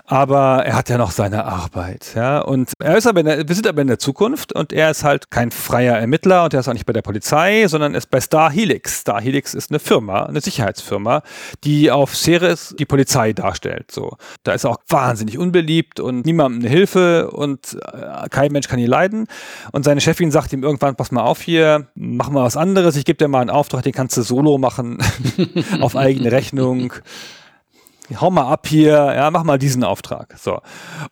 aber 0.06 0.66
er 0.66 0.76
hat 0.76 0.90
ja 0.90 0.98
noch 0.98 1.12
seine 1.12 1.46
Arbeit, 1.46 2.12
ja. 2.14 2.40
Und 2.40 2.74
er 2.80 2.98
ist 2.98 3.08
aber 3.08 3.24
der, 3.24 3.48
wir 3.48 3.56
sind 3.56 3.68
aber 3.68 3.82
in 3.82 3.88
der 3.88 4.00
Zukunft 4.00 4.54
und 4.54 4.74
er 4.74 4.92
ist 4.92 5.04
halt 5.06 5.32
kein 5.32 5.50
freier 5.50 5.98
Ermittler 5.98 6.44
und 6.44 6.54
er 6.54 6.60
ist 6.60 6.68
auch 6.68 6.74
nicht 6.74 6.86
bei 6.86 6.92
der 6.92 7.02
Polizei, 7.02 7.66
sondern 7.68 7.96
ist 7.96 8.10
bei 8.10 8.20
Star 8.20 8.52
Helix. 8.52 9.00
Star 9.00 9.22
Helix 9.22 9.54
ist 9.54 9.72
eine 9.72 9.80
Firma, 9.80 10.24
eine 10.24 10.42
Sicherheitsfirma, 10.42 11.24
die 11.64 11.90
auf 11.90 12.16
Ceres 12.18 12.76
die 12.78 12.86
Polizei 12.86 13.32
darstellt. 13.32 13.92
So, 13.92 14.18
da 14.44 14.52
ist 14.52 14.66
er 14.66 14.72
auch 14.72 14.80
wahnsinnig 14.90 15.38
unbeliebt 15.38 16.02
und 16.02 16.26
niemandem 16.26 16.62
eine 16.62 16.70
Hilfe 16.70 17.32
und 17.32 17.78
äh, 17.94 18.28
kein 18.30 18.52
Mensch 18.52 18.68
kann 18.68 18.80
ihn 18.80 18.88
leiden. 18.88 19.28
Und 19.72 19.86
seine 19.86 20.02
Chefin 20.02 20.32
sagt 20.32 20.52
ihm 20.52 20.64
irgendwann: 20.64 20.96
Pass 20.96 21.12
mal 21.12 21.24
auf 21.24 21.42
hier, 21.42 21.88
mach 21.96 22.30
mal 22.30 22.44
was 22.44 22.58
anderes. 22.58 22.98
Ich 22.98 23.06
gebe 23.06 23.18
dir 23.18 23.30
mal 23.30 23.40
einen 23.40 23.50
Auftrag, 23.50 23.84
den 23.84 23.94
kannst 23.94 24.18
du 24.18 24.22
solo 24.22 24.58
machen 24.58 24.98
auf 25.80 25.96
eigene 25.96 26.32
Rechnung 26.32 26.94
hau 28.20 28.30
mal 28.30 28.52
ab 28.52 28.68
hier, 28.68 29.14
ja, 29.16 29.32
mach 29.32 29.44
mal 29.44 29.58
diesen 29.58 29.84
Auftrag. 29.84 30.36
So. 30.38 30.60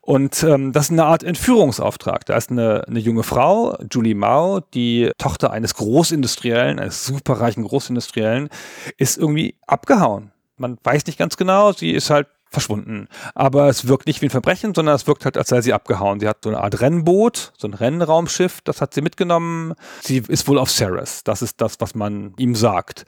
Und 0.01 0.43
ähm, 0.43 0.71
das 0.71 0.85
ist 0.85 0.91
eine 0.91 1.05
Art 1.05 1.23
Entführungsauftrag. 1.23 2.25
Da 2.25 2.35
ist 2.35 2.51
eine, 2.51 2.85
eine 2.87 2.99
junge 2.99 3.23
Frau, 3.23 3.77
Julie 3.91 4.15
Mao, 4.15 4.59
die 4.73 5.11
Tochter 5.17 5.51
eines 5.51 5.75
Großindustriellen, 5.75 6.79
eines 6.79 7.05
superreichen 7.05 7.63
Großindustriellen, 7.63 8.49
ist 8.97 9.17
irgendwie 9.17 9.55
abgehauen. 9.67 10.31
Man 10.57 10.77
weiß 10.83 11.05
nicht 11.07 11.17
ganz 11.17 11.37
genau, 11.37 11.71
sie 11.71 11.91
ist 11.91 12.09
halt 12.09 12.27
verschwunden. 12.51 13.07
Aber 13.33 13.69
es 13.69 13.87
wirkt 13.87 14.07
nicht 14.07 14.21
wie 14.21 14.27
ein 14.27 14.31
Verbrechen, 14.31 14.75
sondern 14.75 14.95
es 14.95 15.07
wirkt 15.07 15.25
halt, 15.25 15.37
als 15.37 15.49
sei 15.49 15.61
sie 15.61 15.73
abgehauen. 15.73 16.19
Sie 16.19 16.27
hat 16.27 16.39
so 16.43 16.49
eine 16.49 16.61
Art 16.61 16.81
Rennboot, 16.81 17.53
so 17.57 17.67
ein 17.67 17.73
Rennraumschiff, 17.73 18.61
das 18.61 18.81
hat 18.81 18.93
sie 18.93 19.01
mitgenommen. 19.01 19.73
Sie 20.01 20.17
ist 20.17 20.47
wohl 20.47 20.59
auf 20.59 20.69
Ceres. 20.69 21.23
Das 21.23 21.41
ist 21.41 21.61
das, 21.61 21.79
was 21.79 21.95
man 21.95 22.33
ihm 22.37 22.55
sagt. 22.55 23.05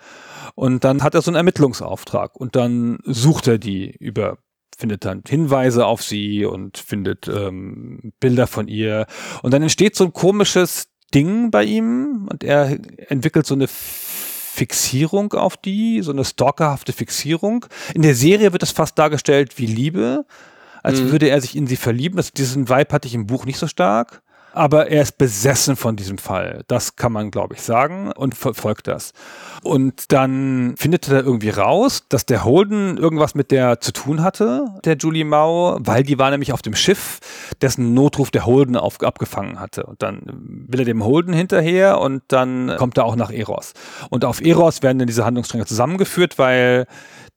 Und 0.55 0.83
dann 0.83 1.03
hat 1.03 1.13
er 1.13 1.21
so 1.21 1.29
einen 1.29 1.35
Ermittlungsauftrag 1.35 2.35
und 2.35 2.55
dann 2.55 2.99
sucht 3.05 3.47
er 3.47 3.57
die 3.59 3.91
über 3.97 4.37
findet 4.75 5.05
dann 5.05 5.21
Hinweise 5.27 5.85
auf 5.85 6.01
sie 6.01 6.45
und 6.45 6.79
findet 6.79 7.27
ähm, 7.27 8.11
Bilder 8.19 8.47
von 8.47 8.67
ihr. 8.67 9.05
Und 9.43 9.53
dann 9.53 9.61
entsteht 9.61 9.95
so 9.95 10.03
ein 10.05 10.13
komisches 10.13 10.87
Ding 11.13 11.51
bei 11.51 11.63
ihm 11.63 12.27
und 12.29 12.43
er 12.43 12.77
entwickelt 13.09 13.45
so 13.45 13.53
eine 13.53 13.67
Fixierung 14.53 15.33
auf 15.33 15.57
die, 15.57 16.01
so 16.01 16.11
eine 16.11 16.23
stalkerhafte 16.23 16.93
Fixierung. 16.93 17.65
In 17.93 18.03
der 18.03 18.15
Serie 18.15 18.53
wird 18.53 18.63
es 18.63 18.71
fast 18.71 18.99
dargestellt 18.99 19.57
wie 19.57 19.65
Liebe, 19.65 20.25
als 20.83 21.01
mhm. 21.01 21.11
würde 21.11 21.29
er 21.29 21.41
sich 21.41 21.55
in 21.55 21.67
sie 21.67 21.75
verlieben. 21.75 22.17
Das, 22.17 22.31
diesen 22.31 22.69
Vibe 22.69 22.93
hatte 22.93 23.07
ich 23.07 23.15
im 23.15 23.27
Buch 23.27 23.45
nicht 23.45 23.57
so 23.57 23.67
stark 23.67 24.22
aber 24.53 24.87
er 24.87 25.01
ist 25.01 25.17
besessen 25.17 25.75
von 25.75 25.95
diesem 25.95 26.17
Fall. 26.17 26.63
Das 26.67 26.95
kann 26.95 27.11
man, 27.11 27.31
glaube 27.31 27.55
ich, 27.55 27.61
sagen 27.61 28.11
und 28.11 28.35
verfolgt 28.35 28.87
das. 28.87 29.11
Und 29.63 30.11
dann 30.11 30.75
findet 30.77 31.09
er 31.09 31.23
irgendwie 31.23 31.49
raus, 31.49 32.03
dass 32.07 32.25
der 32.25 32.43
Holden 32.43 32.97
irgendwas 32.97 33.33
mit 33.35 33.51
der 33.51 33.79
zu 33.79 33.91
tun 33.91 34.21
hatte, 34.21 34.65
der 34.85 34.95
Julie 34.95 35.25
Mao, 35.25 35.77
weil 35.79 36.03
die 36.03 36.19
war 36.19 36.29
nämlich 36.29 36.53
auf 36.53 36.61
dem 36.61 36.75
Schiff, 36.75 37.19
dessen 37.61 37.93
Notruf 37.93 38.29
der 38.29 38.45
Holden 38.45 38.75
auf, 38.77 39.01
abgefangen 39.01 39.59
hatte. 39.59 39.85
Und 39.85 40.01
dann 40.03 40.21
will 40.67 40.81
er 40.81 40.85
dem 40.85 41.03
Holden 41.03 41.33
hinterher 41.33 41.99
und 41.99 42.23
dann 42.27 42.75
kommt 42.77 42.97
er 42.97 43.05
auch 43.05 43.15
nach 43.15 43.31
Eros. 43.31 43.73
Und 44.09 44.23
auf 44.23 44.41
Eros 44.41 44.83
werden 44.83 44.99
dann 44.99 45.07
diese 45.07 45.25
Handlungsstränge 45.25 45.65
zusammengeführt, 45.65 46.37
weil 46.37 46.85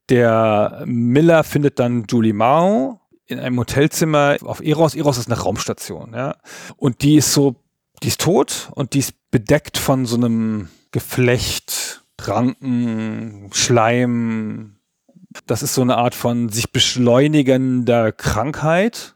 der 0.09 0.83
Miller 0.85 1.43
findet 1.45 1.79
dann 1.79 2.05
Julie 2.09 2.35
Mao 2.35 3.01
in 3.27 3.39
einem 3.39 3.59
Hotelzimmer 3.59 4.37
auf 4.43 4.61
Eros. 4.61 4.95
Eros 4.95 5.19
ist 5.19 5.31
eine 5.31 5.41
Raumstation, 5.41 6.13
ja. 6.15 6.37
Und 6.77 7.03
die 7.03 7.17
ist 7.17 7.33
so, 7.33 7.57
die 8.03 8.09
ist 8.09 8.21
tot 8.21 8.71
und 8.75 8.95
die 8.95 9.01
ist 9.01 9.15
bedeckt 9.31 9.79
von 9.79 10.07
so 10.07 10.17
einem 10.17 10.69
Geflecht, 10.93 12.05
Ranken, 12.21 13.51
Schleim. 13.53 14.77
Das 15.47 15.63
ist 15.63 15.75
so 15.75 15.83
eine 15.83 15.97
Art 15.97 16.15
von 16.15 16.49
sich 16.49 16.73
beschleunigender 16.73 18.13
Krankheit. 18.13 19.15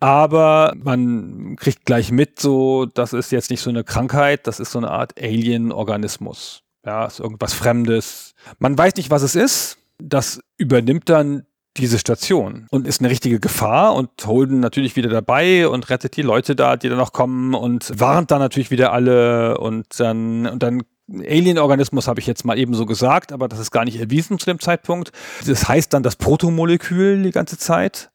Aber 0.00 0.74
man 0.76 1.56
kriegt 1.56 1.84
gleich 1.84 2.12
mit, 2.12 2.38
so, 2.38 2.86
das 2.86 3.12
ist 3.12 3.32
jetzt 3.32 3.50
nicht 3.50 3.60
so 3.60 3.70
eine 3.70 3.82
Krankheit, 3.82 4.46
das 4.46 4.60
ist 4.60 4.70
so 4.70 4.78
eine 4.78 4.90
Art 4.90 5.20
Alien-Organismus. 5.20 6.62
Ja, 6.86 7.06
ist 7.06 7.18
irgendwas 7.18 7.52
Fremdes. 7.52 8.34
Man 8.60 8.78
weiß 8.78 8.94
nicht, 8.94 9.10
was 9.10 9.22
es 9.22 9.34
ist. 9.34 9.78
Das 9.98 10.40
übernimmt 10.56 11.08
dann 11.08 11.44
diese 11.78 11.98
Station 11.98 12.66
und 12.70 12.86
ist 12.86 13.00
eine 13.00 13.10
richtige 13.10 13.40
Gefahr 13.40 13.94
und 13.94 14.10
Holden 14.26 14.60
natürlich 14.60 14.96
wieder 14.96 15.08
dabei 15.08 15.68
und 15.68 15.88
rettet 15.90 16.16
die 16.16 16.22
Leute 16.22 16.56
da, 16.56 16.76
die 16.76 16.88
da 16.88 16.96
noch 16.96 17.12
kommen 17.12 17.54
und 17.54 17.92
warnt 17.98 18.30
dann 18.30 18.40
natürlich 18.40 18.70
wieder 18.70 18.92
alle 18.92 19.58
und 19.58 19.86
dann, 19.98 20.46
und 20.46 20.62
dann 20.62 20.82
Alien-Organismus 21.10 22.06
habe 22.06 22.20
ich 22.20 22.26
jetzt 22.26 22.44
mal 22.44 22.58
eben 22.58 22.74
so 22.74 22.84
gesagt, 22.84 23.32
aber 23.32 23.48
das 23.48 23.58
ist 23.58 23.70
gar 23.70 23.84
nicht 23.84 23.98
erwiesen 23.98 24.38
zu 24.38 24.46
dem 24.46 24.60
Zeitpunkt. 24.60 25.10
Das 25.46 25.66
heißt 25.66 25.94
dann 25.94 26.02
das 26.02 26.16
Protomolekül 26.16 27.22
die 27.22 27.30
ganze 27.30 27.56
Zeit. 27.56 28.10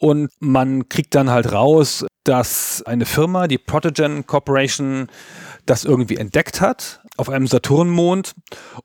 Und 0.00 0.30
man 0.38 0.88
kriegt 0.88 1.16
dann 1.16 1.30
halt 1.30 1.52
raus, 1.52 2.06
dass 2.22 2.84
eine 2.86 3.04
Firma, 3.04 3.48
die 3.48 3.58
Protogen 3.58 4.26
Corporation, 4.26 5.08
das 5.68 5.84
irgendwie 5.84 6.16
entdeckt 6.16 6.60
hat 6.60 7.00
auf 7.16 7.28
einem 7.28 7.46
Saturnmond 7.46 8.34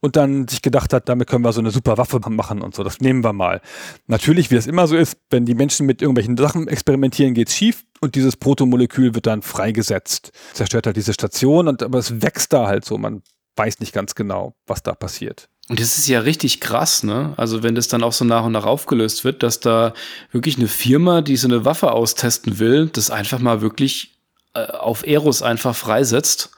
und 0.02 0.16
dann 0.16 0.48
sich 0.48 0.62
gedacht 0.62 0.92
hat, 0.92 1.08
damit 1.08 1.30
können 1.30 1.46
wir 1.46 1.54
so 1.54 1.60
eine 1.60 1.72
super 1.72 1.98
Waffe 1.98 2.20
machen 2.30 2.62
und 2.62 2.76
so, 2.76 2.84
das 2.84 3.00
nehmen 3.00 3.24
wir 3.24 3.32
mal. 3.32 3.62
Natürlich, 4.08 4.50
wie 4.52 4.56
das 4.56 4.68
immer 4.68 4.88
so 4.88 4.98
ist, 4.98 5.18
wenn 5.30 5.46
die 5.46 5.54
Menschen 5.54 5.86
mit 5.86 6.02
irgendwelchen 6.02 6.36
Sachen 6.36 6.68
experimentieren, 6.68 7.36
geht's 7.36 7.56
schief 7.56 7.86
und 8.02 8.16
dieses 8.16 8.36
Protomolekül 8.36 9.14
wird 9.14 9.28
dann 9.28 9.44
freigesetzt. 9.44 10.32
Zerstört 10.54 10.88
halt 10.88 10.98
diese 10.98 11.14
Station 11.14 11.68
und 11.68 11.84
aber 11.84 12.00
es 12.00 12.22
wächst 12.22 12.52
da 12.54 12.68
halt 12.68 12.86
so, 12.86 12.98
man 12.98 13.22
weiß 13.56 13.80
nicht 13.80 13.94
ganz 13.94 14.16
genau, 14.16 14.56
was 14.66 14.82
da 14.82 14.94
passiert. 14.94 15.48
Und 15.70 15.80
das 15.80 15.98
ist 15.98 16.08
ja 16.08 16.20
richtig 16.20 16.60
krass, 16.60 17.04
ne? 17.04 17.34
Also 17.38 17.64
wenn 17.64 17.76
das 17.76 17.88
dann 17.88 18.04
auch 18.04 18.12
so 18.12 18.26
nach 18.26 18.44
und 18.44 18.52
nach 18.52 18.66
aufgelöst 18.66 19.24
wird, 19.24 19.44
dass 19.44 19.60
da 19.60 19.94
wirklich 20.32 20.58
eine 20.58 20.68
Firma, 20.68 21.22
die 21.22 21.38
so 21.38 21.48
eine 21.48 21.64
Waffe 21.64 21.92
austesten 21.92 22.60
will, 22.60 22.88
das 22.88 23.12
einfach 23.12 23.40
mal 23.40 23.62
wirklich 23.62 24.18
äh, 24.56 24.66
auf 24.66 25.06
Eros 25.08 25.42
einfach 25.42 25.76
freisetzt 25.76 26.50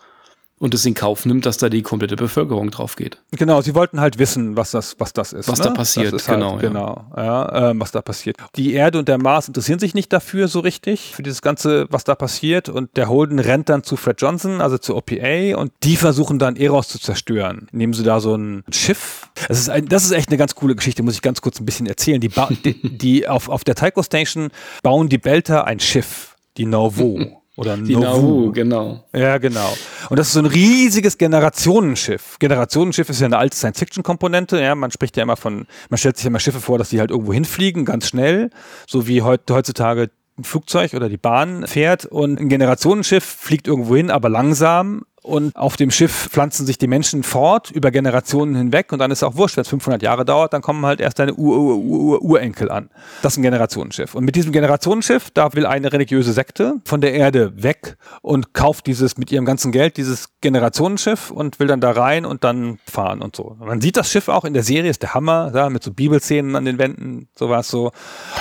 und 0.57 0.73
es 0.73 0.85
in 0.85 0.93
Kauf 0.93 1.25
nimmt, 1.25 1.45
dass 1.45 1.57
da 1.57 1.67
die 1.67 1.81
komplette 1.81 2.15
Bevölkerung 2.15 2.71
drauf 2.71 2.95
geht. 2.95 3.17
Genau, 3.31 3.61
sie 3.61 3.75
wollten 3.75 3.99
halt 3.99 4.19
wissen, 4.19 4.55
was 4.55 4.71
das, 4.71 4.95
was 4.99 5.11
das 5.11 5.33
ist. 5.33 5.49
Was 5.49 5.59
ne? 5.59 5.65
da 5.65 5.71
passiert, 5.71 6.13
halt, 6.13 6.25
genau. 6.25 6.55
Ja. 6.55 6.61
Genau, 6.61 7.05
ja, 7.17 7.69
ähm, 7.71 7.81
was 7.81 7.91
da 7.91 8.01
passiert. 8.01 8.37
Die 8.55 8.73
Erde 8.73 8.99
und 8.99 9.09
der 9.09 9.17
Mars 9.17 9.49
interessieren 9.49 9.79
sich 9.79 9.93
nicht 9.93 10.13
dafür 10.13 10.47
so 10.47 10.61
richtig, 10.61 11.13
für 11.15 11.23
dieses 11.23 11.41
Ganze, 11.41 11.87
was 11.89 12.05
da 12.05 12.15
passiert. 12.15 12.69
Und 12.69 12.95
der 12.95 13.09
Holden 13.09 13.39
rennt 13.39 13.67
dann 13.67 13.83
zu 13.83 13.97
Fred 13.97 14.21
Johnson, 14.21 14.61
also 14.61 14.77
zu 14.77 14.95
OPA, 14.95 15.57
und 15.57 15.73
die 15.83 15.97
versuchen 15.97 16.39
dann 16.39 16.55
Eros 16.55 16.87
zu 16.87 16.99
zerstören. 16.99 17.67
Nehmen 17.71 17.93
sie 17.93 18.03
da 18.03 18.21
so 18.21 18.35
ein 18.35 18.63
Schiff. 18.71 19.27
Das 19.47 19.59
ist, 19.59 19.69
ein, 19.69 19.87
das 19.87 20.05
ist 20.05 20.11
echt 20.11 20.29
eine 20.29 20.37
ganz 20.37 20.55
coole 20.55 20.75
Geschichte, 20.75 21.03
muss 21.03 21.15
ich 21.15 21.21
ganz 21.21 21.41
kurz 21.41 21.59
ein 21.59 21.65
bisschen 21.65 21.85
erzählen. 21.85 22.21
Die, 22.21 22.29
die, 22.63 22.97
die 22.97 23.27
auf, 23.27 23.49
auf 23.49 23.65
der 23.65 23.75
Tycho 23.75 24.03
Station 24.03 24.49
bauen 24.83 25.09
die 25.09 25.17
Belter 25.17 25.65
ein 25.65 25.81
Schiff, 25.81 26.35
die 26.57 26.65
Norvo. 26.65 27.41
Oder 27.57 27.77
Die 27.77 27.95
Nauvoo, 27.95 28.51
genau. 28.51 29.05
Ja, 29.13 29.37
genau. 29.37 29.73
Und 30.09 30.19
das 30.19 30.27
ist 30.27 30.33
so 30.33 30.39
ein 30.39 30.45
riesiges 30.45 31.17
Generationenschiff. 31.17 32.37
Generationenschiff 32.39 33.09
ist 33.09 33.21
ja 33.21 33.27
eine 33.27 33.37
alte 33.37 33.55
Science-Fiction-Komponente. 33.55 34.59
Ja, 34.59 34.75
man 34.75 34.91
spricht 34.91 35.15
ja 35.15 35.23
immer 35.23 35.37
von, 35.37 35.65
man 35.89 35.97
stellt 35.97 36.17
sich 36.17 36.25
ja 36.25 36.29
immer 36.29 36.39
Schiffe 36.39 36.59
vor, 36.59 36.77
dass 36.77 36.89
die 36.89 36.99
halt 36.99 37.11
irgendwo 37.11 37.31
hinfliegen, 37.31 37.85
ganz 37.85 38.09
schnell. 38.09 38.49
So 38.87 39.07
wie 39.07 39.21
heut, 39.21 39.49
heutzutage 39.49 40.09
ein 40.37 40.43
Flugzeug 40.43 40.93
oder 40.93 41.07
die 41.07 41.17
Bahn 41.17 41.65
fährt. 41.65 42.05
Und 42.05 42.41
ein 42.41 42.49
Generationenschiff 42.49 43.23
fliegt 43.23 43.67
irgendwo 43.67 43.95
hin, 43.95 44.11
aber 44.11 44.27
langsam 44.27 45.05
und 45.25 45.55
auf 45.55 45.75
dem 45.75 45.91
Schiff 45.91 46.29
pflanzen 46.29 46.65
sich 46.65 46.77
die 46.77 46.87
Menschen 46.87 47.23
fort 47.23 47.71
über 47.71 47.91
Generationen 47.91 48.55
hinweg 48.55 48.91
und 48.93 48.99
dann 48.99 49.11
ist 49.11 49.23
auch 49.23 49.35
wurscht, 49.35 49.57
wenn 49.57 49.63
es 49.63 49.69
500 49.69 50.01
Jahre 50.01 50.23
dauert, 50.23 50.53
dann 50.53 50.61
kommen 50.61 50.85
halt 50.85 51.01
erst 51.01 51.19
deine 51.19 51.33
Ur 51.33 51.57
-Ur 51.57 51.75
-Ur 51.75 52.21
Urenkel 52.21 52.69
an. 52.69 52.89
Das 53.21 53.33
ist 53.33 53.37
ein 53.37 53.43
Generationenschiff. 53.43 54.15
Und 54.15 54.23
mit 54.23 54.35
diesem 54.35 54.51
Generationenschiff, 54.51 55.31
da 55.31 55.53
will 55.53 55.65
eine 55.65 55.91
religiöse 55.91 56.33
Sekte 56.33 56.75
von 56.85 57.01
der 57.01 57.13
Erde 57.13 57.51
weg 57.61 57.97
und 58.21 58.53
kauft 58.53 58.85
dieses 58.87 59.17
mit 59.17 59.31
ihrem 59.31 59.45
ganzen 59.45 59.71
Geld 59.71 59.97
dieses 59.97 60.29
Generationenschiff 60.41 61.31
und 61.31 61.59
will 61.59 61.67
dann 61.67 61.81
da 61.81 61.91
rein 61.91 62.25
und 62.25 62.43
dann 62.43 62.77
fahren 62.85 63.21
und 63.21 63.35
so. 63.35 63.57
Man 63.59 63.81
sieht 63.81 63.97
das 63.97 64.11
Schiff 64.11 64.29
auch 64.29 64.45
in 64.45 64.53
der 64.53 64.63
Serie, 64.63 64.89
ist 64.89 65.01
der 65.01 65.13
Hammer, 65.13 65.51
ja, 65.53 65.69
mit 65.69 65.83
so 65.83 65.91
Bibelszenen 65.91 66.55
an 66.55 66.65
den 66.65 66.77
Wänden, 66.77 67.29
sowas 67.35 67.67
so. 67.67 67.91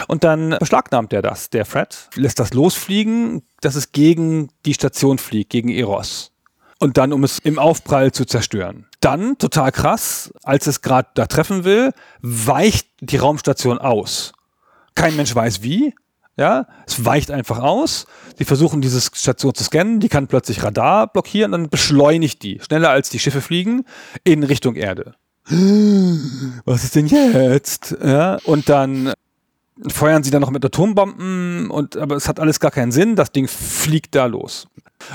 Und 0.08 0.24
dann 0.24 0.56
beschlagnahmt 0.58 1.12
er 1.12 1.22
das, 1.22 1.50
der 1.50 1.64
Fred, 1.64 2.10
lässt 2.14 2.38
das 2.38 2.52
losfliegen, 2.52 3.42
dass 3.60 3.74
es 3.74 3.92
gegen 3.92 4.48
die 4.66 4.74
Station 4.74 5.16
fliegt, 5.18 5.50
gegen 5.50 5.70
Eros 5.70 6.33
und 6.84 6.98
dann, 6.98 7.14
um 7.14 7.24
es 7.24 7.38
im 7.38 7.58
Aufprall 7.58 8.12
zu 8.12 8.26
zerstören. 8.26 8.86
Dann, 9.00 9.38
total 9.38 9.72
krass, 9.72 10.34
als 10.42 10.66
es 10.66 10.82
gerade 10.82 11.08
da 11.14 11.24
treffen 11.24 11.64
will, 11.64 11.92
weicht 12.20 12.88
die 13.00 13.16
Raumstation 13.16 13.78
aus. 13.78 14.34
Kein 14.94 15.16
Mensch 15.16 15.34
weiß 15.34 15.62
wie. 15.62 15.94
Ja, 16.36 16.66
es 16.86 17.02
weicht 17.02 17.30
einfach 17.30 17.58
aus. 17.58 18.06
Die 18.38 18.44
versuchen 18.44 18.82
diese 18.82 19.00
Station 19.00 19.54
zu 19.54 19.64
scannen, 19.64 19.98
die 19.98 20.10
kann 20.10 20.26
plötzlich 20.26 20.62
Radar 20.62 21.06
blockieren, 21.06 21.52
dann 21.52 21.70
beschleunigt 21.70 22.42
die, 22.42 22.60
schneller 22.60 22.90
als 22.90 23.08
die 23.08 23.18
Schiffe 23.18 23.40
fliegen, 23.40 23.86
in 24.22 24.42
Richtung 24.42 24.74
Erde. 24.74 25.14
Was 26.66 26.84
ist 26.84 26.96
denn 26.96 27.06
jetzt? 27.06 27.96
Ja, 28.04 28.36
und 28.44 28.68
dann 28.68 29.14
feuern 29.88 30.22
sie 30.22 30.30
dann 30.30 30.40
noch 30.40 30.50
mit 30.50 30.64
Atombomben 30.64 31.70
und 31.70 31.96
aber 31.96 32.16
es 32.16 32.28
hat 32.28 32.38
alles 32.40 32.60
gar 32.60 32.70
keinen 32.70 32.92
Sinn. 32.92 33.16
Das 33.16 33.32
Ding 33.32 33.48
fliegt 33.48 34.14
da 34.14 34.26
los. 34.26 34.68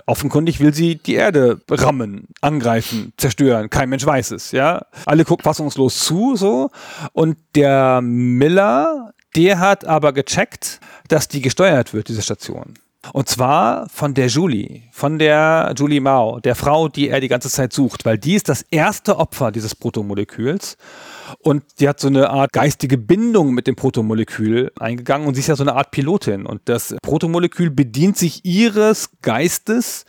Offenkundig 0.05 0.59
will 0.59 0.73
sie 0.73 0.95
die 0.95 1.15
Erde 1.15 1.61
rammen, 1.69 2.27
angreifen, 2.41 3.13
zerstören. 3.17 3.69
Kein 3.69 3.89
Mensch 3.89 4.05
weiß 4.05 4.31
es, 4.31 4.51
ja. 4.51 4.85
Alle 5.05 5.25
gucken 5.25 5.43
fassungslos 5.43 5.99
zu, 5.99 6.35
so. 6.35 6.69
Und 7.13 7.37
der 7.55 8.01
Miller, 8.01 9.13
der 9.35 9.59
hat 9.59 9.85
aber 9.85 10.13
gecheckt, 10.13 10.79
dass 11.07 11.27
die 11.27 11.41
gesteuert 11.41 11.93
wird, 11.93 12.07
diese 12.07 12.21
Station. 12.21 12.75
Und 13.13 13.29
zwar 13.29 13.87
von 13.89 14.13
der 14.13 14.27
Julie, 14.27 14.83
von 14.91 15.17
der 15.19 15.73
Julie 15.75 16.01
Mao, 16.01 16.39
der 16.39 16.55
Frau, 16.55 16.89
die 16.89 17.09
er 17.09 17.21
die 17.21 17.29
ganze 17.29 17.49
Zeit 17.49 17.71
sucht, 17.71 18.05
weil 18.05 18.17
die 18.17 18.35
ist 18.35 18.49
das 18.49 18.61
erste 18.61 19.17
Opfer 19.17 19.51
dieses 19.51 19.73
Protomoleküls. 19.73 20.77
Und 21.39 21.63
die 21.79 21.87
hat 21.87 21.99
so 21.99 22.07
eine 22.07 22.29
Art 22.29 22.51
geistige 22.53 22.97
Bindung 22.97 23.53
mit 23.53 23.67
dem 23.67 23.75
Protomolekül 23.75 24.71
eingegangen 24.79 25.27
und 25.27 25.35
sie 25.35 25.41
ist 25.41 25.47
ja 25.47 25.55
so 25.55 25.63
eine 25.63 25.75
Art 25.75 25.91
Pilotin. 25.91 26.45
Und 26.45 26.61
das 26.65 26.95
Protomolekül 27.01 27.69
bedient 27.69 28.17
sich 28.17 28.45
ihres 28.45 29.11
Geistes, 29.21 30.05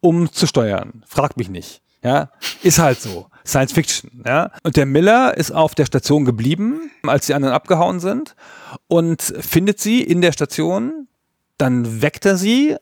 um 0.00 0.32
zu 0.32 0.46
steuern. 0.46 1.04
Fragt 1.06 1.36
mich 1.36 1.48
nicht. 1.48 1.82
Ja, 2.02 2.30
ist 2.62 2.78
halt 2.78 3.00
so. 3.00 3.26
Science 3.46 3.72
Fiction, 3.72 4.22
ja. 4.26 4.50
Und 4.62 4.76
der 4.76 4.86
Miller 4.86 5.36
ist 5.36 5.52
auf 5.52 5.74
der 5.74 5.86
Station 5.86 6.24
geblieben, 6.24 6.90
als 7.02 7.26
die 7.26 7.34
anderen 7.34 7.54
abgehauen 7.54 8.00
sind 8.00 8.34
und 8.88 9.22
findet 9.22 9.80
sie 9.80 10.02
in 10.02 10.20
der 10.20 10.32
Station. 10.32 11.08
Dann 11.58 12.02
weckt 12.02 12.26
er 12.26 12.36
sie 12.36 12.76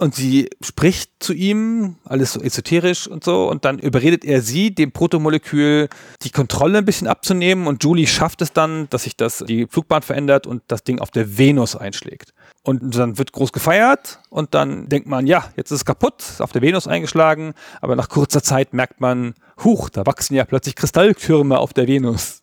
und 0.00 0.14
sie 0.14 0.48
spricht 0.62 1.10
zu 1.18 1.34
ihm, 1.34 1.96
alles 2.04 2.32
so 2.32 2.40
esoterisch 2.40 3.06
und 3.06 3.22
so, 3.22 3.50
und 3.50 3.66
dann 3.66 3.78
überredet 3.78 4.24
er 4.24 4.40
sie, 4.40 4.74
dem 4.74 4.92
Protomolekül 4.92 5.90
die 6.22 6.30
Kontrolle 6.30 6.78
ein 6.78 6.86
bisschen 6.86 7.06
abzunehmen 7.06 7.66
und 7.66 7.84
Julie 7.84 8.06
schafft 8.06 8.40
es 8.40 8.54
dann, 8.54 8.88
dass 8.88 9.02
sich 9.02 9.14
das, 9.14 9.44
die 9.46 9.66
Flugbahn 9.66 10.00
verändert 10.00 10.46
und 10.46 10.62
das 10.68 10.84
Ding 10.84 11.00
auf 11.00 11.10
der 11.10 11.36
Venus 11.36 11.76
einschlägt. 11.76 12.32
Und 12.62 12.96
dann 12.96 13.18
wird 13.18 13.32
groß 13.32 13.52
gefeiert 13.52 14.20
und 14.30 14.54
dann 14.54 14.88
denkt 14.88 15.06
man, 15.06 15.26
ja, 15.26 15.44
jetzt 15.56 15.70
ist 15.70 15.80
es 15.80 15.84
kaputt, 15.84 16.22
ist 16.22 16.40
auf 16.40 16.52
der 16.52 16.62
Venus 16.62 16.86
eingeschlagen, 16.86 17.52
aber 17.82 17.94
nach 17.94 18.08
kurzer 18.08 18.42
Zeit 18.42 18.72
merkt 18.72 19.02
man, 19.02 19.34
huch, 19.62 19.90
da 19.90 20.06
wachsen 20.06 20.34
ja 20.34 20.46
plötzlich 20.46 20.76
Kristalltürme 20.76 21.58
auf 21.58 21.74
der 21.74 21.86
Venus. 21.86 22.42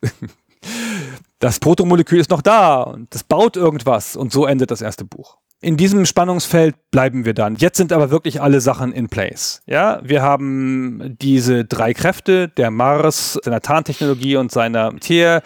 das 1.40 1.60
Protomolekül 1.60 2.20
ist 2.20 2.30
noch 2.30 2.44
da 2.44 2.84
und 2.84 3.16
das 3.16 3.24
baut 3.24 3.58
irgendwas 3.58 4.16
und 4.16 4.32
so 4.32 4.46
endet 4.46 4.70
das 4.70 4.84
erste 4.84 5.06
Buch. 5.06 5.38
In 5.60 5.76
diesem 5.76 6.06
Spannungsfeld 6.06 6.76
bleiben 6.92 7.26
wir 7.26 7.34
dann. 7.34 7.56
Jetzt 7.56 7.78
sind 7.78 7.92
aber 7.92 8.12
wirklich 8.12 8.42
alle 8.42 8.62
Sachen 8.62 8.92
in 8.92 9.10
place. 9.10 9.62
Ja, 9.66 10.00
wir 10.04 10.22
haben 10.22 11.16
diese 11.20 11.66
drei 11.66 11.96
Kräfte, 11.96 12.48
der 12.48 12.70
Mars, 12.70 13.40
seiner 13.44 13.62
Tarntechnologie 13.62 14.38
und 14.38 14.52
seiner 14.52 14.96
Tier, 14.98 15.42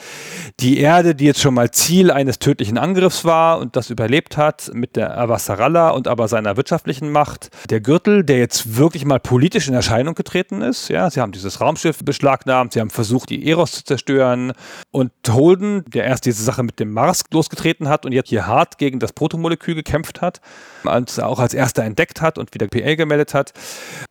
die 0.60 0.80
Erde, 0.80 1.16
die 1.16 1.24
jetzt 1.24 1.40
schon 1.40 1.54
mal 1.54 1.72
Ziel 1.72 2.12
eines 2.12 2.40
tödlichen 2.40 2.78
Angriffs 2.78 3.24
war 3.24 3.60
und 3.60 3.78
das 3.78 3.90
überlebt 3.90 4.36
hat 4.36 4.70
mit 4.74 4.98
der 4.98 5.18
Avasarala 5.18 5.92
und 5.92 6.10
aber 6.10 6.28
seiner 6.28 6.58
wirtschaftlichen 6.58 7.10
Macht. 7.10 7.50
Der 7.70 7.80
Gürtel, 7.80 8.26
der 8.26 8.38
jetzt 8.38 8.76
wirklich 8.76 9.06
mal 9.06 9.22
politisch 9.22 9.70
in 9.70 9.74
Erscheinung 9.74 10.14
getreten 10.14 10.62
ist. 10.62 10.90
Ja, 10.90 11.10
sie 11.10 11.22
haben 11.22 11.32
dieses 11.32 11.62
Raumschiff 11.62 12.04
beschlagnahmt, 12.04 12.74
sie 12.74 12.82
haben 12.82 12.90
versucht, 12.90 13.30
die 13.30 13.48
Eros 13.48 13.72
zu 13.72 13.86
zerstören 13.86 14.52
und 14.92 15.14
Holden, 15.30 15.86
der 15.88 16.04
erst 16.04 16.26
diese 16.26 16.44
Sache 16.44 16.64
mit 16.64 16.82
dem 16.82 16.92
Mars 16.92 17.24
losgetreten 17.32 17.88
hat 17.88 18.06
und 18.06 18.12
jetzt 18.12 18.30
hier 18.30 18.46
hart 18.46 18.78
gegen 18.78 19.00
das 19.00 19.14
Protomolekül 19.14 19.76
gekämpft 19.76 20.01
gekämpft 20.02 20.22
hat, 20.22 20.41
als 20.84 21.19
auch 21.19 21.40
als 21.40 21.53
erster 21.53 21.84
entdeckt 21.84 22.22
hat 22.22 22.38
und 22.38 22.53
wieder 22.53 22.68
PA 22.68 22.95
gemeldet 22.95 23.34
hat. 23.34 23.53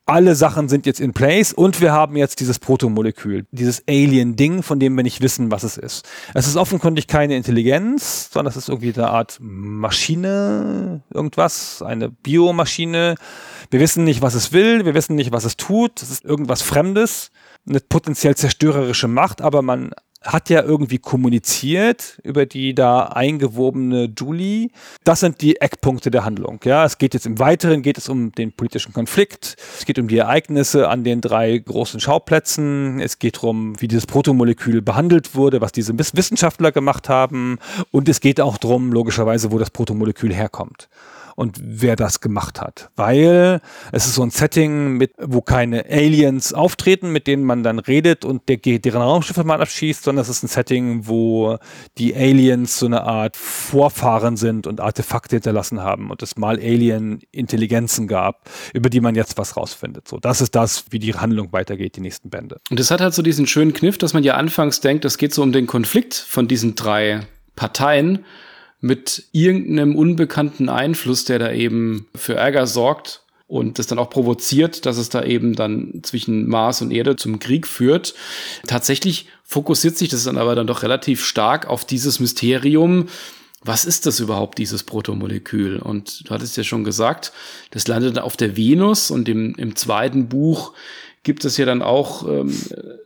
Alle 0.06 0.34
Sachen 0.34 0.68
sind 0.68 0.86
jetzt 0.86 1.00
in 1.00 1.12
place 1.12 1.52
und 1.52 1.80
wir 1.80 1.92
haben 1.92 2.16
jetzt 2.16 2.40
dieses 2.40 2.58
Protomolekül, 2.58 3.46
dieses 3.50 3.82
Alien-Ding, 3.88 4.62
von 4.62 4.78
dem 4.80 4.96
wir 4.96 5.02
nicht 5.02 5.20
wissen, 5.20 5.50
was 5.50 5.62
es 5.62 5.76
ist. 5.76 6.08
Es 6.34 6.46
ist 6.46 6.56
offenkundig 6.56 7.06
keine 7.06 7.36
Intelligenz, 7.36 8.30
sondern 8.32 8.50
es 8.50 8.56
ist 8.56 8.68
irgendwie 8.68 8.92
eine 8.94 9.10
Art 9.10 9.38
Maschine, 9.40 11.02
irgendwas, 11.12 11.82
eine 11.82 12.10
Biomaschine. 12.10 13.16
Wir 13.70 13.80
wissen 13.80 14.04
nicht, 14.04 14.22
was 14.22 14.34
es 14.34 14.52
will, 14.52 14.84
wir 14.84 14.94
wissen 14.94 15.16
nicht, 15.16 15.32
was 15.32 15.44
es 15.44 15.56
tut. 15.56 16.02
Es 16.02 16.10
ist 16.10 16.24
irgendwas 16.24 16.62
Fremdes, 16.62 17.30
eine 17.68 17.80
potenziell 17.80 18.36
zerstörerische 18.36 19.08
Macht, 19.08 19.42
aber 19.42 19.62
man 19.62 19.92
hat 20.22 20.50
ja 20.50 20.62
irgendwie 20.62 20.98
kommuniziert 20.98 22.20
über 22.22 22.44
die 22.44 22.74
da 22.74 23.04
eingewobene 23.04 24.12
Julie. 24.16 24.68
Das 25.02 25.20
sind 25.20 25.40
die 25.40 25.60
Eckpunkte 25.60 26.10
der 26.10 26.24
Handlung. 26.24 26.60
Ja, 26.64 26.84
es 26.84 26.98
geht 26.98 27.14
jetzt 27.14 27.24
im 27.24 27.38
Weiteren 27.38 27.80
geht 27.82 27.96
es 27.96 28.08
um 28.08 28.32
den 28.32 28.52
politischen 28.52 28.92
Konflikt. 28.92 29.56
Es 29.78 29.86
geht 29.86 29.98
um 29.98 30.08
die 30.08 30.18
Ereignisse 30.18 30.88
an 30.88 31.04
den 31.04 31.22
drei 31.22 31.56
großen 31.56 32.00
Schauplätzen. 32.00 33.00
Es 33.00 33.18
geht 33.18 33.36
darum, 33.36 33.80
wie 33.80 33.88
dieses 33.88 34.06
Protomolekül 34.06 34.82
behandelt 34.82 35.34
wurde, 35.34 35.62
was 35.62 35.72
diese 35.72 35.98
Wissenschaftler 35.98 36.70
gemacht 36.70 37.08
haben. 37.08 37.58
Und 37.90 38.08
es 38.08 38.20
geht 38.20 38.40
auch 38.40 38.58
darum, 38.58 38.92
logischerweise, 38.92 39.52
wo 39.52 39.58
das 39.58 39.70
Protomolekül 39.70 40.34
herkommt 40.34 40.88
und 41.40 41.56
wer 41.58 41.96
das 41.96 42.20
gemacht 42.20 42.60
hat. 42.60 42.90
Weil 42.96 43.62
es 43.92 44.04
ist 44.04 44.16
so 44.16 44.22
ein 44.22 44.28
Setting, 44.28 44.98
mit, 44.98 45.14
wo 45.18 45.40
keine 45.40 45.86
Aliens 45.86 46.52
auftreten, 46.52 47.12
mit 47.12 47.26
denen 47.26 47.44
man 47.44 47.62
dann 47.62 47.78
redet 47.78 48.26
und 48.26 48.46
der, 48.50 48.58
deren 48.58 49.00
Raumschiffe 49.00 49.42
mal 49.42 49.62
abschießt, 49.62 50.04
sondern 50.04 50.20
es 50.20 50.28
ist 50.28 50.42
ein 50.42 50.48
Setting, 50.48 51.06
wo 51.06 51.56
die 51.96 52.14
Aliens 52.14 52.78
so 52.78 52.84
eine 52.84 53.04
Art 53.04 53.38
Vorfahren 53.38 54.36
sind 54.36 54.66
und 54.66 54.82
Artefakte 54.82 55.36
hinterlassen 55.36 55.80
haben 55.80 56.10
und 56.10 56.22
es 56.22 56.36
mal 56.36 56.58
Alien-Intelligenzen 56.58 58.06
gab, 58.06 58.50
über 58.74 58.90
die 58.90 59.00
man 59.00 59.14
jetzt 59.14 59.38
was 59.38 59.56
rausfindet. 59.56 60.08
So, 60.08 60.18
das 60.18 60.42
ist 60.42 60.54
das, 60.54 60.84
wie 60.90 60.98
die 60.98 61.14
Handlung 61.14 61.54
weitergeht, 61.54 61.96
die 61.96 62.02
nächsten 62.02 62.28
Bände. 62.28 62.60
Und 62.68 62.78
es 62.78 62.90
hat 62.90 63.00
halt 63.00 63.14
so 63.14 63.22
diesen 63.22 63.46
schönen 63.46 63.72
Kniff, 63.72 63.96
dass 63.96 64.12
man 64.12 64.24
ja 64.24 64.34
anfangs 64.34 64.80
denkt, 64.80 65.06
es 65.06 65.16
geht 65.16 65.32
so 65.32 65.42
um 65.42 65.52
den 65.52 65.66
Konflikt 65.66 66.12
von 66.12 66.48
diesen 66.48 66.74
drei 66.74 67.20
Parteien 67.56 68.26
mit 68.80 69.24
irgendeinem 69.32 69.96
unbekannten 69.96 70.68
Einfluss, 70.68 71.24
der 71.24 71.38
da 71.38 71.52
eben 71.52 72.06
für 72.14 72.34
Ärger 72.34 72.66
sorgt 72.66 73.22
und 73.46 73.78
das 73.78 73.86
dann 73.86 73.98
auch 73.98 74.10
provoziert, 74.10 74.86
dass 74.86 74.96
es 74.96 75.08
da 75.08 75.24
eben 75.24 75.54
dann 75.54 76.00
zwischen 76.02 76.48
Mars 76.48 76.82
und 76.82 76.90
Erde 76.90 77.16
zum 77.16 77.38
Krieg 77.40 77.66
führt. 77.66 78.14
Tatsächlich 78.66 79.26
fokussiert 79.44 79.98
sich 79.98 80.08
das 80.08 80.24
dann 80.24 80.38
aber 80.38 80.54
dann 80.54 80.66
doch 80.66 80.82
relativ 80.82 81.24
stark 81.24 81.66
auf 81.66 81.84
dieses 81.84 82.20
Mysterium, 82.20 83.08
was 83.62 83.84
ist 83.84 84.06
das 84.06 84.20
überhaupt, 84.20 84.56
dieses 84.56 84.84
Protomolekül? 84.84 85.78
Und 85.78 86.28
du 86.28 86.34
hattest 86.34 86.56
ja 86.56 86.64
schon 86.64 86.82
gesagt, 86.82 87.32
das 87.70 87.86
landet 87.88 88.18
auf 88.18 88.36
der 88.36 88.56
Venus 88.56 89.10
und 89.10 89.28
im, 89.28 89.54
im 89.56 89.76
zweiten 89.76 90.28
Buch 90.28 90.72
gibt 91.22 91.44
es 91.44 91.56
ja 91.58 91.66
dann 91.66 91.82
auch 91.82 92.26
ähm, 92.26 92.54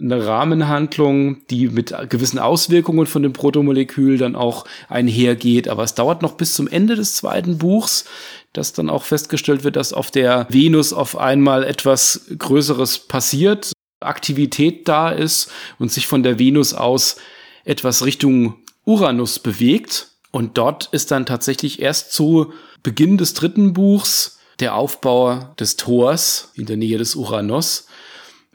eine 0.00 0.24
Rahmenhandlung, 0.24 1.46
die 1.48 1.68
mit 1.68 1.94
gewissen 2.08 2.38
Auswirkungen 2.38 3.06
von 3.06 3.22
dem 3.22 3.32
Protomolekül 3.32 4.18
dann 4.18 4.36
auch 4.36 4.66
einhergeht. 4.88 5.68
Aber 5.68 5.82
es 5.82 5.94
dauert 5.94 6.22
noch 6.22 6.34
bis 6.34 6.54
zum 6.54 6.68
Ende 6.68 6.94
des 6.94 7.16
zweiten 7.16 7.58
Buchs, 7.58 8.04
dass 8.52 8.72
dann 8.72 8.88
auch 8.88 9.02
festgestellt 9.02 9.64
wird, 9.64 9.76
dass 9.76 9.92
auf 9.92 10.10
der 10.10 10.46
Venus 10.48 10.92
auf 10.92 11.16
einmal 11.18 11.64
etwas 11.64 12.26
Größeres 12.38 13.00
passiert, 13.00 13.72
Aktivität 14.00 14.86
da 14.86 15.10
ist 15.10 15.50
und 15.78 15.90
sich 15.90 16.06
von 16.06 16.22
der 16.22 16.38
Venus 16.38 16.72
aus 16.72 17.16
etwas 17.64 18.04
Richtung 18.04 18.56
Uranus 18.84 19.38
bewegt. 19.40 20.08
Und 20.30 20.56
dort 20.58 20.88
ist 20.92 21.10
dann 21.10 21.26
tatsächlich 21.26 21.80
erst 21.80 22.12
zu 22.12 22.52
Beginn 22.82 23.18
des 23.18 23.34
dritten 23.34 23.72
Buchs 23.72 24.38
der 24.60 24.76
Aufbau 24.76 25.52
des 25.58 25.76
Tors 25.76 26.52
in 26.54 26.66
der 26.66 26.76
Nähe 26.76 26.98
des 26.98 27.16
Uranus, 27.16 27.86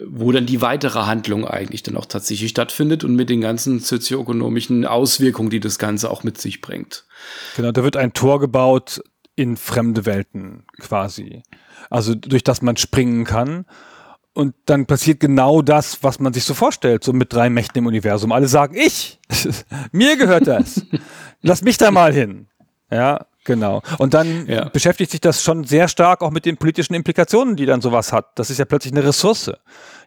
wo 0.05 0.31
dann 0.31 0.45
die 0.45 0.61
weitere 0.61 1.01
Handlung 1.01 1.45
eigentlich 1.45 1.83
dann 1.83 1.97
auch 1.97 2.05
tatsächlich 2.05 2.51
stattfindet 2.51 3.03
und 3.03 3.15
mit 3.15 3.29
den 3.29 3.41
ganzen 3.41 3.79
sozioökonomischen 3.79 4.85
Auswirkungen, 4.85 5.49
die 5.49 5.59
das 5.59 5.79
Ganze 5.79 6.09
auch 6.09 6.23
mit 6.23 6.39
sich 6.39 6.61
bringt. 6.61 7.05
Genau, 7.55 7.71
da 7.71 7.83
wird 7.83 7.97
ein 7.97 8.13
Tor 8.13 8.39
gebaut 8.39 9.01
in 9.35 9.57
fremde 9.57 10.05
Welten 10.05 10.65
quasi. 10.79 11.43
Also 11.89 12.15
durch 12.15 12.43
das 12.43 12.61
man 12.61 12.77
springen 12.77 13.25
kann. 13.25 13.65
Und 14.33 14.55
dann 14.65 14.85
passiert 14.85 15.19
genau 15.19 15.61
das, 15.61 16.03
was 16.03 16.19
man 16.19 16.33
sich 16.33 16.45
so 16.45 16.53
vorstellt, 16.53 17.03
so 17.03 17.13
mit 17.13 17.33
drei 17.33 17.49
Mächten 17.49 17.79
im 17.79 17.87
Universum. 17.87 18.31
Alle 18.31 18.47
sagen, 18.47 18.75
ich, 18.75 19.19
mir 19.91 20.17
gehört 20.17 20.47
das. 20.47 20.85
Lass 21.41 21.61
mich 21.61 21.77
da 21.77 21.91
mal 21.91 22.13
hin. 22.13 22.47
Ja, 22.91 23.25
genau. 23.43 23.81
Und 23.97 24.13
dann 24.13 24.47
ja. 24.47 24.69
beschäftigt 24.69 25.11
sich 25.11 25.21
das 25.21 25.43
schon 25.43 25.63
sehr 25.63 25.87
stark 25.87 26.21
auch 26.21 26.31
mit 26.31 26.45
den 26.45 26.57
politischen 26.57 26.93
Implikationen, 26.93 27.55
die 27.55 27.65
dann 27.65 27.81
sowas 27.81 28.13
hat. 28.13 28.27
Das 28.35 28.49
ist 28.49 28.57
ja 28.57 28.65
plötzlich 28.65 28.93
eine 28.93 29.03
Ressource, 29.03 29.51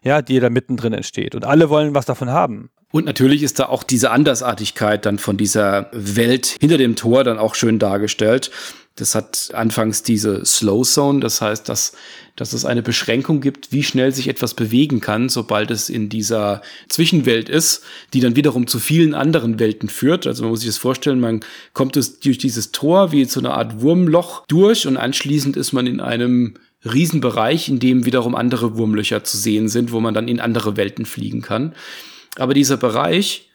ja, 0.03 0.21
die 0.21 0.39
da 0.39 0.49
mittendrin 0.49 0.93
entsteht. 0.93 1.35
Und 1.35 1.45
alle 1.45 1.69
wollen 1.69 1.95
was 1.95 2.05
davon 2.05 2.29
haben. 2.29 2.69
Und 2.91 3.05
natürlich 3.05 3.41
ist 3.41 3.57
da 3.59 3.65
auch 3.65 3.81
diese 3.81 4.11
Andersartigkeit 4.11 5.07
dann 5.07 5.17
von 5.17 5.35
dieser 5.35 5.89
Welt 5.93 6.57
hinter 6.59 6.77
dem 6.77 6.95
Tor 6.95 7.23
dann 7.23 7.39
auch 7.39 7.55
schön 7.55 7.79
dargestellt. 7.79 8.51
Das 8.95 9.15
hat 9.15 9.49
anfangs 9.53 10.03
diese 10.03 10.45
Slow 10.45 10.83
Zone, 10.83 11.19
das 11.19 11.41
heißt, 11.41 11.67
dass, 11.67 11.93
dass 12.35 12.53
es 12.53 12.63
eine 12.63 12.83
Beschränkung 12.83 13.41
gibt, 13.41 13.71
wie 13.71 13.81
schnell 13.81 14.13
sich 14.13 14.27
etwas 14.27 14.53
bewegen 14.53 15.01
kann, 15.01 15.29
sobald 15.29 15.71
es 15.71 15.89
in 15.89 16.09
dieser 16.09 16.61
Zwischenwelt 16.89 17.49
ist, 17.49 17.81
die 18.13 18.19
dann 18.19 18.35
wiederum 18.35 18.67
zu 18.67 18.77
vielen 18.77 19.15
anderen 19.15 19.57
Welten 19.57 19.89
führt. 19.89 20.27
Also 20.27 20.43
man 20.43 20.51
muss 20.51 20.59
sich 20.59 20.69
das 20.69 20.77
vorstellen, 20.77 21.19
man 21.19 21.39
kommt 21.73 21.97
es 21.97 22.19
durch 22.19 22.37
dieses 22.37 22.71
Tor 22.71 23.11
wie 23.11 23.25
so 23.25 23.39
eine 23.39 23.55
Art 23.55 23.81
Wurmloch 23.81 24.45
durch 24.47 24.85
und 24.85 24.97
anschließend 24.97 25.57
ist 25.57 25.73
man 25.73 25.87
in 25.87 25.99
einem 25.99 26.53
Riesenbereich, 26.85 27.69
in 27.69 27.79
dem 27.79 28.05
wiederum 28.05 28.35
andere 28.35 28.77
Wurmlöcher 28.77 29.23
zu 29.23 29.37
sehen 29.37 29.69
sind, 29.69 29.91
wo 29.91 30.01
man 30.01 30.13
dann 30.13 30.27
in 30.27 30.39
andere 30.39 30.77
Welten 30.77 31.07
fliegen 31.07 31.41
kann. 31.41 31.73
Aber 32.35 32.53
dieser 32.53 32.77
Bereich, 32.77 33.49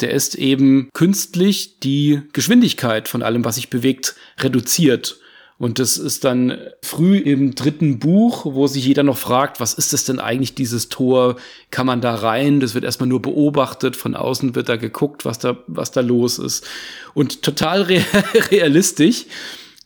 der 0.00 0.10
ist 0.10 0.34
eben 0.34 0.88
künstlich 0.92 1.80
die 1.80 2.22
Geschwindigkeit 2.32 3.08
von 3.08 3.22
allem, 3.22 3.44
was 3.44 3.56
sich 3.56 3.70
bewegt, 3.70 4.16
reduziert. 4.38 5.18
Und 5.56 5.78
das 5.78 5.98
ist 5.98 6.24
dann 6.24 6.58
früh 6.82 7.16
im 7.16 7.54
dritten 7.54 8.00
Buch, 8.00 8.44
wo 8.44 8.66
sich 8.66 8.84
jeder 8.84 9.04
noch 9.04 9.16
fragt, 9.16 9.60
was 9.60 9.72
ist 9.72 9.92
das 9.92 10.04
denn 10.04 10.18
eigentlich, 10.18 10.54
dieses 10.54 10.88
Tor? 10.88 11.36
Kann 11.70 11.86
man 11.86 12.00
da 12.00 12.14
rein? 12.16 12.58
Das 12.58 12.74
wird 12.74 12.84
erstmal 12.84 13.08
nur 13.08 13.22
beobachtet. 13.22 13.94
Von 13.94 14.16
außen 14.16 14.56
wird 14.56 14.68
da 14.68 14.76
geguckt, 14.76 15.24
was 15.24 15.38
da, 15.38 15.56
was 15.68 15.92
da 15.92 16.00
los 16.00 16.38
ist. 16.38 16.66
Und 17.14 17.42
total 17.42 17.82
realistisch. 18.50 19.26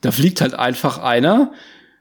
Da 0.01 0.11
fliegt 0.11 0.41
halt 0.41 0.55
einfach 0.55 0.99
einer 0.99 1.53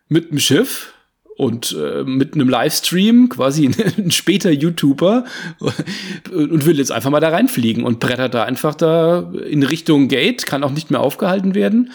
mit 0.07 0.31
dem 0.31 0.39
Schiff 0.39 0.93
und 1.37 1.77
äh, 1.79 2.03
mit 2.03 2.33
einem 2.33 2.49
Livestream, 2.49 3.29
quasi 3.29 3.69
ein 3.97 4.11
später 4.11 4.51
YouTuber, 4.51 5.25
und 5.59 6.65
will 6.65 6.79
jetzt 6.79 6.91
einfach 6.91 7.11
mal 7.11 7.19
da 7.19 7.29
reinfliegen 7.29 7.83
und 7.83 7.99
brettert 7.99 8.33
da 8.33 8.43
einfach 8.43 8.75
da 8.75 9.31
in 9.47 9.63
Richtung 9.63 10.07
Gate, 10.07 10.45
kann 10.45 10.63
auch 10.63 10.71
nicht 10.71 10.89
mehr 10.91 10.99
aufgehalten 10.99 11.53
werden 11.53 11.91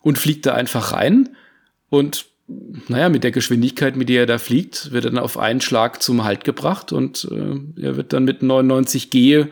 und 0.00 0.18
fliegt 0.18 0.46
da 0.46 0.54
einfach 0.54 0.92
rein 0.92 1.28
und 1.90 2.26
naja, 2.88 3.10
mit 3.10 3.24
der 3.24 3.30
Geschwindigkeit, 3.30 3.94
mit 3.94 4.08
der 4.08 4.20
er 4.20 4.26
da 4.26 4.38
fliegt, 4.38 4.90
wird 4.90 5.04
er 5.04 5.10
dann 5.10 5.22
auf 5.22 5.36
einen 5.36 5.60
Schlag 5.60 6.02
zum 6.02 6.24
Halt 6.24 6.44
gebracht 6.44 6.92
und 6.92 7.28
äh, 7.30 7.82
er 7.82 7.96
wird 7.98 8.14
dann 8.14 8.24
mit 8.24 8.42
99 8.42 9.10
G 9.10 9.46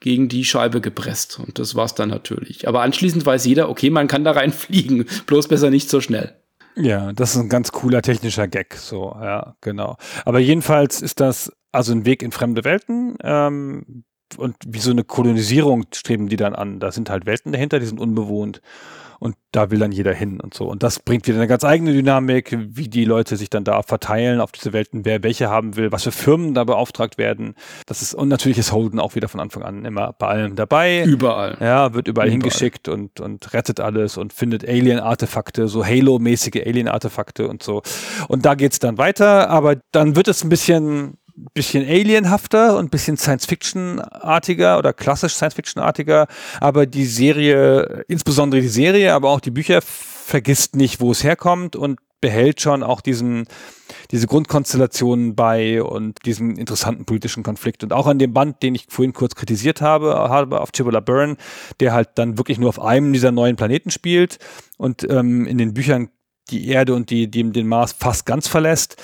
gegen 0.00 0.28
die 0.28 0.44
Scheibe 0.44 0.82
gepresst. 0.82 1.40
Und 1.40 1.58
das 1.58 1.74
war's 1.74 1.94
dann 1.94 2.10
natürlich. 2.10 2.68
Aber 2.68 2.82
anschließend 2.82 3.24
weiß 3.24 3.46
jeder, 3.46 3.70
okay, 3.70 3.88
man 3.88 4.08
kann 4.08 4.24
da 4.24 4.32
reinfliegen, 4.32 5.06
bloß 5.26 5.48
besser 5.48 5.70
nicht 5.70 5.88
so 5.88 6.02
schnell. 6.02 6.36
Ja, 6.80 7.12
das 7.12 7.34
ist 7.34 7.40
ein 7.40 7.48
ganz 7.48 7.72
cooler 7.72 8.02
technischer 8.02 8.46
Gag, 8.46 8.74
so, 8.76 9.12
ja, 9.20 9.56
genau. 9.60 9.96
Aber 10.24 10.38
jedenfalls 10.38 11.02
ist 11.02 11.18
das 11.18 11.52
also 11.72 11.92
ein 11.92 12.04
Weg 12.04 12.22
in 12.22 12.30
fremde 12.30 12.62
Welten 12.64 13.16
ähm, 13.22 14.04
und 14.36 14.54
wie 14.64 14.78
so 14.78 14.92
eine 14.92 15.02
Kolonisierung 15.02 15.86
streben 15.92 16.28
die 16.28 16.36
dann 16.36 16.54
an. 16.54 16.78
Da 16.78 16.92
sind 16.92 17.10
halt 17.10 17.26
Welten 17.26 17.50
dahinter, 17.52 17.80
die 17.80 17.86
sind 17.86 18.00
unbewohnt 18.00 18.60
und 19.18 19.36
da 19.52 19.70
will 19.70 19.78
dann 19.78 19.92
jeder 19.92 20.12
hin 20.12 20.40
und 20.40 20.54
so. 20.54 20.66
Und 20.68 20.82
das 20.82 21.00
bringt 21.00 21.26
wieder 21.26 21.38
eine 21.38 21.48
ganz 21.48 21.64
eigene 21.64 21.92
Dynamik, 21.92 22.56
wie 22.58 22.88
die 22.88 23.04
Leute 23.04 23.36
sich 23.36 23.50
dann 23.50 23.64
da 23.64 23.82
verteilen 23.82 24.40
auf 24.40 24.52
diese 24.52 24.72
Welten, 24.72 25.04
wer 25.04 25.22
welche 25.22 25.48
haben 25.48 25.76
will, 25.76 25.90
was 25.92 26.04
für 26.04 26.12
Firmen 26.12 26.54
da 26.54 26.64
beauftragt 26.64 27.18
werden. 27.18 27.54
Das 27.86 28.02
ist, 28.02 28.14
und 28.14 28.28
natürlich 28.28 28.58
ist 28.58 28.72
Holden 28.72 29.00
auch 29.00 29.14
wieder 29.14 29.28
von 29.28 29.40
Anfang 29.40 29.62
an 29.62 29.84
immer 29.84 30.12
bei 30.12 30.26
allem 30.28 30.56
dabei. 30.56 31.04
Überall. 31.04 31.56
Ja, 31.60 31.94
wird 31.94 32.08
überall, 32.08 32.28
überall. 32.28 32.30
hingeschickt 32.30 32.88
und, 32.88 33.20
und 33.20 33.52
rettet 33.52 33.80
alles 33.80 34.16
und 34.16 34.32
findet 34.32 34.66
Alien-Artefakte, 34.66 35.68
so 35.68 35.84
Halo-mäßige 35.84 36.62
Alien-Artefakte 36.64 37.48
und 37.48 37.62
so. 37.62 37.82
Und 38.28 38.44
da 38.44 38.54
geht's 38.54 38.78
dann 38.78 38.98
weiter, 38.98 39.50
aber 39.50 39.76
dann 39.92 40.16
wird 40.16 40.28
es 40.28 40.44
ein 40.44 40.48
bisschen 40.48 41.18
bisschen 41.54 41.86
alienhafter 41.86 42.76
und 42.76 42.90
bisschen 42.90 43.16
Science-Fiction-artiger 43.16 44.78
oder 44.78 44.92
klassisch 44.92 45.34
Science-Fiction-artiger, 45.34 46.26
aber 46.60 46.86
die 46.86 47.06
Serie, 47.06 48.04
insbesondere 48.08 48.60
die 48.60 48.68
Serie, 48.68 49.14
aber 49.14 49.30
auch 49.30 49.40
die 49.40 49.50
Bücher 49.50 49.80
vergisst 49.82 50.76
nicht, 50.76 51.00
wo 51.00 51.10
es 51.12 51.24
herkommt 51.24 51.76
und 51.76 51.98
behält 52.20 52.60
schon 52.60 52.82
auch 52.82 53.00
diesen, 53.00 53.46
diese 54.10 54.26
Grundkonstellationen 54.26 55.36
bei 55.36 55.82
und 55.82 56.18
diesen 56.26 56.56
interessanten 56.56 57.04
politischen 57.04 57.42
Konflikt. 57.42 57.84
Und 57.84 57.92
auch 57.92 58.06
an 58.06 58.18
dem 58.18 58.32
Band, 58.32 58.62
den 58.62 58.74
ich 58.74 58.86
vorhin 58.88 59.12
kurz 59.12 59.34
kritisiert 59.36 59.80
habe, 59.80 60.14
habe 60.14 60.60
auf 60.60 60.72
Chibula 60.72 61.00
Burn, 61.00 61.36
der 61.78 61.92
halt 61.92 62.10
dann 62.16 62.36
wirklich 62.36 62.58
nur 62.58 62.70
auf 62.70 62.80
einem 62.80 63.12
dieser 63.12 63.30
neuen 63.30 63.56
Planeten 63.56 63.90
spielt 63.90 64.38
und 64.76 65.08
ähm, 65.08 65.46
in 65.46 65.58
den 65.58 65.74
Büchern 65.74 66.10
die 66.50 66.68
Erde 66.68 66.94
und 66.94 67.10
die, 67.10 67.30
die 67.30 67.52
den 67.52 67.68
Mars 67.68 67.92
fast 67.92 68.26
ganz 68.26 68.48
verlässt 68.48 68.96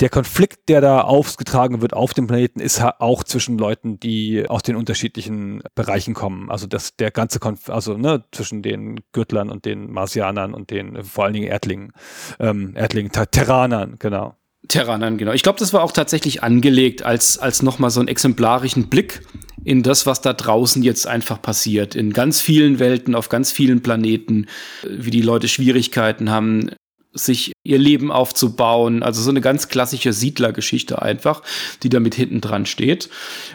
der 0.00 0.08
Konflikt, 0.08 0.68
der 0.68 0.80
da 0.80 1.02
aufgetragen 1.02 1.80
wird 1.80 1.94
auf 1.94 2.14
dem 2.14 2.26
Planeten, 2.26 2.60
ist 2.60 2.82
auch 2.82 3.22
zwischen 3.22 3.58
Leuten, 3.58 4.00
die 4.00 4.48
aus 4.48 4.62
den 4.62 4.76
unterschiedlichen 4.76 5.62
Bereichen 5.74 6.14
kommen. 6.14 6.50
Also 6.50 6.66
das, 6.66 6.96
der 6.96 7.10
ganze 7.10 7.38
Konflikt, 7.38 7.70
also 7.70 7.96
ne, 7.96 8.24
zwischen 8.32 8.62
den 8.62 9.00
Gürtlern 9.12 9.50
und 9.50 9.64
den 9.64 9.90
Marsianern 9.92 10.52
und 10.52 10.70
den 10.70 11.04
vor 11.04 11.24
allen 11.24 11.34
Dingen 11.34 11.46
Erdlingen, 11.46 11.92
ähm, 12.40 12.72
Erdlingen, 12.74 13.12
Terranern, 13.12 13.96
genau. 13.98 14.36
Terranern, 14.66 15.18
genau. 15.18 15.32
Ich 15.32 15.42
glaube, 15.42 15.58
das 15.58 15.72
war 15.72 15.82
auch 15.82 15.92
tatsächlich 15.92 16.42
angelegt 16.42 17.02
als, 17.02 17.38
als 17.38 17.62
nochmal 17.62 17.90
so 17.90 18.00
einen 18.00 18.08
exemplarischen 18.08 18.88
Blick 18.88 19.20
in 19.62 19.82
das, 19.82 20.06
was 20.06 20.22
da 20.22 20.32
draußen 20.32 20.82
jetzt 20.82 21.06
einfach 21.06 21.40
passiert. 21.40 21.94
In 21.94 22.12
ganz 22.12 22.40
vielen 22.40 22.78
Welten, 22.78 23.14
auf 23.14 23.28
ganz 23.28 23.52
vielen 23.52 23.82
Planeten, 23.82 24.46
wie 24.88 25.10
die 25.10 25.22
Leute 25.22 25.48
Schwierigkeiten 25.48 26.30
haben, 26.30 26.70
sich 27.14 27.52
ihr 27.62 27.78
Leben 27.78 28.12
aufzubauen. 28.12 29.02
Also 29.02 29.22
so 29.22 29.30
eine 29.30 29.40
ganz 29.40 29.68
klassische 29.68 30.12
Siedlergeschichte 30.12 31.00
einfach, 31.00 31.42
die 31.82 31.88
damit 31.88 32.14
hinten 32.14 32.40
dran 32.40 32.66
steht. 32.66 33.08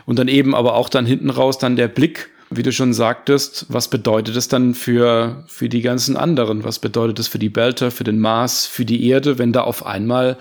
Und 0.05 0.17
dann 0.17 0.27
eben 0.27 0.55
aber 0.55 0.75
auch 0.75 0.89
dann 0.89 1.05
hinten 1.05 1.29
raus 1.29 1.57
dann 1.57 1.75
der 1.75 1.89
Blick, 1.89 2.29
wie 2.49 2.63
du 2.63 2.71
schon 2.71 2.93
sagtest, 2.93 3.67
was 3.69 3.89
bedeutet 3.89 4.35
es 4.35 4.47
dann 4.47 4.73
für, 4.73 5.43
für 5.47 5.69
die 5.69 5.81
ganzen 5.81 6.17
anderen? 6.17 6.63
Was 6.63 6.79
bedeutet 6.79 7.19
es 7.19 7.27
für 7.27 7.37
die 7.37 7.49
Belter, 7.49 7.91
für 7.91 8.03
den 8.03 8.19
Mars, 8.19 8.65
für 8.65 8.85
die 8.85 9.07
Erde, 9.07 9.37
wenn 9.37 9.53
da 9.53 9.61
auf 9.61 9.85
einmal 9.85 10.37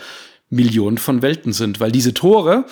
Millionen 0.48 0.96
von 0.96 1.20
Welten 1.20 1.52
sind? 1.52 1.80
Weil 1.80 1.92
diese 1.92 2.14
Tore, 2.14 2.64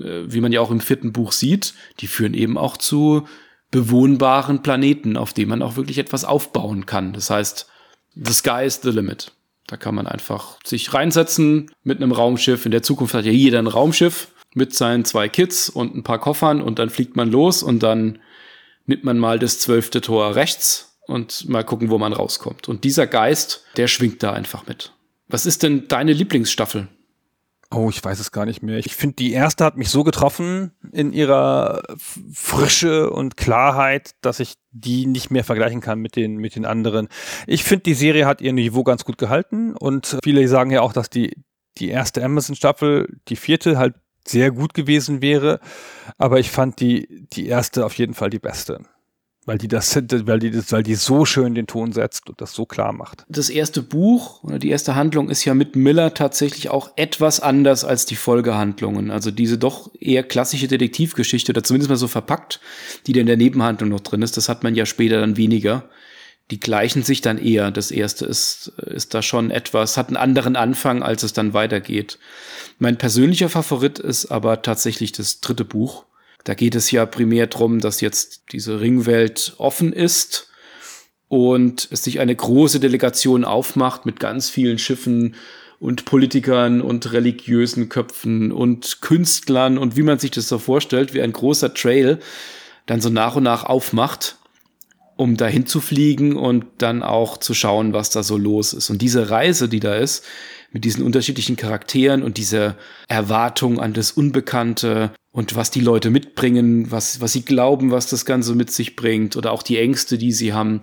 äh, 0.00 0.22
wie 0.26 0.40
man 0.40 0.50
ja 0.50 0.60
auch 0.60 0.72
im 0.72 0.80
vierten 0.80 1.12
Buch 1.12 1.30
sieht, 1.30 1.74
die 2.00 2.08
führen 2.08 2.34
eben 2.34 2.58
auch 2.58 2.76
zu 2.76 3.28
bewohnbaren 3.70 4.62
Planeten, 4.62 5.16
auf 5.16 5.32
denen 5.32 5.50
man 5.50 5.62
auch 5.62 5.76
wirklich 5.76 5.98
etwas 5.98 6.24
aufbauen 6.24 6.86
kann. 6.86 7.12
Das 7.12 7.30
heißt, 7.30 7.68
the 8.16 8.32
sky 8.32 8.64
is 8.64 8.80
the 8.82 8.90
limit. 8.90 9.30
Da 9.68 9.76
kann 9.76 9.94
man 9.94 10.08
einfach 10.08 10.58
sich 10.64 10.92
reinsetzen 10.94 11.70
mit 11.84 11.98
einem 11.98 12.10
Raumschiff. 12.10 12.64
In 12.64 12.72
der 12.72 12.82
Zukunft 12.82 13.14
hat 13.14 13.26
ja 13.26 13.30
jeder 13.30 13.60
ein 13.60 13.66
Raumschiff 13.66 14.28
mit 14.54 14.74
seinen 14.74 15.04
zwei 15.04 15.28
Kids 15.28 15.68
und 15.68 15.94
ein 15.94 16.02
paar 16.02 16.18
Koffern 16.18 16.60
und 16.62 16.78
dann 16.78 16.90
fliegt 16.90 17.16
man 17.16 17.30
los 17.30 17.62
und 17.62 17.82
dann 17.82 18.18
nimmt 18.86 19.04
man 19.04 19.18
mal 19.18 19.38
das 19.38 19.60
zwölfte 19.60 20.00
Tor 20.00 20.34
rechts 20.34 20.98
und 21.06 21.48
mal 21.48 21.64
gucken, 21.64 21.90
wo 21.90 21.98
man 21.98 22.14
rauskommt. 22.14 22.66
Und 22.66 22.84
dieser 22.84 23.06
Geist, 23.06 23.64
der 23.76 23.88
schwingt 23.88 24.22
da 24.22 24.32
einfach 24.32 24.66
mit. 24.66 24.94
Was 25.28 25.44
ist 25.44 25.62
denn 25.62 25.86
deine 25.86 26.14
Lieblingsstaffel? 26.14 26.88
Oh, 27.70 27.90
ich 27.90 28.02
weiß 28.02 28.18
es 28.18 28.32
gar 28.32 28.46
nicht 28.46 28.62
mehr. 28.62 28.78
Ich 28.78 28.96
finde, 28.96 29.16
die 29.16 29.32
erste 29.32 29.66
hat 29.66 29.76
mich 29.76 29.90
so 29.90 30.02
getroffen 30.02 30.72
in 30.90 31.12
ihrer 31.12 31.82
Frische 32.32 33.10
und 33.10 33.36
Klarheit, 33.36 34.12
dass 34.22 34.40
ich 34.40 34.54
die 34.80 35.06
nicht 35.06 35.30
mehr 35.30 35.44
vergleichen 35.44 35.80
kann 35.80 36.00
mit 36.00 36.16
den, 36.16 36.36
mit 36.36 36.56
den 36.56 36.64
anderen. 36.64 37.08
Ich 37.46 37.64
finde, 37.64 37.84
die 37.84 37.94
Serie 37.94 38.26
hat 38.26 38.40
ihr 38.40 38.52
Niveau 38.52 38.84
ganz 38.84 39.04
gut 39.04 39.18
gehalten 39.18 39.74
und 39.74 40.18
viele 40.22 40.46
sagen 40.48 40.70
ja 40.70 40.82
auch, 40.82 40.92
dass 40.92 41.10
die, 41.10 41.36
die 41.78 41.88
erste 41.88 42.24
Amazon-Staffel, 42.24 43.18
die 43.28 43.36
vierte, 43.36 43.78
halt 43.78 43.94
sehr 44.26 44.50
gut 44.50 44.74
gewesen 44.74 45.22
wäre. 45.22 45.60
Aber 46.18 46.38
ich 46.38 46.50
fand 46.50 46.80
die, 46.80 47.26
die 47.32 47.46
erste 47.46 47.84
auf 47.86 47.94
jeden 47.94 48.14
Fall 48.14 48.30
die 48.30 48.38
beste 48.38 48.80
weil 49.48 49.56
die 49.58 49.66
das, 49.66 49.96
weil 50.26 50.38
die 50.38 50.50
das, 50.50 50.70
weil 50.70 50.82
die 50.82 50.94
so 50.94 51.24
schön 51.24 51.54
den 51.54 51.66
Ton 51.66 51.92
setzt 51.92 52.28
und 52.28 52.40
das 52.40 52.52
so 52.52 52.66
klar 52.66 52.92
macht. 52.92 53.24
Das 53.28 53.48
erste 53.48 53.82
Buch 53.82 54.44
oder 54.44 54.58
die 54.58 54.68
erste 54.68 54.94
Handlung 54.94 55.30
ist 55.30 55.44
ja 55.44 55.54
mit 55.54 55.74
Miller 55.74 56.12
tatsächlich 56.12 56.68
auch 56.68 56.90
etwas 56.96 57.40
anders 57.40 57.82
als 57.82 58.04
die 58.04 58.16
Folgehandlungen. 58.16 59.10
Also 59.10 59.30
diese 59.30 59.56
doch 59.56 59.90
eher 59.98 60.22
klassische 60.22 60.68
Detektivgeschichte 60.68 61.52
oder 61.52 61.64
zumindest 61.64 61.88
mal 61.88 61.96
so 61.96 62.08
verpackt, 62.08 62.60
die 63.06 63.14
da 63.14 63.20
in 63.20 63.26
der 63.26 63.38
Nebenhandlung 63.38 63.88
noch 63.88 64.00
drin 64.00 64.22
ist, 64.22 64.36
das 64.36 64.50
hat 64.50 64.62
man 64.62 64.74
ja 64.74 64.84
später 64.84 65.20
dann 65.20 65.36
weniger. 65.36 65.88
die 66.50 66.60
gleichen 66.60 67.02
sich 67.02 67.20
dann 67.20 67.36
eher. 67.36 67.70
Das 67.70 67.90
erste 67.90 68.24
ist, 68.24 68.68
ist 68.78 69.12
da 69.12 69.20
schon 69.20 69.50
etwas, 69.50 69.98
hat 69.98 70.08
einen 70.08 70.16
anderen 70.16 70.56
Anfang, 70.56 71.02
als 71.02 71.22
es 71.22 71.34
dann 71.34 71.52
weitergeht. 71.52 72.18
Mein 72.78 72.96
persönlicher 72.96 73.50
Favorit 73.50 73.98
ist 73.98 74.26
aber 74.26 74.62
tatsächlich 74.62 75.12
das 75.12 75.40
dritte 75.40 75.66
Buch. 75.66 76.06
Da 76.48 76.54
geht 76.54 76.74
es 76.74 76.90
ja 76.90 77.04
primär 77.04 77.46
drum, 77.46 77.78
dass 77.78 78.00
jetzt 78.00 78.44
diese 78.52 78.80
Ringwelt 78.80 79.52
offen 79.58 79.92
ist 79.92 80.48
und 81.28 81.86
es 81.90 82.04
sich 82.04 82.20
eine 82.20 82.34
große 82.34 82.80
Delegation 82.80 83.44
aufmacht 83.44 84.06
mit 84.06 84.18
ganz 84.18 84.48
vielen 84.48 84.78
Schiffen 84.78 85.34
und 85.78 86.06
Politikern 86.06 86.80
und 86.80 87.12
religiösen 87.12 87.90
Köpfen 87.90 88.50
und 88.50 89.02
Künstlern 89.02 89.76
und 89.76 89.98
wie 89.98 90.02
man 90.02 90.18
sich 90.18 90.30
das 90.30 90.48
so 90.48 90.58
vorstellt, 90.58 91.12
wie 91.12 91.20
ein 91.20 91.34
großer 91.34 91.74
Trail 91.74 92.18
dann 92.86 93.02
so 93.02 93.10
nach 93.10 93.36
und 93.36 93.42
nach 93.42 93.64
aufmacht 93.64 94.38
um 95.16 95.36
dahin 95.36 95.66
zu 95.66 95.80
fliegen 95.80 96.36
und 96.36 96.64
dann 96.78 97.02
auch 97.02 97.38
zu 97.38 97.52
schauen, 97.52 97.92
was 97.92 98.10
da 98.10 98.22
so 98.22 98.38
los 98.38 98.72
ist. 98.72 98.88
Und 98.88 99.02
diese 99.02 99.30
Reise, 99.30 99.68
die 99.68 99.80
da 99.80 99.96
ist, 99.96 100.24
mit 100.70 100.84
diesen 100.84 101.02
unterschiedlichen 101.02 101.56
Charakteren 101.56 102.22
und 102.22 102.36
dieser 102.36 102.76
Erwartung 103.08 103.80
an 103.80 103.94
das 103.94 104.12
Unbekannte 104.12 105.10
und 105.32 105.56
was 105.56 105.70
die 105.70 105.80
Leute 105.80 106.10
mitbringen, 106.10 106.90
was, 106.90 107.20
was 107.20 107.32
sie 107.32 107.44
glauben, 107.44 107.90
was 107.90 108.08
das 108.08 108.24
Ganze 108.24 108.54
mit 108.54 108.70
sich 108.70 108.96
bringt 108.96 109.36
oder 109.36 109.52
auch 109.52 109.62
die 109.62 109.78
Ängste, 109.78 110.18
die 110.18 110.32
sie 110.32 110.52
haben, 110.52 110.80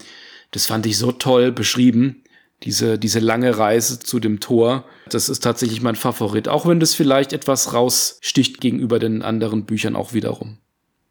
das 0.52 0.66
fand 0.66 0.86
ich 0.86 0.98
so 0.98 1.12
toll 1.12 1.52
beschrieben. 1.52 2.24
Diese, 2.64 2.98
diese 2.98 3.20
lange 3.20 3.58
Reise 3.58 4.00
zu 4.00 4.20
dem 4.20 4.40
Tor, 4.40 4.86
das 5.10 5.28
ist 5.28 5.44
tatsächlich 5.44 5.82
mein 5.82 5.96
Favorit, 5.96 6.48
auch 6.48 6.66
wenn 6.66 6.80
das 6.80 6.94
vielleicht 6.94 7.34
etwas 7.34 7.74
raussticht 7.74 8.62
gegenüber 8.62 8.98
den 8.98 9.22
anderen 9.22 9.66
Büchern 9.66 9.96
auch 9.96 10.14
wiederum. 10.14 10.58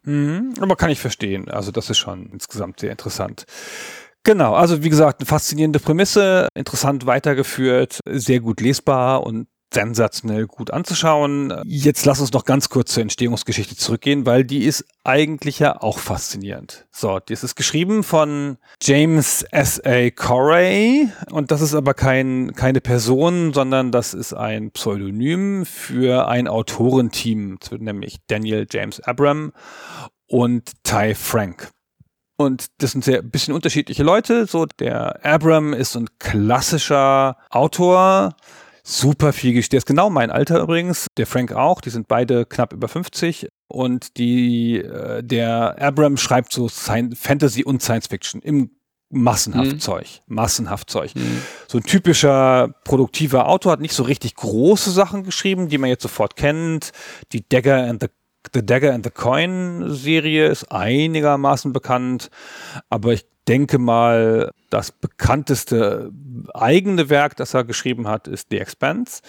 Mhm, 0.03 0.55
aber 0.59 0.75
kann 0.75 0.89
ich 0.89 0.99
verstehen. 0.99 1.49
Also 1.49 1.71
das 1.71 1.89
ist 1.89 1.99
schon 1.99 2.29
insgesamt 2.31 2.79
sehr 2.79 2.91
interessant. 2.91 3.45
Genau, 4.23 4.55
also 4.55 4.83
wie 4.83 4.89
gesagt, 4.89 5.21
eine 5.21 5.27
faszinierende 5.27 5.79
Prämisse, 5.79 6.47
interessant 6.55 7.05
weitergeführt, 7.05 7.99
sehr 8.09 8.39
gut 8.39 8.59
lesbar 8.59 9.23
und 9.23 9.47
sensationell 9.75 10.47
gut 10.47 10.71
anzuschauen. 10.71 11.53
Jetzt 11.65 12.05
lass 12.05 12.19
uns 12.19 12.31
noch 12.31 12.45
ganz 12.45 12.69
kurz 12.69 12.93
zur 12.93 13.03
Entstehungsgeschichte 13.03 13.75
zurückgehen, 13.75 14.25
weil 14.25 14.43
die 14.43 14.63
ist 14.63 14.85
eigentlich 15.03 15.59
ja 15.59 15.81
auch 15.81 15.99
faszinierend. 15.99 16.87
So, 16.91 17.19
das 17.19 17.43
ist 17.43 17.55
geschrieben 17.55 18.03
von 18.03 18.57
James 18.81 19.43
S. 19.51 19.79
A. 19.85 20.09
Corey 20.09 21.09
und 21.29 21.51
das 21.51 21.61
ist 21.61 21.75
aber 21.75 21.93
kein, 21.93 22.53
keine 22.55 22.81
Person, 22.81 23.53
sondern 23.53 23.91
das 23.91 24.13
ist 24.13 24.33
ein 24.33 24.71
Pseudonym 24.71 25.65
für 25.65 26.27
ein 26.27 26.47
Autorenteam, 26.47 27.59
nämlich 27.77 28.17
Daniel 28.27 28.65
James 28.71 29.01
Abram 29.01 29.51
und 30.27 30.71
Ty 30.83 31.13
Frank. 31.15 31.69
Und 32.37 32.65
das 32.79 32.91
sind 32.91 33.03
sehr 33.03 33.21
bisschen 33.21 33.53
unterschiedliche 33.53 34.03
Leute. 34.03 34.45
So, 34.45 34.65
der 34.65 35.25
Abram 35.25 35.73
ist 35.73 35.95
ein 35.95 36.07
klassischer 36.19 37.37
Autor, 37.49 38.35
super 38.85 39.33
viel 39.33 39.53
gespielt. 39.53 39.73
Der 39.73 39.77
ist 39.79 39.87
genau 39.87 40.09
mein 40.09 40.29
Alter 40.29 40.61
übrigens, 40.61 41.07
der 41.17 41.25
Frank 41.25 41.51
auch, 41.51 41.81
die 41.81 41.89
sind 41.89 42.07
beide 42.07 42.45
knapp 42.45 42.71
über 42.71 42.87
50 42.87 43.47
und 43.67 44.17
die, 44.17 44.77
äh, 44.77 45.23
der 45.23 45.81
Abram 45.81 46.17
schreibt 46.17 46.53
so 46.53 46.69
Fantasy 46.69 47.63
und 47.63 47.81
Science 47.81 48.07
Fiction 48.07 48.41
im 48.41 48.69
massenhaft 49.09 49.73
mhm. 49.73 49.79
Zeug, 49.79 50.21
massenhaft 50.27 50.89
Zeug. 50.89 51.15
Mhm. 51.15 51.41
So 51.67 51.79
ein 51.79 51.83
typischer 51.83 52.75
produktiver 52.83 53.47
Autor 53.47 53.73
hat 53.73 53.79
nicht 53.79 53.95
so 53.95 54.03
richtig 54.03 54.35
große 54.35 54.91
Sachen 54.91 55.23
geschrieben, 55.23 55.67
die 55.67 55.79
man 55.79 55.89
jetzt 55.89 56.03
sofort 56.03 56.35
kennt. 56.35 56.91
Die 57.31 57.47
Dagger 57.47 57.87
and 57.87 58.01
the 58.01 58.09
The 58.53 58.63
Dagger 58.63 58.93
and 58.93 59.03
the 59.03 59.09
Coin 59.09 59.85
Serie 59.87 60.45
ist 60.45 60.71
einigermaßen 60.71 61.73
bekannt, 61.73 62.29
aber 62.91 63.13
ich 63.13 63.25
denke 63.47 63.79
mal, 63.79 64.51
das 64.75 64.91
bekannteste 64.91 66.11
eigene 66.53 67.09
Werk, 67.09 67.37
das 67.37 67.53
er 67.53 67.63
geschrieben 67.63 68.09
hat, 68.09 68.27
ist 68.27 68.47
The 68.49 68.59
Expanse 68.59 69.21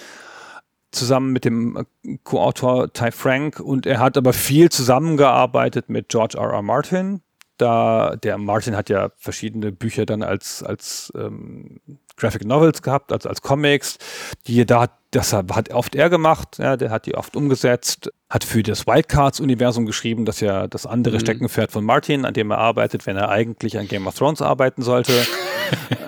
zusammen 0.91 1.33
mit 1.33 1.45
dem 1.45 1.87
Co-Autor 2.25 2.93
Ty 2.93 3.13
Frank 3.13 3.61
und 3.61 3.87
er 3.87 4.01
hat 4.01 4.17
aber 4.17 4.33
viel 4.33 4.71
zusammengearbeitet 4.71 5.89
mit 5.89 6.09
George 6.09 6.37
R. 6.37 6.53
R. 6.53 6.63
Martin. 6.63 7.23
Da 7.59 8.17
der 8.17 8.39
Martin 8.39 8.77
hat 8.77 8.89
ja 8.91 9.11
verschiedene 9.17 9.73
Bücher 9.73 10.07
dann 10.07 10.23
als 10.23 10.63
als 10.63 11.13
ähm, 11.17 11.81
Graphic 12.17 12.45
Novels 12.45 12.83
gehabt, 12.83 13.13
also 13.13 13.29
als 13.29 13.43
Comics, 13.43 13.99
die 14.47 14.65
da 14.65 14.89
das 15.11 15.33
hat 15.33 15.73
oft 15.73 15.95
er 15.95 16.11
gemacht, 16.11 16.59
ja, 16.59 16.77
der 16.77 16.91
hat 16.91 17.07
die 17.07 17.15
oft 17.15 17.37
umgesetzt, 17.37 18.11
hat 18.29 18.45
für 18.45 18.63
das 18.63 18.87
Wildcards-Universum 18.87 19.87
geschrieben, 19.87 20.25
das 20.25 20.41
ja 20.41 20.67
das 20.67 20.85
andere 20.85 21.17
mhm. 21.17 21.21
Steckenpferd 21.21 21.73
von 21.73 21.85
Martin, 21.85 22.25
an 22.25 22.35
dem 22.35 22.51
er 22.51 22.59
arbeitet, 22.59 23.07
wenn 23.07 23.17
er 23.17 23.31
eigentlich 23.31 23.79
an 23.79 23.89
Game 23.89 24.07
of 24.07 24.17
Thrones 24.17 24.43
arbeiten 24.43 24.83
sollte. 24.83 25.13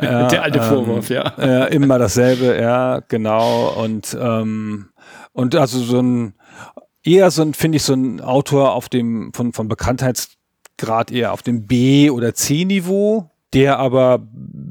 ja, 0.03 0.27
der 0.29 0.43
alte 0.43 0.59
ähm, 0.59 0.65
Vorwurf, 0.65 1.09
ja. 1.09 1.23
Äh, 1.39 1.75
immer 1.75 1.99
dasselbe, 1.99 2.61
ja, 2.61 3.01
genau. 3.09 3.69
Und, 3.83 4.17
ähm, 4.21 4.91
und 5.33 5.55
also 5.55 5.79
so 5.79 6.01
ein, 6.01 6.35
eher 7.03 7.31
so 7.31 7.43
ein, 7.43 7.55
finde 7.55 7.77
ich, 7.77 7.85
so 7.85 7.95
ein 7.95 8.21
Autor 8.21 8.75
auf 8.75 8.89
dem, 8.89 9.33
von, 9.33 9.53
von 9.53 9.69
Bekanntheitsgrad 10.79 11.11
eher 11.11 11.33
auf 11.33 11.43
dem 11.43 11.67
B- 11.67 12.11
oder 12.11 12.35
C-Niveau, 12.35 13.31
der 13.53 13.79
aber 13.79 14.27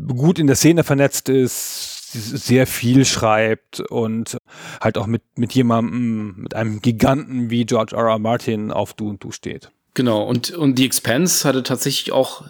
gut 0.07 0.39
in 0.39 0.47
der 0.47 0.55
Szene 0.55 0.83
vernetzt 0.83 1.29
ist, 1.29 2.11
sehr 2.11 2.65
viel 2.65 3.05
schreibt 3.05 3.81
und 3.81 4.37
halt 4.81 4.97
auch 4.97 5.07
mit, 5.07 5.23
mit 5.35 5.53
jemandem, 5.53 6.35
mit 6.37 6.55
einem 6.55 6.81
Giganten 6.81 7.49
wie 7.49 7.65
George 7.65 7.95
R. 7.95 8.07
R. 8.07 8.19
Martin 8.19 8.71
auf 8.71 8.93
Du 8.93 9.09
und 9.09 9.23
Du 9.23 9.31
steht. 9.31 9.71
Genau, 9.93 10.23
und, 10.23 10.51
und 10.51 10.77
The 10.77 10.85
Expanse 10.85 11.47
hatte 11.47 11.63
tatsächlich 11.63 12.11
auch 12.11 12.45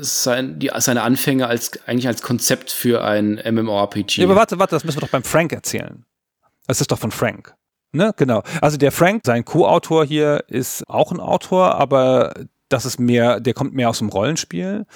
sein, 0.00 0.58
die, 0.58 0.70
seine 0.78 1.02
Anfänge 1.02 1.46
als, 1.46 1.70
eigentlich 1.86 2.08
als 2.08 2.22
Konzept 2.22 2.70
für 2.70 3.04
ein 3.04 3.40
MMORPG. 3.44 4.22
Ja, 4.22 4.24
aber 4.26 4.36
warte, 4.36 4.58
warte, 4.58 4.74
das 4.74 4.84
müssen 4.84 4.96
wir 4.96 5.02
doch 5.02 5.10
beim 5.10 5.22
Frank 5.22 5.52
erzählen. 5.52 6.04
Das 6.66 6.80
ist 6.80 6.90
doch 6.90 6.98
von 6.98 7.10
Frank. 7.10 7.54
Ne, 7.92 8.12
genau. 8.16 8.42
Also 8.60 8.76
der 8.76 8.92
Frank, 8.92 9.22
sein 9.24 9.44
Co-Autor 9.44 10.04
hier, 10.04 10.44
ist 10.48 10.88
auch 10.88 11.12
ein 11.12 11.20
Autor, 11.20 11.76
aber 11.76 12.34
das 12.68 12.84
ist 12.84 12.98
mehr, 12.98 13.40
der 13.40 13.54
kommt 13.54 13.74
mehr 13.74 13.88
aus 13.90 13.98
dem 13.98 14.08
Rollenspiel 14.08 14.86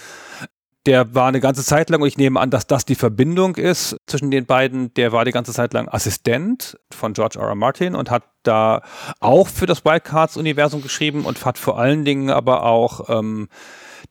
der 0.87 1.15
war 1.15 1.29
eine 1.29 1.41
ganze 1.41 1.65
Zeit 1.65 1.91
lang, 1.91 2.03
und 2.03 2.09
ich 2.09 2.19
nehme 2.19 2.41
an, 2.41 2.51
dass 2.51 2.67
das 2.67 2.85
die 2.85 2.97
Verbindung 2.97 3.57
ist 3.57 3.97
zwischen 4.07 4.31
den 4.31 4.47
beiden, 4.47 4.93
der 4.95 5.13
war 5.13 5.25
die 5.25 5.31
ganze 5.31 5.53
Zeit 5.53 5.73
lang 5.73 5.89
Assistent 5.89 6.79
von 6.91 7.13
George 7.13 7.39
R. 7.39 7.49
R. 7.49 7.55
Martin 7.55 7.95
und 7.95 8.11
hat 8.11 8.25
da 8.43 8.83
auch 9.21 9.47
für 9.47 9.67
das 9.67 9.85
Wildcards-Universum 9.85 10.83
geschrieben 10.83 11.25
und 11.25 11.45
hat 11.45 11.59
vor 11.59 11.79
allen 11.79 12.05
Dingen 12.05 12.31
aber 12.31 12.65
auch 12.65 13.09
ähm, 13.09 13.49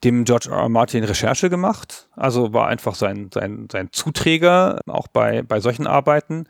dem 0.05 0.23
George 0.23 0.49
R. 0.49 0.57
R. 0.57 0.69
Martin 0.69 1.03
Recherche 1.03 1.49
gemacht. 1.49 2.07
Also 2.15 2.53
war 2.53 2.67
einfach 2.67 2.95
sein, 2.95 3.29
sein, 3.33 3.67
sein 3.69 3.89
Zuträger 3.91 4.79
auch 4.87 5.09
bei, 5.09 5.41
bei 5.41 5.59
solchen 5.59 5.87
Arbeiten. 5.87 6.45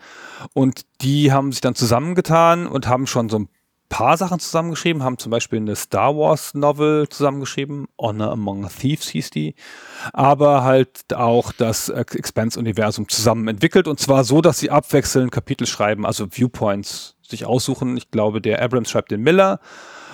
Und 0.54 0.86
die 1.02 1.32
haben 1.32 1.52
sich 1.52 1.62
dann 1.62 1.74
zusammengetan 1.74 2.68
und 2.68 2.88
haben 2.88 3.08
schon 3.08 3.28
so 3.28 3.40
ein 3.40 3.50
paar 3.92 4.16
Sachen 4.16 4.40
zusammengeschrieben, 4.40 5.04
haben 5.04 5.18
zum 5.18 5.32
Beispiel 5.32 5.60
eine 5.60 5.76
Star 5.76 6.16
Wars 6.16 6.54
Novel 6.54 7.10
zusammengeschrieben, 7.10 7.88
Honor 8.00 8.32
Among 8.32 8.70
Thieves 8.70 9.10
hieß 9.10 9.32
die, 9.32 9.54
aber 10.14 10.64
halt 10.64 11.14
auch 11.14 11.52
das 11.52 11.90
Expanse-Universum 11.90 13.10
zusammen 13.10 13.50
entwickelt 13.50 13.90
und 13.90 14.00
zwar 14.00 14.24
so, 14.24 14.42
dass 14.42 14.60
sie 14.60 14.72
abwechselnd 14.72 15.32
Kapitel 15.32 15.68
schreiben, 15.68 16.06
also 16.06 16.28
Viewpoints 16.32 17.18
sich 17.22 17.46
aussuchen. 17.46 17.98
Ich 17.98 18.10
glaube, 18.12 18.42
der 18.42 18.62
Abrams 18.62 18.90
schreibt 18.90 19.12
den 19.12 19.22
Miller 19.22 19.60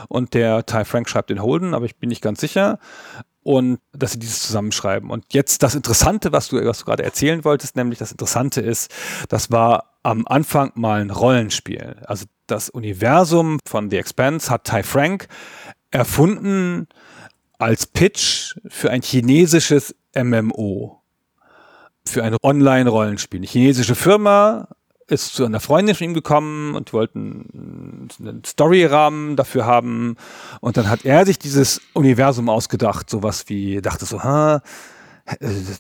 und 0.10 0.34
der 0.34 0.66
Ty 0.66 0.84
Frank 0.84 1.08
schreibt 1.08 1.30
den 1.30 1.42
Holden, 1.42 1.76
aber 1.76 1.86
ich 1.86 1.98
bin 1.98 2.10
nicht 2.10 2.24
ganz 2.24 2.42
sicher 2.42 2.80
und 3.44 3.80
dass 3.94 4.14
sie 4.14 4.20
dieses 4.20 4.42
zusammenschreiben. 4.42 5.12
Und 5.12 5.34
jetzt 5.34 5.62
das 5.62 5.76
Interessante, 5.76 6.32
was 6.32 6.48
du, 6.48 6.66
was 6.66 6.80
du 6.80 6.86
gerade 6.86 7.04
erzählen 7.04 7.46
wolltest, 7.46 7.76
nämlich 7.76 8.00
das 8.00 8.12
Interessante 8.12 8.60
ist, 8.60 8.92
das 9.30 9.52
war 9.52 9.97
am 10.08 10.26
Anfang 10.26 10.72
mal 10.76 11.02
ein 11.02 11.10
Rollenspiel. 11.10 11.98
Also 12.06 12.28
das 12.48 12.70
Universum 12.70 13.60
von 13.68 13.90
The 13.90 13.98
Expanse 13.98 14.50
hat 14.50 14.64
Ty 14.64 14.84
Frank 14.84 15.28
erfunden 15.92 16.88
als 17.60 17.86
Pitch 17.86 18.56
für 18.70 18.90
ein 18.90 19.02
chinesisches 19.02 19.94
MMO. 20.16 21.02
Für 22.08 22.24
ein 22.24 22.38
Online-Rollenspiel. 22.42 23.42
Eine 23.42 23.48
chinesische 23.48 23.96
Firma 23.96 24.70
ist 25.08 25.34
zu 25.34 25.44
einer 25.44 25.60
Freundin 25.60 25.94
von 25.94 26.06
ihm 26.06 26.14
gekommen 26.14 26.76
und 26.76 26.94
wollten 26.94 28.08
einen 28.18 28.46
Storyrahmen 28.46 29.36
dafür 29.36 29.66
haben. 29.66 30.16
Und 30.62 30.78
dann 30.78 30.90
hat 30.90 31.04
er 31.04 31.26
sich 31.26 31.38
dieses 31.38 31.82
Universum 31.92 32.48
ausgedacht, 32.48 33.10
sowas 33.10 33.50
wie, 33.50 33.82
dachte 33.82 34.06
so, 34.06 34.24
ha, 34.24 34.62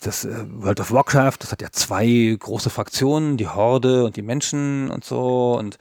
das 0.01 0.25
äh, 0.25 0.45
World 0.49 0.81
of 0.81 0.91
Warcraft, 0.91 1.37
das 1.39 1.51
hat 1.51 1.61
ja 1.61 1.69
zwei 1.71 2.35
große 2.37 2.69
Fraktionen, 2.69 3.37
die 3.37 3.47
Horde 3.47 4.03
und 4.03 4.17
die 4.17 4.21
Menschen 4.21 4.89
und 4.89 5.05
so. 5.05 5.57
Und 5.57 5.77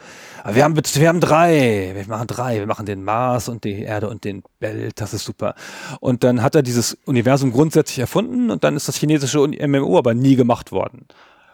wir 0.48 0.62
haben 0.62 0.76
wir 0.76 1.09
haben 1.09 1.20
drei, 1.20 1.93
wir 1.94 2.06
machen 2.06 2.28
drei, 2.28 2.59
wir 2.59 2.66
machen 2.66 2.86
den 2.86 3.02
Mars 3.02 3.48
und 3.48 3.64
die 3.64 3.82
Erde 3.82 4.09
und 4.09 4.24
den 4.24 4.44
Welt, 4.60 5.01
das 5.01 5.14
ist 5.14 5.24
super. 5.24 5.55
Und 6.01 6.22
dann 6.22 6.43
hat 6.43 6.55
er 6.55 6.62
dieses 6.62 6.97
Universum 7.06 7.52
grundsätzlich 7.52 7.98
erfunden 7.98 8.51
und 8.51 8.62
dann 8.62 8.76
ist 8.76 8.86
das 8.86 8.97
chinesische 8.97 9.38
MMO 9.38 9.98
aber 9.98 10.14
nie 10.14 10.36
gemacht 10.36 10.70
worden. 10.70 11.06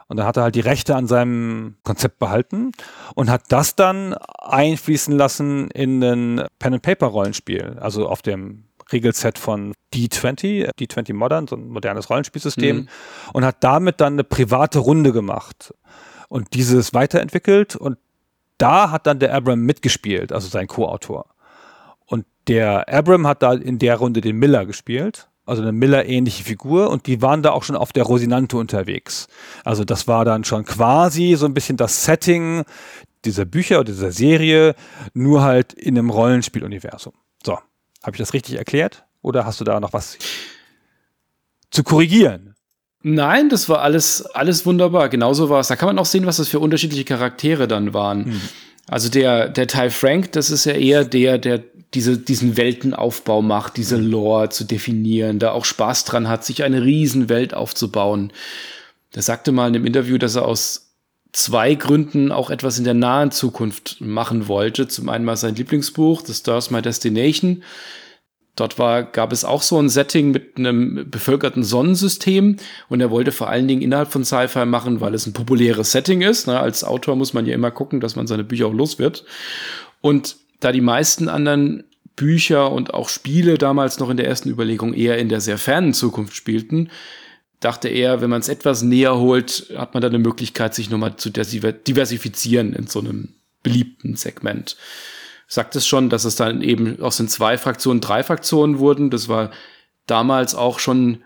Und 0.09 0.18
dann 0.18 0.26
hat 0.26 0.36
er 0.36 0.43
halt 0.43 0.55
die 0.55 0.60
Rechte 0.60 0.94
an 0.94 1.06
seinem 1.06 1.76
Konzept 1.84 2.18
behalten 2.18 2.72
und 3.14 3.30
hat 3.30 3.44
das 3.48 3.76
dann 3.76 4.12
einfließen 4.12 5.16
lassen 5.16 5.70
in 5.70 6.02
ein 6.02 6.47
Pen-and-Paper-Rollenspiel, 6.59 7.78
also 7.80 8.06
auf 8.06 8.20
dem 8.20 8.64
Regelset 8.93 9.39
von 9.39 9.74
D20, 9.94 10.70
D20 10.78 11.14
Modern, 11.14 11.47
so 11.47 11.56
ein 11.56 11.69
modernes 11.69 12.10
Rollenspielsystem, 12.10 12.77
mhm. 12.77 12.89
und 13.32 13.44
hat 13.44 13.56
damit 13.60 14.01
dann 14.01 14.14
eine 14.14 14.24
private 14.24 14.78
Runde 14.78 15.12
gemacht 15.12 15.74
und 16.28 16.55
dieses 16.55 16.94
weiterentwickelt 16.94 17.77
und 17.77 17.98
da 18.59 18.90
hat 18.90 19.06
dann 19.06 19.19
der 19.19 19.35
Abram 19.35 19.60
mitgespielt, 19.60 20.32
also 20.32 20.48
sein 20.48 20.69
Co-Autor. 20.69 21.27
Und 22.06 22.24
der 22.47 22.89
Abram 22.89 23.27
hat 23.27 23.43
da 23.43 23.55
in 23.55 23.78
der 23.78 23.97
Runde 23.97 24.20
den 24.20 24.36
Miller 24.36 24.66
gespielt, 24.66 25.28
also 25.44 25.62
eine 25.62 25.73
Miller-ähnliche 25.73 26.44
Figur, 26.44 26.90
und 26.90 27.06
die 27.06 27.20
waren 27.20 27.43
da 27.43 27.51
auch 27.51 27.64
schon 27.64 27.77
auf 27.77 27.93
der 27.93 28.05
Rosinante 28.05 28.56
unterwegs. 28.56 29.27
Also 29.64 29.85
das 29.85 30.06
war 30.06 30.24
dann 30.24 30.44
schon 30.44 30.64
quasi 30.64 31.35
so 31.36 31.47
ein 31.47 31.55
bisschen 31.55 31.77
das 31.77 32.05
Setting 32.05 32.62
dieser 33.24 33.44
Bücher 33.44 33.81
oder 33.81 33.93
dieser 33.93 34.12
Serie, 34.12 34.74
nur 35.14 35.43
halt 35.43 35.73
in 35.73 35.98
einem 35.98 36.10
Rollenspieluniversum. 36.10 37.12
So, 37.44 37.59
habe 38.03 38.16
ich 38.16 38.19
das 38.19 38.33
richtig 38.33 38.57
erklärt? 38.57 39.05
Oder 39.23 39.47
hast 39.47 39.61
du 39.61 39.65
da 39.65 39.79
noch 39.81 39.93
was 39.93 40.19
zu 41.70 41.83
korrigieren? 41.85 42.55
Nein, 43.03 43.49
das 43.49 43.69
war 43.69 43.81
alles, 43.83 44.24
alles 44.27 44.65
wunderbar. 44.65 45.09
Genauso 45.09 45.49
war 45.49 45.61
es. 45.61 45.69
Da 45.69 45.77
kann 45.77 45.87
man 45.87 45.99
auch 45.99 46.07
sehen, 46.07 46.27
was 46.27 46.37
das 46.37 46.49
für 46.49 46.61
unterschiedliche 46.61 47.05
Charaktere 47.05 47.66
dann 47.66 47.95
waren. 47.95 48.27
Hm. 48.27 48.41
Also 48.89 49.09
der, 49.09 49.49
der 49.49 49.66
Ty 49.66 49.91
Frank, 49.91 50.33
das 50.33 50.51
ist 50.51 50.65
ja 50.65 50.73
eher 50.73 51.05
der, 51.05 51.39
der 51.39 51.62
diese, 51.95 52.19
diesen 52.19 52.57
Weltenaufbau 52.57 53.43
macht, 53.43 53.77
diese 53.77 53.97
hm. 53.97 54.11
Lore 54.11 54.49
zu 54.51 54.65
definieren, 54.65 55.39
da 55.39 55.51
auch 55.51 55.65
Spaß 55.65 56.05
dran 56.05 56.29
hat, 56.29 56.45
sich 56.45 56.62
eine 56.62 56.83
Riesenwelt 56.83 57.55
aufzubauen. 57.55 58.33
Der 59.15 59.23
sagte 59.23 59.53
mal 59.53 59.69
in 59.69 59.74
einem 59.74 59.87
Interview, 59.87 60.16
dass 60.19 60.37
er 60.37 60.47
aus 60.47 60.81
zwei 61.32 61.74
Gründen 61.74 62.30
auch 62.30 62.50
etwas 62.50 62.78
in 62.78 62.84
der 62.84 62.94
nahen 62.94 63.30
Zukunft 63.30 64.00
machen 64.00 64.48
wollte. 64.48 64.86
Zum 64.88 65.09
einen 65.09 65.24
mal 65.24 65.36
sein 65.36 65.54
Lieblingsbuch, 65.54 66.22
The 66.24 66.34
Stars 66.34 66.70
My 66.70 66.82
Destination. 66.82 67.62
Dort 68.54 68.78
war, 68.78 69.02
gab 69.02 69.32
es 69.32 69.46
auch 69.46 69.62
so 69.62 69.78
ein 69.78 69.88
Setting 69.88 70.30
mit 70.30 70.59
einem 70.59 71.10
bevölkerten 71.10 71.64
Sonnensystem 71.64 72.56
und 72.90 73.00
er 73.00 73.10
wollte 73.10 73.32
vor 73.32 73.48
allen 73.48 73.66
Dingen 73.66 73.80
innerhalb 73.80 74.12
von 74.12 74.26
Sci-Fi 74.26 74.66
machen, 74.66 75.00
weil 75.00 75.14
es 75.14 75.26
ein 75.26 75.32
populäres 75.32 75.92
Setting 75.92 76.20
ist. 76.20 76.46
Ne? 76.46 76.60
Als 76.60 76.84
Autor 76.84 77.16
muss 77.16 77.32
man 77.32 77.46
ja 77.46 77.54
immer 77.54 77.70
gucken, 77.70 78.00
dass 78.00 78.14
man 78.14 78.26
seine 78.26 78.44
Bücher 78.44 78.66
auch 78.66 78.74
los 78.74 78.98
wird. 78.98 79.24
Und 80.02 80.36
da 80.60 80.70
die 80.70 80.82
meisten 80.82 81.30
anderen 81.30 81.84
Bücher 82.14 82.70
und 82.70 82.92
auch 82.92 83.09
Spiele 83.09 83.56
damals 83.56 83.98
noch 83.98 84.10
in 84.10 84.18
der 84.18 84.28
ersten 84.28 84.50
Überlegung 84.50 84.92
eher 84.92 85.16
in 85.16 85.30
der 85.30 85.40
sehr 85.40 85.56
fernen 85.56 85.94
Zukunft 85.94 86.36
spielten, 86.36 86.90
dachte 87.64 87.89
er, 87.89 88.20
wenn 88.20 88.30
man 88.30 88.40
es 88.40 88.48
etwas 88.48 88.82
näher 88.82 89.16
holt, 89.16 89.72
hat 89.76 89.94
man 89.94 90.01
da 90.01 90.09
eine 90.09 90.18
Möglichkeit, 90.18 90.74
sich 90.74 90.90
nochmal 90.90 91.16
zu 91.16 91.30
diversifizieren 91.30 92.74
in 92.74 92.86
so 92.86 93.01
einem 93.01 93.30
beliebten 93.62 94.16
Segment. 94.16 94.76
Sagt 95.47 95.76
es 95.76 95.86
schon, 95.86 96.10
dass 96.10 96.24
es 96.24 96.36
dann 96.36 96.62
eben 96.62 97.01
aus 97.01 97.18
den 97.18 97.28
zwei 97.28 97.59
Fraktionen 97.59 98.01
drei 98.01 98.22
Fraktionen 98.22 98.78
wurden. 98.78 99.10
Das 99.10 99.28
war 99.28 99.51
damals 100.06 100.55
auch 100.55 100.78
schon 100.78 101.22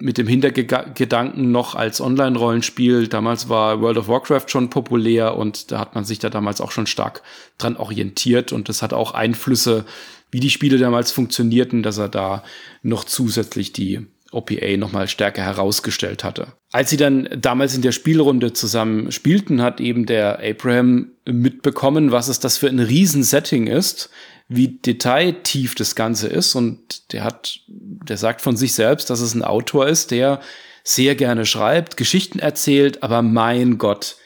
mit 0.00 0.16
dem 0.16 0.28
Hintergedanken 0.28 1.50
noch 1.50 1.74
als 1.74 2.00
Online-Rollenspiel. 2.00 3.08
Damals 3.08 3.48
war 3.48 3.80
World 3.80 3.98
of 3.98 4.08
Warcraft 4.08 4.44
schon 4.46 4.70
populär 4.70 5.36
und 5.36 5.72
da 5.72 5.80
hat 5.80 5.94
man 5.94 6.04
sich 6.04 6.18
da 6.18 6.30
damals 6.30 6.60
auch 6.60 6.70
schon 6.70 6.86
stark 6.86 7.22
dran 7.58 7.76
orientiert 7.76 8.52
und 8.52 8.68
das 8.68 8.80
hat 8.80 8.92
auch 8.92 9.12
Einflüsse, 9.12 9.84
wie 10.30 10.40
die 10.40 10.50
Spiele 10.50 10.78
damals 10.78 11.10
funktionierten, 11.10 11.82
dass 11.82 11.98
er 11.98 12.08
da 12.08 12.44
noch 12.82 13.04
zusätzlich 13.04 13.72
die 13.72 14.06
OPA 14.30 14.76
nochmal 14.76 15.08
stärker 15.08 15.42
herausgestellt 15.42 16.24
hatte. 16.24 16.48
Als 16.70 16.90
sie 16.90 16.96
dann 16.96 17.28
damals 17.40 17.74
in 17.74 17.82
der 17.82 17.92
Spielrunde 17.92 18.52
zusammen 18.52 19.10
spielten, 19.10 19.62
hat 19.62 19.80
eben 19.80 20.06
der 20.06 20.40
Abraham 20.42 21.12
mitbekommen, 21.24 22.12
was 22.12 22.28
es 22.28 22.40
das 22.40 22.58
für 22.58 22.68
ein 22.68 22.80
Riesensetting 22.80 23.66
ist, 23.66 24.10
wie 24.48 24.68
detailtief 24.68 25.74
das 25.74 25.94
Ganze 25.94 26.28
ist 26.28 26.54
und 26.54 27.12
der 27.12 27.24
hat, 27.24 27.60
der 27.68 28.16
sagt 28.16 28.40
von 28.40 28.56
sich 28.56 28.74
selbst, 28.74 29.10
dass 29.10 29.20
es 29.20 29.34
ein 29.34 29.42
Autor 29.42 29.88
ist, 29.88 30.10
der 30.10 30.40
sehr 30.84 31.14
gerne 31.14 31.44
schreibt, 31.44 31.96
Geschichten 31.96 32.38
erzählt, 32.38 33.02
aber 33.02 33.22
mein 33.22 33.78
Gott, 33.78 34.16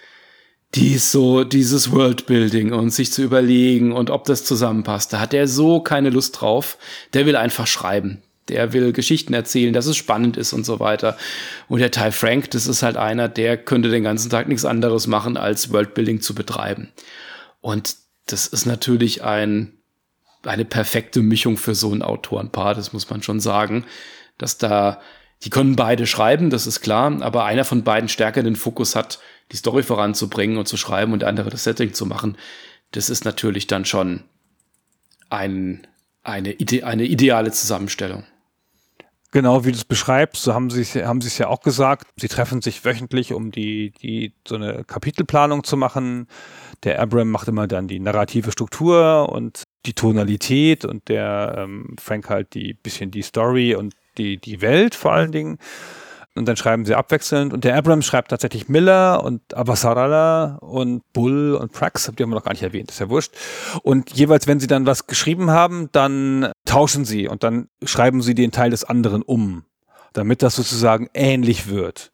die 0.75 0.95
ist 0.95 1.11
so 1.11 1.45
dieses 1.45 1.91
Worldbuilding 1.93 2.73
und 2.73 2.91
sich 2.91 3.13
zu 3.13 3.23
überlegen 3.23 3.93
und 3.93 4.11
ob 4.11 4.25
das 4.25 4.45
zusammenpasst. 4.45 5.13
Da 5.13 5.21
hat 5.21 5.35
er 5.35 5.47
so 5.47 5.81
keine 5.81 6.11
Lust 6.11 6.41
drauf. 6.41 6.79
Der 7.13 7.27
will 7.27 7.37
einfach 7.37 7.67
schreiben 7.67 8.23
der 8.49 8.73
will 8.73 8.93
Geschichten 8.93 9.35
erzählen, 9.35 9.73
dass 9.73 9.87
es 9.87 9.97
spannend 9.97 10.37
ist 10.37 10.53
und 10.53 10.65
so 10.65 10.81
weiter. 10.81 11.17
Und 11.69 11.81
der 11.81 11.91
Ty 11.91 12.11
Frank, 12.13 12.51
das 12.51 12.67
ist 12.67 12.83
halt 12.83 12.97
einer, 12.97 13.29
der 13.29 13.57
könnte 13.57 13.89
den 13.89 14.03
ganzen 14.03 14.31
Tag 14.31 14.49
nichts 14.49 14.65
anderes 14.65 15.07
machen, 15.07 15.37
als 15.37 15.73
Worldbuilding 15.73 16.21
zu 16.21 16.35
betreiben. 16.35 16.91
Und 17.61 17.97
das 18.27 18.47
ist 18.47 18.67
natürlich 18.67 19.23
ein, 19.23 19.73
eine 20.45 20.65
perfekte 20.65 21.21
Mischung 21.23 21.57
für 21.57 21.75
so 21.75 21.93
ein 21.93 22.03
Autorenpaar, 22.03 22.75
das 22.75 22.93
muss 22.93 23.09
man 23.11 23.23
schon 23.23 23.41
sagen, 23.41 23.85
dass 24.39 24.59
da, 24.59 25.01
die 25.45 25.51
können 25.51 25.77
beide 25.77 26.07
schreiben, 26.07 26.51
das 26.51 26.67
ist 26.67 26.81
klar, 26.81 27.23
aber 27.23 27.45
einer 27.45 27.65
von 27.65 27.85
beiden 27.85 28.09
stärker 28.09 28.43
den 28.43 28.57
Fokus 28.57 28.97
hat, 28.97 29.21
die 29.53 29.57
Story 29.57 29.83
voranzubringen 29.83 30.57
und 30.57 30.67
zu 30.67 30.77
schreiben 30.77 31.13
und 31.13 31.21
der 31.21 31.29
andere 31.29 31.51
das 31.51 31.65
Setting 31.65 31.93
zu 31.93 32.07
machen. 32.07 32.37
Das 32.93 33.11
ist 33.11 33.25
natürlich 33.25 33.67
dann 33.67 33.85
schon 33.85 34.25
ein, 35.31 35.87
eine, 36.23 36.53
ide 36.53 36.85
eine 36.87 37.05
ideale 37.05 37.53
Zusammenstellung. 37.53 38.25
Genau, 39.35 39.65
wie 39.65 39.73
du 39.73 39.79
es 39.79 39.87
beschreibst, 39.87 40.43
so 40.43 40.53
haben 40.53 40.69
sie 40.69 40.85
haben 41.07 41.19
es 41.19 41.39
ja 41.39 41.49
auch 41.49 41.63
gesagt. 41.63 42.07
Sie 42.17 42.29
treffen 42.29 42.61
sich 42.61 42.85
wöchentlich, 42.85 43.33
um 43.33 43.51
die 43.51 43.91
die 44.03 44.35
so 44.47 44.57
eine 44.57 44.85
Kapitelplanung 44.85 45.65
zu 45.65 45.79
machen. 45.79 46.29
Der 46.85 47.01
Abram 47.01 47.31
macht 47.31 47.49
immer 47.49 47.67
dann 47.67 47.89
die 47.89 47.99
narrative 47.99 48.53
Struktur 48.53 49.31
und 49.31 49.63
die 49.87 49.95
Tonalität 49.95 50.85
und 50.85 51.09
der 51.09 51.55
ähm, 51.57 51.97
Frank 51.99 52.29
halt 52.29 52.53
die 52.53 52.75
bisschen 52.75 53.11
die 53.11 53.23
Story 53.23 53.75
und 53.75 53.95
die 54.19 54.37
die 54.37 54.61
Welt 54.61 54.95
vor 54.95 55.13
allen 55.13 55.33
Dingen. 55.33 55.57
Und 56.35 56.47
dann 56.47 56.57
schreiben 56.57 56.87
sie 56.87 56.95
abwechselnd. 56.95 57.53
Und 57.53 57.65
der 57.65 57.77
Abrams 57.77 58.07
schreibt 58.07 58.31
tatsächlich 58.31 58.69
Miller 58.69 59.23
und 59.23 59.55
Abbasarala 59.55 60.57
und 60.61 61.03
Bull 61.13 61.55
und 61.55 61.73
Prax. 61.73 62.05
Die 62.05 62.23
haben 62.23 62.31
wir 62.31 62.37
noch 62.37 62.45
gar 62.45 62.53
nicht 62.53 62.63
erwähnt, 62.63 62.91
ist 62.91 63.01
ja 63.01 63.11
wurscht. 63.11 63.35
Und 63.83 64.11
jeweils, 64.13 64.47
wenn 64.47 64.59
sie 64.59 64.67
dann 64.67 64.87
was 64.87 65.07
geschrieben 65.07 65.51
haben, 65.51 65.91
dann 65.93 66.51
tauschen 66.65 67.05
sie 67.05 67.29
und 67.29 67.43
dann 67.43 67.69
schreiben 67.85 68.23
sie 68.23 68.35
den 68.35 68.51
Teil 68.51 68.71
des 68.71 68.85
anderen 68.85 69.23
um, 69.23 69.65
damit 70.15 70.43
das 70.43 70.57
sozusagen 70.57 71.11
ähnlich 71.13 71.69
wird. 71.69 72.13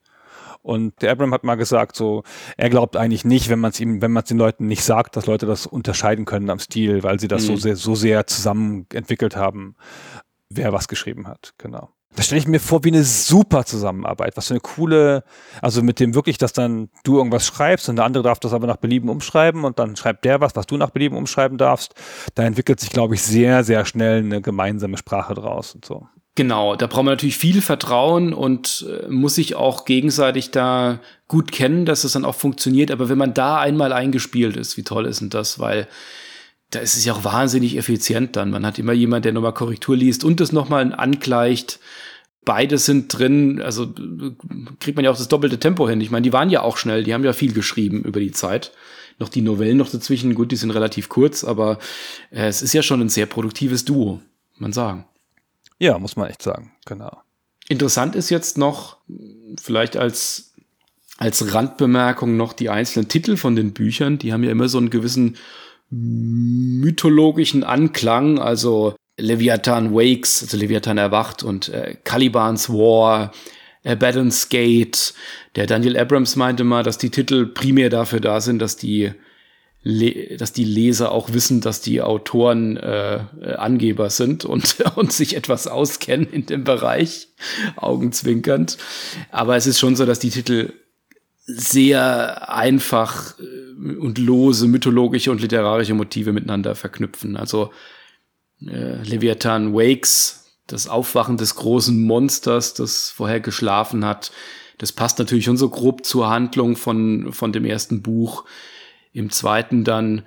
Und 0.63 1.01
der 1.01 1.13
Abram 1.13 1.33
hat 1.33 1.45
mal 1.45 1.55
gesagt, 1.55 1.97
so, 1.97 2.25
er 2.57 2.69
glaubt 2.69 2.97
eigentlich 2.97 3.25
nicht, 3.25 3.49
wenn 3.49 3.61
man 3.61 3.71
es 3.71 3.81
ihm, 3.81 4.03
wenn 4.03 4.11
man 4.11 4.25
es 4.25 4.29
den 4.29 4.37
Leuten 4.37 4.67
nicht 4.67 4.83
sagt, 4.83 5.17
dass 5.17 5.27
Leute 5.27 5.47
das 5.47 5.67
unterscheiden 5.67 6.25
können 6.25 6.51
am 6.51 6.59
Stil, 6.59 7.03
weil 7.03 7.21
sie 7.21 7.29
das 7.29 7.45
mhm. 7.45 7.47
so 7.47 7.57
sehr, 7.57 7.77
so 7.77 7.95
sehr 7.95 8.27
zusammen 8.27 8.87
entwickelt 8.93 9.37
haben, 9.37 9.77
wer 10.51 10.73
was 10.73 10.89
geschrieben 10.89 11.27
hat. 11.27 11.55
Genau. 11.59 11.91
Das 12.17 12.27
stelle 12.27 12.41
ich 12.41 12.49
mir 12.49 12.59
vor 12.59 12.85
wie 12.85 12.89
eine 12.89 13.05
super 13.05 13.65
Zusammenarbeit. 13.65 14.37
Was 14.37 14.49
für 14.49 14.55
eine 14.55 14.61
coole, 14.61 15.25
also 15.61 15.83
mit 15.83 16.01
dem 16.01 16.15
wirklich, 16.15 16.39
dass 16.39 16.53
dann 16.53 16.89
du 17.05 17.19
irgendwas 17.19 17.47
schreibst 17.47 17.89
und 17.89 17.97
der 17.97 18.07
andere 18.07 18.25
darf 18.25 18.41
das 18.41 18.53
aber 18.53 18.67
nach 18.67 18.79
Belieben 18.79 19.09
umschreiben 19.09 19.65
und 19.65 19.79
dann 19.79 19.95
schreibt 19.95 20.25
der 20.25 20.41
was, 20.41 20.57
was 20.57 20.67
du 20.67 20.77
nach 20.77 20.91
Belieben 20.91 21.17
umschreiben 21.17 21.59
darfst. 21.59 21.95
Da 22.35 22.45
entwickelt 22.45 22.81
sich, 22.81 22.91
glaube 22.91 23.15
ich, 23.15 23.23
sehr, 23.23 23.63
sehr 23.63 23.85
schnell 23.85 24.19
eine 24.19 24.41
gemeinsame 24.41 24.97
Sprache 24.97 25.35
draus 25.35 25.75
und 25.75 25.85
so. 25.85 26.09
Genau, 26.35 26.77
da 26.77 26.87
braucht 26.87 27.05
man 27.05 27.15
natürlich 27.15 27.37
viel 27.37 27.61
Vertrauen 27.61 28.33
und 28.33 28.87
äh, 28.89 29.09
muss 29.09 29.35
sich 29.35 29.57
auch 29.57 29.85
gegenseitig 29.85 30.51
da 30.51 31.01
gut 31.27 31.51
kennen, 31.51 31.85
dass 31.85 32.05
es 32.05 32.13
dann 32.13 32.25
auch 32.25 32.37
funktioniert. 32.37 32.91
Aber 32.91 33.09
wenn 33.09 33.19
man 33.19 33.35
da 33.35 33.59
einmal 33.59 33.93
eingespielt 33.93 34.57
ist, 34.57 34.77
wie 34.77 34.85
toll 34.85 35.07
ist 35.07 35.21
denn 35.21 35.31
das? 35.31 35.59
Weil 35.59 35.89
da 36.71 36.81
ist 36.81 36.97
es 36.97 37.05
ja 37.05 37.15
auch 37.15 37.25
wahnsinnig 37.25 37.77
effizient 37.77 38.37
dann. 38.37 38.51
Man 38.51 38.67
hat 38.67 38.79
immer 38.79 38.93
jemand, 38.93 39.25
der 39.25 39.33
nochmal 39.33 39.55
Korrektur 39.55 39.97
liest 39.97 40.25
und 40.25 40.41
das 40.41 40.53
nochmal 40.53 40.95
angleicht. 40.95 41.81
Beide 42.45 42.79
sind 42.79 43.17
drin, 43.17 43.61
also 43.61 43.93
kriegt 44.81 44.97
man 44.97 45.05
ja 45.05 45.11
auch 45.11 45.17
das 45.17 45.29
doppelte 45.29 45.59
Tempo 45.59 45.89
hin. 45.89 46.01
Ich 46.01 46.11
meine, 46.11 46.25
die 46.25 46.33
waren 46.33 46.51
ja 46.51 46.63
auch 46.63 46.77
schnell, 46.77 47.05
die 47.05 47.15
haben 47.15 47.25
ja 47.25 47.33
viel 47.33 47.53
geschrieben 47.53 48.03
über 48.03 48.21
die 48.21 48.33
Zeit. 48.33 48.73
Noch 49.19 49.29
die 49.29 49.43
Novellen 49.43 49.77
noch 49.77 49.91
dazwischen, 49.91 50.35
gut, 50.35 50.53
die 50.53 50.57
sind 50.57 50.71
relativ 50.71 51.09
kurz, 51.09 51.43
aber 51.43 51.79
äh, 52.31 52.47
es 52.47 52.63
ist 52.63 52.73
ja 52.73 52.83
schon 52.83 53.01
ein 53.01 53.09
sehr 53.09 53.27
produktives 53.27 53.85
Duo, 53.85 54.21
man 54.57 54.73
sagen. 54.73 55.07
Ja, 55.79 55.99
muss 55.99 56.17
man 56.17 56.29
echt 56.29 56.43
sagen, 56.43 56.73
genau. 56.85 57.23
Interessant 57.69 58.15
ist 58.15 58.31
jetzt 58.31 58.59
noch, 58.59 58.99
vielleicht 59.61 59.97
als, 59.97 60.55
als 61.17 61.53
Randbemerkung 61.53 62.37
noch 62.37 62.53
die 62.53 62.71
einzelnen 62.71 63.09
Titel 63.09 63.37
von 63.37 63.57
den 63.57 63.73
Büchern, 63.73 64.19
die 64.19 64.33
haben 64.33 64.45
ja 64.45 64.51
immer 64.51 64.69
so 64.69 64.79
einen 64.79 64.91
gewissen 64.91 65.37
mythologischen 65.91 67.65
Anklang, 67.65 68.39
also 68.39 68.95
Leviathan 69.17 69.93
Wakes, 69.93 70.43
also 70.43 70.57
Leviathan 70.57 70.99
erwacht 70.99 71.43
und 71.43 71.69
äh, 71.71 71.97
Caliban's 72.05 72.69
War, 72.69 73.33
Abaddon's 73.85 74.49
Gate. 74.49 75.15
Der 75.57 75.67
Daniel 75.67 75.99
Abrams 75.99 76.37
meinte 76.37 76.65
mal, 76.65 76.83
dass 76.83 76.99
die 76.99 77.11
Titel 77.11 77.47
primär 77.47 77.91
dafür 77.91 78.21
da 78.21 78.41
sind, 78.41 78.61
dass 78.61 78.77
die 78.77 79.13
Le 79.85 80.37
dass 80.37 80.53
die 80.53 80.65
Leser 80.65 81.13
auch 81.13 81.33
wissen, 81.33 81.61
dass 81.61 81.81
die 81.81 82.03
Autoren 82.03 82.77
äh, 82.77 83.21
Angeber 83.57 84.11
sind 84.11 84.45
und, 84.45 84.77
und 84.97 85.13
sich 85.13 85.37
etwas 85.37 85.69
auskennen 85.69 86.29
in 86.31 86.47
dem 86.47 86.65
Bereich, 86.65 87.29
augenzwinkernd. 87.77 88.77
Aber 89.31 89.57
es 89.57 89.67
ist 89.67 89.79
schon 89.79 89.95
so, 89.95 90.05
dass 90.05 90.19
die 90.19 90.31
Titel 90.31 90.73
sehr 91.47 92.51
einfach 92.51 93.39
äh, 93.39 93.45
und 93.79 94.19
lose 94.19 94.67
mythologische 94.67 95.31
und 95.31 95.41
literarische 95.41 95.95
Motive 95.95 96.33
miteinander 96.33 96.75
verknüpfen. 96.75 97.37
Also 97.37 97.71
äh, 98.67 99.03
Leviathan 99.03 99.73
Wakes, 99.73 100.59
das 100.67 100.89
Aufwachen 100.89 101.37
des 101.37 101.55
großen 101.55 102.01
Monsters, 102.01 102.75
das 102.75 103.11
vorher 103.11 103.41
geschlafen 103.41 104.05
hat. 104.05 104.33
Das 104.79 104.93
passt 104.93 105.19
natürlich 105.19 105.45
schon 105.45 105.57
so 105.57 105.69
grob 105.71 106.05
zur 106.05 106.29
Handlung 106.29 106.77
von, 106.77 107.33
von 107.33 107.53
dem 107.53 107.65
ersten 107.65 108.03
Buch. 108.03 108.45
Im 109.13 109.31
zweiten 109.31 109.85
dann 109.85 110.23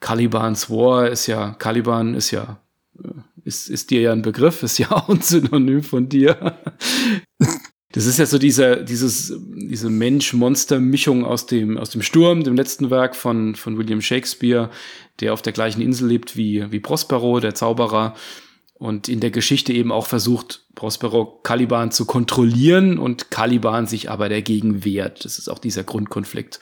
Caliban's 0.00 0.70
War 0.70 1.08
ist 1.08 1.26
ja, 1.26 1.52
Caliban 1.52 2.14
ist 2.14 2.30
ja, 2.30 2.60
äh, 3.02 3.08
ist, 3.44 3.68
ist 3.68 3.90
dir 3.90 4.00
ja 4.00 4.12
ein 4.12 4.22
Begriff, 4.22 4.62
ist 4.62 4.78
ja 4.78 4.90
auch 4.92 5.08
ein 5.08 5.22
Synonym 5.22 5.82
von 5.82 6.08
dir. 6.08 6.58
Das 7.92 8.06
ist 8.06 8.18
ja 8.18 8.26
so 8.26 8.38
diese, 8.38 8.84
dieses, 8.84 9.34
diese 9.40 9.90
Mensch-Monster-Mischung 9.90 11.24
aus 11.24 11.46
dem, 11.46 11.76
aus 11.76 11.90
dem 11.90 12.02
Sturm, 12.02 12.44
dem 12.44 12.54
letzten 12.54 12.90
Werk 12.90 13.16
von, 13.16 13.56
von 13.56 13.76
William 13.78 14.00
Shakespeare, 14.00 14.70
der 15.18 15.32
auf 15.32 15.42
der 15.42 15.52
gleichen 15.52 15.80
Insel 15.82 16.08
lebt 16.08 16.36
wie, 16.36 16.70
wie 16.70 16.78
Prospero, 16.78 17.40
der 17.40 17.54
Zauberer 17.54 18.14
und 18.74 19.08
in 19.08 19.20
der 19.20 19.30
Geschichte 19.32 19.72
eben 19.72 19.90
auch 19.90 20.06
versucht, 20.06 20.62
Prospero 20.74 21.40
Caliban 21.42 21.90
zu 21.90 22.06
kontrollieren 22.06 22.96
und 22.96 23.30
Caliban 23.30 23.86
sich 23.86 24.08
aber 24.08 24.28
dagegen 24.28 24.84
wehrt. 24.84 25.24
Das 25.24 25.38
ist 25.38 25.48
auch 25.48 25.58
dieser 25.58 25.82
Grundkonflikt 25.82 26.60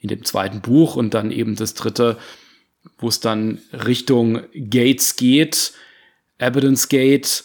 in 0.00 0.08
dem 0.08 0.24
zweiten 0.24 0.60
Buch 0.60 0.96
und 0.96 1.14
dann 1.14 1.30
eben 1.30 1.54
das 1.54 1.74
dritte, 1.74 2.18
wo 2.98 3.08
es 3.08 3.20
dann 3.20 3.60
Richtung 3.72 4.40
Gates 4.52 5.16
geht, 5.16 5.72
Abaddon's 6.38 6.88
Gate, 6.88 7.44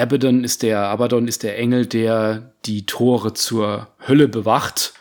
Abaddon 0.00 0.44
ist 0.44 0.62
der, 0.62 0.80
Abaddon 0.80 1.28
ist 1.28 1.42
der 1.42 1.58
Engel, 1.58 1.86
der 1.86 2.52
die 2.64 2.86
Tore 2.86 3.34
zur 3.34 3.88
Hölle 4.06 4.28
bewacht. 4.28 4.94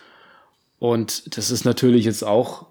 Und 0.79 1.37
das 1.37 1.51
ist 1.51 1.65
natürlich 1.65 2.05
jetzt 2.05 2.23
auch, 2.23 2.65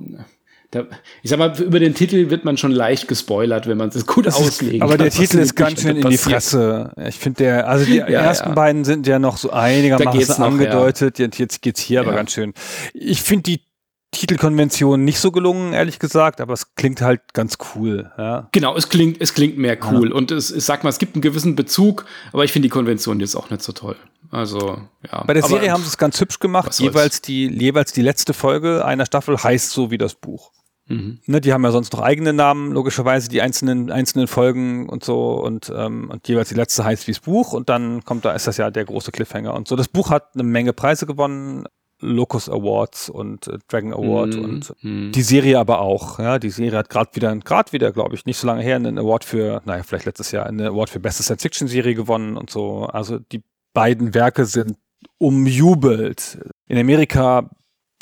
da, 0.70 0.86
ich 1.22 1.30
sag 1.30 1.38
mal, 1.38 1.58
über 1.60 1.80
den 1.80 1.94
Titel 1.94 2.30
wird 2.30 2.44
man 2.44 2.56
schon 2.56 2.72
leicht 2.72 3.08
gespoilert, 3.08 3.66
wenn 3.66 3.78
man 3.78 3.88
es 3.88 4.06
gut 4.06 4.26
das 4.26 4.34
auslegen 4.34 4.82
Aber 4.82 4.96
kann, 4.96 5.04
der 5.04 5.10
Titel 5.10 5.38
ist 5.38 5.54
ganz 5.54 5.82
schön 5.82 5.96
in 5.96 6.08
die 6.08 6.18
Fresse. 6.18 6.92
Ich 7.06 7.16
finde 7.16 7.44
der, 7.44 7.68
also 7.68 7.84
die 7.84 7.96
ja, 7.96 8.06
ersten 8.06 8.50
ja. 8.50 8.54
beiden 8.54 8.84
sind 8.84 9.06
ja 9.06 9.18
noch 9.18 9.36
so 9.36 9.50
einigermaßen 9.50 10.42
angedeutet. 10.42 11.18
Ja. 11.18 11.28
Jetzt 11.32 11.62
geht's 11.62 11.80
hier 11.80 12.00
aber 12.00 12.14
ganz 12.14 12.32
schön. 12.32 12.54
Ich 12.94 13.22
finde 13.22 13.44
die 13.44 13.67
Titelkonvention 14.10 15.04
nicht 15.04 15.20
so 15.20 15.30
gelungen, 15.30 15.72
ehrlich 15.72 15.98
gesagt, 15.98 16.40
aber 16.40 16.54
es 16.54 16.74
klingt 16.74 17.02
halt 17.02 17.34
ganz 17.34 17.58
cool. 17.74 18.10
Ja. 18.16 18.48
Genau, 18.52 18.76
es 18.76 18.88
klingt, 18.88 19.20
es 19.20 19.34
klingt 19.34 19.58
mehr 19.58 19.76
cool. 19.90 20.10
Ja. 20.10 20.14
Und 20.14 20.30
es, 20.30 20.50
ich 20.50 20.64
sag 20.64 20.82
mal, 20.82 20.90
es 20.90 20.98
gibt 20.98 21.14
einen 21.14 21.22
gewissen 21.22 21.54
Bezug, 21.56 22.06
aber 22.32 22.44
ich 22.44 22.52
finde 22.52 22.66
die 22.66 22.70
Konvention 22.70 23.20
jetzt 23.20 23.36
auch 23.36 23.50
nicht 23.50 23.62
so 23.62 23.72
toll. 23.72 23.96
Also, 24.30 24.78
ja. 25.10 25.24
Bei 25.24 25.34
der 25.34 25.42
Serie 25.42 25.72
haben 25.72 25.82
sie 25.82 25.88
es 25.88 25.98
ganz 25.98 26.20
hübsch 26.20 26.38
gemacht. 26.38 26.78
Jeweils 26.78 27.22
die, 27.22 27.46
jeweils 27.46 27.92
die 27.92 28.02
letzte 28.02 28.34
Folge 28.34 28.84
einer 28.84 29.06
Staffel 29.06 29.42
heißt 29.42 29.70
so 29.70 29.90
wie 29.90 29.98
das 29.98 30.14
Buch. 30.14 30.52
Mhm. 30.86 31.20
Ne, 31.26 31.40
die 31.40 31.52
haben 31.52 31.62
ja 31.64 31.70
sonst 31.70 31.92
noch 31.92 32.00
eigene 32.00 32.32
Namen, 32.32 32.72
logischerweise, 32.72 33.28
die 33.28 33.42
einzelnen, 33.42 33.90
einzelnen 33.90 34.26
Folgen 34.26 34.88
und 34.88 35.04
so. 35.04 35.32
Und, 35.34 35.70
ähm, 35.74 36.10
und 36.10 36.26
jeweils 36.28 36.48
die 36.48 36.54
letzte 36.54 36.84
heißt 36.84 37.06
wie 37.06 37.12
das 37.12 37.20
Buch. 37.20 37.52
Und 37.52 37.68
dann 37.68 38.04
kommt 38.04 38.24
da, 38.24 38.32
ist 38.32 38.46
das 38.46 38.56
ja 38.56 38.70
der 38.70 38.86
große 38.86 39.12
Cliffhanger 39.12 39.54
und 39.54 39.68
so. 39.68 39.76
Das 39.76 39.88
Buch 39.88 40.10
hat 40.10 40.34
eine 40.34 40.44
Menge 40.44 40.72
Preise 40.72 41.06
gewonnen. 41.06 41.66
Locus 42.00 42.48
Awards 42.48 43.08
und 43.08 43.48
äh, 43.48 43.58
Dragon 43.68 43.92
Award 43.92 44.36
mm, 44.36 44.44
und 44.44 44.74
mm. 44.82 45.12
die 45.12 45.22
Serie 45.22 45.58
aber 45.58 45.80
auch. 45.80 46.18
Ja, 46.18 46.38
die 46.38 46.50
Serie 46.50 46.78
hat 46.78 46.90
gerade 46.90 47.10
wieder, 47.14 47.34
gerade 47.36 47.72
wieder, 47.72 47.92
glaube 47.92 48.14
ich, 48.14 48.24
nicht 48.24 48.38
so 48.38 48.46
lange 48.46 48.62
her, 48.62 48.76
einen 48.76 48.98
Award 48.98 49.24
für, 49.24 49.62
naja, 49.64 49.82
vielleicht 49.82 50.06
letztes 50.06 50.30
Jahr, 50.30 50.46
einen 50.46 50.60
Award 50.60 50.90
für 50.90 51.00
beste 51.00 51.22
Science-Fiction-Serie 51.22 51.94
gewonnen 51.94 52.36
und 52.36 52.50
so. 52.50 52.84
Also 52.86 53.18
die 53.18 53.42
beiden 53.72 54.14
Werke 54.14 54.44
sind 54.44 54.76
umjubelt. 55.18 56.38
In 56.66 56.78
Amerika 56.78 57.50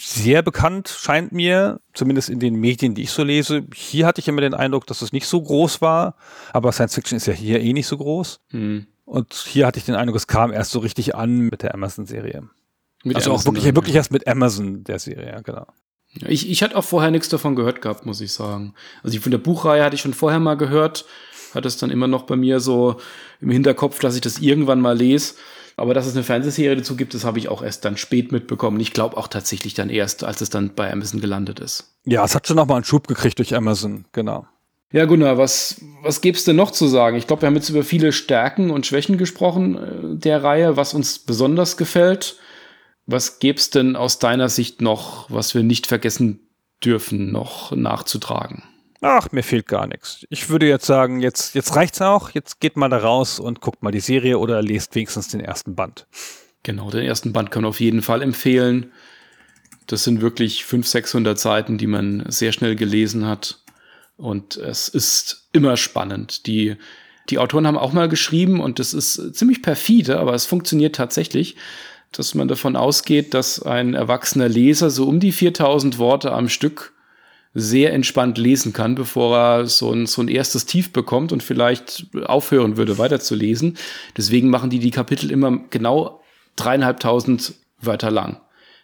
sehr 0.01 0.43
bekannt, 0.43 0.89
scheint 0.89 1.33
mir, 1.33 1.81
zumindest 1.95 2.29
in 2.29 2.39
den 2.39 2.57
Medien, 2.57 2.95
die 2.95 3.03
ich 3.03 3.11
so 3.11 3.23
lese. 3.23 3.65
Hier 3.75 4.07
hatte 4.07 4.21
ich 4.21 4.29
immer 4.29 4.43
den 4.43 4.55
Eindruck, 4.55 4.87
dass 4.87 5.01
es 5.01 5.13
nicht 5.13 5.27
so 5.27 5.41
groß 5.41 5.81
war, 5.81 6.17
aber 6.53 6.73
Science 6.73 6.95
Fiction 6.95 7.17
ist 7.17 7.27
ja 7.27 7.33
hier 7.33 7.61
eh 7.61 7.73
nicht 7.73 7.87
so 7.87 7.97
groß. 7.97 8.41
Mm. 8.53 8.81
Und 9.07 9.33
hier 9.33 9.67
hatte 9.67 9.79
ich 9.79 9.87
den 9.87 9.95
Eindruck, 9.95 10.17
es 10.17 10.27
kam 10.27 10.53
erst 10.53 10.73
so 10.73 10.81
richtig 10.81 11.15
an 11.15 11.39
mit 11.39 11.63
der 11.63 11.75
Amazon-Serie. 11.75 12.49
Mit 13.07 13.17
also 13.17 13.31
Amazon 13.31 13.51
auch 13.51 13.55
wirklich, 13.55 13.75
wirklich 13.75 13.95
erst 13.95 14.11
mit 14.11 14.27
Amazon 14.27 14.83
der 14.83 14.99
Serie, 14.99 15.29
ja, 15.29 15.41
genau. 15.41 15.67
Ich, 16.27 16.51
ich 16.51 16.63
hatte 16.63 16.77
auch 16.77 16.85
vorher 16.85 17.13
nichts 17.13 17.29
davon 17.29 17.55
gehört 17.55 17.83
gehabt, 17.83 18.05
muss 18.05 18.21
ich 18.21 18.33
sagen. 18.33 18.75
Also 19.05 19.21
von 19.21 19.31
der 19.31 19.39
Buchreihe 19.39 19.85
hatte 19.85 19.95
ich 19.95 20.01
schon 20.01 20.15
vorher 20.15 20.41
mal 20.41 20.57
gehört, 20.57 21.05
hatte 21.55 21.69
es 21.69 21.77
dann 21.77 21.91
immer 21.91 22.09
noch 22.09 22.25
bei 22.25 22.35
mir 22.35 22.59
so 22.59 22.97
im 23.41 23.51
Hinterkopf, 23.51 24.01
dass 24.01 24.17
ich 24.17 24.23
das 24.23 24.39
irgendwann 24.39 24.81
mal 24.81 24.97
lese. 24.97 25.35
Aber 25.77 25.95
dass 25.95 26.07
es 26.07 26.15
eine 26.15 26.25
Fernsehserie 26.25 26.75
dazu 26.75 26.97
gibt, 26.97 27.15
das 27.15 27.25
habe 27.25 27.39
ich 27.39 27.49
auch 27.49 27.63
erst 27.63 27.85
dann 27.85 27.97
spät 27.97 28.33
mitbekommen. 28.33 28.81
Ich 28.81 28.93
glaube 28.93 29.17
auch 29.17 29.29
tatsächlich 29.29 29.75
dann 29.75 29.91
erst, 29.91 30.25
als 30.25 30.41
es 30.41 30.51
dann 30.51 30.75
bei 30.75 30.91
Amazon 30.91 31.21
gelandet 31.21 31.61
ist. 31.61 31.95
Ja, 32.05 32.25
es 32.25 32.35
hat 32.35 32.49
schon 32.49 32.57
noch 32.57 32.67
mal 32.67 32.77
einen 32.77 32.85
Schub 32.85 33.07
gekriegt 33.07 33.39
durch 33.39 33.55
Amazon, 33.55 34.07
genau. 34.13 34.47
Ja, 34.91 35.05
Gunnar, 35.05 35.37
was, 35.37 35.81
was 36.03 36.23
gäbe 36.23 36.39
es 36.39 36.45
denn 36.45 36.57
noch 36.57 36.71
zu 36.71 36.87
sagen? 36.87 37.17
Ich 37.19 37.27
glaube, 37.27 37.43
wir 37.43 37.47
haben 37.49 37.57
jetzt 37.57 37.69
über 37.69 37.85
viele 37.85 38.13
Stärken 38.13 38.71
und 38.71 38.87
Schwächen 38.87 39.19
gesprochen 39.19 39.77
äh, 39.77 40.17
der 40.19 40.43
Reihe, 40.43 40.77
was 40.77 40.95
uns 40.95 41.19
besonders 41.19 41.77
gefällt. 41.77 42.37
Was 43.07 43.39
gäb's 43.39 43.71
denn 43.71 43.95
aus 43.95 44.19
deiner 44.19 44.49
Sicht 44.49 44.81
noch, 44.81 45.31
was 45.31 45.55
wir 45.55 45.63
nicht 45.63 45.87
vergessen 45.87 46.41
dürfen, 46.85 47.31
noch 47.31 47.71
nachzutragen? 47.71 48.65
Ach, 49.01 49.31
mir 49.31 49.43
fehlt 49.43 49.69
gar 49.69 49.87
nichts. 49.87 50.27
Ich 50.31 50.49
würde 50.49 50.67
jetzt 50.67 50.87
sagen, 50.87 51.21
jetzt, 51.21 51.55
jetzt 51.55 51.77
reicht's 51.77 52.03
auch. 52.03 52.31
Jetzt 52.31 52.61
geht 52.61 52.77
mal 52.77 52.89
da 52.89 52.99
raus 52.99 53.39
und 53.39 53.61
guckt 53.61 53.83
mal 53.83 53.93
die 53.93 54.01
Serie 54.01 54.39
oder 54.39 54.63
lest 54.63 54.95
wenigstens 54.95 55.29
den 55.29 55.41
ersten 55.41 55.77
Band. 55.77 56.07
Genau, 56.65 56.91
den 56.91 57.05
ersten 57.05 57.33
Band 57.33 57.53
kann 57.53 57.63
man 57.63 57.69
auf 57.69 57.79
jeden 57.79 58.03
Fall 58.03 58.23
empfehlen. 58.23 58.93
Das 59.87 60.03
sind 60.03 60.21
wirklich 60.21 60.65
500, 60.65 60.91
600 60.91 61.39
Seiten, 61.39 61.79
die 61.79 61.87
man 61.87 62.25
sehr 62.29 62.51
schnell 62.51 62.75
gelesen 62.75 63.27
hat. 63.27 63.61
Und 64.17 64.57
es 64.57 64.89
ist 64.89 65.49
immer 65.53 65.77
spannend. 65.77 66.47
Die, 66.49 66.77
die 67.29 67.39
Autoren 67.39 67.67
haben 67.67 67.79
auch 67.79 67.93
mal 67.93 68.09
geschrieben 68.09 68.61
und 68.61 68.81
das 68.81 68.95
ist 68.95 69.37
ziemlich 69.37 69.63
perfide, 69.63 70.19
aber 70.19 70.35
es 70.35 70.47
funktioniert 70.47 70.97
tatsächlich 70.97 71.57
dass 72.13 72.35
man 72.35 72.49
davon 72.49 72.77
ausgeht, 72.77 73.35
dass 73.35 73.63
ein 73.63 73.95
erwachsener 73.95 74.49
Leser 74.49 74.91
so 74.91 75.07
um 75.07 75.21
die 75.21 75.33
4000 75.33 75.99
Worte 75.99 76.33
am 76.33 76.49
Stück 76.49 76.93
sehr 77.59 77.95
entspannt 77.95 78.37
lesen 78.37 78.75
kann, 78.75 78.95
bevor 78.95 79.37
er 79.37 79.67
so 79.67 79.91
ein, 79.91 80.07
so 80.07 80.21
ein 80.21 80.29
erstes 80.29 80.67
Tief 80.67 80.93
bekommt 80.93 81.33
und 81.33 81.43
vielleicht 81.43 82.07
aufhören 82.27 82.77
würde, 82.77 82.99
weiterzulesen. 82.99 83.79
Deswegen 84.15 84.51
machen 84.51 84.69
die 84.69 84.79
die 84.79 84.91
Kapitel 84.91 85.31
immer 85.31 85.61
genau 85.71 86.21
dreieinhalbtausend 86.57 87.55
Wörter 87.81 88.11
lang. 88.11 88.41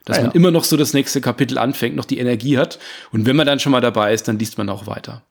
Dass 0.06 0.16
ah, 0.16 0.20
ja. 0.20 0.26
man 0.26 0.36
immer 0.36 0.50
noch 0.50 0.64
so 0.64 0.78
das 0.78 0.94
nächste 0.94 1.20
Kapitel 1.20 1.58
anfängt, 1.58 1.96
noch 1.96 2.06
die 2.06 2.18
Energie 2.18 2.56
hat. 2.56 2.78
Und 3.12 3.26
wenn 3.26 3.36
man 3.36 3.46
dann 3.46 3.60
schon 3.60 3.72
mal 3.72 3.82
dabei 3.82 4.14
ist, 4.14 4.26
dann 4.26 4.38
liest 4.38 4.56
man 4.56 4.70
auch 4.70 4.86
weiter. 4.86 5.22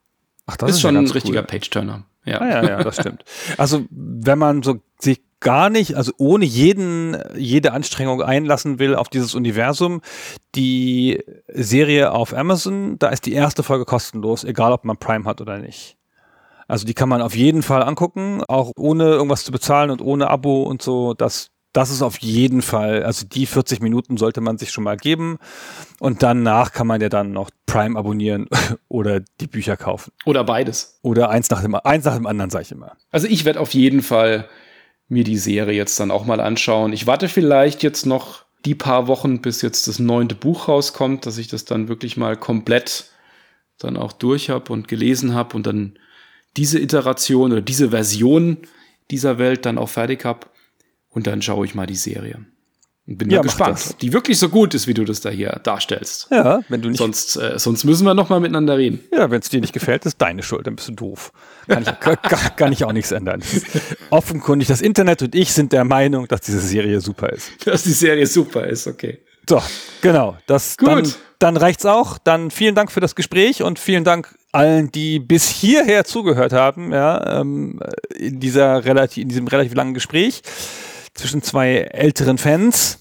Ach, 0.46 0.56
das 0.58 0.70
ist, 0.70 0.76
ist 0.76 0.82
schon 0.82 0.96
ein 0.96 1.08
richtiger 1.08 1.42
cool. 1.42 1.48
Page-Turner. 1.48 2.06
Ja. 2.26 2.42
Ah, 2.42 2.48
ja, 2.48 2.64
ja, 2.64 2.84
das 2.84 2.98
stimmt. 2.98 3.24
Also, 3.58 3.86
wenn 3.90 4.38
man 4.38 4.62
so 4.62 4.82
sich 5.00 5.20
gar 5.42 5.70
nicht, 5.70 5.96
also 5.96 6.14
ohne 6.18 6.46
jeden, 6.46 7.18
jede 7.36 7.74
Anstrengung 7.74 8.22
einlassen 8.22 8.80
will 8.80 8.96
auf 8.96 9.10
dieses 9.10 9.36
Universum. 9.36 10.02
Die 10.56 11.22
Serie 11.48 12.12
auf 12.12 12.34
Amazon, 12.34 12.98
da 13.00 13.10
ist 13.10 13.26
die 13.26 13.34
erste 13.34 13.64
Folge 13.64 13.86
kostenlos, 13.86 14.44
egal 14.44 14.72
ob 14.72 14.86
man 14.86 14.98
Prime 14.98 15.26
hat 15.26 15.42
oder 15.42 15.58
nicht. 15.58 15.98
Also 16.68 16.86
die 16.86 16.94
kann 16.94 17.10
man 17.10 17.22
auf 17.22 17.36
jeden 17.36 17.64
Fall 17.64 17.84
angucken, 17.84 18.44
auch 18.48 18.72
ohne 18.78 19.04
irgendwas 19.04 19.44
zu 19.44 19.52
bezahlen 19.52 19.90
und 19.90 20.02
ohne 20.02 20.30
Abo 20.30 20.64
und 20.64 20.82
so. 20.82 21.14
Das, 21.14 21.50
das 21.74 21.90
ist 21.90 22.02
auf 22.02 22.20
jeden 22.20 22.62
Fall, 22.62 23.04
also 23.04 23.26
die 23.26 23.46
40 23.46 23.82
Minuten 23.82 24.16
sollte 24.16 24.40
man 24.40 24.58
sich 24.58 24.72
schon 24.72 24.86
mal 24.86 24.96
geben. 24.96 25.38
Und 26.00 26.24
danach 26.24 26.72
kann 26.72 26.88
man 26.88 27.02
ja 27.02 27.10
dann 27.10 27.34
noch 27.34 27.50
Prime 27.66 28.00
abonnieren 28.00 28.48
oder 28.88 29.20
die 29.42 29.48
Bücher 29.48 29.76
kaufen. 29.76 30.14
Oder 30.26 30.46
beides. 30.46 31.00
Oder 31.02 31.30
eins 31.30 31.50
nach 31.50 31.62
dem, 31.62 31.76
eins 31.76 32.06
nach 32.06 32.16
dem 32.16 32.28
anderen, 32.28 32.52
sage 32.52 32.64
ich 32.64 32.72
immer. 32.72 32.96
Also 33.10 33.28
ich 33.28 33.44
werde 33.44 33.60
auf 33.60 33.74
jeden 33.74 34.02
Fall 34.02 34.48
mir 35.12 35.26
die 35.26 35.38
Serie 35.38 35.76
jetzt 35.76 36.00
dann 36.00 36.10
auch 36.10 36.26
mal 36.26 36.40
anschauen. 36.40 36.94
Ich 36.94 37.06
warte 37.06 37.28
vielleicht 37.28 37.84
jetzt 37.84 38.06
noch 38.06 38.46
die 38.64 38.76
paar 38.76 39.08
Wochen, 39.08 39.42
bis 39.42 39.62
jetzt 39.62 39.88
das 39.88 40.00
neunte 40.00 40.36
Buch 40.36 40.70
rauskommt, 40.70 41.26
dass 41.26 41.38
ich 41.38 41.50
das 41.50 41.66
dann 41.66 41.90
wirklich 41.90 42.16
mal 42.16 42.38
komplett 42.38 43.12
dann 43.78 43.98
auch 43.98 44.14
durch 44.14 44.50
habe 44.50 44.72
und 44.72 44.88
gelesen 44.88 45.34
habe 45.34 45.56
und 45.58 45.68
dann 45.68 46.00
diese 46.56 46.80
Iteration 46.80 47.52
oder 47.52 47.62
diese 47.62 47.90
Version 47.90 48.60
dieser 49.10 49.38
Welt 49.38 49.66
dann 49.66 49.78
auch 49.78 49.90
fertig 49.90 50.24
habe. 50.24 50.48
Und 51.10 51.28
dann 51.28 51.42
schaue 51.42 51.66
ich 51.66 51.76
mal 51.76 51.88
die 51.88 51.96
Serie. 51.96 52.46
Bin 53.08 53.32
ja, 53.32 53.42
gespannt, 53.42 53.80
ob 53.90 54.00
die 54.00 54.14
wirklich 54.14 54.38
so 54.38 54.48
gut 54.48 54.76
ist, 54.76 54.86
wie 54.86 54.94
du 54.94 55.04
das 55.04 55.22
da 55.22 55.30
hier 55.30 55.60
darstellst. 55.64 56.28
Ja, 56.30 56.62
wenn 56.70 56.82
du 56.82 56.90
nicht. 56.90 57.00
Sonst, 57.00 57.36
äh, 57.36 57.58
sonst 57.58 57.84
müssen 57.84 58.06
wir 58.06 58.14
noch 58.14 58.30
mal 58.30 58.40
miteinander 58.40 58.78
reden. 58.78 59.00
Ja, 59.12 59.32
wenn 59.32 59.42
es 59.42 59.50
dir 59.50 59.60
nicht 59.60 59.74
gefällt, 59.74 60.06
ist 60.06 60.22
deine 60.22 60.44
Schuld, 60.44 60.68
dann 60.68 60.76
bist 60.76 60.88
du 60.88 60.94
doof. 60.94 61.34
Kann 61.68 61.82
ich, 61.82 62.00
kann, 62.00 62.18
kann 62.56 62.72
ich 62.72 62.86
auch 62.86 62.94
nichts 62.94 63.12
ändern. 63.12 63.42
Offenkundig, 64.12 64.68
das 64.68 64.82
Internet 64.82 65.24
und 65.24 65.34
ich 65.34 65.52
sind 65.52 65.74
der 65.74 65.84
Meinung, 65.84 66.28
dass 66.28 66.42
diese 66.42 66.60
Serie 66.60 67.02
super 67.02 67.30
ist. 67.30 67.50
Dass 67.66 67.84
die 67.84 67.92
Serie 67.92 68.28
super 68.28 68.68
ist, 68.68 68.88
okay. 68.88 69.20
So, 69.50 69.62
genau. 70.02 70.38
Das, 70.46 70.78
Gut. 70.78 70.88
Dann, 70.88 71.14
dann 71.40 71.58
reicht's 71.58 71.86
auch. 71.86 72.20
Dann 72.20 72.52
vielen 72.52 72.76
Dank 72.76 72.92
für 72.92 73.00
das 73.00 73.16
Gespräch 73.16 73.64
und 73.64 73.80
vielen 73.80 74.04
Dank 74.04 74.36
allen, 74.52 74.92
die 74.92 75.20
bis 75.20 75.50
hierher 75.50 76.04
zugehört 76.06 76.54
haben, 76.54 76.92
ja, 76.92 77.42
ähm, 77.42 77.80
in 78.16 78.40
dieser 78.40 78.86
relativ, 78.86 79.24
in 79.24 79.30
diesem 79.30 79.48
relativ 79.48 79.74
langen 79.74 79.94
Gespräch 79.94 80.44
zwischen 81.14 81.42
zwei 81.42 81.78
älteren 81.78 82.38
Fans. 82.38 83.00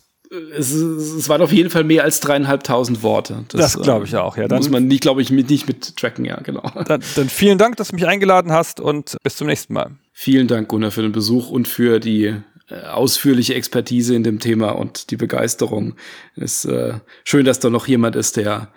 es, 0.57 0.73
es 0.73 1.29
waren 1.29 1.43
auf 1.43 1.53
jeden 1.53 1.71
Fall 1.71 1.85
mehr 1.85 2.05
als 2.05 2.21
dreieinhalbtausend 2.21 3.03
Worte. 3.03 3.45
Das, 3.49 3.73
das 3.73 3.83
glaube 3.83 4.07
ich 4.07 4.17
auch, 4.17 4.37
ja. 4.37 4.49
Dann 4.49 4.59
muss 4.59 4.71
man 4.71 4.87
nicht, 4.87 5.01
glaube 5.01 5.23
ich, 5.23 5.31
mit, 5.31 5.51
nicht 5.51 5.67
mit 5.67 5.97
tracken, 5.97 6.25
ja, 6.25 6.41
genau. 6.41 6.63
Dann, 6.87 7.03
dann 7.17 7.29
vielen 7.29 7.59
Dank, 7.59 7.77
dass 7.77 7.89
du 7.89 7.97
mich 7.97 8.07
eingeladen 8.07 8.53
hast 8.53 8.81
und 8.81 9.17
bis 9.23 9.37
zum 9.37 9.47
nächsten 9.47 9.75
Mal. 9.75 9.93
Vielen 10.13 10.49
Dank, 10.49 10.69
Gunnar, 10.69 10.91
für 10.91 11.03
den 11.03 11.13
Besuch 11.13 11.51
und 11.51 11.67
für 11.67 11.99
die 11.99 12.35
äh, 12.69 12.83
ausführliche 12.87 13.55
Expertise 13.55 14.15
in 14.15 14.23
dem 14.23 14.39
Thema 14.39 14.71
und 14.71 15.11
die 15.11 15.17
Begeisterung. 15.17 15.97
Es 16.37 16.65
ist 16.65 16.71
äh, 16.71 16.95
schön, 17.25 17.45
dass 17.45 17.59
da 17.59 17.71
noch 17.71 17.89
jemand 17.89 18.17
ist, 18.17 18.37
der, 18.37 18.69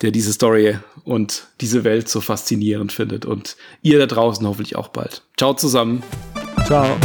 der 0.00 0.10
diese 0.10 0.32
Story 0.32 0.78
und 1.04 1.48
diese 1.60 1.84
Welt 1.84 2.08
so 2.08 2.20
faszinierend 2.20 2.92
findet. 2.92 3.26
Und 3.26 3.56
ihr 3.82 3.98
da 3.98 4.06
draußen 4.06 4.46
hoffentlich 4.46 4.76
auch 4.76 4.88
bald. 4.88 5.22
Ciao 5.36 5.52
zusammen. 5.54 6.02
Ciao. 6.64 6.96